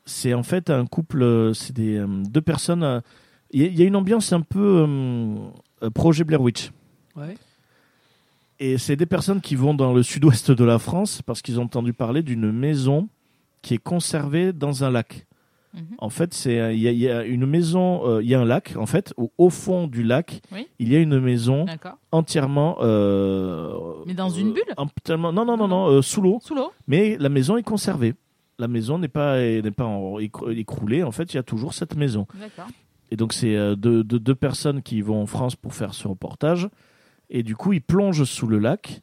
C'est 0.07 0.35
en 0.35 0.43
fait 0.43 0.71
un 0.71 0.87
couple, 0.87 1.23
euh, 1.23 1.53
c'est 1.55 1.73
des 1.75 1.97
euh, 1.99 2.07
deux 2.09 2.41
personnes. 2.43 2.83
euh, 2.83 3.01
Il 3.53 3.63
y, 3.63 3.65
a- 3.65 3.69
il 3.69 3.79
y 3.79 3.83
a 3.83 3.87
une 3.87 3.97
ambiance 3.97 4.33
un 4.33 4.41
peu 4.41 4.85
euh, 5.83 5.91
projet 5.91 6.25
Blair 6.25 6.41
Witch. 6.41 6.71
Ouais. 7.17 7.37
Et 8.61 8.79
c'est 8.79 8.97
des 8.97 9.07
personnes 9.07 9.41
qui 9.41 9.57
vont 9.57 9.75
dans 9.75 9.93
le 9.93 10.03
sud-ouest 10.03 10.51
de 10.51 10.65
la 10.65 10.79
France 10.79 11.23
parce 11.23 11.43
qu'ils 11.43 11.59
ont 11.61 11.65
entendu 11.65 11.93
parler 11.93 12.23
d'une 12.23 12.51
maison 12.53 13.09
qui 13.63 13.75
est 13.75 13.79
conservée 13.83 14.53
dans 14.53 14.85
un 14.85 14.91
lac. 14.91 15.27
Mhm. 15.75 15.97
En 15.99 16.09
fait, 16.09 16.33
c'est 16.33 16.61
euh, 16.61 16.73
il 16.73 16.79
y, 16.81 16.89
a- 16.89 16.93
il 16.93 16.99
y 16.99 17.09
a 17.11 17.25
une 17.25 17.47
maison, 17.47 18.07
euh, 18.09 18.23
il 18.23 18.29
y 18.29 18.35
a 18.35 18.41
un 18.41 18.45
lac 18.45 18.75
en 18.79 18.87
fait. 18.87 19.13
Au, 19.17 19.33
au 19.39 19.51
fond 19.51 19.87
du 19.89 20.03
lac, 20.05 20.41
Oui. 20.53 20.69
il 20.79 20.93
y 20.93 20.97
a 20.97 21.01
une 21.01 21.19
maison 21.19 21.67
entièrement. 22.13 22.79
euh, 22.81 23.73
Mais 24.07 24.15
dans 24.15 24.31
une 24.31 24.53
bulle 24.53 24.63
entièrement- 24.77 25.33
Non, 25.33 25.45
non, 25.45 25.57
non, 25.57 25.69
non, 25.69 26.01
sous 26.03 26.21
l'eau. 26.23 26.39
Sous 26.43 26.55
l'eau 26.55 26.73
Mais 26.87 27.17
la 27.19 27.29
maison 27.29 27.57
est 27.57 27.63
conservée. 27.63 28.15
La 28.59 28.69
maison 28.69 28.99
n'est 28.99 29.09
pas 29.09 29.39
n'est 29.41 29.71
pas 29.73 29.85
en- 29.85 30.19
écroulée. 30.21 31.03
En 31.03 31.11
fait, 31.11 31.33
il 31.33 31.37
y 31.37 31.41
a 31.41 31.43
toujours 31.43 31.75
cette 31.75 31.97
maison. 31.97 32.27
D'accord. 32.39 32.71
Et 33.11 33.17
donc, 33.17 33.33
c'est 33.33 33.55
deux, 33.77 34.05
deux- 34.05 34.19
deux 34.21 34.35
personnes 34.35 34.81
qui 34.83 35.01
vont 35.03 35.21
en 35.23 35.27
France 35.27 35.57
pour 35.57 35.75
faire 35.75 35.93
ce 35.95 36.07
reportage. 36.09 36.69
Et 37.31 37.43
du 37.43 37.57
coup, 37.57 37.73
ils 37.73 37.81
plongent 37.83 38.25
sous 38.25 38.47
le 38.47 38.59
lac. 38.59 39.01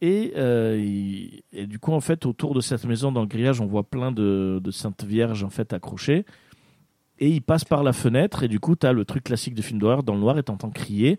Et, 0.00 0.34
euh, 0.36 0.76
et 1.52 1.66
du 1.66 1.78
coup, 1.78 1.92
en 1.92 2.00
fait, 2.00 2.26
autour 2.26 2.54
de 2.54 2.60
cette 2.60 2.84
maison, 2.84 3.12
dans 3.12 3.22
le 3.22 3.26
grillage, 3.26 3.60
on 3.60 3.66
voit 3.66 3.84
plein 3.84 4.12
de, 4.12 4.60
de 4.62 4.70
Saintes 4.70 5.04
Vierges 5.04 5.42
en 5.42 5.50
fait, 5.50 5.72
accrochées. 5.72 6.24
Et 7.18 7.30
ils 7.30 7.40
passent 7.40 7.64
par 7.64 7.82
la 7.82 7.92
fenêtre. 7.92 8.42
Et 8.42 8.48
du 8.48 8.60
coup, 8.60 8.76
tu 8.76 8.86
as 8.86 8.92
le 8.92 9.04
truc 9.04 9.24
classique 9.24 9.54
de 9.54 9.62
film 9.62 9.78
d'horreur 9.78 10.02
dans 10.02 10.14
le 10.14 10.20
noir 10.20 10.38
et 10.38 10.42
t'entends 10.42 10.70
crier. 10.70 11.18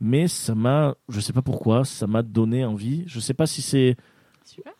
Mais 0.00 0.28
ça 0.28 0.54
m'a, 0.54 0.94
je 1.08 1.20
sais 1.20 1.32
pas 1.32 1.42
pourquoi, 1.42 1.84
ça 1.84 2.06
m'a 2.06 2.22
donné 2.22 2.64
envie. 2.64 3.04
Je 3.06 3.20
sais 3.20 3.34
pas 3.34 3.46
si 3.46 3.62
c'est 3.62 3.96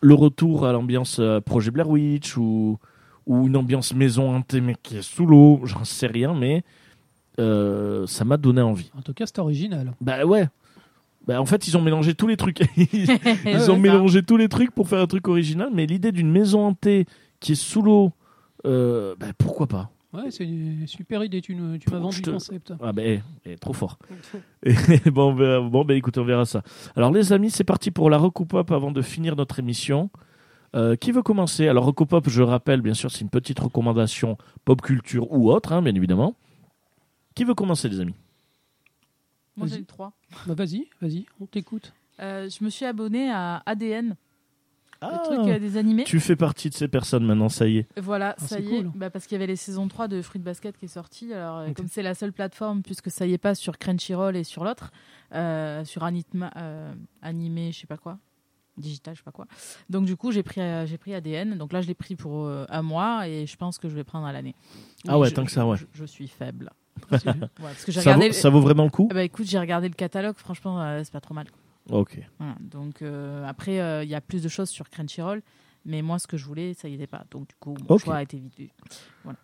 le 0.01 0.15
retour 0.15 0.67
à 0.67 0.73
l'ambiance 0.73 1.19
euh, 1.21 1.41
projet 1.41 1.71
Blair 1.71 1.89
Witch 1.89 2.37
ou, 2.37 2.79
ou 3.27 3.47
une 3.47 3.57
ambiance 3.57 3.95
maison 3.95 4.35
hantée 4.35 4.61
mais 4.61 4.75
qui 4.83 4.97
est 4.97 5.03
sous 5.03 5.27
l'eau, 5.27 5.61
j'en 5.65 5.85
sais 5.85 6.09
rien, 6.09 6.35
mais 6.35 6.65
euh, 7.39 8.07
ça 8.07 8.25
m'a 8.25 8.37
donné 8.37 8.61
envie. 8.61 8.91
En 8.97 9.03
tout 9.03 9.15
cas, 9.15 9.27
c'est 9.27 9.39
original. 9.39 9.95
Bah 10.01 10.25
ouais. 10.25 10.49
Bah, 11.27 11.41
en 11.41 11.47
fait, 11.47 11.69
ils 11.69 11.77
ont 11.77 11.83
mélangé 11.83 12.15
tous 12.15 12.27
les 12.27 12.37
trucs. 12.37 12.61
ils 12.77 13.71
ont 13.71 13.79
mélangé 13.79 14.23
tous 14.23 14.37
les 14.37 14.49
trucs 14.49 14.73
pour 14.73 14.89
faire 14.89 15.01
un 15.01 15.07
truc 15.07 15.29
original, 15.29 15.69
mais 15.73 15.87
l'idée 15.87 16.13
d'une 16.13 16.31
maison 16.31 16.67
hantée 16.67 17.07
qui 17.41 17.53
est 17.53 17.57
sous 17.57 17.83
l'eau, 17.83 18.13
euh, 18.67 19.15
bah, 19.19 19.29
pourquoi 19.39 19.67
pas? 19.67 19.91
Ouais, 20.13 20.31
c'est 20.31 20.45
une 20.45 20.87
super 20.87 21.25
idée. 21.25 21.41
Tu, 21.41 21.57
tu 21.81 21.91
m'as 21.91 21.99
vendu 21.99 22.21
te- 22.21 22.29
le 22.29 22.35
concept. 22.35 22.75
Ah 22.83 22.93
ben, 22.93 23.23
eh, 23.47 23.51
eh, 23.53 23.57
trop 23.57 23.73
fort. 23.73 23.99
Et 24.63 25.11
bon, 25.11 25.33
ben 25.35 25.97
écoute, 25.97 26.19
on 26.19 26.25
verra 26.25 26.45
ça. 26.45 26.63
Alors 26.97 27.13
les 27.13 27.33
amis, 27.33 27.51
c'est 27.51 27.65
parti 27.65 27.91
pour 27.91 28.11
la 28.11 28.19
recoupe 28.19 28.53
up 28.55 28.73
avant 28.73 28.93
de 28.93 29.01
finir 29.01 29.37
notre 29.37 29.59
émission. 29.59 30.11
Euh, 30.75 30.97
qui 30.97 31.13
veut 31.13 31.23
commencer? 31.23 31.67
Alors 31.69 31.85
recoupe 31.85 32.13
up, 32.15 32.25
je 32.29 32.43
rappelle, 32.43 32.81
bien 32.83 32.95
sûr, 32.95 33.11
c'est 33.11 33.21
une 33.21 33.31
petite 33.31 33.59
recommandation 33.61 34.37
pop 34.65 34.81
culture 34.83 35.31
ou 35.33 35.51
autre, 35.51 35.73
hein, 35.73 35.81
bien 35.83 35.95
évidemment. 35.95 36.35
Qui 37.35 37.45
veut 37.45 37.55
commencer, 37.55 37.89
les 37.89 38.01
amis? 38.01 38.15
Moi, 39.57 39.67
Vas-y. 39.67 39.77
j'ai 39.77 39.83
eu 39.83 39.87
trois. 39.87 40.13
Bah, 40.47 40.55
vas-y, 40.55 40.89
vas-y, 41.01 41.27
on 41.41 41.47
t'écoute. 41.47 41.93
Euh, 42.21 42.49
je 42.49 42.65
me 42.65 42.71
suis 42.71 42.85
abonnée 42.85 43.31
à 43.31 43.63
ADN, 43.67 44.17
Ah, 45.01 45.11
le 45.13 45.37
truc 45.37 45.55
euh, 45.55 45.59
des 45.59 45.77
animés. 45.77 46.05
Tu 46.05 46.21
fais 46.21 46.37
partie 46.37 46.71
de 46.71 46.75
ces 46.75 46.89
personnes 46.89 47.25
maintenant, 47.25 47.49
ça 47.49 47.67
y 47.69 47.79
est. 47.79 47.87
Voilà, 48.01 48.35
Ah, 48.39 48.47
ça 48.47 48.61
y 48.61 48.67
est. 48.67 48.69
cool. 48.83 48.93
Bah, 48.95 49.11
parce 49.11 49.27
qu'il 49.27 49.35
y 49.35 49.37
avait 49.37 49.47
les 49.47 49.57
saisons 49.57 49.89
3 49.89 50.09
de 50.09 50.23
Fruit 50.23 50.41
Basket 50.41 50.77
qui 50.79 50.85
est 50.87 50.89
sortie. 50.89 51.33
Alors, 51.35 51.59
euh, 51.59 51.73
comme 51.73 51.89
c'est 51.89 52.03
la 52.03 52.15
seule 52.15 52.33
plateforme, 52.33 52.83
puisque 52.83 53.11
ça 53.11 53.27
y 53.27 53.33
est 53.33 53.39
pas 53.39 53.55
sur 53.55 53.79
Crunchyroll 53.79 54.37
et 54.37 54.45
sur 54.45 54.63
l'autre, 54.65 54.91
euh, 55.35 55.85
sur 55.85 56.05
Anitma, 56.05 56.51
euh, 56.57 56.95
animé, 57.23 57.73
je 57.73 57.81
sais 57.81 57.87
pas 57.87 57.97
quoi, 57.97 58.19
digital, 58.79 59.15
je 59.15 59.21
sais 59.21 59.25
pas 59.25 59.33
quoi. 59.33 59.47
Donc, 59.91 60.05
du 60.07 60.17
coup, 60.17 60.31
j'ai 60.33 60.43
pris, 60.43 60.61
euh, 60.61 60.87
j'ai 60.87 60.99
pris 60.99 61.15
ADN. 61.15 61.57
Donc 61.59 61.73
là, 61.73 61.81
je 61.83 61.89
l'ai 61.89 61.95
pris 61.95 62.15
pour 62.17 62.45
euh, 62.47 62.65
un 62.69 62.83
mois 62.83 63.27
et 63.29 63.47
je 63.47 63.57
pense 63.57 63.79
que 63.79 63.89
je 63.89 63.95
vais 63.95 64.05
prendre 64.05 64.27
à 64.27 64.33
l'année. 64.33 64.55
Ah 65.09 65.19
ouais, 65.19 65.29
je- 65.31 65.35
tant 65.35 65.45
que 65.45 65.51
ça, 65.51 65.67
ouais. 65.67 65.77
Je, 65.79 65.85
je 65.93 66.05
suis 66.05 66.29
faible. 66.29 66.71
Ouais, 67.13 67.51
parce 67.59 67.85
que 67.85 67.93
Ça 67.93 68.01
regardé. 68.01 68.29
vaut, 68.29 68.33
ça 68.33 68.51
vaut 68.51 68.61
vraiment 68.61 68.85
le 68.85 68.91
coup 68.91 69.09
Ah 69.11 69.15
bah 69.15 69.23
écoute, 69.25 69.47
j'ai 69.47 69.59
regardé 69.59 69.89
le 69.89 69.95
catalogue, 69.95 70.37
franchement, 70.37 70.81
euh, 70.83 71.01
c'est 71.05 71.13
pas 71.13 71.21
trop 71.21 71.35
mal. 71.35 71.47
Ok. 71.91 72.19
Voilà, 72.39 72.55
donc 72.61 73.03
euh, 73.03 73.45
après, 73.47 73.81
euh, 73.81 74.05
il 74.05 74.11
y 74.11 74.15
a 74.15 74.21
plus 74.21 74.43
de 74.43 74.49
choses 74.49 74.69
sur 74.71 74.89
Crunchyroll, 74.89 75.43
mais 75.85 76.01
moi, 76.03 76.19
ce 76.19 76.27
que 76.27 76.37
je 76.37 76.45
voulais, 76.45 76.75
ça 76.75 76.89
y 76.89 76.95
était 76.95 77.07
pas. 77.09 77.25
Donc 77.31 77.49
du 77.49 77.55
coup, 77.59 77.75
mon 77.89 77.99
choix 77.99 78.17
a 78.17 78.23
été 78.23 78.39
vite 78.39 78.57
vu. 78.57 78.69
Voilà. 79.25 79.39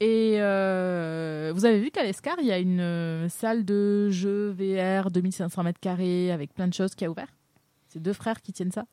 Et 0.00 0.36
euh, 0.38 1.52
vous 1.54 1.64
avez 1.64 1.80
vu 1.80 1.90
qu'à 1.90 2.02
l'Escar, 2.02 2.36
il 2.40 2.46
y 2.46 2.52
a 2.52 2.58
une 2.58 2.80
euh, 2.80 3.28
salle 3.28 3.64
de 3.64 4.08
jeux 4.10 4.50
VR 4.50 5.10
2500 5.10 5.62
mètres 5.64 5.80
carrés 5.80 6.30
avec 6.30 6.54
plein 6.54 6.68
de 6.68 6.74
choses 6.74 6.94
qui 6.94 7.04
a 7.04 7.10
ouvert? 7.10 7.28
C'est 7.88 8.00
deux 8.02 8.12
frères 8.12 8.40
qui 8.42 8.52
tiennent 8.52 8.70
ça 8.72 8.84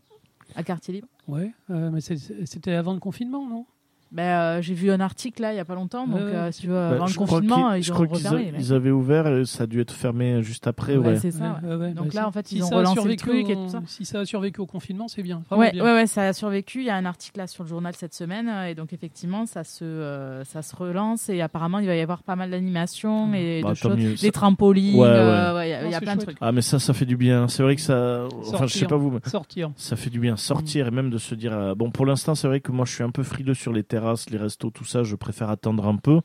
à 0.56 0.64
quartier 0.64 0.94
libre? 0.96 1.08
Ouais, 1.28 1.52
euh, 1.70 1.90
mais 1.92 2.02
c'était 2.02 2.72
avant 2.74 2.94
le 2.94 3.00
confinement, 3.00 3.48
non? 3.48 3.66
Ben, 4.12 4.22
euh, 4.24 4.62
j'ai 4.62 4.74
vu 4.76 4.92
un 4.92 5.00
article 5.02 5.42
là 5.42 5.52
il 5.52 5.58
y 5.58 5.60
a 5.60 5.66
pas 5.66 5.76
longtemps, 5.76 6.08
donc 6.08 6.20
euh, 6.22 6.50
si 6.52 6.62
tu 6.62 6.68
veux, 6.68 6.74
Bah, 6.76 6.92
avant 6.92 7.08
le 7.08 7.14
confinement, 7.14 7.74
ils 7.74 7.84
je 7.84 7.92
ont 7.92 7.96
crois 7.96 8.08
qu'ils 8.08 8.16
refermé. 8.18 8.48
a- 8.48 8.52
mais- 8.54 8.58
ils 8.60 8.72
avaient 8.74 8.92
ouvert 8.92 9.28
et 9.28 9.46
ça 9.46 9.64
a 9.64 9.68
dû 9.68 9.82
être 9.82 9.92
fermé 9.94 10.42
juste 10.42 10.68
après. 10.68 10.96
Ouais, 10.96 11.08
Ouais, 11.10 11.16
c'est 11.18 11.32
ça. 11.32 11.60
ouais. 11.64 11.70
Ouais, 11.70 11.76
ouais, 11.76 11.92
Donc 11.94 12.14
bah, 12.14 12.22
là, 12.22 12.28
en 12.28 12.32
fait, 12.32 12.48
si 12.48 12.58
ils 12.58 12.64
ont 12.64 12.72
a 12.72 12.76
relancé 12.78 12.96
le 12.96 13.02
survécu 13.02 13.24
truc 13.26 13.50
et 13.50 13.56
au- 13.56 13.66
tout 13.66 13.70
ça. 13.72 13.82
Si 13.88 14.06
ça 14.06 14.20
a 14.22 14.26
survécu 14.26 14.62
au 14.62 14.66
confinement, 14.68 15.08
c'est 15.10 15.22
bien. 15.24 15.42
Ouais, 15.52 15.72
bien. 15.72 15.84
ouais, 15.84 15.94
ouais, 15.94 16.08
ça 16.08 16.28
a 16.28 16.34
survécu. 16.34 16.80
Il 16.80 16.86
y 16.86 16.90
a 16.90 16.96
un 16.96 17.06
article 17.06 17.40
là 17.40 17.48
sur 17.48 17.64
le 17.64 17.70
journal 17.70 17.94
cette 17.96 18.14
semaine 18.14 18.48
euh, 18.48 18.68
et 18.68 18.76
donc 18.76 18.94
effectivement, 18.94 19.46
ça 19.46 19.64
se, 19.66 19.84
euh, 19.84 20.44
ça 20.46 20.62
se 20.62 20.76
relance 20.76 21.28
et 21.30 21.42
apparemment 21.42 21.80
il 21.80 21.88
va 21.88 21.96
y 21.96 22.02
avoir 22.02 22.24
pas 22.24 22.36
mal 22.38 22.52
d'animations 22.52 23.34
et 23.34 23.62
Bah, 23.64 23.70
de 23.70 23.74
tant 23.76 23.90
choses, 23.90 23.98
mieux. 23.98 24.14
des 24.16 24.32
trampolines. 24.32 24.96
Ouais, 25.00 25.08
ouais. 25.08 25.14
euh, 25.14 25.56
ouais, 25.56 25.70
il 25.88 25.92
y 25.92 25.94
a, 25.94 25.98
a 25.98 26.02
plein 26.02 26.16
de 26.16 26.22
trucs. 26.22 26.38
Ah 26.40 26.52
mais 26.54 26.62
ça, 26.62 26.80
ça 26.80 26.94
fait 26.94 27.06
du 27.06 27.18
bien. 27.18 27.48
C'est 27.50 27.64
vrai 27.64 27.76
que 27.76 27.82
ça. 27.82 28.28
Enfin, 28.54 28.68
je 28.68 28.74
sais 28.78 28.86
pas 28.86 28.96
vous, 28.98 29.12
mais 29.12 29.20
Sortir. 29.30 29.72
ça 29.76 29.96
fait 29.98 30.10
du 30.10 30.20
bien 30.20 30.38
sortir 30.38 30.88
et 30.88 30.92
même 30.92 31.10
de 31.10 31.18
se 31.18 31.36
dire. 31.36 31.52
euh, 31.54 31.76
bon, 31.76 31.92
pour 31.92 32.06
l'instant, 32.06 32.36
c'est 32.36 32.48
vrai 32.48 32.60
que 32.62 32.72
moi, 32.72 32.86
je 32.86 32.94
suis 32.94 33.04
un 33.04 33.10
peu 33.12 33.24
frileux 33.24 33.54
sur 33.56 33.74
les 33.74 33.84
terrasses, 34.00 34.30
les 34.30 34.38
restos, 34.38 34.72
tout 34.72 34.84
ça. 34.86 35.04
Je 35.04 35.16
préfère 35.16 35.50
attendre 35.50 35.88
un 35.88 35.96
peu, 35.96 36.20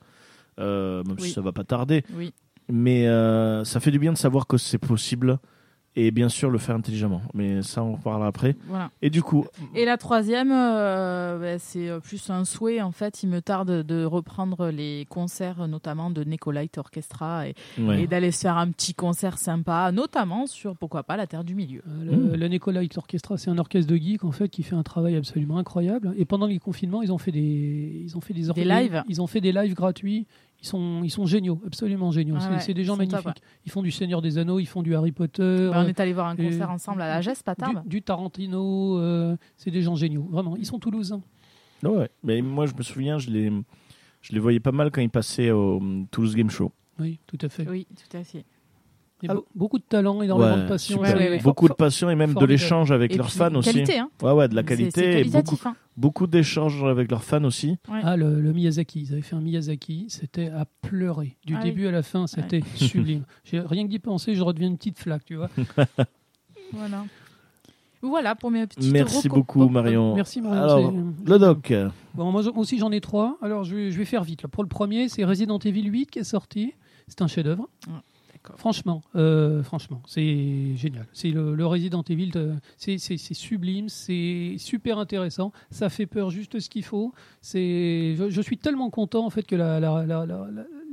euh, 0.59 1.03
même 1.05 1.17
Oui. 1.21 1.29
si 1.29 1.35
ça 1.35 1.41
va 1.41 1.53
pas 1.53 1.65
tarder. 1.65 2.03
Oui. 2.15 2.33
Mais 2.69 3.07
euh, 3.09 3.65
ça 3.65 3.79
fait 3.81 3.91
du 3.93 3.99
bien 3.99 4.13
de 4.13 4.19
savoir 4.19 4.47
que 4.47 4.57
c'est 4.57 4.79
possible 4.79 5.39
et 6.06 6.10
bien 6.10 6.28
sûr 6.28 6.51
le 6.51 6.59
faire 6.59 6.74
intelligemment. 6.77 7.20
Mais 7.35 7.62
ça, 7.62 7.82
on 7.82 7.94
en 7.94 7.97
parlera 7.97 8.27
après. 8.28 8.56
Voilà. 8.66 8.90
Et 9.02 9.10
du 9.10 9.22
coup, 9.22 9.47
Et 9.74 9.85
la 9.85 9.97
troisième, 9.97 10.51
euh, 10.52 11.39
bah, 11.39 11.59
c'est 11.59 11.89
euh, 11.89 12.01
plus 12.01 12.31
un 12.31 12.44
souhait. 12.44 12.81
En 12.81 12.93
fait, 12.93 13.22
il 13.22 13.28
me 13.28 13.40
tarde 13.40 13.82
de 13.85 14.05
reprendre 14.05 14.70
les 14.70 15.06
concerts, 15.09 15.66
notamment 15.68 16.10
de 16.10 16.24
Nicolite 16.24 16.78
Orchestra, 16.78 17.48
et, 17.48 17.55
ouais. 17.78 18.02
et 18.02 18.06
d'aller 18.06 18.31
se 18.32 18.40
faire 18.43 18.56
un 18.56 18.70
petit 18.70 18.94
concert 18.94 19.39
sympa, 19.39 19.90
notamment 19.93 20.47
sur 20.47 20.77
pourquoi 20.77 21.02
pas 21.02 21.16
la 21.16 21.27
Terre 21.27 21.44
du 21.44 21.55
Milieu. 21.55 21.82
Euh, 21.89 22.05
Le, 22.05 22.16
Mm. 22.16 22.35
le 22.36 22.48
Nicolite 22.48 22.98
Orchestra, 22.98 23.36
c'est 23.36 23.51
un 23.51 23.59
orchestre 23.59 23.90
de 23.90 23.97
geeks 23.97 24.24
en 24.24 24.32
fait 24.32 24.48
qui 24.48 24.62
fait 24.62 24.77
un 24.77 24.82
travail 24.82 25.16
absolument 25.16 25.59
incroyable. 25.59 26.14
Et 26.16 26.24
pendant 26.24 26.47
les 26.47 26.59
confinements, 26.59 27.02
ils 27.02 27.12
ont 27.12 27.18
fait 27.18 27.32
des, 27.32 28.02
ils 28.05 28.16
ont 28.16 28.20
fait 28.20 28.35
des, 28.35 28.48
Des 28.52 28.64
lives. 28.64 29.02
Ils 29.09 29.20
ont 29.22 29.27
fait 29.27 29.40
des 29.40 29.52
lives 29.52 29.74
gratuits. 29.74 30.27
Ils 30.62 30.66
sont, 30.66 31.01
ils 31.03 31.11
sont 31.11 31.24
géniaux, 31.24 31.59
absolument 31.66 32.11
géniaux. 32.11 32.37
Ah 32.39 32.59
c'est 32.61 32.69
ouais, 32.69 32.74
des 32.74 32.85
gens 32.85 32.97
top, 32.97 33.11
magnifiques. 33.11 33.43
Ils 33.65 33.73
font 33.73 33.82
du 33.82 33.91
Seigneur 33.91 34.20
des 34.20 34.37
Anneaux, 34.37 34.59
ils 34.59 34.66
font 34.66 34.82
du 34.82 34.95
Harry 34.95 35.12
Potter, 35.12 35.69
Bah, 35.70 35.78
on 35.81 35.85
euh, 35.85 35.89
est 35.89 36.01
allé 36.01 36.12
voir 36.12 36.27
un 36.27 36.37
concert 36.37 36.70
ensemble 36.70 37.01
à 37.01 37.09
la 37.09 37.20
Geste, 37.23 37.45
pas 37.45 37.55
du, 37.55 37.61
tard. 37.61 37.82
du 37.87 38.03
Tarantino. 38.03 38.99
euh, 38.99 39.37
c'est 39.57 39.70
des 39.70 39.81
gens 39.82 39.95
géniaux, 39.95 40.27
vraiment. 40.31 40.57
Ils 40.57 40.66
sont 40.66 40.78
toulousains. 40.78 41.23
Ouais, 41.82 42.11
mais 42.23 42.43
moi, 42.43 42.66
je 42.66 42.74
me 42.74 42.82
souviens, 42.82 43.19
je 43.19 43.31
les, 43.31 43.51
je 44.20 44.32
les 44.32 44.39
voyais 44.39 44.61
pas 44.61 44.73
mal 44.73 44.91
quand 44.91 45.01
ils 45.01 45.09
passaient 45.09 45.51
au 45.51 45.78
hum, 45.78 46.07
Toulouse 46.11 46.37
Game 46.37 46.51
Show. 46.51 46.73
Oui, 46.99 47.19
tout 47.27 47.39
à 47.41 47.49
fait. 47.49 47.66
Oui, 47.66 47.87
tout 47.97 48.16
à 48.16 48.23
fait. 48.23 48.45
Il 49.23 49.27
y 49.27 49.29
a 49.29 49.33
Alors- 49.33 49.43
be- 49.45 49.47
beaucoup 49.55 49.79
de 49.79 49.85
talent, 49.85 50.23
énormément 50.23 50.55
Ouais, 50.57 50.63
de 50.63 50.69
passion. 50.69 50.97
super. 50.97 51.17
Ouais, 51.17 51.23
ouais, 51.25 51.31
ouais. 51.31 51.39
Beaucoup 51.43 51.69
de 51.69 51.75
passion 51.75 52.09
et 52.11 52.15
même 52.15 52.35
de 52.35 52.45
l'échange 52.47 52.91
avec 52.93 53.13
Et 53.13 53.17
leurs 53.17 53.31
fans 53.31 53.55
aussi. 53.55 53.73
Qualité, 53.73 53.99
hein. 53.99 54.11
Ouais, 54.23 54.33
ouais, 54.33 54.49
de 54.49 54.55
la 54.55 54.63
qualité 54.63 54.91
c'est 55.01 55.21
et 55.21 55.25
beaucoup, 55.25 55.59
hein. 55.65 55.77
beaucoup 55.97 56.27
d'échanges 56.27 56.83
avec 56.85 57.11
leurs 57.11 57.23
fans 57.25 57.45
aussi. 57.45 57.77
Ouais. 57.91 58.01
Ah, 58.03 58.17
le, 58.17 58.41
le 58.41 58.53
Miyazaki. 58.53 59.03
Ils 59.03 59.13
avaient 59.13 59.23
fait 59.23 59.37
un 59.37 59.41
Miyazaki. 59.41 60.07
C'était 60.09 60.49
à 60.49 60.65
pleurer. 60.83 61.37
Du 61.45 61.55
Ah 61.57 61.63
début 61.63 61.87
à 61.87 61.91
la 61.91 62.03
fin, 62.03 62.27
c'était 62.27 62.63
sublime. 62.77 63.25
J'ai 63.45 63.61
rien 63.61 63.85
que 63.85 63.91
d'y 63.91 63.99
penser, 63.99 64.35
je 64.35 64.43
redeviens 64.43 64.69
une 64.69 64.77
petite 64.79 64.99
flaque, 64.99 65.25
tu 65.25 65.37
vois. 65.37 65.51
Voilà. 66.73 67.05
Voilà 68.03 68.35
pour 68.35 68.51
mes 68.51 68.67
petites 68.67 68.91
Merci 68.93 69.29
beaucoup. 69.29 69.69
Marion. 69.69 70.15
Merci, 70.15 70.41
Marion. 70.41 70.63
Alors, 70.63 70.93
c'est- 70.93 71.31
le 71.31 71.39
doc. 71.39 71.73
Bon, 72.15 72.33
moi, 72.33 72.43
aussi, 72.57 72.79
j'en 72.79 72.91
ai 72.93 73.01
trois. 73.01 73.37
Alors, 73.43 73.65
je 73.65 73.75
vais, 73.77 73.91
je 73.91 73.99
vais 73.99 74.05
faire 74.07 74.25
vite. 74.25 74.43
Là. 74.43 74.49
Pour 74.49 74.63
le 74.63 74.69
premier, 74.69 75.09
c'est 75.09 75.25
Resident 75.25 75.59
Evil 75.59 75.83
8 75.85 76.11
qui 76.11 76.21
est 76.21 76.25
sorti. 76.25 76.73
C'est 77.09 77.21
un 77.23 77.27
chef-d'œuvre. 77.27 77.69
Franchement, 78.57 79.03
euh, 79.17 79.62
franchement, 79.62 80.03
c'est 80.07 80.75
génial. 80.77 81.07
C'est 81.12 81.31
le, 81.31 81.67
Resident 81.67 82.03
Evil, 82.09 82.33
euh, 82.37 82.55
c'est 82.79 82.99
sublime, 82.99 83.89
c'est 83.89 84.57
super 84.59 84.99
intéressant. 84.99 85.53
Ça 85.71 85.91
fait 85.91 86.07
peur 86.07 86.31
juste 86.31 86.59
ce 86.59 86.71
qu'il 86.71 86.85
faut. 86.85 87.12
C'est, 87.43 88.17
je, 88.17 88.41
suis 88.41 88.57
tellement 88.57 88.89
content 88.91 89.27
en 89.27 89.31
fait 89.31 89.43
que 89.43 89.57
la- 89.57 89.79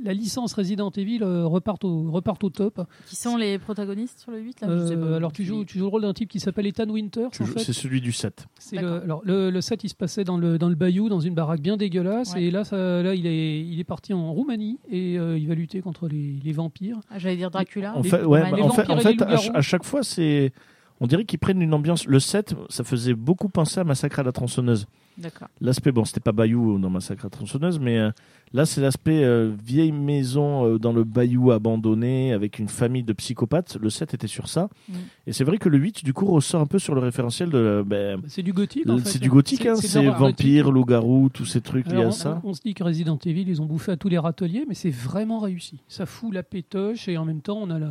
la- 0.02 0.12
licence 0.14 0.52
Resident 0.54 0.90
Evil 0.90 1.22
euh, 1.22 1.46
reparte 1.46 1.84
au 1.84 2.10
reparte 2.10 2.42
au 2.44 2.50
top. 2.50 2.80
Qui 3.06 3.16
sont 3.16 3.36
les 3.36 3.58
protagonistes 3.58 4.20
sur 4.20 4.30
le 4.30 4.40
8 4.40 4.60
là 4.62 4.68
je 4.78 4.86
sais 4.86 4.94
Euh, 4.94 5.10
pas. 5.10 5.16
alors 5.16 5.32
tu 5.32 5.44
joues, 5.44 5.64
tu 5.64 5.78
joues 5.78 5.84
le 5.84 5.90
rôle 5.90 6.02
d'un 6.02 6.12
type 6.12 6.28
qui 6.28 6.40
s'appelle 6.40 6.66
Ethan 6.66 6.88
Winters. 6.88 7.28
En 7.40 7.44
joues- 7.44 7.52
fait. 7.52 7.60
C'est 7.60 7.72
celui 7.72 8.00
du 8.00 8.12
7. 8.12 8.46
C'est 8.58 8.76
D'accord. 8.76 8.90
le, 8.96 9.02
alors 9.02 9.22
le, 9.24 9.50
le 9.50 9.60
set 9.60 9.84
il 9.84 9.88
se 9.88 9.94
passait 9.94 10.24
dans 10.24 10.36
le 10.38 10.58
dans 10.58 10.68
le 10.68 10.74
bayou 10.74 11.08
dans 11.08 11.20
une 11.20 11.34
baraque 11.34 11.60
bien 11.60 11.76
dégueulasse 11.76 12.34
Ouais. 12.34 12.44
et 12.44 12.50
là 12.50 12.64
ça, 12.64 12.76
là 13.02 13.14
il 13.14 13.26
est 13.26 13.60
il 13.66 13.78
est 13.80 13.84
parti 13.84 14.12
en 14.14 14.32
Roumanie 14.32 14.78
et 14.90 15.18
euh, 15.18 15.38
il 15.38 15.46
va 15.48 15.54
lutter 15.54 15.80
contre 15.80 16.08
les, 16.08 16.38
les 16.44 16.52
vampires. 16.52 16.98
Ah, 17.10 17.18
J'allais 17.18 17.36
dire 17.36 17.50
Dracula. 17.50 17.96
En 17.96 18.02
fait, 18.02 18.22
ouais, 18.24 18.44
les 18.44 18.50
bah, 18.50 18.56
en 18.62 18.70
fait, 18.70 18.82
vampires 18.82 18.94
en 18.94 18.98
et 18.98 19.02
fait, 19.02 19.14
les 19.14 19.50
à, 19.54 19.60
chaque 19.62 19.84
fois, 19.84 20.02
c'est. 20.02 20.52
On 21.00 21.06
dirait 21.06 21.24
qu'ils 21.24 21.38
prennent 21.38 21.62
une 21.62 21.74
ambiance. 21.74 22.06
Le 22.06 22.18
7, 22.18 22.56
ça 22.70 22.82
faisait 22.82 23.14
beaucoup 23.14 23.48
penser 23.48 23.78
à 23.78 23.84
Massacre 23.84 24.18
à 24.18 24.24
la 24.24 24.32
tronçonneuse. 24.32 24.86
D'accord. 25.16 25.46
L'aspect, 25.60 25.92
bon, 25.92 26.04
c'était 26.04 26.18
pas 26.20 26.32
Bayou 26.32 26.76
dans 26.78 26.90
Massacre 26.90 27.24
à 27.24 27.26
la 27.26 27.30
tronçonneuse, 27.30 27.78
mais 27.78 27.98
euh, 27.98 28.10
là, 28.52 28.66
c'est 28.66 28.80
l'aspect 28.80 29.24
euh, 29.24 29.52
vieille 29.64 29.92
maison 29.92 30.66
euh, 30.66 30.78
dans 30.78 30.92
le 30.92 31.04
Bayou 31.04 31.50
abandonné 31.50 32.32
avec 32.32 32.58
une 32.58 32.68
famille 32.68 33.02
de 33.02 33.12
psychopathes. 33.12 33.76
Le 33.80 33.90
7 33.90 34.14
était 34.14 34.26
sur 34.26 34.48
ça. 34.48 34.68
Mm. 34.88 34.92
Et 35.26 35.32
c'est 35.32 35.44
vrai 35.44 35.58
que 35.58 35.68
le 35.68 35.78
8, 35.78 36.04
du 36.04 36.12
coup, 36.12 36.26
ressort 36.26 36.60
un 36.60 36.66
peu 36.66 36.78
sur 36.78 36.94
le 36.94 37.00
référentiel 37.00 37.50
de. 37.50 37.58
euh, 37.58 37.84
ben, 37.84 38.20
C'est 38.28 38.42
du 38.42 38.52
gothique. 38.52 38.88
en 38.88 38.98
fait. 38.98 39.08
c'est 39.08 39.18
du 39.18 39.28
gothique, 39.30 39.66
hein, 39.66 39.76
c'est 39.76 40.02
l'horreur 40.02 40.20
vampires, 40.20 40.70
loups-garous, 40.70 41.28
tous 41.32 41.44
ces 41.44 41.60
trucs 41.60 41.86
liés 41.86 42.02
à 42.02 42.10
ça. 42.10 42.40
on, 42.44 42.54
se 42.54 42.60
dit 42.60 42.74
que 42.74 42.84
Resident 42.84 43.18
Evil 43.24 43.44
ils 43.48 43.60
ont 43.62 43.66
bouffé 43.66 43.92
à 43.92 43.96
tous 43.96 44.08
les 44.08 44.18
râteliers 44.18 44.64
mais 44.68 44.74
c'est 44.74 44.90
vraiment 44.90 45.38
réussi. 45.38 45.80
Ça 45.88 46.06
fout 46.06 46.32
la 46.32 46.42
pétoche 46.42 47.08
et 47.08 47.16
en 47.18 47.24
même 47.24 47.40
temps 47.40 47.58
on 47.60 47.70
a 47.70 47.78
la 47.78 47.90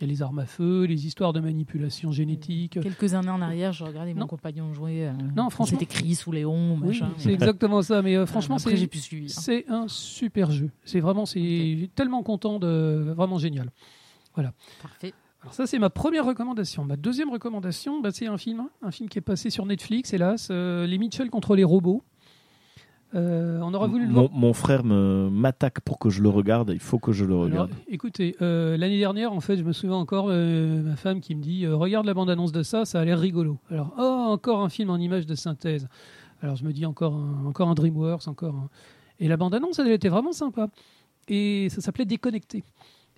il 0.00 0.08
y 0.08 0.10
a 0.10 0.12
les 0.12 0.22
armes 0.22 0.40
à 0.40 0.44
feu, 0.44 0.84
les 0.86 1.06
histoires 1.06 1.32
de 1.32 1.38
manipulation 1.38 2.10
génétique. 2.10 2.80
Quelques 2.82 3.14
années 3.14 3.30
en 3.30 3.40
arrière, 3.40 3.72
je 3.72 3.84
regardais 3.84 4.12
mon 4.12 4.20
Non. 4.20 4.26
compagnon 4.26 4.74
jouer. 4.74 5.06
euh, 5.06 5.12
Non, 5.36 5.50
franchement- 5.50 5.78
C'était 5.78 5.84
écrit 5.84 6.14
sous 6.16 6.32
Léon, 6.32 6.78
Oui, 6.82 6.88
machin. 6.88 7.10
c'est 7.16 7.32
exactement 7.32 7.80
ça 7.80 8.02
mais 8.02 8.16
euh, 8.16 8.26
franchement 8.26 8.56
Après, 8.56 8.72
c'est 8.72 8.76
j'ai 8.76 8.86
plus 8.88 8.98
suivi. 9.00 9.26
hein. 9.26 9.40
C'est 9.40 9.64
un 9.68 9.86
super 9.94 10.50
jeu. 10.50 10.70
C'est 10.84 11.00
vraiment, 11.00 11.26
c'est 11.26 11.90
tellement 11.94 12.22
content 12.22 12.58
de, 12.58 13.12
vraiment 13.16 13.38
génial. 13.38 13.70
Parfait. 14.82 15.14
Alors 15.42 15.54
ça, 15.54 15.66
c'est 15.66 15.78
ma 15.78 15.90
première 15.90 16.24
recommandation. 16.24 16.84
Ma 16.84 16.96
deuxième 16.96 17.30
recommandation, 17.30 18.00
bah, 18.00 18.10
c'est 18.12 18.26
un 18.26 18.38
film, 18.38 18.60
hein, 18.60 18.70
un 18.82 18.90
film 18.90 19.08
qui 19.08 19.18
est 19.18 19.22
passé 19.22 19.50
sur 19.50 19.66
Netflix, 19.66 20.12
hélas, 20.12 20.48
euh, 20.50 20.86
Les 20.86 20.98
Mitchell 20.98 21.30
contre 21.30 21.54
les 21.54 21.64
robots. 21.64 22.02
Euh, 23.14 23.60
on 23.62 23.72
aura 23.74 23.86
voulu 23.86 24.06
le 24.06 24.12
voir. 24.12 24.28
Mon, 24.32 24.52
frère 24.52 24.82
me- 24.82 25.28
m'attaque 25.30 25.80
pour 25.80 26.00
que 26.00 26.10
je 26.10 26.20
le 26.20 26.28
regarde. 26.28 26.70
Il 26.72 26.80
faut 26.80 26.98
que 26.98 27.12
je 27.12 27.24
le 27.24 27.34
Alors, 27.34 27.44
regarde. 27.44 27.70
écoutez, 27.86 28.34
euh, 28.42 28.76
l'année 28.76 28.98
dernière, 28.98 29.32
en 29.32 29.40
fait, 29.40 29.56
je 29.56 29.62
me 29.62 29.72
souviens 29.72 29.96
encore, 29.96 30.26
euh, 30.30 30.82
ma 30.82 30.96
femme 30.96 31.20
qui 31.20 31.36
me 31.36 31.40
dit 31.40 31.64
euh, 31.64 31.76
Regarde 31.76 32.06
la 32.06 32.14
bande-annonce 32.14 32.50
de 32.50 32.64
ça, 32.64 32.84
ça 32.84 33.00
a 33.00 33.04
l'air 33.04 33.20
rigolo. 33.20 33.58
Alors, 33.70 33.94
oh, 33.98 34.02
encore 34.30 34.62
un 34.62 34.68
film 34.68 34.90
en 34.90 34.96
images 34.96 35.26
de 35.26 35.34
synthèse. 35.36 35.86
Alors, 36.42 36.56
je 36.56 36.64
me 36.64 36.72
dis 36.72 36.86
encore 36.86 37.14
un, 37.14 37.46
encore 37.46 37.68
un 37.68 37.74
DreamWorks, 37.74 38.26
encore 38.26 38.54
un... 38.56 38.68
Et 39.20 39.28
la 39.28 39.36
bande-annonce, 39.36 39.78
elle 39.78 39.90
était 39.90 40.08
vraiment 40.08 40.32
sympa. 40.32 40.68
et 41.28 41.68
ça 41.70 41.80
s'appelait 41.80 42.04
Déconnecté. 42.04 42.64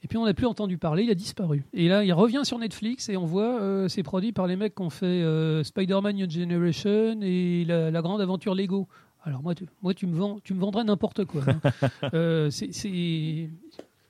Et 0.02 0.08
puis 0.08 0.18
on 0.18 0.24
n'a 0.26 0.34
plus 0.34 0.46
entendu 0.46 0.76
parler, 0.78 1.04
il 1.04 1.10
a 1.10 1.14
disparu. 1.14 1.64
Et 1.72 1.88
là, 1.88 2.04
il 2.04 2.12
revient 2.12 2.42
sur 2.44 2.58
Netflix 2.58 3.08
et 3.08 3.16
on 3.16 3.24
voit, 3.24 3.60
euh, 3.60 3.88
c'est 3.88 4.02
produit 4.02 4.30
par 4.32 4.46
les 4.46 4.54
mecs 4.54 4.74
qui 4.74 4.82
ont 4.82 4.90
fait 4.90 5.06
euh, 5.06 5.64
Spider-Man 5.64 6.14
New 6.16 6.30
Generation 6.30 7.18
et 7.22 7.64
la, 7.66 7.90
la 7.90 8.02
grande 8.02 8.20
aventure 8.20 8.54
Lego. 8.54 8.86
Alors 9.24 9.42
moi, 9.42 9.54
tu, 9.54 9.66
moi, 9.82 9.94
tu 9.94 10.06
me 10.06 10.14
vends, 10.14 10.38
tu 10.44 10.54
me 10.54 10.60
vendrais 10.60 10.84
n'importe 10.84 11.24
quoi. 11.24 11.42
hein. 11.48 11.88
Euh, 12.14 12.50
c'est- 12.50 12.72
c'est 12.72 13.48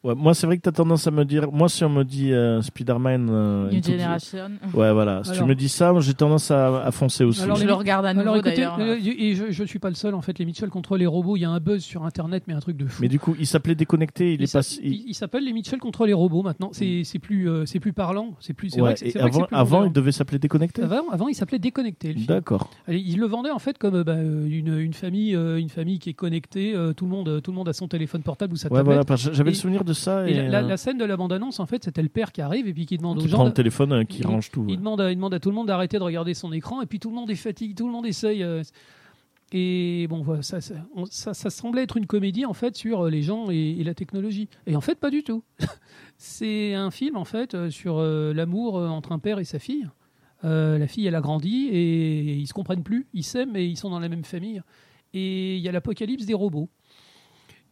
Ouais, 0.07 0.15
moi, 0.16 0.35
c'est 0.35 0.47
vrai 0.47 0.57
que 0.57 0.62
tu 0.62 0.69
as 0.69 0.73
tendance 0.73 1.07
à 1.07 1.11
me 1.11 1.24
dire. 1.24 1.51
Moi, 1.51 1.69
si 1.69 1.83
on 1.85 1.89
me 1.89 2.05
dit 2.05 2.33
euh, 2.33 2.62
Spider-Man. 2.62 3.28
euh, 3.28 3.70
New 3.70 3.83
Generation. 3.83 4.51
Ouais, 4.73 4.93
voilà. 4.93 5.24
Si 5.24 5.33
tu 5.33 5.43
me 5.45 5.55
dis 5.55 5.69
ça, 5.69 5.91
moi, 5.93 6.01
j'ai 6.01 6.15
tendance 6.15 6.51
à, 6.51 6.83
à 6.85 6.91
foncer 6.93 7.24
aussi. 7.24 7.43
Alors, 7.43 7.57
je 7.57 7.62
les- 7.62 7.66
le 7.66 7.74
regarde 7.74 8.07
à 8.07 8.12
nouveau 8.15 8.23
Alors 8.23 8.37
écoutez, 8.37 8.55
d'ailleurs. 8.57 8.78
euh, 8.78 8.97
et 9.03 9.35
je, 9.35 9.51
je 9.51 9.65
suis 9.65 9.78
pas 9.81 9.89
le 9.89 9.95
seul 9.97 10.15
en 10.15 10.20
fait. 10.23 10.39
Les 10.39 10.45
Mitchell 10.45 10.69
contre 10.69 10.97
les 10.97 11.07
robots, 11.07 11.37
il 11.37 11.41
y 11.41 11.45
a 11.45 11.51
un 11.51 11.59
buzz 11.61 11.83
sur 11.83 12.05
Internet, 12.05 12.45
mais 12.47 12.55
un 12.55 12.61
truc 12.61 12.77
de 12.77 12.87
fou. 12.87 13.03
Mais 13.03 13.09
du 13.09 13.19
coup, 13.19 13.35
il 13.39 13.47
s'appelait 13.47 13.74
Déconnecté. 13.74 14.35
Il, 14.35 14.41
il 14.41 14.45
est 14.45 14.53
pas. 14.53 14.61
il- 14.83 15.05
il 15.09 15.15
s'appelle 15.15 15.45
les 15.45 15.53
Mitchell 15.53 15.81
contre 15.81 16.07
les 16.07 16.12
robots 16.15 16.43
maintenant. 16.43 16.70
C'est 16.73 17.03
c'est 17.05 17.19
plus 17.19 17.49
euh, 17.51 17.66
c'est 17.66 17.81
plus 17.81 17.93
parlant. 17.93 18.35
C'est 18.41 18.53
plus. 18.55 18.70
c'est 18.70 18.81
vrai 18.81 18.91
Ouais, 18.91 18.95
que 18.95 19.05
et 19.07 19.11
vrai 19.11 19.23
avant, 19.23 19.45
plus 19.45 19.57
avant 19.57 19.85
il 19.85 19.93
devait 19.93 20.12
s'appeler 20.12 20.39
Déconnecté. 20.39 20.83
Avant, 20.83 21.09
avant, 21.11 21.27
il 21.28 21.35
s'appelait 21.35 21.59
Déconnecté. 21.59 22.15
D'accord. 22.15 22.70
Il 22.89 23.19
le 23.19 23.27
vendait 23.27 23.51
en 23.51 23.59
fait 23.59 23.77
comme 23.78 24.03
bah, 24.05 24.15
une, 24.20 24.78
une 24.78 24.93
famille 24.95 25.35
euh, 25.35 25.59
une 25.59 25.69
famille 25.69 25.99
qui 25.99 26.11
est 26.11 26.15
connectée. 26.15 26.74
euh, 26.77 26.93
tout 26.93 27.07
le 27.07 27.11
monde 27.11 27.41
tout 27.43 27.51
le 27.51 27.57
monde 27.57 27.69
a 27.69 27.73
son 27.73 27.89
téléphone 27.89 28.23
portable 28.23 28.53
ou 28.53 28.57
sa 28.57 28.69
Ouais, 28.69 28.78
tablette. 28.78 28.85
voilà. 28.87 29.05
parce 29.05 29.28
que 29.28 29.35
J'avais 29.35 29.51
le 29.51 29.57
souvenir 29.57 29.83
de 29.85 29.93
ça. 29.97 30.28
Et 30.28 30.32
Et, 30.32 30.35
la, 30.35 30.48
la- 30.48 30.59
euh, 30.64 30.68
la 30.68 30.77
scène 30.77 30.98
de 30.98 31.05
la 31.05 31.16
bande-annonce, 31.16 31.60
en 31.60 31.66
fait, 31.66 31.85
c'était 31.85 32.02
le 32.02 32.09
père 32.09 32.32
qui 32.32 32.40
arrive 32.40 32.66
et 32.68 32.73
puis 32.74 32.86
qui 32.86 32.97
demande 32.98 33.18
aux 33.18 33.23
qui 33.23 33.28
gens. 33.28 33.39
prend 33.39 33.47
le 33.47 33.52
téléphone, 33.52 33.93
euh, 33.93 34.05
qui 34.05 34.20
il- 34.20 34.27
range 34.27 34.51
tout. 34.51 34.60
ouais. 34.62 34.73
il, 34.73 34.78
demande 34.78 35.01
à, 35.01 35.10
il 35.10 35.16
demande 35.16 35.35
à 35.35 35.40
tout 35.40 35.48
le 35.51 35.55
monde 35.55 35.66
d'arrêter 35.66 35.98
de 35.98 36.02
regarder 36.02 36.35
son 36.35 36.52
écran 36.52 36.82
et 36.82 36.86
puis 36.86 36.98
tout 37.01 37.09
le 37.10 37.16
monde 37.16 37.31
est 37.31 37.35
fatigué, 37.35 37.74
tout 37.74 37.86
le 37.86 37.93
monde 37.93 38.06
essaye. 38.06 38.43
euh, 38.43 38.62
et 39.52 40.06
bon, 40.10 40.23
voilà, 40.23 40.43
ça, 40.43 40.60
ça, 40.60 40.74
on- 40.94 41.06
ça, 41.06 41.32
ça 41.32 41.51
semblait 41.51 41.82
être 41.85 41.97
une 41.97 42.06
comédie 42.06 42.44
en 42.44 42.52
fait 42.55 42.77
sur 42.77 43.05
les 43.06 43.23
gens 43.23 43.48
et, 43.51 43.77
et 43.78 43.85
la 43.85 43.94
technologie. 43.94 44.48
Et 44.66 44.74
en 44.74 44.81
fait, 44.81 44.97
pas 44.98 45.10
du 45.10 45.23
tout. 45.23 45.43
C'est 46.18 46.74
un 46.74 46.90
film 46.90 47.16
en 47.16 47.24
fait 47.24 47.68
sur 47.70 47.98
euh, 47.98 48.32
l'amour 48.35 48.74
entre 48.77 49.12
un 49.12 49.18
père 49.18 49.39
et 49.39 49.44
sa 49.44 49.59
fille. 49.59 49.89
Euh, 50.44 50.78
la 50.78 50.86
fille, 50.86 51.06
elle 51.06 51.14
a 51.14 51.20
grandi 51.20 51.68
et 51.70 52.35
ils 52.35 52.47
se 52.47 52.52
comprennent 52.55 52.82
plus. 52.82 53.06
Ils 53.14 53.23
s'aiment 53.24 53.56
et 53.56 53.64
ils 53.64 53.77
sont 53.77 53.90
dans 53.90 54.01
la 54.01 54.09
même 54.09 54.24
famille. 54.24 54.60
Et 55.14 55.56
il 55.56 55.62
y 55.62 55.68
a 55.68 55.73
l'apocalypse 55.73 56.27
des 56.27 56.35
robots. 56.35 56.68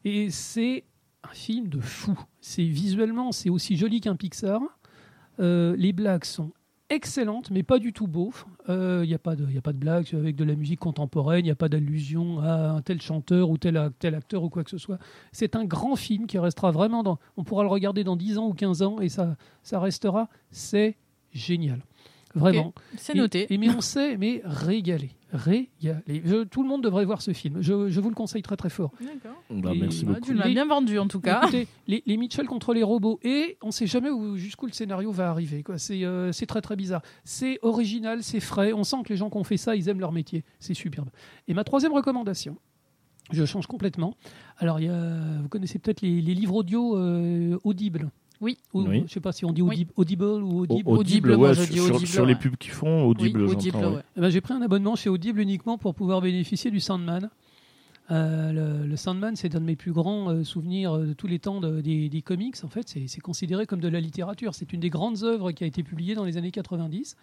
Et 0.05 0.31
c'est 0.31 0.85
un 1.25 1.33
film 1.35 1.69
de 1.69 1.81
fou. 1.81 2.19
C'est 2.41 2.65
visuellement, 2.65 3.33
c'est 3.33 3.51
aussi 3.51 3.77
joli 3.77 4.01
qu'un 4.01 4.17
Pixar. 4.17 4.61
Euh, 5.41 5.75
les 5.77 5.93
blagues 5.93 6.25
sont 6.25 6.53
excellentes, 6.91 7.51
mais 7.51 7.63
pas 7.63 7.79
du 7.79 7.93
tout 7.93 8.07
beaufs. 8.07 8.47
Il 8.69 9.01
n'y 9.07 9.15
a, 9.15 9.19
pas 9.19 9.35
de- 9.37 9.51
y 9.51 9.57
a 9.59 9.63
pas 9.63 9.73
de 9.73 9.79
blagues 9.79 10.09
avec 10.15 10.37
de 10.37 10.45
la 10.45 10.55
musique 10.55 10.81
contemporaine, 10.81 11.41
il 11.41 11.49
n'y 11.49 11.51
a 11.51 11.55
pas 11.57 11.69
d'allusion 11.71 12.41
à 12.41 12.71
un 12.73 12.83
tel 12.83 13.01
chanteur 13.01 13.49
ou 13.51 13.57
tel 13.59 13.77
acteur 13.79 14.43
ou 14.45 14.51
quoi 14.51 14.65
que 14.65 14.71
ce 14.71 14.79
soit. 14.79 14.99
C'est 15.33 15.57
un 15.57 15.65
grand 15.65 15.97
film 15.97 16.27
qui 16.27 16.39
restera 16.39 16.71
vraiment 16.71 17.03
dans. 17.03 17.19
On 17.37 17.43
pourra 17.45 17.63
le 17.63 17.69
regarder 17.71 18.05
dans 18.05 18.17
10 18.17 18.39
ans 18.39 18.47
ou 18.49 18.53
15 18.55 18.83
ans 18.83 19.01
et 19.01 19.09
ça, 19.09 19.37
ça 19.63 19.81
restera. 19.81 20.29
C'est 20.51 20.97
génial. 21.33 21.81
Vraiment. 22.35 22.75
C'est 22.97 23.15
noté. 23.15 23.47
Et, 23.53 23.59
mais 23.59 23.71
on 23.71 23.81
sait, 23.81 24.17
mais 24.17 24.43
régalé. 24.45 25.11
Régalé. 25.33 26.23
Je- 26.25 26.45
tout 26.45 26.63
le 26.63 26.69
monde 26.69 26.83
devrait 26.83 27.05
voir 27.05 27.23
ce 27.23 27.33
film. 27.33 27.59
Je, 27.61 27.89
je 27.89 28.01
vous 28.01 28.09
le 28.09 28.15
conseille 28.15 28.43
très 28.43 28.57
très 28.57 28.71
fort. 28.71 28.93
D'accord. 29.01 29.41
Bah, 29.51 29.73
merci 29.79 30.05
bah, 30.05 30.15
beaucoup. 30.15 30.27
Tu 30.27 30.35
l'as 30.35 30.49
bien 30.49 30.67
vendu 30.67 30.99
en 30.99 31.07
tout 31.09 31.21
cas. 31.21 31.43
Écoutez, 31.43 31.69
les, 31.87 32.03
les 32.07 32.17
Mitchell 32.17 32.47
contre 32.47 32.73
les 32.75 32.83
robots 32.83 33.19
et 33.23 33.57
on 33.63 33.71
sait 33.71 33.87
jamais 33.87 34.11
où- 34.11 34.37
jusqu'où 34.37 34.67
le 34.67 34.73
scénario 34.73 35.11
va 35.13 35.31
arriver. 35.31 35.63
quoi. 35.63 35.79
C'est 35.79 36.05
euh, 36.05 36.33
c'est 36.33 36.47
très 36.47 36.61
très 36.61 36.77
bizarre. 36.77 37.03
C'est 37.25 37.59
original, 37.63 38.23
c'est 38.23 38.41
frais. 38.41 38.73
On 38.73 38.85
sent 38.85 38.99
que 39.05 39.09
les 39.11 39.17
gens 39.17 39.31
qui 39.31 39.37
ont 39.37 39.45
fait 39.45 39.57
ça, 39.57 39.77
ils 39.77 39.89
aiment 39.89 40.01
leur 40.01 40.13
métier. 40.13 40.45
C'est 40.61 40.75
superbe. 40.75 41.09
Et 41.49 41.55
ma 41.55 41.65
troisième 41.65 41.93
recommandation, 41.93 42.57
je 43.33 43.45
change 43.45 43.67
complètement. 43.67 44.15
Alors, 44.59 44.81
il 44.81 44.87
y 44.87 44.89
a, 44.89 45.41
vous 45.43 45.49
connaissez 45.49 45.79
peut-être 45.79 46.01
les, 46.03 46.21
les 46.21 46.35
livres 46.35 46.55
audio 46.57 46.97
euh, 46.97 47.59
audibles. 47.65 48.11
Oui. 48.45 48.59
Ou- 48.75 48.83
Oui. 48.83 49.03
Je 49.09 49.13
sais 49.13 49.21
pas 49.21 49.33
si 49.33 49.45
on 49.45 49.53
dit 49.53 49.63
Oui. 49.63 49.71
audible, 49.75 49.93
audible 49.97 50.25
ou 50.25 50.61
audible. 50.61 50.89
Au- 50.91 50.97
Audible, 50.99 51.37
moi, 51.37 51.49
ouais, 51.49 51.55
je 51.55 51.63
sur, 51.63 51.73
dis 51.73 51.81
sur- 51.81 51.95
Audible, 51.97 52.07
sur 52.09 52.27
les 52.27 52.35
pubs 52.37 52.57
qu'ils 52.57 52.71
font, 52.73 53.05
audible, 53.07 53.41
oui, 53.43 53.47
j'entends, 53.49 53.59
audible, 53.59 53.79
ouais. 53.97 54.03
Eh 54.17 54.21
ben, 54.21 54.29
J'ai 54.31 54.41
pris 54.41 54.55
un 54.55 54.63
abonnement 54.63 54.95
chez 54.97 55.09
Audible 55.09 55.41
uniquement 55.41 55.79
pour 55.79 55.95
pouvoir 55.95 56.21
bénéficier 56.21 56.71
du 56.71 56.79
Sandman. 56.81 57.31
Euh, 58.11 58.53
le, 58.83 58.87
le 58.87 58.97
Sandman, 58.97 59.35
c'est 59.35 59.55
un 59.57 59.61
de 59.61 59.65
mes 59.65 59.77
plus 59.77 59.93
grands 59.93 60.29
euh, 60.29 60.45
souvenirs 60.45 60.93
euh, 60.95 61.07
de 61.07 61.13
tous 61.15 61.27
les 61.27 61.39
temps 61.39 61.61
de- 61.61 61.81
des, 61.81 62.11
des 62.11 62.21
comics. 62.21 62.55
En 62.63 62.69
fait, 62.69 62.87
c'est 62.87 63.09
c'est 63.09 63.23
considéré 63.23 63.65
comme 63.65 63.81
de 63.81 63.89
la 63.89 63.99
littérature. 64.01 64.55
C'est 64.55 64.75
une 64.75 64.81
des 64.81 64.91
grandes 64.91 65.23
œuvres 65.23 65.53
qui 65.53 65.65
a 65.65 65.67
été 65.67 65.83
publiée 65.83 66.15
dans 66.15 66.25
les 66.25 66.37
années 66.37 66.51
90. 66.51 67.17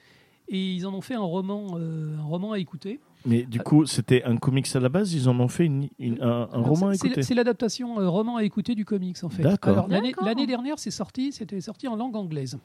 Et 0.49 0.73
ils 0.73 0.88
en 0.88 0.93
ont 0.95 1.02
fait 1.02 1.14
un 1.14 1.19
roman, 1.22 1.77
euh, 1.77 2.18
un 2.18 2.23
roman 2.23 2.53
à 2.53 2.57
écouter. 2.60 2.99
Mais 3.26 3.43
du 3.43 3.60
coup, 3.60 3.85
c'était 3.85 4.23
un 4.23 4.38
comics 4.38 4.68
à 4.76 4.80
la 4.80 4.89
base, 4.89 5.14
ils 5.14 5.30
en 5.30 5.39
ont 5.39 5.48
fait 5.48 5.65
une- 5.65 5.89
une- 5.99 6.22
un, 6.22 6.45
roman 6.45 6.88
à 6.88 6.95
écouter. 6.95 7.22
c'est 7.23 7.35
l'adaptation 7.35 7.99
euh, 7.99 8.10
roman 8.10 8.38
à 8.38 8.43
écouter 8.43 8.73
du 8.76 8.84
comics 8.85 9.23
en 9.23 9.30
fait. 9.30 9.43
D'accord. 9.43 9.88
L'année 10.26 10.48
dernière, 10.48 10.80
c'est 10.80 10.91
sorti, 10.91 11.31
c'était 11.31 11.61
sorti 11.61 11.88
en 11.88 11.95
langue 11.95 12.15
anglaise. 12.15 12.57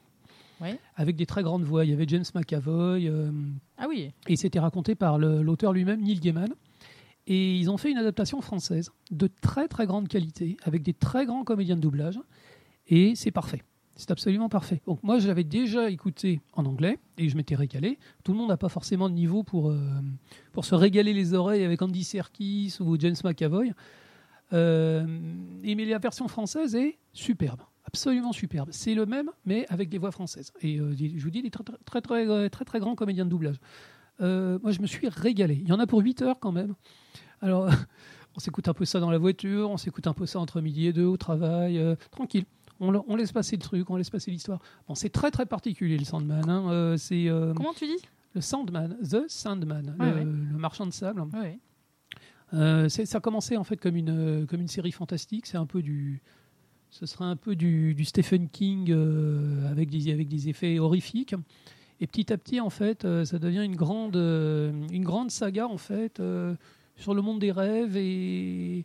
Avec 0.94 1.16
des 1.16 1.26
très 1.26 1.42
grandes 1.42 1.64
voix. 1.64 1.84
Il 1.84 1.90
y 1.90 1.92
avait 1.92 2.06
James 2.08 2.24
McAvoy. 2.34 3.06
euh, 3.08 3.30
Ah 3.76 3.84
oui. 3.88 4.10
Et 4.26 4.36
c'était 4.36 4.58
raconté 4.58 4.94
par 4.94 5.18
l'auteur 5.18 5.72
lui-même, 5.74 6.00
Neil 6.00 6.18
Gaiman. 6.18 6.48
Et 7.26 7.56
ils 7.56 7.68
ont 7.70 7.76
fait 7.76 7.90
une 7.90 7.98
adaptation 7.98 8.40
française 8.40 8.90
de 9.10 9.26
très 9.42 9.68
très 9.68 9.84
grande 9.86 10.08
qualité, 10.08 10.56
avec 10.62 10.82
des 10.82 10.94
très 10.94 11.26
grands 11.26 11.44
comédiens 11.44 11.76
de 11.76 11.80
doublage. 11.82 12.18
Et 12.88 13.14
c'est 13.16 13.32
parfait. 13.32 13.62
C'est 13.96 14.10
absolument 14.10 14.50
parfait. 14.50 14.82
Donc 14.86 15.02
moi, 15.02 15.18
je 15.18 15.26
l'avais 15.26 15.42
déjà 15.42 15.88
écouté 15.88 16.42
en 16.52 16.66
anglais 16.66 16.98
et 17.16 17.30
je 17.30 17.36
m'étais 17.36 17.54
régalé. 17.54 17.98
Tout 18.24 18.32
le 18.32 18.38
monde 18.38 18.48
n'a 18.48 18.58
pas 18.58 18.68
forcément 18.68 19.08
de 19.08 19.14
niveau 19.14 19.42
pour, 19.42 19.70
euh, 19.70 19.80
pour 20.52 20.66
se 20.66 20.74
régaler 20.74 21.14
les 21.14 21.32
oreilles 21.32 21.64
avec 21.64 21.80
Andy 21.80 22.04
Serkis 22.04 22.76
ou 22.80 22.98
James 23.00 23.16
McAvoy. 23.24 23.72
Euh, 24.52 25.06
mais 25.62 25.84
la 25.86 25.98
version 25.98 26.28
française 26.28 26.74
est 26.74 26.98
superbe, 27.14 27.62
absolument 27.86 28.32
superbe. 28.32 28.68
C'est 28.70 28.94
le 28.94 29.06
même, 29.06 29.30
mais 29.46 29.64
avec 29.70 29.88
des 29.88 29.96
voix 29.96 30.12
françaises. 30.12 30.52
Et 30.60 30.78
euh, 30.78 30.94
je 30.94 31.22
vous 31.24 31.30
dis, 31.30 31.40
des 31.40 31.50
très 31.50 31.64
très 31.64 32.02
très, 32.02 32.02
très, 32.02 32.50
très, 32.50 32.64
très, 32.66 32.78
grands 32.78 32.94
comédiens 32.94 33.24
de 33.24 33.30
doublage. 33.30 33.56
Moi, 34.20 34.72
je 34.72 34.80
me 34.82 34.86
suis 34.86 35.08
régalé. 35.08 35.58
Il 35.62 35.68
y 35.68 35.72
en 35.72 35.80
a 35.80 35.86
pour 35.86 36.00
8 36.00 36.20
heures 36.20 36.38
quand 36.38 36.52
même. 36.52 36.74
Alors, 37.40 37.70
on 38.36 38.40
s'écoute 38.40 38.68
un 38.68 38.74
peu 38.74 38.84
ça 38.84 39.00
dans 39.00 39.10
la 39.10 39.18
voiture, 39.18 39.70
on 39.70 39.78
s'écoute 39.78 40.06
un 40.06 40.12
peu 40.12 40.26
ça 40.26 40.38
entre 40.38 40.60
midi 40.60 40.86
et 40.86 40.92
deux 40.92 41.06
au 41.06 41.16
travail, 41.16 41.80
tranquille. 42.10 42.44
On, 42.80 42.90
la- 42.90 43.02
on 43.08 43.16
laisse 43.16 43.32
passer 43.32 43.56
le 43.56 43.62
truc, 43.62 43.88
on 43.90 43.96
laisse 43.96 44.10
passer 44.10 44.30
l'histoire. 44.30 44.60
Bon, 44.86 44.94
c'est 44.94 45.08
très 45.08 45.30
très 45.30 45.46
particulier 45.46 45.96
le 45.96 46.04
Sandman. 46.04 46.48
hein. 46.48 46.70
Euh, 46.70 46.96
c'est 46.96 47.28
euh, 47.28 47.54
Comment 47.54 47.72
tu 47.72 47.86
dis? 47.86 48.02
le 48.34 48.40
Sandman, 48.42 48.96
The 49.02 49.24
Sandman, 49.28 49.96
Ouais, 49.98 50.10
le, 50.10 50.14
ouais. 50.16 50.24
le 50.24 50.58
marchand 50.58 50.84
de 50.86 50.92
sable. 50.92 51.22
Oui. 51.32 51.58
Euh, 52.54 52.88
ça 52.88 53.18
a 53.18 53.20
commencé 53.20 53.56
en 53.56 53.64
fait 53.64 53.76
comme 53.76 53.96
une, 53.96 54.46
comme 54.48 54.60
une 54.60 54.68
série 54.68 54.92
fantastique. 54.92 55.46
C'est 55.46 55.56
un 55.56 55.66
peu 55.66 55.82
du, 55.82 56.22
ce 56.90 57.06
serait 57.06 57.24
un 57.24 57.36
peu 57.36 57.56
du, 57.56 57.94
du 57.94 58.04
Stephen 58.04 58.48
King 58.48 58.92
avec, 59.70 59.88
des, 59.90 60.12
avec 60.12 60.28
des 60.28 60.48
effets 60.48 60.78
horrifiques. 60.78 61.34
Et 62.00 62.06
petit 62.06 62.30
à 62.32 62.36
petit, 62.36 62.60
en 62.60 62.68
fait, 62.70 63.06
ça 63.24 63.38
devient 63.38 63.64
une 63.64 63.74
grande, 63.74 64.16
une 64.16 65.02
grande 65.04 65.30
saga 65.30 65.66
en 65.66 65.78
fait 65.78 66.20
sur 66.96 67.14
le 67.14 67.22
monde 67.22 67.40
des 67.40 67.52
rêves 67.52 67.96
et 67.96 68.84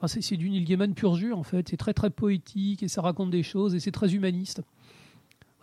enfin, 0.00 0.20
c'est, 0.20 0.36
du 0.36 0.50
Neil 0.50 0.64
Gaiman 0.64 0.94
pur 0.94 1.14
jus 1.16 1.32
en 1.32 1.42
fait. 1.42 1.68
C'est 1.68 1.76
très 1.76 1.94
très 1.94 2.10
poétique 2.10 2.82
et 2.82 2.88
ça 2.88 3.02
raconte 3.02 3.30
des 3.30 3.42
choses 3.42 3.74
et 3.74 3.80
c'est 3.80 3.92
très 3.92 4.14
humaniste. 4.14 4.62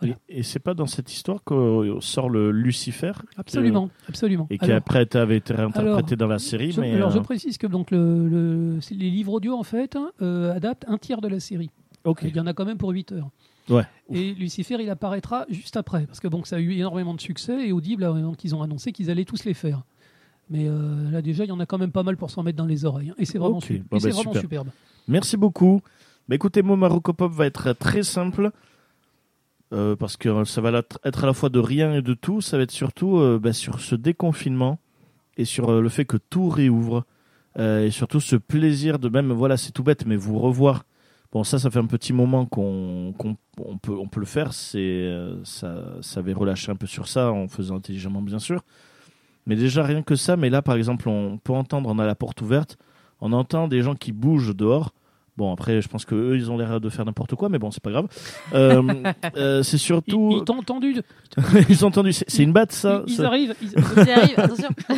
Voilà. 0.00 0.16
Et, 0.28 0.40
et 0.40 0.42
c'est 0.42 0.58
pas 0.58 0.74
dans 0.74 0.86
cette 0.86 1.12
histoire 1.12 1.42
que 1.44 1.96
sort 2.00 2.28
le 2.28 2.50
Lucifer 2.50 3.12
Absolument, 3.36 3.90
absolument. 4.08 4.46
et 4.50 4.58
qui 4.58 4.64
Alors- 4.64 4.78
après 4.78 5.06
avait 5.16 5.36
été 5.36 5.54
réinterprété 5.54 6.16
dans 6.16 6.26
la 6.26 6.40
série. 6.40 6.72
Je- 6.72 6.80
mais 6.80 6.92
alors 6.94 7.10
je 7.10 7.18
euh, 7.18 7.22
précise 7.22 7.58
que 7.58 7.68
donc 7.68 7.90
le, 7.92 8.28
le- 8.28 8.80
c'est- 8.80 8.94
les 8.96 9.08
livres 9.10 9.32
audio 9.32 9.54
en 9.56 9.62
fait 9.62 9.94
hein, 9.94 10.10
euh, 10.20 10.52
adaptent 10.52 10.84
un 10.88 10.98
tiers 10.98 11.20
de 11.20 11.28
la 11.28 11.38
série. 11.40 11.70
Il 12.22 12.36
y 12.36 12.40
en 12.40 12.46
a 12.46 12.52
quand 12.52 12.66
même 12.66 12.76
pour 12.76 12.90
8 12.90 13.12
heures. 13.12 13.30
Ouais. 13.70 13.84
Et 14.12 14.34
Lucifer, 14.34 14.76
il 14.78 14.90
apparaîtra 14.90 15.46
juste 15.48 15.78
après, 15.78 16.04
parce 16.06 16.20
que 16.20 16.28
bon, 16.28 16.44
ça 16.44 16.56
a 16.56 16.58
eu 16.58 16.72
énormément 16.72 17.14
de 17.14 17.20
succès 17.20 17.66
et 17.66 17.72
Audible, 17.72 18.04
euh, 18.04 18.20
donc, 18.20 18.44
ils 18.44 18.54
ont 18.54 18.60
annoncé 18.62 18.92
qu'ils 18.92 19.10
allaient 19.10 19.24
tous 19.24 19.44
les 19.44 19.54
faire. 19.54 19.84
Mais 20.50 20.66
euh, 20.68 21.10
là 21.10 21.22
déjà, 21.22 21.44
il 21.44 21.48
y 21.48 21.52
en 21.52 21.60
a 21.60 21.66
quand 21.66 21.78
même 21.78 21.90
pas 21.92 22.02
mal 22.02 22.16
pour 22.16 22.30
s'en 22.30 22.42
mettre 22.42 22.58
dans 22.58 22.66
les 22.66 22.84
oreilles. 22.84 23.10
hein. 23.10 23.14
Et 23.18 23.24
c'est 23.24 23.38
vraiment, 23.38 23.56
Ok. 23.58 23.64
su- 23.64 23.84
Bon, 23.90 23.96
et 23.96 24.00
c'est 24.00 24.08
bah, 24.08 24.14
vraiment 24.14 24.30
super. 24.32 24.40
superbe. 24.42 24.68
Merci 25.08 25.36
beaucoup. 25.36 25.80
Bah, 26.28 26.34
écoutez, 26.34 26.62
mon 26.62 26.76
Marocopop 26.76 27.32
va 27.32 27.46
être 27.46 27.72
très 27.72 28.02
simple. 28.02 28.50
euh, 29.72 29.96
parce 29.96 30.16
que 30.16 30.44
ça 30.44 30.60
va 30.60 30.70
la- 30.70 30.82
être 31.04 31.24
à 31.24 31.26
la 31.26 31.32
fois 31.32 31.48
de 31.48 31.58
rien 31.58 31.94
et 31.94 32.02
de 32.02 32.14
tout. 32.14 32.40
Ça 32.40 32.56
va 32.56 32.62
être 32.62 32.70
surtout 32.70 33.18
euh, 33.18 33.38
bah, 33.42 33.52
sur 33.52 33.80
ce 33.80 33.94
déconfinement 33.94 34.78
et 35.36 35.44
sur 35.44 35.70
euh, 35.70 35.80
le 35.80 35.88
fait 35.88 36.04
que 36.04 36.16
tout 36.16 36.48
réouvre. 36.48 37.04
euh, 37.58 37.86
et 37.86 37.90
surtout 37.90 38.20
ce 38.20 38.36
plaisir 38.36 38.98
de 38.98 39.08
même, 39.08 39.32
voilà, 39.32 39.56
c'est 39.56 39.70
tout 39.72 39.82
bête, 39.84 40.06
mais 40.06 40.16
vous 40.16 40.38
revoir. 40.38 40.84
Bon, 41.32 41.44
ça, 41.44 41.58
ça 41.58 41.70
fait 41.70 41.78
un 41.80 41.86
petit 41.86 42.12
moment 42.12 42.46
qu'on 42.46 43.14
qu'on- 43.18 43.36
on 43.58 43.78
peut, 43.78 43.92
on 43.96 44.06
peut 44.08 44.20
le 44.20 44.26
faire. 44.26 44.52
C'est 44.52 44.78
euh, 44.80 45.42
ça, 45.44 45.84
ça 46.00 46.20
avait 46.20 46.32
relâché 46.32 46.70
un 46.70 46.76
peu 46.76 46.86
sur 46.86 47.08
ça 47.08 47.30
en 47.32 47.48
faisant 47.48 47.76
intelligemment, 47.76 48.22
bien 48.22 48.38
sûr. 48.40 48.62
Mais 49.46 49.56
déjà, 49.56 49.82
rien 49.82 50.02
que 50.02 50.16
ça. 50.16 50.36
Mais 50.36 50.50
là, 50.50 50.62
par 50.62 50.76
exemple, 50.76 51.08
on 51.08 51.38
peut 51.38 51.52
entendre, 51.52 51.88
on 51.90 51.98
a 51.98 52.06
la 52.06 52.14
porte 52.14 52.40
ouverte. 52.42 52.76
On 53.20 53.32
entend 53.32 53.68
des 53.68 53.82
gens 53.82 53.94
qui 53.94 54.12
bougent 54.12 54.54
dehors 54.56 54.92
Bon, 55.36 55.52
après, 55.52 55.82
je 55.82 55.88
pense 55.88 56.04
que 56.04 56.14
eux, 56.14 56.36
ils 56.36 56.48
ont 56.52 56.56
l'air 56.56 56.80
de 56.80 56.88
faire 56.88 57.04
n'importe 57.04 57.34
quoi, 57.34 57.48
mais 57.48 57.58
bon, 57.58 57.72
c'est 57.72 57.82
pas 57.82 57.90
grave. 57.90 58.06
Euh, 58.54 58.80
euh, 59.36 59.64
c'est 59.64 59.78
Ils, 59.78 59.80
surtout. 59.80 60.28
ils 60.32 60.44
t'ont 60.44 60.58
entendu. 60.60 60.94
ils 61.68 61.84
ont 61.84 61.88
entendu. 61.88 62.12
C'est 62.12 62.42
une 62.44 62.52
batte, 62.52 62.70
ça. 62.70 63.02
ils, 63.04 63.12
ils 63.12 63.16
ça 63.16 63.26
arrivent. 63.26 63.54
ils- 63.60 63.70
J'y 64.04 64.10
arrive, 64.12 64.38
attention. 64.38 64.68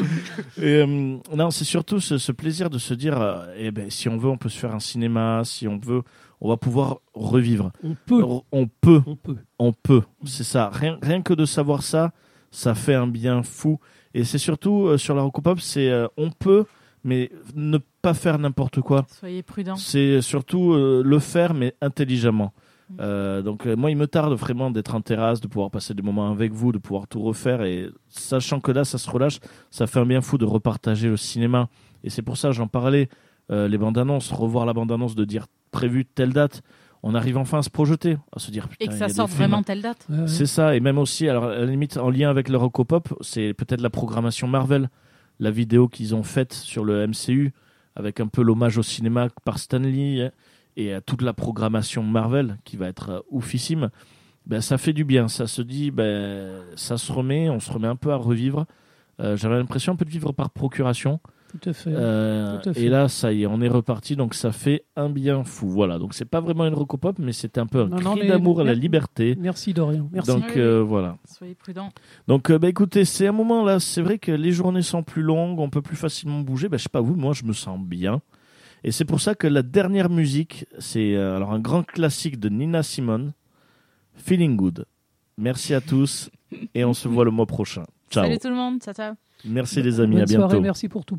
Et, 0.59 0.63
euh, 0.83 1.17
non, 1.35 1.51
c'est 1.51 1.65
surtout 1.65 2.01
ce, 2.01 2.19
ce 2.19 2.33
plaisir 2.33 2.69
de 2.69 2.77
se 2.77 2.93
dire, 2.93 3.19
euh, 3.19 3.47
eh 3.57 3.71
ben, 3.71 3.89
si 3.89 4.11
on 4.11 4.19
veut, 4.19 4.29
on 4.29 4.37
peut 4.37 4.51
se 4.51 4.59
faire 4.59 4.75
un 4.75 4.79
cinéma. 4.79 5.41
Si 5.47 5.67
on 5.67 5.79
veut, 5.79 6.03
on 6.43 6.51
va 6.51 6.59
pouvoir 6.59 6.99
revivre. 7.15 7.73
on 7.83 7.97
peut. 8.05 8.23
On 8.53 8.67
peut, 8.67 9.03
On 9.07 9.17
peut. 9.17 9.37
on 9.59 9.73
peut. 9.73 10.03
C'est 10.27 10.45
ça. 10.45 10.69
Rien, 10.71 10.99
rien 11.01 11.23
que 11.23 11.33
de 11.33 11.47
savoir 11.47 11.83
ça, 11.83 12.13
ça 12.51 12.75
fait 12.75 12.95
un 12.95 13.07
bien 13.07 13.43
fou. 13.43 13.79
Et 14.17 14.25
c'est 14.25 14.39
surtout 14.39 14.87
euh, 14.87 14.97
sur 14.97 15.15
la 15.15 15.29
Pop, 15.29 15.61
c'est 15.61 15.91
euh, 15.91 16.09
on 16.17 16.31
peut, 16.31 16.65
mais 17.05 17.31
ne 17.55 17.79
pas 18.01 18.15
faire 18.15 18.39
n'importe 18.39 18.81
quoi. 18.81 19.05
Soyez 19.11 19.43
prudents. 19.43 19.77
C'est 19.77 20.23
surtout 20.23 20.73
euh, 20.73 21.03
le 21.05 21.19
faire, 21.19 21.53
mais 21.53 21.75
intelligemment. 21.83 22.55
Euh, 22.99 23.43
donc 23.43 23.67
euh, 23.67 23.77
moi, 23.77 23.91
il 23.91 23.97
me 23.99 24.07
tarde 24.07 24.33
vraiment 24.33 24.71
d'être 24.71 24.95
en 24.95 25.03
terrasse, 25.03 25.43
de 25.43 25.49
pouvoir 25.49 25.71
passer 25.71 25.93
des 25.93 26.01
moments 26.03 26.31
avec 26.31 26.53
vous, 26.53 26.73
de 26.73 26.79
pouvoir 26.79 27.09
tout 27.09 27.21
refaire. 27.21 27.63
Et 27.63 27.91
sachant 28.09 28.59
que 28.61 28.73
là, 28.73 28.87
ça 28.87 28.97
se 28.97 29.11
relâche, 29.11 29.39
ça 29.71 29.87
fait 29.87 29.99
un 29.99 30.07
bien 30.07 30.23
fou 30.23 30.39
de 30.39 30.47
repartager 30.47 31.09
le 31.09 31.19
cinéma. 31.19 31.69
Et 32.03 32.09
c'est 32.09 32.23
pour 32.23 32.39
ça, 32.39 32.53
j'en 32.53 32.69
parlais, 32.69 33.11
euh, 33.51 33.69
les 33.69 33.77
bandes 33.77 33.99
annonces, 33.99 34.33
revoir 34.33 34.65
la 34.65 34.73
bande 34.73 34.93
annonce, 34.93 35.15
de 35.15 35.27
dire 35.27 35.47
prévu 35.73 36.07
telle 36.07 36.33
date. 36.33 36.63
On 37.09 37.15
arrive 37.15 37.37
enfin 37.39 37.59
à 37.59 37.63
se 37.63 37.71
projeter, 37.71 38.17
à 38.35 38.41
se 38.41 38.51
dire 38.51 38.67
putain, 38.69 38.85
Et 38.85 38.89
que 38.89 38.95
ça 38.95 39.09
sorte 39.09 39.31
vraiment 39.31 39.63
telle 39.63 39.81
date. 39.81 40.05
Ouais, 40.11 40.23
ouais. 40.23 40.27
C'est 40.27 40.47
ça, 40.47 40.75
et 40.75 40.81
même 40.81 40.99
aussi, 40.99 41.29
alors 41.29 41.45
à 41.45 41.55
la 41.55 41.65
limite, 41.65 41.99
en 41.99 42.11
lien 42.11 42.29
avec 42.29 42.49
le 42.49 42.57
Rocopop, 42.57 43.17
c'est 43.21 43.55
peut-être 43.55 43.81
la 43.81 43.91
programmation 43.91 44.49
Marvel, 44.49 44.91
la 45.39 45.53
vidéo 45.53 45.87
qu'ils 45.87 46.17
ont 46.17 46.25
faite 46.25 46.53
sur 46.53 46.85
le 46.85 47.07
MCU, 47.07 47.53
avec 47.95 48.19
un 48.19 48.27
peu 48.27 48.43
l'hommage 48.43 48.77
au 48.77 48.83
cinéma 48.83 49.29
par 49.45 49.61
Stan 49.61 49.79
Lee 49.79 50.21
hein, 50.21 50.33
et 50.77 50.93
à 50.93 51.01
toute 51.01 51.23
la 51.23 51.33
programmation 51.33 52.03
Marvel, 52.03 52.59
qui 52.65 52.77
va 52.77 52.89
être 52.89 53.11
euh, 53.11 53.21
oufissime. 53.31 53.91
Ben, 54.47 54.61
ça 54.61 54.77
fait 54.77 54.93
du 54.93 55.05
bien, 55.05 55.29
ça 55.29 55.47
se 55.47 55.63
dit, 55.63 55.93
ben, 55.93 56.61
ça 56.75 56.99
se 56.99 57.13
remet, 57.13 57.49
on 57.51 57.61
se 57.61 57.71
remet 57.73 57.89
un 57.89 57.97
peu 57.97 58.11
à 58.11 58.17
revivre. 58.17 58.67
Euh, 59.21 59.37
J'avais 59.37 59.57
l'impression 59.57 59.93
un 59.93 59.97
peu 59.97 60.05
de 60.05 60.11
vivre 60.11 60.33
par 60.33 60.51
procuration. 60.51 61.21
Tout 61.61 61.71
à 61.71 61.73
fait. 61.73 61.91
Euh, 61.93 62.59
tout 62.61 62.71
à 62.71 62.75
fait. 62.75 62.83
et 62.83 62.89
là, 62.89 63.09
ça 63.09 63.33
y 63.33 63.43
est, 63.43 63.47
on 63.47 63.61
est 63.61 63.69
reparti, 63.69 64.17
donc 64.17 64.35
ça 64.35 64.53
fait 64.53 64.85
un 64.97 65.09
bien 65.09 65.45
fou. 65.45 65.69
Voilà, 65.69 65.99
donc 65.99 66.15
c'est 66.15 66.25
pas 66.25 66.41
vraiment 66.41 66.67
une 66.67 66.75
Rocopop, 66.75 67.19
mais 67.19 67.33
c'était 67.33 67.61
un 67.61 67.67
peu 67.67 67.81
un 67.81 67.89
Non, 67.89 68.17
cri 68.17 68.29
d'amour 68.29 68.61
à 68.61 68.65
la 68.65 68.75
liberté. 68.75 69.37
Merci 69.39 69.73
Dorian. 69.75 70.09
Merci. 70.13 70.31
Donc 70.31 70.45
Oui, 70.55 70.61
euh, 70.61 70.83
voilà. 70.83 71.17
Soyez 71.25 71.55
prudents. 71.55 71.91
Donc, 72.29 72.51
euh, 72.51 72.59
bah, 72.59 72.69
écoutez, 72.69 73.05
c'est 73.05 73.27
un 73.27 73.33
moment 73.33 73.65
là, 73.65 73.81
c'est 73.81 74.03
vrai 74.03 74.19
que 74.19 74.33
les 74.33 74.53
journées 74.53 74.83
sont 74.83 75.03
plus 75.03 75.23
longues, 75.23 75.59
on 75.59 75.71
peut 75.71 75.83
plus 75.83 75.97
facilement 75.97 76.41
bouger. 76.41 76.69
Bah, 76.69 76.77
je 76.77 76.85
sais 76.85 76.89
pas 76.89 77.01
vous, 77.01 77.15
moi 77.17 77.33
je 77.33 77.45
me 77.45 77.53
sens 77.53 77.79
bien. 77.81 78.21
Et 78.85 78.93
c'est 78.93 79.05
pour 79.05 79.21
ça 79.21 79.35
que 79.35 79.47
la 79.47 79.63
dernière 79.63 80.11
musique, 80.11 80.67
c'est 80.79 81.15
euh, 81.17 81.37
alors 81.37 81.53
un 81.53 81.59
grand 81.61 81.83
classique 81.83 82.39
de 82.39 82.49
Nina 82.49 82.83
Simone, 82.83 83.33
Feeling 84.15 84.57
Good. 84.57 84.85
Merci 85.39 85.75
à 85.75 85.81
tous 85.81 86.31
et 86.75 86.85
on 86.85 86.95
se 86.95 87.09
voit 87.09 87.25
le 87.25 87.31
mois 87.31 87.47
prochain. 87.47 87.85
Ciao. 88.11 88.25
Salut 88.25 88.39
tout 88.39 88.49
le 88.49 88.55
monde. 88.55 88.81
Ciao, 88.81 88.95
ciao. 88.95 89.15
Merci 89.45 89.83
les 89.83 90.01
amis, 90.01 90.15
Bonne 90.15 90.23
à 90.23 90.27
bientôt. 90.27 90.49
soirée. 90.49 90.61
Merci 90.61 90.89
pour 90.89 91.05
tout. 91.05 91.19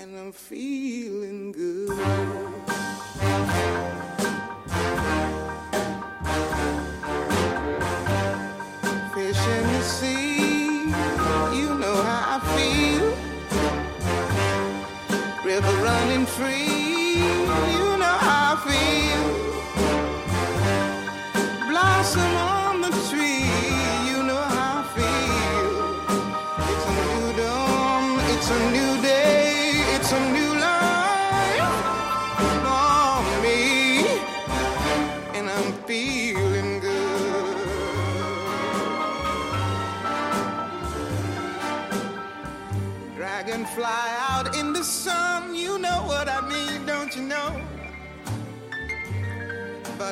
And 0.00 0.16
I'm 0.16 0.32
feeling 0.32 1.52
good. 1.52 1.90
Fish 9.14 9.46
in 9.46 9.66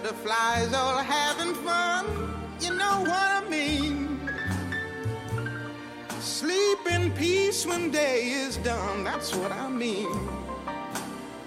Butterflies 0.00 0.72
all 0.74 0.98
having 0.98 1.54
fun, 1.54 2.06
you 2.60 2.72
know 2.72 3.00
what 3.00 3.10
I 3.10 3.42
mean. 3.50 4.30
Sleep 6.20 6.78
in 6.88 7.10
peace 7.10 7.66
when 7.66 7.90
day 7.90 8.28
is 8.28 8.58
done, 8.58 9.02
that's 9.02 9.34
what 9.34 9.50
I 9.50 9.68
mean. 9.68 10.06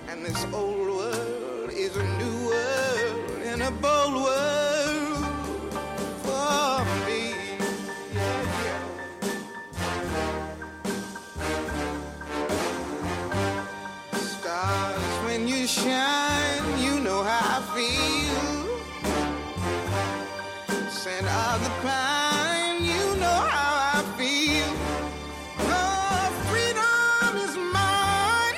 And 0.09 0.25
this 0.25 0.45
old 0.51 0.85
world 0.85 1.69
is 1.71 1.95
a 1.95 2.03
new 2.03 2.47
world 2.47 3.41
and 3.45 3.61
a 3.61 3.71
bold 3.71 4.15
world 4.15 4.70
Scent 21.03 21.25
of 21.25 21.63
the 21.63 21.69
pine, 21.81 22.83
you 22.83 23.15
know 23.19 23.39
how 23.55 23.97
I 23.97 24.03
feel. 24.19 24.69
Oh, 25.61 26.29
freedom 26.45 27.37
is 27.41 27.57
mine, 27.57 28.57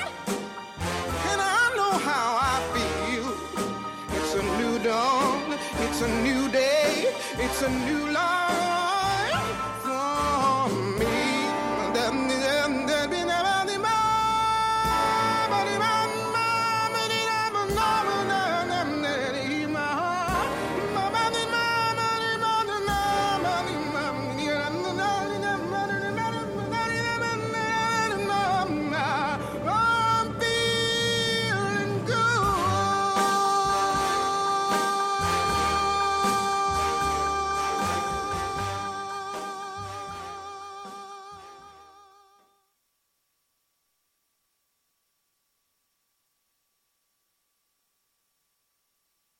and 1.30 1.40
I 1.40 1.72
know 1.74 1.92
how 2.10 2.36
I 2.52 2.56
feel. 2.74 3.26
It's 4.18 4.34
a 4.34 4.42
new 4.58 4.78
dawn, 4.84 5.58
it's 5.86 6.02
a 6.02 6.08
new 6.22 6.50
day, 6.50 7.14
it's 7.38 7.62
a 7.62 7.70
new. 7.70 7.93